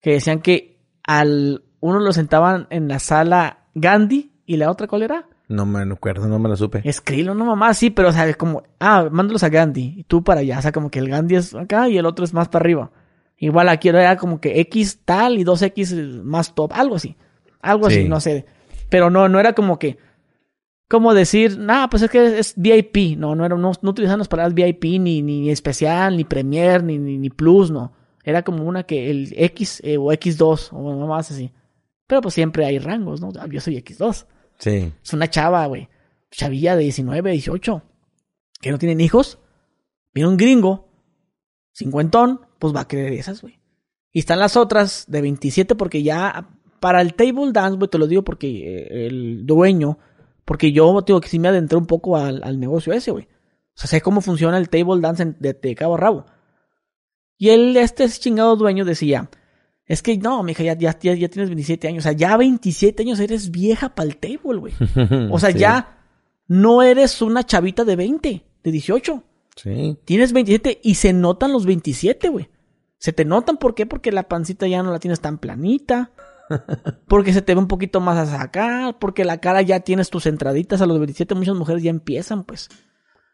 que 0.00 0.12
decían 0.12 0.40
que 0.40 0.78
al 1.04 1.64
uno 1.80 1.98
lo 2.00 2.12
sentaban 2.12 2.66
en 2.70 2.88
la 2.88 2.98
sala 2.98 3.66
Gandhi 3.74 4.32
y 4.46 4.56
la 4.56 4.70
otra, 4.70 4.86
¿cuál 4.86 5.02
era? 5.02 5.26
No 5.48 5.66
me 5.66 5.82
acuerdo, 5.82 6.28
no 6.28 6.38
me 6.38 6.48
lo 6.48 6.56
supe. 6.56 6.80
Escrilo, 6.84 7.34
no 7.34 7.44
mamá, 7.44 7.74
sí, 7.74 7.90
pero 7.90 8.10
o 8.10 8.12
sea, 8.12 8.32
como, 8.34 8.62
ah, 8.78 9.08
mándalos 9.10 9.42
a 9.42 9.48
Gandhi 9.48 9.94
y 9.96 10.04
tú 10.04 10.22
para 10.22 10.40
allá, 10.40 10.58
o 10.58 10.62
sea, 10.62 10.72
como 10.72 10.90
que 10.90 11.00
el 11.00 11.08
Gandhi 11.08 11.36
es 11.36 11.54
acá 11.54 11.88
y 11.88 11.98
el 11.98 12.06
otro 12.06 12.24
es 12.24 12.32
más 12.32 12.48
para 12.48 12.62
arriba. 12.62 12.90
Igual 13.36 13.68
aquí 13.68 13.88
era 13.88 14.16
como 14.16 14.40
que 14.40 14.60
X 14.60 15.00
tal 15.04 15.38
y 15.38 15.44
2X 15.44 16.22
más 16.22 16.54
top, 16.54 16.72
algo 16.74 16.96
así. 16.96 17.16
Algo 17.62 17.86
así, 17.86 18.06
no 18.08 18.20
sé. 18.20 18.44
Pero 18.90 19.08
no, 19.08 19.28
no 19.28 19.40
era 19.40 19.54
como 19.54 19.78
que, 19.78 19.98
como 20.90 21.14
decir, 21.14 21.56
nada, 21.56 21.88
pues 21.88 22.02
es 22.02 22.10
que 22.10 22.40
es 22.40 22.54
VIP, 22.56 23.16
no, 23.16 23.36
no 23.36 23.46
era, 23.46 23.56
no, 23.56 23.70
no 23.80 23.90
utilizaban 23.90 24.18
las 24.18 24.26
palabras 24.26 24.54
VIP, 24.54 24.98
ni, 24.98 25.22
ni 25.22 25.48
especial, 25.48 26.16
ni 26.16 26.24
Premier, 26.24 26.82
ni, 26.82 26.98
ni, 26.98 27.30
Plus, 27.30 27.70
no. 27.70 27.92
Era 28.24 28.42
como 28.42 28.64
una 28.64 28.82
que 28.82 29.08
el 29.08 29.32
X 29.36 29.80
eh, 29.84 29.98
o 29.98 30.06
X2 30.06 30.70
o 30.72 31.06
más 31.06 31.30
así. 31.30 31.52
Pero 32.08 32.22
pues 32.22 32.34
siempre 32.34 32.66
hay 32.66 32.80
rangos, 32.80 33.20
¿no? 33.20 33.30
Yo 33.46 33.60
soy 33.60 33.76
X2. 33.76 34.26
Sí. 34.58 34.92
Es 35.00 35.12
una 35.12 35.30
chava, 35.30 35.64
güey. 35.66 35.88
Chavilla 36.32 36.74
de 36.74 36.82
19, 36.82 37.30
18. 37.30 37.82
Que 38.60 38.72
no 38.72 38.78
tienen 38.78 39.00
hijos. 39.00 39.38
Viene 40.12 40.28
un 40.28 40.36
gringo. 40.36 40.88
Cincuentón. 41.72 42.40
Pues 42.58 42.74
va 42.74 42.80
a 42.80 42.88
querer 42.88 43.12
esas, 43.12 43.42
güey. 43.42 43.60
Y 44.12 44.18
están 44.18 44.40
las 44.40 44.56
otras 44.56 45.04
de 45.06 45.20
27 45.20 45.76
porque 45.76 46.02
ya... 46.02 46.48
Para 46.80 47.00
el 47.00 47.14
table 47.14 47.52
dance, 47.52 47.76
güey, 47.76 47.88
te 47.88 47.98
lo 47.98 48.08
digo 48.08 48.24
porque 48.24 48.48
eh, 48.48 49.06
el 49.06 49.46
dueño... 49.46 49.98
Porque 50.50 50.72
yo, 50.72 51.00
digo, 51.06 51.20
que 51.20 51.28
sí 51.28 51.38
me 51.38 51.46
adentré 51.46 51.78
un 51.78 51.86
poco 51.86 52.16
al, 52.16 52.58
negocio 52.58 52.92
ese, 52.92 53.12
güey. 53.12 53.28
O 53.72 53.78
sea, 53.78 53.86
sé 53.86 54.00
cómo 54.00 54.20
funciona 54.20 54.58
el 54.58 54.68
table 54.68 55.00
dance 55.00 55.24
de, 55.38 55.52
de 55.52 55.74
cabo 55.76 55.94
a 55.94 55.96
rabo. 55.96 56.26
Y 57.38 57.50
él, 57.50 57.76
este 57.76 58.08
chingado 58.08 58.56
dueño 58.56 58.84
decía, 58.84 59.30
Es 59.86 60.02
que 60.02 60.18
no, 60.18 60.42
mija, 60.42 60.64
ya, 60.64 60.76
ya, 60.76 60.98
ya, 60.98 61.28
tienes 61.28 61.50
27 61.50 61.86
años. 61.86 62.02
O 62.02 62.02
sea, 62.02 62.14
ya 62.14 62.36
27 62.36 63.00
años 63.00 63.20
eres 63.20 63.52
vieja 63.52 63.94
para 63.94 64.08
el 64.08 64.16
table, 64.16 64.58
güey. 64.58 64.74
O 65.30 65.38
sea, 65.38 65.50
ya 65.50 66.00
no 66.48 66.82
eres 66.82 67.22
una 67.22 67.46
chavita 67.46 67.84
de 67.84 67.94
20, 67.94 68.44
de 68.64 68.72
18. 68.72 69.22
Sí. 69.54 69.98
Tienes 70.04 70.32
27 70.32 70.80
y 70.82 70.96
se 70.96 71.12
notan 71.12 71.52
los 71.52 71.64
27, 71.64 72.28
güey. 72.28 72.48
Se 72.98 73.12
te 73.12 73.24
notan, 73.24 73.56
¿por 73.56 73.76
qué? 73.76 73.86
Porque 73.86 74.10
la 74.10 74.24
pancita 74.24 74.66
ya 74.66 74.82
no 74.82 74.90
la 74.90 74.98
tienes 74.98 75.20
tan 75.20 75.38
planita. 75.38 76.10
Porque 77.08 77.32
se 77.32 77.42
te 77.42 77.54
ve 77.54 77.60
un 77.60 77.68
poquito 77.68 78.00
más 78.00 78.18
a 78.18 78.38
sacar. 78.38 78.98
Porque 78.98 79.24
la 79.24 79.38
cara 79.38 79.62
ya 79.62 79.80
tienes 79.80 80.10
tus 80.10 80.26
entraditas 80.26 80.80
a 80.80 80.86
los 80.86 80.98
27. 80.98 81.34
Muchas 81.34 81.54
mujeres 81.56 81.82
ya 81.82 81.90
empiezan, 81.90 82.44
pues. 82.44 82.68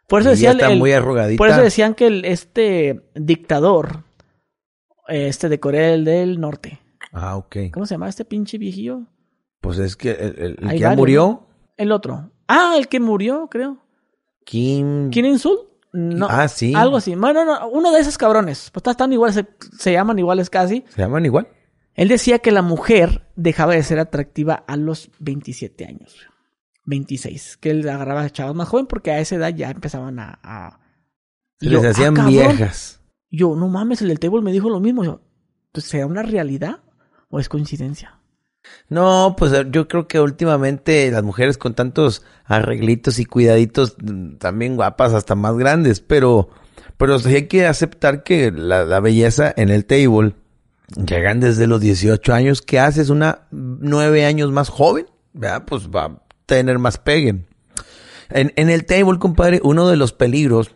Por 0.08 0.20
eso 0.20 0.30
decían. 0.30 0.58
muy 0.78 0.92
Por 1.36 1.48
eso 1.48 1.62
decían 1.62 1.94
que 1.94 2.06
el, 2.06 2.24
este 2.24 3.08
dictador, 3.14 4.04
este 5.08 5.48
de 5.48 5.60
Corea 5.60 5.96
del 5.96 6.40
Norte. 6.40 6.80
Ah, 7.12 7.36
ok. 7.36 7.56
¿Cómo 7.72 7.86
se 7.86 7.94
llama 7.94 8.08
este 8.08 8.24
pinche 8.24 8.58
viejillo? 8.58 9.02
Pues 9.60 9.78
es 9.78 9.96
que 9.96 10.10
el, 10.10 10.56
que 10.56 10.78
ya 10.78 10.94
murió. 10.94 11.46
El 11.76 11.92
otro. 11.92 12.30
Ah, 12.46 12.74
el 12.78 12.88
que 12.88 13.00
murió, 13.00 13.48
creo. 13.50 13.78
Kim. 14.44 15.10
¿Quién 15.10 15.26
Insul? 15.26 15.58
No, 15.92 16.26
ah, 16.28 16.46
sí. 16.46 16.74
Algo 16.74 16.98
así. 16.98 17.14
Bueno, 17.14 17.44
no, 17.44 17.68
uno 17.68 17.90
de 17.90 18.00
esos 18.00 18.18
cabrones. 18.18 18.70
Pues 18.70 18.86
están 18.86 19.12
iguales, 19.12 19.42
se, 19.78 19.92
llaman 19.92 20.18
iguales 20.18 20.50
casi. 20.50 20.84
¿Se 20.88 21.00
llaman 21.00 21.24
igual? 21.24 21.48
Él 21.96 22.08
decía 22.08 22.38
que 22.38 22.52
la 22.52 22.62
mujer 22.62 23.26
dejaba 23.36 23.74
de 23.74 23.82
ser 23.82 23.98
atractiva 23.98 24.54
a 24.54 24.76
los 24.76 25.10
27 25.18 25.84
años. 25.86 26.14
26. 26.84 27.56
Que 27.56 27.70
él 27.70 27.88
agarraba 27.88 28.22
a 28.22 28.30
chavos 28.30 28.54
más 28.54 28.68
joven 28.68 28.86
porque 28.86 29.10
a 29.10 29.18
esa 29.18 29.36
edad 29.36 29.54
ya 29.54 29.70
empezaban 29.70 30.18
a. 30.20 30.80
Se 31.58 31.70
les 31.70 31.84
hacían 31.84 32.18
ah, 32.18 32.26
viejas. 32.26 33.00
Yo, 33.30 33.56
no 33.56 33.68
mames, 33.68 34.02
el 34.02 34.08
del 34.08 34.20
table 34.20 34.42
me 34.42 34.52
dijo 34.52 34.70
lo 34.70 34.78
mismo. 34.78 35.04
Yo, 35.04 35.20
¿será 35.74 36.06
una 36.06 36.22
realidad 36.22 36.80
o 37.28 37.40
es 37.40 37.48
coincidencia? 37.48 38.20
No, 38.88 39.34
pues 39.36 39.52
eh, 39.52 39.66
yo 39.70 39.88
creo 39.88 40.06
que 40.06 40.20
últimamente 40.20 41.10
las 41.10 41.22
mujeres 41.22 41.58
con 41.58 41.74
tantos 41.74 42.22
arreglitos 42.44 43.18
y 43.18 43.24
cuidaditos, 43.24 43.96
mm, 44.02 44.36
también 44.36 44.76
guapas, 44.76 45.12
hasta 45.12 45.34
más 45.34 45.56
grandes, 45.56 46.00
pero, 46.00 46.50
pero 46.96 47.18
sí 47.18 47.34
hay 47.34 47.48
que 47.48 47.66
aceptar 47.66 48.22
que 48.22 48.50
la, 48.52 49.00
belleza 49.00 49.52
en 49.56 49.70
el 49.70 49.84
table 49.84 50.34
llegan 50.94 51.40
desde 51.40 51.66
los 51.66 51.80
18 51.80 52.32
años. 52.32 52.62
¿Qué 52.62 52.78
haces? 52.78 53.10
Una 53.10 53.40
nueve 53.50 54.24
años 54.24 54.52
más 54.52 54.68
joven, 54.68 55.06
¿verdad? 55.32 55.64
Pues 55.66 55.88
va 55.88 56.04
a 56.04 56.22
tener 56.46 56.78
más 56.78 56.98
pegue. 56.98 57.44
En, 58.30 58.52
en 58.56 58.70
el 58.70 58.84
table, 58.86 59.18
compadre, 59.18 59.60
uno 59.62 59.88
de 59.88 59.96
los 59.96 60.12
peligros 60.12 60.70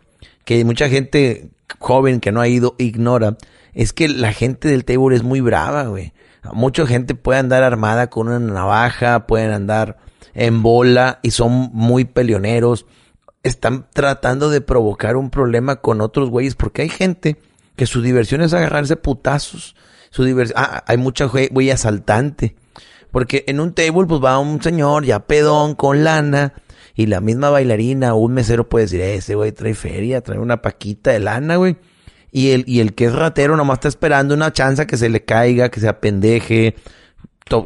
que 0.45 0.63
mucha 0.65 0.89
gente 0.89 1.51
joven 1.79 2.19
que 2.19 2.31
no 2.31 2.41
ha 2.41 2.47
ido 2.47 2.75
ignora 2.77 3.37
es 3.73 3.93
que 3.93 4.09
la 4.09 4.33
gente 4.33 4.67
del 4.67 4.85
table 4.85 5.15
es 5.15 5.23
muy 5.23 5.41
brava, 5.41 5.83
güey. 5.83 6.13
Mucha 6.53 6.87
gente 6.87 7.15
puede 7.15 7.39
andar 7.39 7.63
armada 7.63 8.09
con 8.09 8.27
una 8.27 8.39
navaja, 8.39 9.27
pueden 9.27 9.51
andar 9.51 9.97
en 10.33 10.63
bola 10.63 11.19
y 11.21 11.31
son 11.31 11.69
muy 11.73 12.05
peleoneros. 12.05 12.85
Están 13.43 13.87
tratando 13.93 14.49
de 14.49 14.61
provocar 14.61 15.15
un 15.15 15.29
problema 15.29 15.77
con 15.77 16.01
otros 16.01 16.29
güeyes 16.29 16.55
porque 16.55 16.81
hay 16.83 16.89
gente 16.89 17.37
que 17.75 17.85
su 17.85 18.01
diversión 18.01 18.41
es 18.41 18.53
agarrarse 18.53 18.95
putazos. 18.95 19.75
Su 20.11 20.23
diversión, 20.23 20.59
ah, 20.61 20.83
hay 20.85 20.97
mucha 20.97 21.25
güey 21.25 21.71
asaltante. 21.71 22.55
Porque 23.09 23.43
en 23.47 23.59
un 23.59 23.73
table 23.73 24.05
pues 24.07 24.21
va 24.23 24.39
un 24.39 24.61
señor 24.61 25.03
ya 25.03 25.25
pedón 25.25 25.75
con 25.75 26.03
lana 26.03 26.53
y 26.95 27.07
la 27.07 27.19
misma 27.19 27.49
bailarina 27.49 28.13
o 28.13 28.17
un 28.17 28.33
mesero 28.33 28.69
puede 28.69 28.85
decir, 28.85 29.01
ese 29.01 29.35
güey 29.35 29.51
trae 29.51 29.73
feria, 29.73 30.21
trae 30.21 30.39
una 30.39 30.61
paquita 30.61 31.11
de 31.11 31.19
lana, 31.19 31.55
güey. 31.55 31.77
Y 32.31 32.51
el, 32.51 32.63
y 32.67 32.79
el 32.79 32.93
que 32.93 33.05
es 33.05 33.13
ratero 33.13 33.57
nomás 33.57 33.77
está 33.77 33.87
esperando 33.89 34.33
una 34.33 34.53
chance 34.53 34.87
que 34.87 34.95
se 34.95 35.09
le 35.09 35.25
caiga, 35.25 35.69
que 35.69 35.81
se 35.81 35.89
apendeje, 35.89 36.75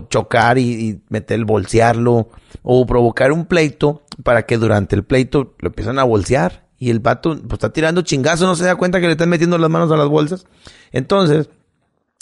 chocar 0.09 0.57
y, 0.57 1.01
meter 1.09 1.35
el 1.37 1.45
bolsearlo, 1.45 2.29
o 2.63 2.85
provocar 2.87 3.31
un 3.31 3.45
pleito 3.45 4.03
para 4.23 4.43
que 4.43 4.57
durante 4.57 4.95
el 4.95 5.03
pleito 5.03 5.55
lo 5.59 5.67
empiezan 5.67 5.99
a 5.99 6.03
bolsear. 6.03 6.65
Y 6.77 6.89
el 6.89 6.99
vato 6.99 7.37
pues, 7.39 7.53
está 7.53 7.71
tirando 7.71 8.01
chingazo, 8.01 8.45
no 8.45 8.55
se 8.55 8.65
da 8.65 8.75
cuenta 8.75 8.99
que 8.99 9.05
le 9.05 9.13
están 9.13 9.29
metiendo 9.29 9.57
las 9.57 9.69
manos 9.69 9.91
a 9.91 9.97
las 9.97 10.07
bolsas. 10.07 10.47
Entonces, 10.91 11.49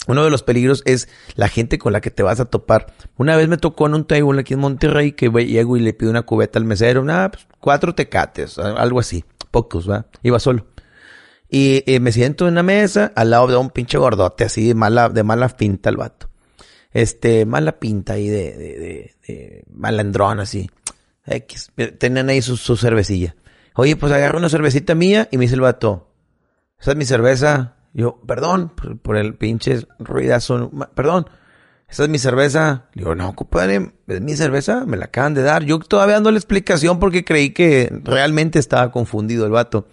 uno 0.06 0.24
de 0.24 0.30
los 0.30 0.42
peligros 0.42 0.82
es 0.84 1.08
la 1.34 1.48
gente 1.48 1.78
con 1.78 1.92
la 1.92 2.00
que 2.00 2.10
te 2.10 2.22
vas 2.22 2.40
a 2.40 2.44
topar. 2.44 2.92
Una 3.16 3.36
vez 3.36 3.48
me 3.48 3.56
tocó 3.56 3.86
en 3.86 3.94
un 3.94 4.04
table 4.06 4.40
aquí 4.40 4.54
en 4.54 4.60
Monterrey 4.60 5.12
que 5.12 5.30
llego 5.30 5.76
y 5.76 5.80
le 5.80 5.94
pido 5.94 6.10
una 6.10 6.22
cubeta 6.22 6.58
al 6.58 6.64
mesero, 6.64 7.04
nada, 7.04 7.30
pues, 7.30 7.46
cuatro 7.60 7.94
tecates, 7.94 8.58
algo 8.58 9.00
así, 9.00 9.24
pocos, 9.50 9.88
¿va? 9.88 10.06
Iba 10.22 10.38
solo. 10.38 10.66
Y, 11.48 11.84
me 12.00 12.10
siento 12.10 12.46
en 12.46 12.54
una 12.54 12.62
mesa 12.62 13.12
al 13.14 13.30
lado 13.30 13.46
de 13.46 13.56
un 13.56 13.70
pinche 13.70 13.96
gordote, 13.96 14.44
así 14.44 14.68
de 14.68 14.74
mala, 14.74 15.08
de 15.08 15.22
mala 15.22 15.48
pinta 15.48 15.88
el 15.88 15.96
vato. 15.96 16.28
Este, 16.92 17.46
mala 17.46 17.78
pinta 17.78 18.14
ahí 18.14 18.28
de, 18.28 19.64
malandrón 19.70 20.40
así. 20.40 20.68
X. 21.26 21.70
Tenían 21.98 22.28
ahí 22.28 22.42
su, 22.42 22.76
cervecilla. 22.76 23.36
Oye, 23.76 23.96
pues 23.96 24.12
agarro 24.12 24.38
una 24.38 24.48
cervecita 24.48 24.94
mía 24.94 25.28
y 25.30 25.38
me 25.38 25.42
dice 25.42 25.54
el 25.54 25.60
vato, 25.60 26.10
esa 26.78 26.92
es 26.92 26.96
mi 26.96 27.04
cerveza. 27.04 27.76
Yo, 27.94 28.20
perdón, 28.26 28.72
por, 29.02 29.16
el 29.16 29.36
pinche 29.36 29.86
ruidazo, 30.00 30.70
perdón, 30.94 31.26
esa 31.88 32.02
es 32.02 32.08
mi 32.08 32.18
cerveza. 32.18 32.86
Le 32.94 33.02
digo, 33.02 33.14
no, 33.14 33.36
compadre, 33.36 33.92
es 34.08 34.20
mi 34.20 34.34
cerveza, 34.34 34.84
me 34.84 34.96
la 34.96 35.06
acaban 35.06 35.32
de 35.32 35.42
dar. 35.42 35.62
Yo 35.62 35.78
todavía 35.78 36.14
dando 36.14 36.32
la 36.32 36.38
explicación 36.38 36.98
porque 36.98 37.24
creí 37.24 37.50
que 37.50 37.88
realmente 38.02 38.58
estaba 38.58 38.90
confundido 38.90 39.46
el 39.46 39.52
vato. 39.52 39.86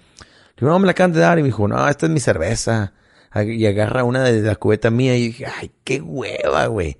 Digo, 0.58 0.72
no, 0.72 0.80
me 0.80 0.88
la 0.88 0.93
acaban 0.93 1.14
de 1.14 1.20
dar. 1.20 1.38
Y 1.38 1.43
me 1.43 1.49
dijo, 1.49 1.68
no, 1.68 1.88
esta 1.88 2.08
es 2.08 2.12
mi 2.12 2.20
cerveza. 2.20 2.93
Y 3.36 3.66
agarra 3.68 4.04
una 4.04 4.24
de 4.24 4.41
la 4.41 4.56
cubeta 4.56 4.89
mía 4.89 5.16
y 5.16 5.28
dije, 5.28 5.45
ay, 5.45 5.72
qué 5.84 6.02
hueva, 6.02 6.66
güey. 6.66 6.97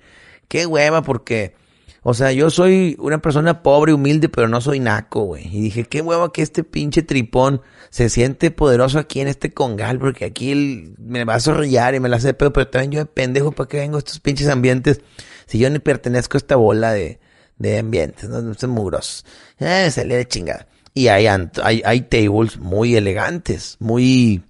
Qué 0.48 0.68
hueva 0.68 1.02
porque, 1.02 1.56
o 2.04 2.16
sea, 2.16 2.32
yo 2.32 2.50
soy 2.50 2.96
una 3.00 3.22
persona 3.22 3.62
pobre, 3.62 3.94
humilde, 3.94 4.28
pero 4.28 4.48
no 4.48 4.60
soy 4.60 4.80
naco, 4.80 5.22
güey. 5.26 5.46
Y 5.46 5.62
dije, 5.62 5.84
qué 5.84 6.02
hueva 6.02 6.34
que 6.34 6.42
este 6.42 6.64
pinche 6.64 7.04
tripón 7.04 7.62
se 7.92 8.10
siente 8.10 8.50
poderoso 8.50 8.98
aquí 8.98 9.20
en 9.20 9.28
este 9.28 9.54
congal, 9.54 10.00
porque 10.00 10.26
aquí 10.26 10.52
él 10.52 10.96
me 10.98 11.26
va 11.26 11.36
a 11.36 11.40
zorrillar 11.40 11.94
y 11.94 12.00
me 12.00 12.10
la 12.10 12.16
hace 12.16 12.28
de 12.28 12.34
pedo, 12.34 12.52
pero 12.54 12.68
también 12.68 12.92
yo 12.92 13.00
de 13.00 13.06
pendejo, 13.06 13.52
¿para 13.52 13.68
qué 13.68 13.78
vengo 13.78 13.98
a 13.98 14.00
estos 14.00 14.20
pinches 14.20 14.48
ambientes? 14.48 15.02
Si 15.46 15.60
yo 15.60 15.70
ni 15.70 15.78
pertenezco 15.78 16.38
a 16.38 16.40
esta 16.40 16.56
bola 16.56 16.92
de, 16.92 17.20
de 17.60 17.78
ambientes, 17.78 18.28
no, 18.30 18.42
no 18.42 18.56
son 18.56 18.72
mugrosos. 18.72 19.24
Eh, 19.60 19.92
se 19.92 20.04
le 20.04 20.16
de 20.16 20.28
chingada. 20.28 20.68
Y 20.96 21.08
hay, 21.08 21.28
hay, 21.28 21.82
hay 21.86 22.02
tables 22.02 22.58
muy 22.58 22.96
elegantes, 22.96 23.78
muy... 23.80 24.42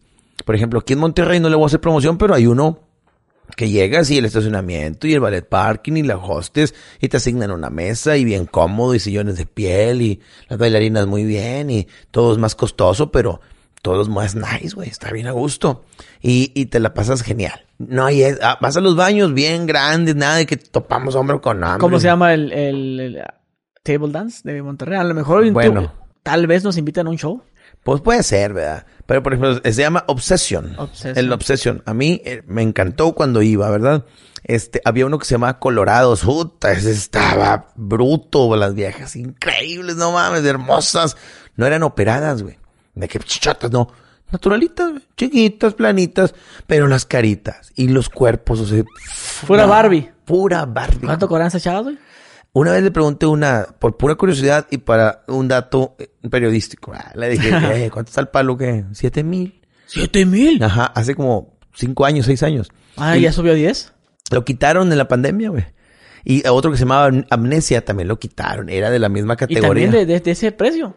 Por 0.45 0.55
ejemplo, 0.55 0.79
aquí 0.79 0.93
en 0.93 0.99
Monterrey 0.99 1.39
no 1.41 1.49
le 1.49 1.55
voy 1.55 1.63
a 1.63 1.67
hacer 1.67 1.81
promoción, 1.81 2.17
pero 2.17 2.33
hay 2.33 2.47
uno 2.47 2.79
que 3.55 3.69
llegas 3.69 4.09
y 4.09 4.17
el 4.17 4.25
estacionamiento 4.25 5.07
y 5.07 5.13
el 5.13 5.19
ballet 5.19 5.47
parking 5.47 5.93
y 5.93 6.03
la 6.03 6.17
hostes 6.17 6.73
y 6.99 7.09
te 7.09 7.17
asignan 7.17 7.51
una 7.51 7.69
mesa 7.69 8.17
y 8.17 8.25
bien 8.25 8.45
cómodo 8.45 8.95
y 8.95 8.99
sillones 8.99 9.37
de 9.37 9.45
piel 9.45 10.01
y 10.01 10.21
las 10.49 10.59
bailarinas 10.59 11.07
muy 11.07 11.23
bien 11.23 11.69
y 11.69 11.87
todo 12.11 12.31
es 12.31 12.37
más 12.37 12.55
costoso, 12.55 13.11
pero 13.11 13.41
todo 13.81 14.01
es 14.01 14.09
más 14.09 14.35
nice, 14.35 14.75
güey, 14.75 14.89
está 14.89 15.11
bien 15.11 15.27
a 15.27 15.31
gusto 15.31 15.83
y, 16.21 16.51
y 16.53 16.67
te 16.67 16.79
la 16.79 16.93
pasas 16.93 17.21
genial. 17.21 17.65
No 17.77 18.05
hay, 18.05 18.23
ah, 18.23 18.57
vas 18.61 18.77
a 18.77 18.81
los 18.81 18.95
baños 18.95 19.33
bien 19.33 19.65
grandes, 19.65 20.15
nada 20.15 20.35
de 20.35 20.45
que 20.45 20.57
topamos 20.57 21.15
hombro 21.15 21.41
con 21.41 21.63
hambre. 21.63 21.79
¿Cómo 21.79 21.99
se 21.99 22.07
llama 22.07 22.33
el, 22.33 22.51
el, 22.51 23.23
table 23.83 24.11
dance 24.11 24.41
de 24.43 24.61
Monterrey? 24.61 24.99
A 24.99 25.03
lo 25.03 25.13
mejor 25.13 25.49
bueno. 25.51 25.91
Tal 26.23 26.45
vez 26.45 26.63
nos 26.63 26.77
invitan 26.77 27.07
a 27.07 27.09
un 27.09 27.17
show. 27.17 27.41
Pues 27.83 28.01
puede 28.01 28.23
ser, 28.23 28.53
¿verdad? 28.53 28.85
Pero 29.05 29.23
por 29.23 29.33
ejemplo, 29.33 29.59
se 29.63 29.81
llama 29.81 30.03
Obsession. 30.07 30.75
Obsession. 30.77 31.17
El 31.17 31.33
Obsession. 31.33 31.83
A 31.85 31.93
mí 31.93 32.21
eh, 32.25 32.43
me 32.45 32.61
encantó 32.61 33.13
cuando 33.13 33.41
iba, 33.41 33.69
¿verdad? 33.69 34.05
Este, 34.43 34.81
había 34.85 35.05
uno 35.05 35.17
que 35.19 35.25
se 35.25 35.35
llamaba 35.35 35.59
Colorado. 35.59 36.15
Puta, 36.15 36.71
ese 36.71 36.91
estaba 36.91 37.67
bruto, 37.75 38.55
las 38.55 38.75
viejas 38.75 39.15
increíbles, 39.15 39.95
no 39.95 40.11
mames, 40.11 40.45
hermosas. 40.45 41.17
No 41.55 41.65
eran 41.65 41.83
operadas, 41.83 42.43
güey. 42.43 42.57
De 42.93 43.07
que 43.07 43.19
chichotas, 43.19 43.71
no. 43.71 43.89
Naturalitas, 44.31 44.93
chiquitas, 45.17 45.73
planitas, 45.73 46.33
pero 46.65 46.87
las 46.87 47.05
caritas 47.05 47.71
y 47.75 47.89
los 47.89 48.09
cuerpos, 48.09 48.61
o 48.61 48.65
sea. 48.65 48.83
Pura 49.45 49.65
Barbie. 49.65 50.09
Pura 50.23 50.65
Barbie. 50.65 51.05
¿Cuánto 51.05 51.27
corazón 51.27 51.59
echado, 51.59 51.83
güey? 51.83 51.97
Una 52.53 52.71
vez 52.71 52.83
le 52.83 52.91
pregunté 52.91 53.25
una, 53.25 53.65
por 53.79 53.95
pura 53.95 54.15
curiosidad 54.15 54.67
y 54.69 54.77
para 54.79 55.23
un 55.27 55.47
dato 55.47 55.95
eh, 55.99 56.09
periodístico, 56.29 56.91
ah, 56.93 57.11
le 57.15 57.29
dije, 57.29 57.49
eh, 57.85 57.89
¿cuánto 57.91 58.09
está 58.09 58.21
el 58.21 58.27
palo 58.27 58.57
que? 58.57 58.83
¿Siete 58.91 59.23
mil? 59.23 59.61
¿Siete 59.85 60.25
mil? 60.25 60.61
Ajá, 60.61 60.85
hace 60.87 61.15
como 61.15 61.57
cinco 61.73 62.05
años, 62.05 62.25
seis 62.25 62.43
años. 62.43 62.69
Ah, 62.97 63.15
¿ya 63.15 63.31
subió 63.31 63.53
a 63.53 63.55
diez? 63.55 63.93
Lo 64.31 64.43
quitaron 64.43 64.91
en 64.91 64.97
la 64.97 65.07
pandemia, 65.07 65.49
güey. 65.49 65.65
Y 66.23 66.47
otro 66.47 66.71
que 66.71 66.77
se 66.77 66.83
llamaba 66.83 67.11
Amnesia 67.29 67.83
también 67.83 68.07
lo 68.07 68.19
quitaron. 68.19 68.69
Era 68.69 68.89
de 68.89 68.99
la 68.99 69.09
misma 69.09 69.35
categoría. 69.35 69.83
¿Y 69.83 69.91
también 69.91 70.07
de, 70.07 70.31
ese 70.31 70.51
precio? 70.51 70.95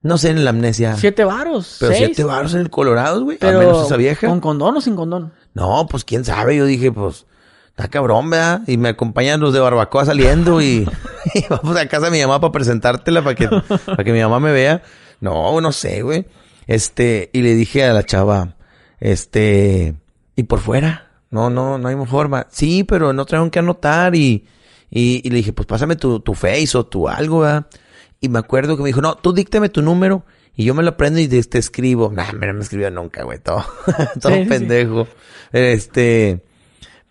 No 0.00 0.18
sé, 0.18 0.30
en 0.30 0.44
la 0.44 0.50
Amnesia. 0.50 0.96
Siete 0.96 1.24
varos. 1.24 1.78
Pero 1.80 1.94
siete 1.94 2.24
varos 2.24 2.54
en 2.54 2.60
el 2.60 2.70
Colorado, 2.70 3.24
güey. 3.24 3.38
Pero, 3.38 3.58
menos 3.58 3.86
esa 3.86 3.96
vieja. 3.96 4.28
¿Con 4.28 4.40
condón 4.40 4.76
o 4.76 4.80
sin 4.80 4.94
condón? 4.94 5.32
No, 5.54 5.86
pues 5.90 6.04
quién 6.04 6.24
sabe. 6.24 6.56
Yo 6.56 6.66
dije, 6.66 6.92
pues 6.92 7.26
está 7.76 7.88
cabrón, 7.88 8.30
¿verdad? 8.30 8.62
Y 8.68 8.76
me 8.76 8.90
acompañan 8.90 9.40
los 9.40 9.52
de 9.52 9.58
barbacoa 9.58 10.04
saliendo 10.04 10.62
y, 10.62 10.86
vamos 11.50 11.76
a 11.76 11.88
casa 11.88 12.06
de 12.06 12.12
mi 12.12 12.20
mamá 12.22 12.40
para 12.40 12.52
presentártela 12.52 13.22
para 13.22 13.34
que, 13.34 13.48
para 13.48 14.04
que 14.04 14.12
mi 14.12 14.20
mamá 14.20 14.38
me 14.38 14.52
vea. 14.52 14.82
No, 15.20 15.60
no 15.60 15.72
sé, 15.72 16.02
güey. 16.02 16.26
Este, 16.66 17.30
y 17.32 17.42
le 17.42 17.54
dije 17.54 17.84
a 17.84 17.92
la 17.92 18.04
chava, 18.04 18.56
este, 19.00 19.94
y 20.36 20.44
por 20.44 20.60
fuera, 20.60 21.10
No, 21.30 21.50
no, 21.50 21.78
no 21.78 21.88
hay 21.88 21.96
forma. 22.06 22.46
Sí, 22.50 22.84
pero 22.84 23.12
no 23.12 23.24
trajeron 23.26 23.50
que 23.50 23.58
anotar 23.58 24.14
y, 24.14 24.46
y, 24.90 25.28
le 25.28 25.36
dije, 25.36 25.52
pues 25.52 25.66
pásame 25.66 25.96
tu, 25.96 26.20
tu 26.20 26.34
face 26.34 26.78
o 26.78 26.86
tu 26.86 27.08
algo, 27.08 27.40
¿verdad? 27.40 27.66
Y 28.20 28.28
me 28.28 28.38
acuerdo 28.38 28.76
que 28.76 28.84
me 28.84 28.88
dijo, 28.88 29.00
no, 29.00 29.16
tú 29.16 29.32
díctame 29.32 29.68
tu 29.68 29.82
número 29.82 30.24
y 30.54 30.64
yo 30.64 30.74
me 30.74 30.84
lo 30.84 30.90
aprendo 30.90 31.18
y 31.18 31.26
te, 31.26 31.58
escribo. 31.58 32.12
Nah, 32.12 32.30
no 32.32 32.54
me 32.54 32.60
escribió 32.60 32.90
nunca, 32.90 33.24
güey, 33.24 33.40
todo, 33.40 33.64
todo 34.20 34.46
pendejo. 34.48 35.08
Este, 35.52 36.44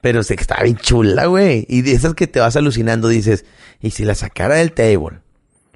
pero 0.04 0.22
que 0.22 0.34
estaba 0.34 0.64
bien 0.64 0.76
chula, 0.76 1.28
güey. 1.28 1.66
Y 1.70 1.82
de 1.82 1.94
esas 1.94 2.14
que 2.14 2.28
te 2.28 2.42
vas 2.42 2.58
alucinando 2.58 3.08
dices, 3.08 3.46
¿y 3.80 3.92
si 3.92 4.04
la 4.04 4.16
sacara 4.16 4.56
del 4.56 4.74
table? 4.74 5.22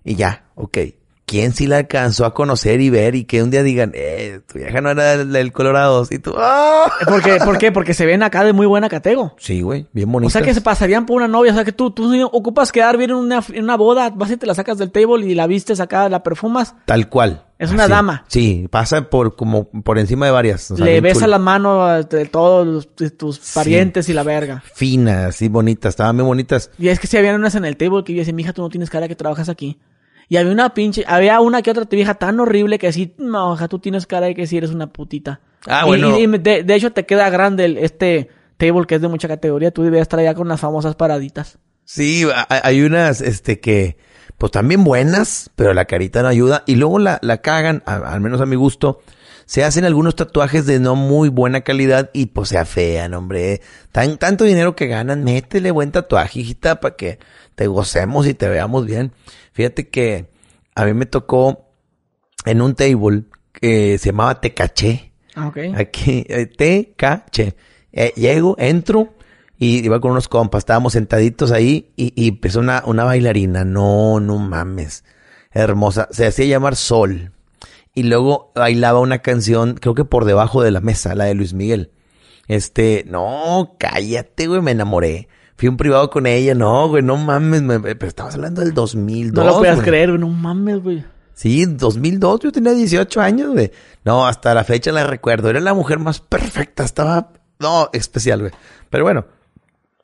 Y 0.04 0.16
ya, 0.16 0.50
ok. 0.56 0.80
¿Quién 1.28 1.52
sí 1.52 1.68
la 1.68 1.80
alcanzó 1.80 2.24
a 2.24 2.34
conocer 2.34 2.80
y 2.80 2.90
ver 2.90 3.14
y 3.14 3.26
que 3.26 3.44
un 3.44 3.52
día 3.52 3.62
digan, 3.62 3.92
eh, 3.96 4.40
tu 4.48 4.60
vieja 4.60 4.80
no 4.80 4.92
era 4.92 5.26
del, 5.26 5.52
Colorado? 5.52 6.08
Y 6.10 6.20
tú, 6.20 6.34
¡ah! 6.38 6.90
¿Por 7.06 7.22
qué? 7.22 7.38
¿Por 7.44 7.58
qué? 7.58 7.74
Porque 7.74 7.94
se 7.94 8.06
ven 8.06 8.24
acá 8.24 8.46
de 8.46 8.54
muy 8.54 8.66
buena 8.66 8.88
catego. 8.88 9.36
Sí, 9.38 9.62
güey, 9.62 9.88
bien 9.92 10.10
bonito. 10.10 10.30
O 10.30 10.32
sea 10.32 10.42
que 10.42 10.54
se 10.54 10.62
pasarían 10.62 11.06
por 11.06 11.18
una 11.18 11.28
novia. 11.28 11.52
O 11.52 11.56
sea 11.56 11.66
que 11.66 11.74
tú, 11.74 11.92
tú 11.92 12.10
ocupas 12.32 12.72
quedar 12.72 12.96
bien 12.96 13.10
en 13.10 13.18
una, 13.18 13.44
en 13.52 13.66
una 13.66 13.76
boda, 13.76 14.10
vas 14.10 14.32
y 14.32 14.38
te 14.38 14.46
la 14.46 14.56
sacas 14.56 14.78
del 14.78 14.90
table 14.90 15.26
y 15.26 15.36
la 15.36 15.48
vistes 15.48 15.82
acá, 15.82 16.08
la 16.08 16.24
perfumas. 16.24 16.76
Tal 16.86 17.10
cual. 17.10 17.44
Es 17.60 17.72
una 17.72 17.90
dama. 17.90 18.24
Sí, 18.30 18.70
pasa 18.72 19.10
por 19.10 19.36
como 19.36 19.66
por 19.68 20.00
encima 20.00 20.28
de 20.28 20.32
varias. 20.32 20.70
Le 20.72 21.02
besa 21.02 21.28
la 21.28 21.40
mano 21.40 22.04
de 22.04 22.26
todos 22.26 22.88
tus 23.18 23.40
parientes 23.54 24.08
y 24.08 24.14
la 24.14 24.24
verga. 24.24 24.64
Finas 24.74 25.42
y 25.42 25.50
bonitas, 25.50 25.90
estaban 25.90 26.16
muy 26.16 26.24
bonitas. 26.24 26.72
Y 26.80 26.88
es 26.88 27.02
que 27.02 27.08
si 27.08 27.18
habían 27.18 27.36
unas 27.36 27.56
en 27.56 27.66
el 27.66 27.76
table 27.76 28.06
que 28.06 28.14
yo 28.14 28.20
decía, 28.20 28.34
mija, 28.34 28.54
tú 28.54 28.62
no 28.62 28.70
tienes 28.70 28.90
cara 28.90 29.10
que 29.10 29.16
trabajas 29.16 29.50
aquí. 29.50 29.78
Y 30.30 30.38
había 30.38 30.52
una 30.52 30.74
pinche, 30.74 31.06
había 31.08 31.40
una 31.40 31.62
que 31.62 31.72
otra 31.72 31.86
vieja 31.90 32.16
tan 32.16 32.40
horrible 32.40 32.80
que 32.80 32.88
así, 32.88 33.14
no, 33.18 33.58
tú 33.70 33.80
tienes 33.80 34.06
cara 34.06 34.28
de 34.28 34.36
que 34.36 34.46
sí 34.46 34.58
eres 34.58 34.72
una 34.72 34.88
putita. 34.88 35.40
Ah, 35.66 35.86
bueno. 35.86 36.18
Y, 36.18 36.28
de, 36.28 36.66
hecho 36.76 36.92
te 36.92 37.06
queda 37.06 37.30
grande 37.30 37.66
el, 37.66 37.78
este 37.78 38.30
table 38.58 38.86
que 38.88 38.96
es 38.96 39.02
de 39.02 39.08
mucha 39.08 39.28
categoría. 39.28 39.72
Tú 39.72 39.84
deberías 39.84 40.04
estar 40.04 40.20
allá 40.20 40.34
con 40.34 40.48
las 40.48 40.60
famosas 40.60 40.96
paraditas. 40.96 41.60
Sí, 41.86 42.28
hay 42.50 42.82
unas, 42.82 43.22
este, 43.22 43.62
que, 43.62 43.98
pues 44.38 44.52
también 44.52 44.84
buenas, 44.84 45.50
pero 45.56 45.74
la 45.74 45.86
carita 45.86 46.22
no 46.22 46.28
ayuda. 46.28 46.64
Y 46.66 46.76
luego 46.76 47.00
la, 47.00 47.20
la 47.22 47.38
cagan, 47.38 47.82
al 47.86 48.20
menos 48.20 48.42
a 48.42 48.46
mi 48.46 48.58
gusto. 48.58 49.00
Se 49.46 49.64
hacen 49.64 49.86
algunos 49.86 50.18
tatuajes 50.18 50.66
de 50.66 50.82
no 50.82 50.96
muy 50.96 51.30
buena 51.30 51.62
calidad 51.62 52.10
y 52.12 52.26
pues 52.26 52.50
se 52.50 52.58
afean, 52.58 53.14
hombre. 53.14 53.62
Tan, 53.94 54.18
tanto 54.18 54.44
dinero 54.44 54.76
que 54.76 54.88
ganan, 54.88 55.24
métele 55.24 55.72
buen 55.72 55.94
tatuaje, 55.94 56.42
hijita, 56.42 56.82
para 56.82 56.98
que 56.98 57.20
te 57.58 57.66
gocemos 57.66 58.28
y 58.28 58.36
te 58.36 58.48
veamos 58.48 58.86
bien. 58.86 59.12
Fíjate 59.52 59.90
que 59.90 60.30
a 60.76 60.86
mí 60.86 60.94
me 60.94 61.08
tocó 61.08 61.72
en 62.46 62.62
un 62.62 62.76
table 62.76 63.24
que 63.52 63.98
se 63.98 64.12
llamaba 64.12 64.40
Tecaché. 64.40 65.12
Ah, 65.34 65.48
ok. 65.48 65.58
Aquí, 65.76 66.24
eh, 66.30 66.46
Tecaché. 66.46 67.56
Eh, 67.92 68.14
llego, 68.16 68.56
entro 68.60 69.16
y 69.58 69.84
iba 69.84 70.00
con 70.00 70.12
unos 70.12 70.28
compas, 70.28 70.60
estábamos 70.60 70.94
sentaditos 70.94 71.52
ahí 71.52 71.92
y, 71.96 72.14
y, 72.16 72.28
empezó 72.28 72.60
una, 72.60 72.84
una 72.86 73.06
bailarina. 73.06 73.66
No, 73.66 74.20
no 74.20 74.38
mames. 74.38 75.04
Hermosa. 75.50 76.10
Se 76.12 76.28
hacía 76.28 76.46
llamar 76.46 76.76
Sol. 76.76 77.32
Y 77.96 78.04
luego 78.04 78.52
bailaba 78.54 79.00
una 79.00 79.24
canción, 79.24 79.74
creo 79.74 79.96
que 79.96 80.06
por 80.06 80.26
debajo 80.26 80.62
de 80.62 80.70
la 80.70 80.80
mesa, 80.80 81.16
la 81.16 81.24
de 81.24 81.34
Luis 81.34 81.56
Miguel. 81.56 81.92
Este, 82.48 83.04
no, 83.08 83.78
cállate, 83.80 84.46
güey, 84.46 84.62
me 84.62 84.72
enamoré. 84.72 85.28
Fui 85.58 85.68
un 85.68 85.76
privado 85.78 86.12
con 86.12 86.28
ella, 86.28 86.54
no, 86.54 86.88
güey, 86.88 87.02
no 87.02 87.18
mames, 87.18 87.64
pero 87.82 88.08
estabas 88.08 88.36
hablando 88.36 88.62
del 88.62 88.76
2002. 88.76 89.44
No 89.44 89.76
lo 89.76 89.82
creer, 89.82 90.10
güey, 90.10 90.20
no 90.20 90.30
mames, 90.30 90.84
güey. 90.84 91.04
Sí, 91.34 91.66
2002, 91.66 92.42
yo 92.42 92.52
tenía 92.52 92.74
18 92.74 93.20
años, 93.22 93.54
güey. 93.54 93.72
No, 94.06 94.28
hasta 94.28 94.54
la 94.54 94.64
fecha 94.64 94.92
la 94.92 95.04
recuerdo. 95.04 95.50
Era 95.50 95.60
la 95.60 95.74
mujer 95.74 95.98
más 95.98 96.20
perfecta, 96.20 96.84
estaba, 96.84 97.34
no, 97.60 97.90
especial, 97.92 98.42
güey. 98.42 98.52
Pero 98.92 99.04
bueno, 99.04 99.26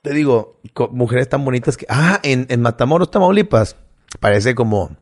te 0.01 0.11
digo, 0.11 0.59
mujeres 0.91 1.29
tan 1.29 1.45
bonitas 1.45 1.77
que, 1.77 1.85
ah, 1.87 2.19
en, 2.23 2.47
en 2.49 2.61
Matamoros, 2.61 3.11
Tamaulipas, 3.11 3.75
parece 4.19 4.55
como, 4.55 4.97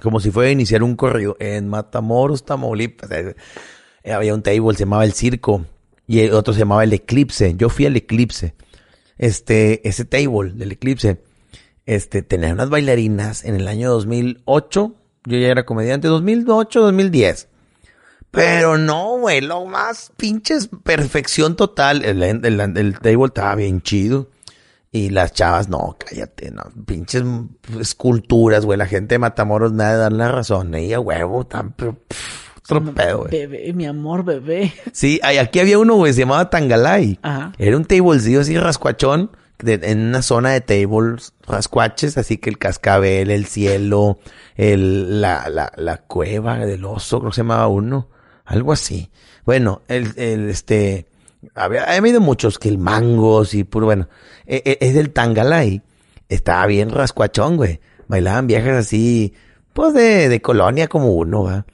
como 0.00 0.20
si 0.20 0.30
fuera 0.30 0.48
a 0.48 0.52
iniciar 0.52 0.82
un 0.82 0.96
corrido. 0.96 1.36
En 1.38 1.68
Matamoros, 1.68 2.46
Tamaulipas, 2.46 3.10
eh, 3.10 3.34
había 4.10 4.34
un 4.34 4.42
table, 4.42 4.72
se 4.72 4.84
llamaba 4.84 5.04
El 5.04 5.12
Circo, 5.12 5.66
y 6.06 6.20
el 6.20 6.32
otro 6.32 6.54
se 6.54 6.60
llamaba 6.60 6.82
El 6.82 6.94
Eclipse. 6.94 7.54
Yo 7.56 7.68
fui 7.68 7.84
al 7.84 7.96
Eclipse 7.96 8.54
este, 9.22 9.88
ese 9.88 10.04
table 10.04 10.50
del 10.52 10.72
eclipse, 10.72 11.22
este, 11.86 12.22
tenía 12.22 12.52
unas 12.52 12.70
bailarinas 12.70 13.44
en 13.44 13.54
el 13.54 13.68
año 13.68 13.88
2008. 13.90 14.94
Yo 15.26 15.38
ya 15.38 15.46
era 15.46 15.64
comediante, 15.64 16.08
2008, 16.08 16.80
2010. 16.80 17.48
Pero 18.32 18.78
no, 18.78 19.18
güey, 19.18 19.40
lo 19.40 19.64
más 19.66 20.10
pinches 20.16 20.68
perfección 20.82 21.54
total. 21.54 22.04
El, 22.04 22.20
el, 22.20 22.98
table 22.98 23.26
estaba 23.26 23.54
bien 23.54 23.80
chido. 23.80 24.28
Y 24.90 25.10
las 25.10 25.32
chavas, 25.32 25.68
no, 25.68 25.96
cállate, 25.98 26.50
no, 26.50 26.64
pinches 26.84 27.22
esculturas, 27.78 28.64
güey. 28.64 28.76
La 28.76 28.86
gente 28.86 29.14
de 29.14 29.20
Matamoros, 29.20 29.72
nada 29.72 29.92
de 29.92 29.98
dar 29.98 30.12
la 30.12 30.32
razón. 30.32 30.74
Ella, 30.74 30.98
huevo, 30.98 31.46
tan, 31.46 31.76
Bebé, 33.30 33.72
mi 33.72 33.86
amor, 33.86 34.24
bebé. 34.24 34.72
Sí, 34.92 35.20
aquí 35.22 35.60
había 35.60 35.78
uno, 35.78 35.96
güey, 35.96 36.12
se 36.12 36.20
llamaba 36.20 36.48
Tangalay. 36.50 37.18
Ajá. 37.22 37.52
Era 37.58 37.76
un 37.76 37.84
tablecillo 37.84 38.40
así 38.40 38.56
rascuachón. 38.56 39.30
en 39.64 40.00
una 40.00 40.22
zona 40.22 40.50
de 40.50 40.60
tables 40.60 41.34
rascuaches, 41.46 42.18
así 42.18 42.38
que 42.38 42.50
el 42.50 42.58
cascabel, 42.58 43.30
el 43.30 43.46
cielo, 43.46 44.18
el, 44.56 45.20
la, 45.20 45.48
la, 45.48 45.72
la 45.76 45.98
cueva 45.98 46.58
del 46.58 46.84
oso, 46.84 47.20
creo 47.20 47.30
que 47.30 47.36
se 47.36 47.40
llamaba 47.42 47.68
uno, 47.68 48.08
algo 48.44 48.72
así. 48.72 49.10
Bueno, 49.44 49.82
el, 49.88 50.12
el, 50.16 50.50
este, 50.50 51.06
había, 51.54 51.84
había 51.84 51.98
habido 51.98 52.20
muchos, 52.20 52.58
que 52.58 52.68
el 52.68 52.78
mangos 52.78 53.54
y 53.54 53.64
puro, 53.64 53.86
bueno, 53.86 54.08
e, 54.46 54.62
e, 54.64 54.78
es 54.80 54.94
del 54.94 55.10
Tangalay. 55.12 55.82
Estaba 56.28 56.66
bien 56.66 56.90
rascuachón, 56.90 57.56
güey. 57.56 57.80
Bailaban 58.08 58.46
viejas 58.46 58.76
así, 58.76 59.34
pues 59.72 59.94
de, 59.94 60.28
de 60.28 60.40
colonia 60.40 60.88
como 60.88 61.12
uno, 61.12 61.44
¿va? 61.44 61.66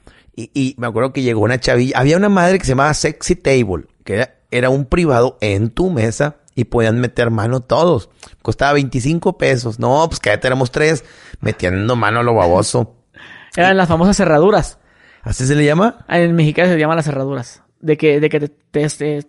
Y, 0.53 0.75
me 0.77 0.87
acuerdo 0.87 1.11
que 1.11 1.21
llegó 1.21 1.41
una 1.41 1.59
chavilla. 1.59 1.97
Había 1.99 2.15
una 2.15 2.29
madre 2.29 2.59
que 2.59 2.65
se 2.65 2.71
llamaba 2.71 2.93
Sexy 2.93 3.35
Table, 3.35 3.87
que 4.05 4.29
era, 4.51 4.69
un 4.69 4.85
privado 4.85 5.37
en 5.41 5.69
tu 5.69 5.89
mesa 5.89 6.37
y 6.55 6.65
podían 6.65 6.99
meter 7.01 7.29
mano 7.29 7.59
todos. 7.59 8.09
Costaba 8.41 8.73
25 8.73 9.37
pesos. 9.37 9.79
No, 9.79 10.05
pues 10.07 10.19
que 10.19 10.29
éramos 10.29 10.71
tres 10.71 11.03
metiendo 11.41 11.95
mano 11.95 12.21
a 12.21 12.23
lo 12.23 12.33
baboso. 12.35 12.95
Eran 13.57 13.75
las 13.75 13.89
famosas 13.89 14.15
cerraduras. 14.15 14.77
¿Así 15.23 15.45
se 15.45 15.55
le 15.55 15.65
llama? 15.65 16.05
En 16.07 16.33
mexicano 16.35 16.71
se 16.71 16.79
llama 16.79 16.95
las 16.95 17.05
cerraduras. 17.05 17.63
De 17.81 17.97
que, 17.97 18.19
de 18.19 18.29
que 18.29 18.39
te, 18.71 18.89
se, 18.89 19.23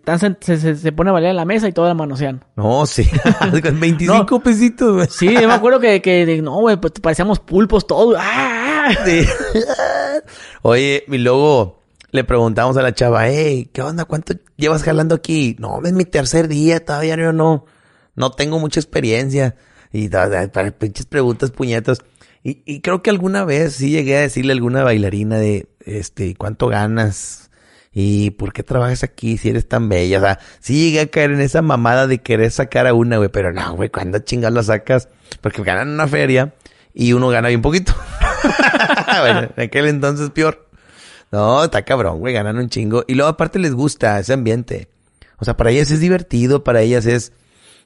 pone 0.91 1.09
a 1.09 1.13
bailar 1.13 1.31
en 1.31 1.37
la 1.37 1.45
mesa 1.45 1.69
y 1.69 1.71
todo 1.71 1.87
la 1.87 1.93
manosean. 1.93 2.43
No, 2.55 2.85
sí. 2.85 3.09
25 3.73 4.39
pesitos, 4.43 4.95
güey. 4.95 5.07
Sí, 5.09 5.33
yo 5.33 5.47
me 5.47 5.53
acuerdo 5.53 5.79
que, 5.79 6.01
que 6.01 6.41
no, 6.41 6.59
güey, 6.59 6.75
pues 6.77 6.93
parecíamos 7.01 7.39
pulpos 7.39 7.87
todos. 7.87 8.17
¡Ah! 8.19 8.89
Sí. 9.05 9.25
Oye, 10.61 11.03
y 11.07 11.17
luego 11.17 11.81
le 12.11 12.23
preguntamos 12.23 12.77
a 12.77 12.81
la 12.81 12.93
chava, 12.93 13.27
hey, 13.29 13.69
¿qué 13.71 13.81
onda? 13.81 14.05
¿Cuánto 14.05 14.33
llevas 14.57 14.83
jalando 14.83 15.15
aquí? 15.15 15.55
No, 15.59 15.81
es 15.83 15.93
mi 15.93 16.05
tercer 16.05 16.47
día, 16.47 16.83
todavía 16.83 17.15
yo 17.15 17.33
no, 17.33 17.65
no 18.15 18.31
tengo 18.31 18.59
mucha 18.59 18.79
experiencia. 18.79 19.55
Y 19.93 20.09
para 20.09 20.71
pinches 20.71 21.05
preguntas 21.05 21.51
puñetas. 21.51 21.99
Y, 22.43 22.61
y 22.65 22.81
creo 22.81 23.03
que 23.03 23.09
alguna 23.09 23.45
vez 23.45 23.73
sí 23.73 23.91
llegué 23.91 24.17
a 24.17 24.21
decirle 24.21 24.53
a 24.53 24.55
alguna 24.55 24.83
bailarina 24.83 25.37
de, 25.37 25.67
este, 25.85 26.35
¿cuánto 26.35 26.67
ganas? 26.67 27.51
¿Y 27.93 28.31
por 28.31 28.53
qué 28.53 28.63
trabajas 28.63 29.03
aquí 29.03 29.37
si 29.37 29.49
eres 29.49 29.67
tan 29.67 29.89
bella? 29.89 30.19
O 30.19 30.21
sea, 30.21 30.39
sí 30.59 30.85
llegué 30.85 31.01
a 31.01 31.07
caer 31.07 31.31
en 31.31 31.41
esa 31.41 31.61
mamada 31.61 32.07
de 32.07 32.19
querer 32.19 32.49
sacar 32.51 32.87
a 32.87 32.93
una, 32.93 33.17
güey, 33.17 33.29
pero 33.29 33.51
no, 33.51 33.75
güey, 33.75 33.89
¿cuándo 33.89 34.19
chingas 34.19 34.53
la 34.53 34.63
sacas? 34.63 35.09
Porque 35.41 35.61
ganan 35.63 35.89
una 35.89 36.07
feria 36.07 36.53
y 36.93 37.13
uno 37.13 37.29
gana 37.29 37.49
bien 37.49 37.61
poquito. 37.61 37.93
bueno, 39.21 39.49
en 39.55 39.63
aquel 39.63 39.87
entonces 39.87 40.29
peor. 40.29 40.67
No, 41.31 41.63
está 41.63 41.83
cabrón, 41.83 42.19
güey, 42.19 42.33
ganan 42.33 42.57
un 42.57 42.69
chingo. 42.69 43.03
Y 43.07 43.15
luego 43.15 43.29
aparte 43.29 43.59
les 43.59 43.73
gusta 43.73 44.19
ese 44.19 44.33
ambiente. 44.33 44.89
O 45.37 45.45
sea, 45.45 45.55
para 45.55 45.71
ellas 45.71 45.89
es 45.91 45.99
divertido, 45.99 46.63
para 46.63 46.81
ellas 46.81 47.05
es, 47.05 47.31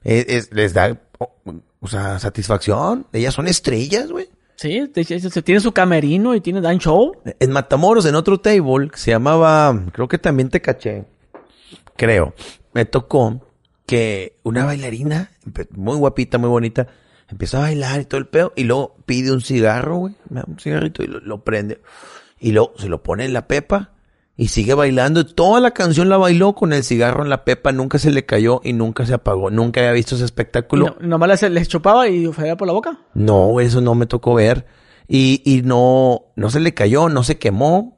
es, 0.04 0.52
les 0.52 0.74
da, 0.74 1.00
o 1.20 1.88
sea, 1.88 2.20
satisfacción. 2.20 3.08
Ellas 3.14 3.34
son 3.34 3.48
estrellas, 3.48 4.12
güey. 4.12 4.30
Sí, 4.56 4.90
se 4.96 5.42
tiene 5.42 5.60
su 5.60 5.74
camerino 5.74 6.34
y 6.34 6.42
tiene 6.42 6.62
dan 6.62 6.80
show. 6.80 7.14
En 7.40 7.52
Matamoros, 7.52 8.06
en 8.06 8.16
otro 8.16 8.40
table, 8.40 8.90
que 8.90 8.98
se 8.98 9.12
llamaba, 9.12 9.78
creo 9.92 10.08
que 10.08 10.18
también 10.18 10.50
te 10.50 10.62
caché, 10.62 11.04
creo, 11.98 12.34
me 12.74 12.86
tocó 12.86 13.42
que 13.86 14.38
una 14.44 14.66
bailarina, 14.66 15.32
muy 15.72 15.98
guapita, 15.98 16.38
muy 16.38 16.50
bonita, 16.50 16.88
Empieza 17.30 17.58
a 17.58 17.62
bailar 17.62 18.02
y 18.02 18.06
todo 18.06 18.20
el 18.20 18.28
pedo. 18.28 18.54
Y 18.56 18.64
luego 18.64 18.96
pide 19.06 19.32
un 19.32 19.42
cigarro, 19.42 19.98
güey. 19.98 20.16
Un 20.30 20.60
cigarrito 20.60 21.04
y 21.04 21.08
lo, 21.08 21.44
prende. 21.44 21.82
Y 22.40 22.52
luego 22.52 22.74
se 22.78 22.88
lo 22.88 23.02
pone 23.02 23.26
en 23.26 23.34
la 23.34 23.48
pepa. 23.48 23.92
Y 24.38 24.50
sigue 24.50 24.74
bailando. 24.74 25.26
Toda 25.26 25.60
la 25.60 25.72
canción 25.72 26.10
la 26.10 26.18
bailó 26.18 26.54
con 26.54 26.74
el 26.74 26.84
cigarro 26.84 27.24
en 27.24 27.30
la 27.30 27.46
pepa. 27.46 27.72
Nunca 27.72 27.98
se 27.98 28.12
le 28.12 28.26
cayó 28.26 28.62
y 28.64 28.74
nunca 28.74 29.06
se 29.06 29.14
apagó. 29.14 29.50
Nunca 29.50 29.80
había 29.80 29.94
visto 29.94 30.16
ese 30.16 30.26
espectáculo. 30.26 30.98
No, 31.00 31.08
¿Nomás 31.08 31.42
les, 31.42 31.68
chupaba 31.68 32.08
y 32.08 32.28
fuera 32.28 32.58
por 32.58 32.68
la 32.68 32.74
boca? 32.74 33.00
No, 33.14 33.60
eso 33.60 33.82
no 33.82 33.96
me 33.96 34.06
tocó 34.06 34.36
ver. 34.36 34.66
Y, 35.08 35.42
y 35.46 35.62
no, 35.62 36.26
no 36.36 36.50
se 36.50 36.60
le 36.60 36.74
cayó, 36.74 37.10
no 37.10 37.24
se 37.24 37.38
quemó. 37.38 37.95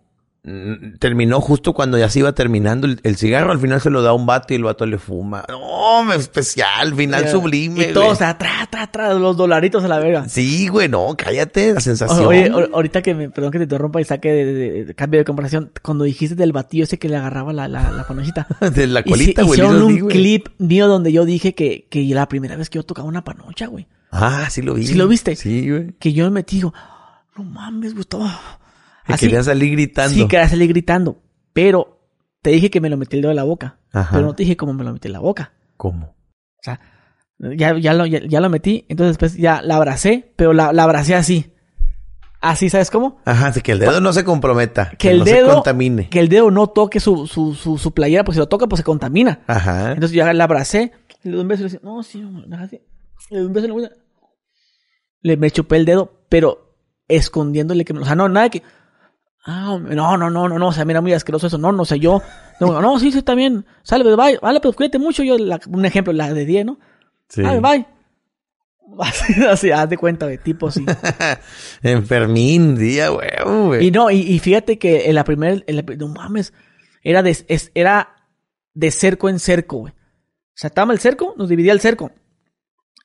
Mm, 0.47 0.95
terminó 0.99 1.41
justo 1.41 1.73
cuando 1.73 1.97
ya 1.97 2.09
se 2.09 2.19
iba 2.19 2.31
terminando 2.31 2.87
el, 2.87 3.17
cigarro. 3.17 3.51
Al 3.51 3.59
final 3.59 3.81
se 3.81 3.89
lo 3.89 4.01
da 4.01 4.13
un 4.13 4.25
vato 4.25 4.53
y 4.53 4.55
el 4.55 4.63
vato 4.63 4.85
le 4.85 4.97
fuma. 4.97 5.43
No, 5.49 6.13
especial, 6.13 6.95
final 6.95 7.27
sublime. 7.27 7.89
Y 7.89 7.93
todos, 7.93 8.13
o 8.13 8.15
sea, 8.15 8.37
tra, 8.37 8.65
tra, 8.71 8.87
tra, 8.87 9.13
los 9.15 9.35
dolaritos 9.35 9.83
a 9.83 9.89
la 9.89 9.99
verga. 9.99 10.29
Sí, 10.29 10.69
güey, 10.69 10.87
no, 10.87 11.15
cállate, 11.17 11.73
la 11.73 11.81
sensación. 11.81 12.25
Oye, 12.25 12.49
ahorita 12.49 13.01
que 13.01 13.13
me, 13.13 13.29
perdón 13.29 13.51
que 13.51 13.57
te 13.57 13.65
interrumpa 13.65 13.99
y 13.99 14.05
saque 14.05 14.31
de, 14.31 14.95
cambio 14.95 15.19
de 15.19 15.25
comparación, 15.25 15.69
cuando 15.81 16.05
dijiste 16.05 16.35
del 16.35 16.53
batillo 16.53 16.85
ese 16.85 16.97
que 16.97 17.09
le 17.09 17.17
agarraba 17.17 17.51
la, 17.51 17.67
la, 17.67 17.91
la 17.91 18.07
panochita. 18.07 18.47
de 18.73 18.87
la 18.87 19.03
colita, 19.03 19.43
güey. 19.43 19.59
Hicieron 19.59 19.81
un 19.81 20.07
clip 20.07 20.47
mío 20.59 20.87
donde 20.87 21.11
yo 21.11 21.25
dije 21.25 21.55
que, 21.55 21.87
que 21.89 22.03
la 22.03 22.29
primera 22.29 22.55
vez 22.55 22.69
que 22.69 22.77
yo 22.77 22.83
tocaba 22.83 23.09
una 23.09 23.25
panocha, 23.25 23.67
güey. 23.67 23.85
Ah, 24.11 24.47
sí 24.49 24.61
lo 24.61 24.75
vi. 24.75 24.87
¿Sí 24.87 24.93
lo 24.93 25.09
viste? 25.09 25.35
Sí, 25.35 25.69
güey. 25.69 25.91
Que 25.99 26.13
yo 26.13 26.23
me 26.23 26.31
metí, 26.31 26.55
digo, 26.55 26.73
no 27.35 27.43
mames, 27.43 27.93
Gustavo 27.93 28.29
Así, 29.07 29.27
quería 29.27 29.43
salir 29.43 29.71
gritando. 29.71 30.13
Sí, 30.13 30.27
quería 30.27 30.49
salir 30.49 30.67
gritando. 30.69 31.21
Pero 31.53 31.99
te 32.41 32.51
dije 32.51 32.69
que 32.69 32.81
me 32.81 32.89
lo 32.89 32.97
metí 32.97 33.15
el 33.15 33.21
dedo 33.21 33.31
en 33.31 33.37
la 33.37 33.43
boca. 33.43 33.79
Pero 33.91 34.25
no 34.25 34.35
te 34.35 34.43
dije 34.43 34.57
cómo 34.57 34.73
me 34.73 34.83
lo 34.83 34.93
metí 34.93 35.07
en 35.07 35.13
la 35.13 35.19
boca. 35.19 35.53
¿Cómo? 35.75 36.07
O 36.07 36.63
sea, 36.63 36.79
ya, 37.39 37.77
ya, 37.77 37.93
lo, 37.93 38.05
ya, 38.05 38.39
lo 38.39 38.49
metí. 38.49 38.85
Entonces 38.89 39.17
después 39.17 39.35
ya 39.35 39.61
la 39.61 39.75
abracé, 39.75 40.33
pero 40.35 40.53
la, 40.53 40.73
la 40.73 40.83
abracé 40.83 41.15
así. 41.15 41.53
Así, 42.39 42.69
¿sabes 42.69 42.91
cómo? 42.91 43.19
Ajá, 43.25 43.47
así 43.47 43.61
que 43.61 43.71
el 43.71 43.79
dedo 43.79 43.99
no 43.99 44.13
se 44.13 44.23
comprometa. 44.23 44.91
Que, 44.97 45.09
el 45.09 45.19
no 45.19 45.25
dedo, 45.25 45.47
se 45.47 45.53
contamine. 45.55 46.09
Que 46.09 46.19
el 46.19 46.29
dedo 46.29 46.51
no 46.51 46.67
toque 46.67 46.99
su, 46.99 47.25
su, 47.25 47.55
su, 47.55 47.77
su, 47.77 47.93
playera, 47.93 48.23
pues 48.23 48.35
si 48.35 48.39
lo 48.39 48.47
toca, 48.47 48.67
pues 48.67 48.79
se 48.79 48.83
contamina. 48.83 49.41
Ajá. 49.47 49.93
Entonces 49.93 50.15
ya 50.15 50.31
la 50.33 50.43
abracé, 50.43 50.91
le 51.23 51.31
doy 51.31 51.41
un 51.41 51.47
beso 51.47 51.61
y 51.61 51.65
le 51.65 51.71
dije, 51.71 51.83
no, 51.83 52.03
sí, 52.03 52.23
así. 52.59 52.79
Le 53.31 53.39
doy 53.39 53.47
un 53.47 53.53
beso 53.53 53.67
y 53.67 53.81
le, 53.81 53.89
le 55.21 55.37
me 55.37 55.49
chupé 55.49 55.77
el 55.77 55.85
dedo, 55.85 56.25
pero 56.29 56.75
escondiéndole 57.07 57.85
que... 57.85 57.93
O 57.93 58.05
sea, 58.05 58.15
no, 58.15 58.29
nada 58.29 58.49
que... 58.49 58.61
Ah, 59.49 59.79
no, 59.81 60.17
no, 60.17 60.29
no, 60.29 60.49
no, 60.49 60.59
no, 60.59 60.67
o 60.67 60.71
sea, 60.73 60.83
mira, 60.83 60.99
muy 60.99 61.13
asqueroso 61.13 61.47
eso. 61.47 61.57
No, 61.57 61.71
no 61.71 61.85
sé, 61.85 61.99
yo. 61.99 62.21
No, 62.59 62.81
no 62.81 62.99
sí, 62.99 63.13
sí, 63.13 63.19
está 63.19 63.33
bien. 63.33 63.65
Sale, 63.81 64.03
pues, 64.03 64.17
bye. 64.17 64.37
Vale, 64.41 64.59
pues 64.59 64.75
cuídate 64.75 64.99
mucho. 64.99 65.23
Yo, 65.23 65.37
un 65.69 65.85
ejemplo, 65.85 66.11
la 66.11 66.33
de 66.33 66.45
10, 66.45 66.65
¿no? 66.65 66.79
Sí. 67.29 67.41
Vale, 67.41 67.61
bye. 67.61 67.85
Así, 68.99 69.33
así, 69.43 69.69
haz 69.69 69.89
de 69.89 69.97
cuenta, 69.97 70.27
de 70.27 70.37
tipo 70.37 70.69
así. 70.69 70.85
Enfermín, 71.83 72.77
día, 72.77 73.09
güey. 73.09 73.85
Y 73.85 73.91
no, 73.91 74.09
y, 74.09 74.39
fíjate 74.39 74.79
que 74.79 75.09
en 75.09 75.15
la 75.15 75.25
primera, 75.25 75.61
no 75.97 76.07
mames, 76.07 76.53
era 77.03 77.21
de, 77.21 77.31
es, 77.49 77.71
era 77.75 78.15
de 78.73 78.91
cerco 78.91 79.27
en 79.27 79.39
cerco, 79.39 79.79
güey. 79.79 79.93
O 79.93 80.55
sea, 80.55 80.69
estaba 80.69 80.93
el 80.93 80.99
cerco, 80.99 81.35
nos 81.37 81.49
dividía 81.49 81.73
el 81.73 81.81
cerco. 81.81 82.11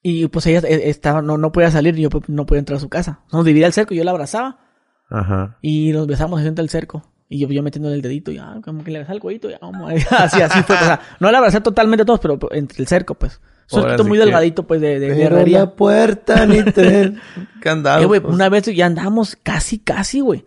Y 0.02 0.28
pues 0.28 0.46
ella 0.46 0.60
eh, 0.68 0.88
estaba, 0.88 1.20
no, 1.20 1.36
no 1.36 1.50
podía 1.50 1.72
salir, 1.72 1.96
yo 1.96 2.08
no 2.28 2.46
podía 2.46 2.60
entrar 2.60 2.76
a 2.76 2.80
su 2.80 2.88
casa. 2.88 3.24
Nos 3.32 3.44
dividía 3.44 3.66
el 3.66 3.72
cerco, 3.72 3.92
yo 3.92 4.04
la 4.04 4.12
abrazaba. 4.12 4.60
Ajá. 5.08 5.58
Y 5.60 5.92
nos 5.92 6.06
besamos 6.06 6.40
frente 6.40 6.60
al 6.60 6.70
cerco. 6.70 7.02
Y 7.28 7.38
yo, 7.38 7.48
yo 7.48 7.62
metiéndole 7.62 7.94
el 7.94 8.02
dedito, 8.02 8.30
ya, 8.30 8.60
como 8.62 8.84
que 8.84 8.90
le 8.90 8.98
besaba 8.98 9.14
el 9.14 9.20
cuellito, 9.20 9.48
ya, 9.48 9.58
vamos. 9.60 9.90
Así, 10.10 10.42
así 10.42 10.62
fue. 10.64 10.76
O 10.76 10.78
sea, 10.78 11.00
no 11.18 11.30
la 11.30 11.38
abracé 11.38 11.62
totalmente 11.62 12.02
a 12.02 12.04
todos, 12.04 12.20
pero 12.20 12.38
entre 12.52 12.82
el 12.82 12.86
cerco, 12.86 13.14
pues. 13.14 13.40
Eso 13.66 14.04
muy 14.04 14.18
delgadito, 14.18 14.66
pues, 14.66 14.82
de, 14.82 15.00
de 15.00 15.14
Pero 15.14 15.46
la 15.46 15.74
puerta 15.74 16.44
ni 16.44 16.62
te... 16.62 17.14
Candado. 17.62 18.02
Eh, 18.02 18.06
güey, 18.06 18.20
pues. 18.20 18.34
una 18.34 18.50
vez 18.50 18.66
ya 18.66 18.84
andábamos 18.84 19.36
casi, 19.42 19.78
casi, 19.78 20.20
güey. 20.20 20.44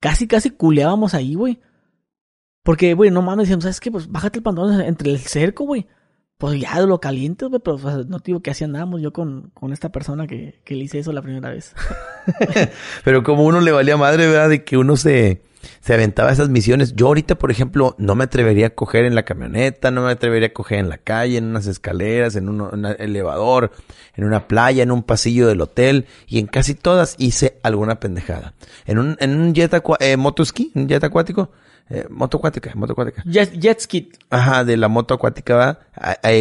Casi, 0.00 0.26
casi 0.26 0.50
culeábamos 0.50 1.12
ahí, 1.12 1.34
güey. 1.34 1.60
Porque, 2.62 2.94
güey, 2.94 3.10
no 3.10 3.20
mames, 3.20 3.44
decíamos, 3.44 3.64
¿sabes 3.64 3.80
qué? 3.80 3.90
Pues 3.90 4.10
bájate 4.10 4.38
el 4.38 4.42
pantalón 4.42 4.80
entre 4.80 5.10
el 5.10 5.18
cerco, 5.18 5.64
güey. 5.64 5.86
Pues 6.42 6.60
ya 6.60 6.80
lo 6.80 6.98
caliente, 6.98 7.46
güey, 7.46 7.60
pero 7.64 7.78
no 8.08 8.18
te 8.18 8.32
digo 8.32 8.40
que 8.40 8.50
así 8.50 8.64
andábamos 8.64 9.00
yo 9.00 9.12
con, 9.12 9.52
con 9.54 9.72
esta 9.72 9.92
persona 9.92 10.26
que, 10.26 10.58
que 10.64 10.74
le 10.74 10.82
hice 10.82 10.98
eso 10.98 11.12
la 11.12 11.22
primera 11.22 11.50
vez. 11.50 11.72
pero 13.04 13.22
como 13.22 13.44
uno 13.44 13.60
le 13.60 13.70
valía 13.70 13.96
madre, 13.96 14.26
¿verdad? 14.26 14.48
De 14.48 14.64
que 14.64 14.76
uno 14.76 14.96
se, 14.96 15.40
se 15.80 15.94
aventaba 15.94 16.32
esas 16.32 16.48
misiones. 16.48 16.96
Yo 16.96 17.06
ahorita, 17.06 17.36
por 17.36 17.52
ejemplo, 17.52 17.94
no 17.96 18.16
me 18.16 18.24
atrevería 18.24 18.66
a 18.66 18.70
coger 18.70 19.04
en 19.04 19.14
la 19.14 19.22
camioneta, 19.22 19.92
no 19.92 20.04
me 20.04 20.10
atrevería 20.10 20.48
a 20.48 20.52
coger 20.52 20.80
en 20.80 20.88
la 20.88 20.98
calle, 20.98 21.38
en 21.38 21.44
unas 21.44 21.68
escaleras, 21.68 22.34
en 22.34 22.48
un, 22.48 22.86
elevador, 22.98 23.70
en 24.16 24.24
una 24.24 24.48
playa, 24.48 24.82
en 24.82 24.90
un 24.90 25.04
pasillo 25.04 25.46
del 25.46 25.60
hotel. 25.60 26.06
Y 26.26 26.40
en 26.40 26.48
casi 26.48 26.74
todas 26.74 27.14
hice 27.18 27.60
alguna 27.62 28.00
pendejada. 28.00 28.54
En 28.84 28.98
un, 28.98 29.16
en 29.20 29.40
un 29.40 29.54
jet, 29.54 29.72
eh, 30.00 30.16
motoski, 30.16 30.72
un 30.74 30.88
jet 30.88 31.04
acuático, 31.04 31.52
eh, 31.94 32.06
moto 32.08 32.38
acuática, 32.38 32.72
moto 32.74 32.92
acuática. 32.92 33.22
Jet, 33.26 33.80
ski. 33.80 34.10
Ajá, 34.30 34.64
de 34.64 34.76
la 34.76 34.88
moto 34.88 35.14
acuática, 35.14 35.54
¿va? 35.54 35.78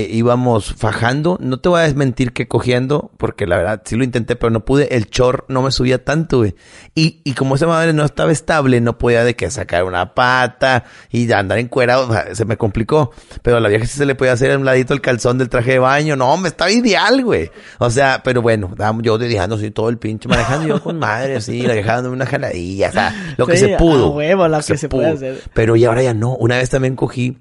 íbamos 0.10 0.74
fajando. 0.76 1.38
No 1.42 1.60
te 1.60 1.70
voy 1.70 1.82
a 1.82 1.84
desmentir 1.84 2.32
que 2.32 2.48
cogiendo, 2.48 3.12
porque 3.18 3.46
la 3.46 3.58
verdad 3.58 3.82
sí 3.86 3.96
lo 3.96 4.04
intenté, 4.04 4.36
pero 4.36 4.50
no 4.50 4.64
pude. 4.64 4.96
El 4.96 5.10
chor 5.10 5.46
no 5.50 5.62
me 5.62 5.72
subía 5.72 6.04
tanto, 6.04 6.38
güey. 6.40 6.56
Y, 6.96 7.22
y 7.24 7.34
como 7.34 7.56
esa 7.56 7.68
madre 7.68 7.92
no 7.94 8.06
estaba 8.06 8.32
estable, 8.32 8.80
no 8.82 8.98
podía 8.98 9.24
de 9.24 9.36
que 9.36 9.52
sacar 9.52 9.84
una 9.84 10.14
pata 10.14 10.86
y 11.12 11.32
andar 11.32 11.60
encuerado, 11.60 12.10
se 12.34 12.46
me 12.46 12.58
complicó. 12.58 13.12
Pero 13.42 13.58
a 13.58 13.60
la 13.60 13.68
vieja 13.70 13.86
sí 13.86 13.98
se 13.98 14.06
le 14.06 14.16
podía 14.16 14.34
hacer 14.34 14.52
a 14.52 14.58
un 14.58 14.66
ladito 14.66 14.94
el 14.94 15.02
calzón 15.02 15.38
del 15.38 15.50
traje 15.50 15.72
de 15.72 15.80
baño. 15.80 16.16
No, 16.16 16.38
me 16.38 16.48
estaba 16.48 16.72
ideal, 16.72 17.24
güey. 17.24 17.52
O 17.80 17.90
sea, 17.90 18.22
pero 18.24 18.42
bueno, 18.42 18.74
yo 19.02 19.18
dejando 19.18 19.56
así 19.56 19.72
todo 19.72 19.90
el 19.90 19.98
pinche 19.98 20.30
manejando 20.30 20.68
yo 20.68 20.82
con 20.82 20.98
madre, 20.98 21.36
así, 21.36 21.62
la 21.64 21.74
vieja 21.74 22.00
una 22.00 22.26
jaladilla, 22.26 22.90
o 22.90 22.92
sea, 22.92 23.34
lo 23.38 23.46
que 23.46 23.58
se 23.58 23.76
pudo. 23.78 24.12
huevo, 24.12 24.48
lo 24.48 24.60
que 24.62 24.78
se 24.78 24.90
puede 24.90 25.10
hacer. 25.10 25.41
Pero 25.54 25.76
y 25.76 25.86
ahora 25.86 26.04
ya 26.04 26.14
no. 26.14 26.36
Una 26.36 26.58
vez 26.58 26.70
también 26.70 26.96
cogí 26.96 27.38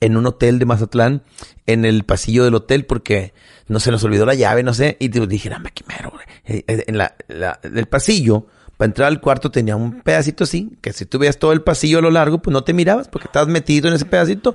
en 0.00 0.16
un 0.16 0.26
hotel 0.26 0.58
de 0.58 0.66
Mazatlán, 0.66 1.22
en 1.66 1.84
el 1.84 2.04
pasillo 2.04 2.44
del 2.44 2.54
hotel, 2.54 2.84
porque 2.84 3.32
no 3.68 3.80
se 3.80 3.90
nos 3.90 4.04
olvidó 4.04 4.26
la 4.26 4.34
llave, 4.34 4.62
no 4.62 4.74
sé, 4.74 4.96
y 5.00 5.08
dije, 5.08 5.48
dame 5.48 5.70
quimero, 5.72 6.12
eh, 6.44 6.64
eh, 6.66 6.84
En 6.86 6.98
la, 6.98 7.16
la, 7.28 7.58
el 7.62 7.86
pasillo, 7.86 8.46
para 8.76 8.86
entrar 8.86 9.08
al 9.08 9.20
cuarto 9.20 9.50
tenía 9.50 9.74
un 9.74 10.02
pedacito 10.02 10.44
así, 10.44 10.76
que 10.82 10.92
si 10.92 11.06
tú 11.06 11.18
veías 11.18 11.38
todo 11.38 11.52
el 11.52 11.62
pasillo 11.62 11.98
a 11.98 12.02
lo 12.02 12.10
largo, 12.10 12.42
pues 12.42 12.52
no 12.52 12.62
te 12.62 12.74
mirabas, 12.74 13.08
porque 13.08 13.26
estabas 13.26 13.48
metido 13.48 13.88
en 13.88 13.94
ese 13.94 14.04
pedacito. 14.04 14.54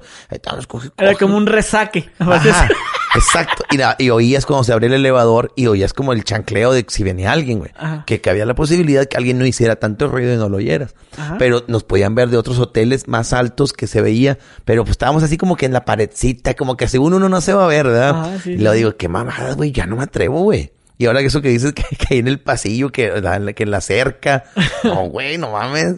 Era 0.98 1.16
como 1.16 1.38
un 1.38 1.48
resaque. 1.48 2.10
Exacto. 3.16 3.64
Y, 3.98 4.10
oías 4.10 4.46
cuando 4.46 4.64
se 4.64 4.74
abría 4.74 4.88
el 4.88 4.94
elevador 4.94 5.52
y 5.56 5.68
oías 5.68 5.94
como 5.94 6.14
el 6.14 6.24
chancleo 6.24 6.72
de 6.72 6.86
si 6.88 7.04
venía 7.04 7.32
alguien, 7.32 7.60
güey. 7.60 7.72
Que, 8.06 8.22
que, 8.22 8.30
había 8.30 8.46
la 8.46 8.56
posibilidad 8.56 9.02
de 9.02 9.08
que 9.08 9.18
alguien 9.18 9.38
no 9.38 9.46
hiciera 9.46 9.76
tanto 9.78 10.08
ruido 10.08 10.34
y 10.34 10.38
no 10.38 10.50
lo 10.50 10.58
oyeras. 10.58 10.96
Pero 11.40 11.64
nos 11.68 11.84
podían 11.84 12.16
ver 12.16 12.30
de 12.30 12.38
otros 12.38 12.60
hoteles 12.60 13.08
más 13.08 13.34
altos 13.34 13.74
que 13.74 13.88
se 13.88 14.02
veía. 14.02 14.38
Pero 14.66 14.84
pues 14.84 14.92
estábamos 14.92 15.24
así 15.24 15.38
como 15.38 15.58
que 15.58 15.66
en 15.66 15.74
la 15.74 15.84
paredcita, 15.84 16.54
como 16.54 16.78
que 16.78 16.88
según 16.88 17.14
uno 17.14 17.28
no 17.28 17.42
se 17.42 17.54
va 17.54 17.66
a 17.66 17.68
ver, 17.68 17.88
¿verdad? 17.88 18.40
y 18.46 18.58
le 18.58 18.74
digo, 18.74 18.96
qué 18.96 19.08
mamada, 19.08 19.56
güey, 19.56 19.72
ya 19.72 19.86
no 19.86 19.98
me 19.98 20.04
atrevo, 20.04 20.42
güey. 20.44 20.72
Y 21.02 21.08
ahora 21.08 21.22
que 21.22 21.26
eso 21.26 21.42
que 21.42 21.50
dices 21.50 21.74
que, 21.74 21.84
que 21.96 22.14
hay 22.14 22.20
en 22.20 22.28
el 22.28 22.40
pasillo, 22.40 22.92
que, 22.92 23.12
que 23.56 23.64
en 23.64 23.72
la 23.72 23.82
cerca. 23.82 24.44
No, 24.84 25.10
güey, 25.10 25.38
no 25.38 25.52
mames. 25.52 25.96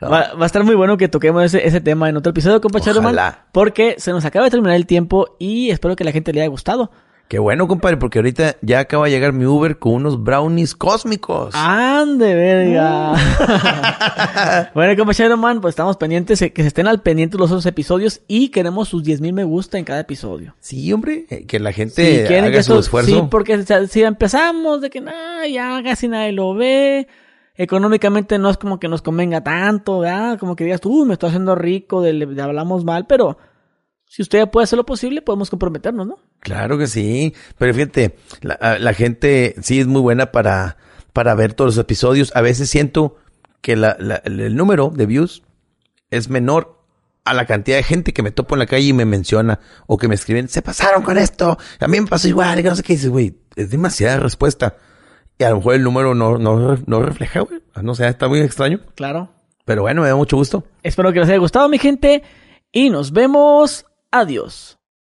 Va, 0.00 0.32
a 0.40 0.46
estar 0.46 0.62
muy 0.64 0.74
bueno 0.74 0.96
que 0.96 1.08
toquemos 1.08 1.44
ese, 1.44 1.66
ese 1.66 1.80
tema 1.80 2.08
en 2.08 2.16
otro 2.16 2.30
episodio, 2.30 2.60
compa 2.60 2.80
Charoman, 2.80 3.16
Porque 3.52 3.96
se 3.98 4.10
nos 4.12 4.24
acaba 4.24 4.44
de 4.44 4.50
terminar 4.50 4.76
el 4.76 4.86
tiempo 4.86 5.36
y 5.38 5.70
espero 5.70 5.96
que 5.96 6.04
la 6.04 6.12
gente 6.12 6.32
le 6.32 6.40
haya 6.40 6.48
gustado. 6.48 6.90
Qué 7.28 7.38
bueno, 7.38 7.66
compadre, 7.66 7.96
porque 7.96 8.18
ahorita 8.18 8.56
ya 8.60 8.80
acaba 8.80 9.06
de 9.06 9.12
llegar 9.12 9.32
mi 9.32 9.46
Uber 9.46 9.78
con 9.78 9.94
unos 9.94 10.22
brownies 10.22 10.74
cósmicos. 10.74 11.54
¡Ande, 11.54 12.34
verga! 12.34 13.14
bueno, 14.74 14.94
compa 15.02 15.36
Man, 15.38 15.62
pues 15.62 15.72
estamos 15.72 15.96
pendientes, 15.96 16.38
que 16.38 16.62
se 16.62 16.68
estén 16.68 16.86
al 16.86 17.00
pendiente 17.00 17.38
los 17.38 17.50
otros 17.50 17.64
episodios 17.64 18.20
y 18.28 18.50
queremos 18.50 18.88
sus 18.88 19.02
10.000 19.02 19.32
me 19.32 19.44
gusta 19.44 19.78
en 19.78 19.86
cada 19.86 20.00
episodio. 20.00 20.54
Sí, 20.60 20.92
hombre, 20.92 21.24
eh, 21.30 21.46
que 21.46 21.58
la 21.58 21.72
gente 21.72 22.38
haga 22.38 22.62
su 22.62 22.78
esfuerzo. 22.78 23.10
Sí, 23.10 23.22
porque 23.30 23.64
si 23.88 24.02
empezamos 24.02 24.82
de 24.82 24.90
que 24.90 25.00
nah, 25.00 25.46
ya 25.46 25.82
casi 25.82 26.08
nadie 26.08 26.32
lo 26.32 26.54
ve, 26.54 27.08
económicamente 27.56 28.38
no 28.38 28.50
es 28.50 28.58
como 28.58 28.78
que 28.78 28.88
nos 28.88 29.00
convenga 29.00 29.42
tanto, 29.42 30.00
¿verdad? 30.00 30.38
Como 30.38 30.54
que 30.54 30.64
digas, 30.64 30.82
tú, 30.82 31.06
me 31.06 31.14
estoy 31.14 31.28
haciendo 31.28 31.54
rico, 31.54 32.02
de, 32.02 32.26
de 32.26 32.42
hablamos 32.42 32.84
mal, 32.84 33.06
pero 33.06 33.38
si 34.12 34.20
usted 34.20 34.46
puede 34.50 34.64
hacer 34.64 34.76
lo 34.76 34.84
posible, 34.84 35.22
podemos 35.22 35.48
comprometernos, 35.48 36.06
¿no? 36.06 36.18
Claro 36.40 36.76
que 36.76 36.86
sí. 36.86 37.32
Pero 37.56 37.72
fíjate, 37.72 38.14
la, 38.42 38.92
gente 38.92 39.54
sí 39.62 39.80
es 39.80 39.86
muy 39.86 40.02
buena 40.02 40.32
para, 40.32 40.76
para 41.14 41.34
ver 41.34 41.54
todos 41.54 41.76
los 41.76 41.82
episodios. 41.82 42.30
A 42.36 42.42
veces 42.42 42.68
siento 42.68 43.16
que 43.62 43.74
la, 43.74 43.92
el 43.92 44.54
número 44.54 44.92
de 44.94 45.06
views 45.06 45.44
es 46.10 46.28
menor 46.28 46.78
a 47.24 47.32
la 47.32 47.46
cantidad 47.46 47.78
de 47.78 47.84
gente 47.84 48.12
que 48.12 48.22
me 48.22 48.32
topo 48.32 48.54
en 48.54 48.58
la 48.58 48.66
calle 48.66 48.88
y 48.88 48.92
me 48.92 49.06
menciona 49.06 49.60
o 49.86 49.96
que 49.96 50.08
me 50.08 50.14
escriben, 50.14 50.46
se 50.50 50.60
pasaron 50.60 51.02
con 51.02 51.16
esto, 51.16 51.56
a 51.80 51.88
mí 51.88 51.98
me 51.98 52.06
pasó 52.06 52.28
igual, 52.28 52.60
y 52.60 52.64
no 52.64 52.76
sé 52.76 52.82
qué 52.82 52.92
dices, 52.92 53.08
güey, 53.08 53.38
es 53.56 53.70
demasiada 53.70 54.18
respuesta. 54.18 54.76
Y 55.38 55.44
a 55.44 55.48
lo 55.48 55.56
mejor 55.56 55.76
el 55.76 55.84
número 55.84 56.14
no, 56.14 56.36
no, 56.36 56.76
no 56.84 57.02
refleja, 57.02 57.40
güey. 57.40 57.62
No 57.80 57.94
sé, 57.94 58.06
está 58.08 58.28
muy 58.28 58.40
extraño. 58.40 58.80
Claro. 58.94 59.32
Pero 59.64 59.80
bueno, 59.80 60.02
me 60.02 60.08
da 60.08 60.16
mucho 60.16 60.36
gusto. 60.36 60.64
Espero 60.82 61.14
que 61.14 61.20
les 61.20 61.30
haya 61.30 61.38
gustado, 61.38 61.66
mi 61.70 61.78
gente. 61.78 62.22
Y 62.72 62.90
nos 62.90 63.12
vemos 63.12 63.86
Adiós. 64.12 64.81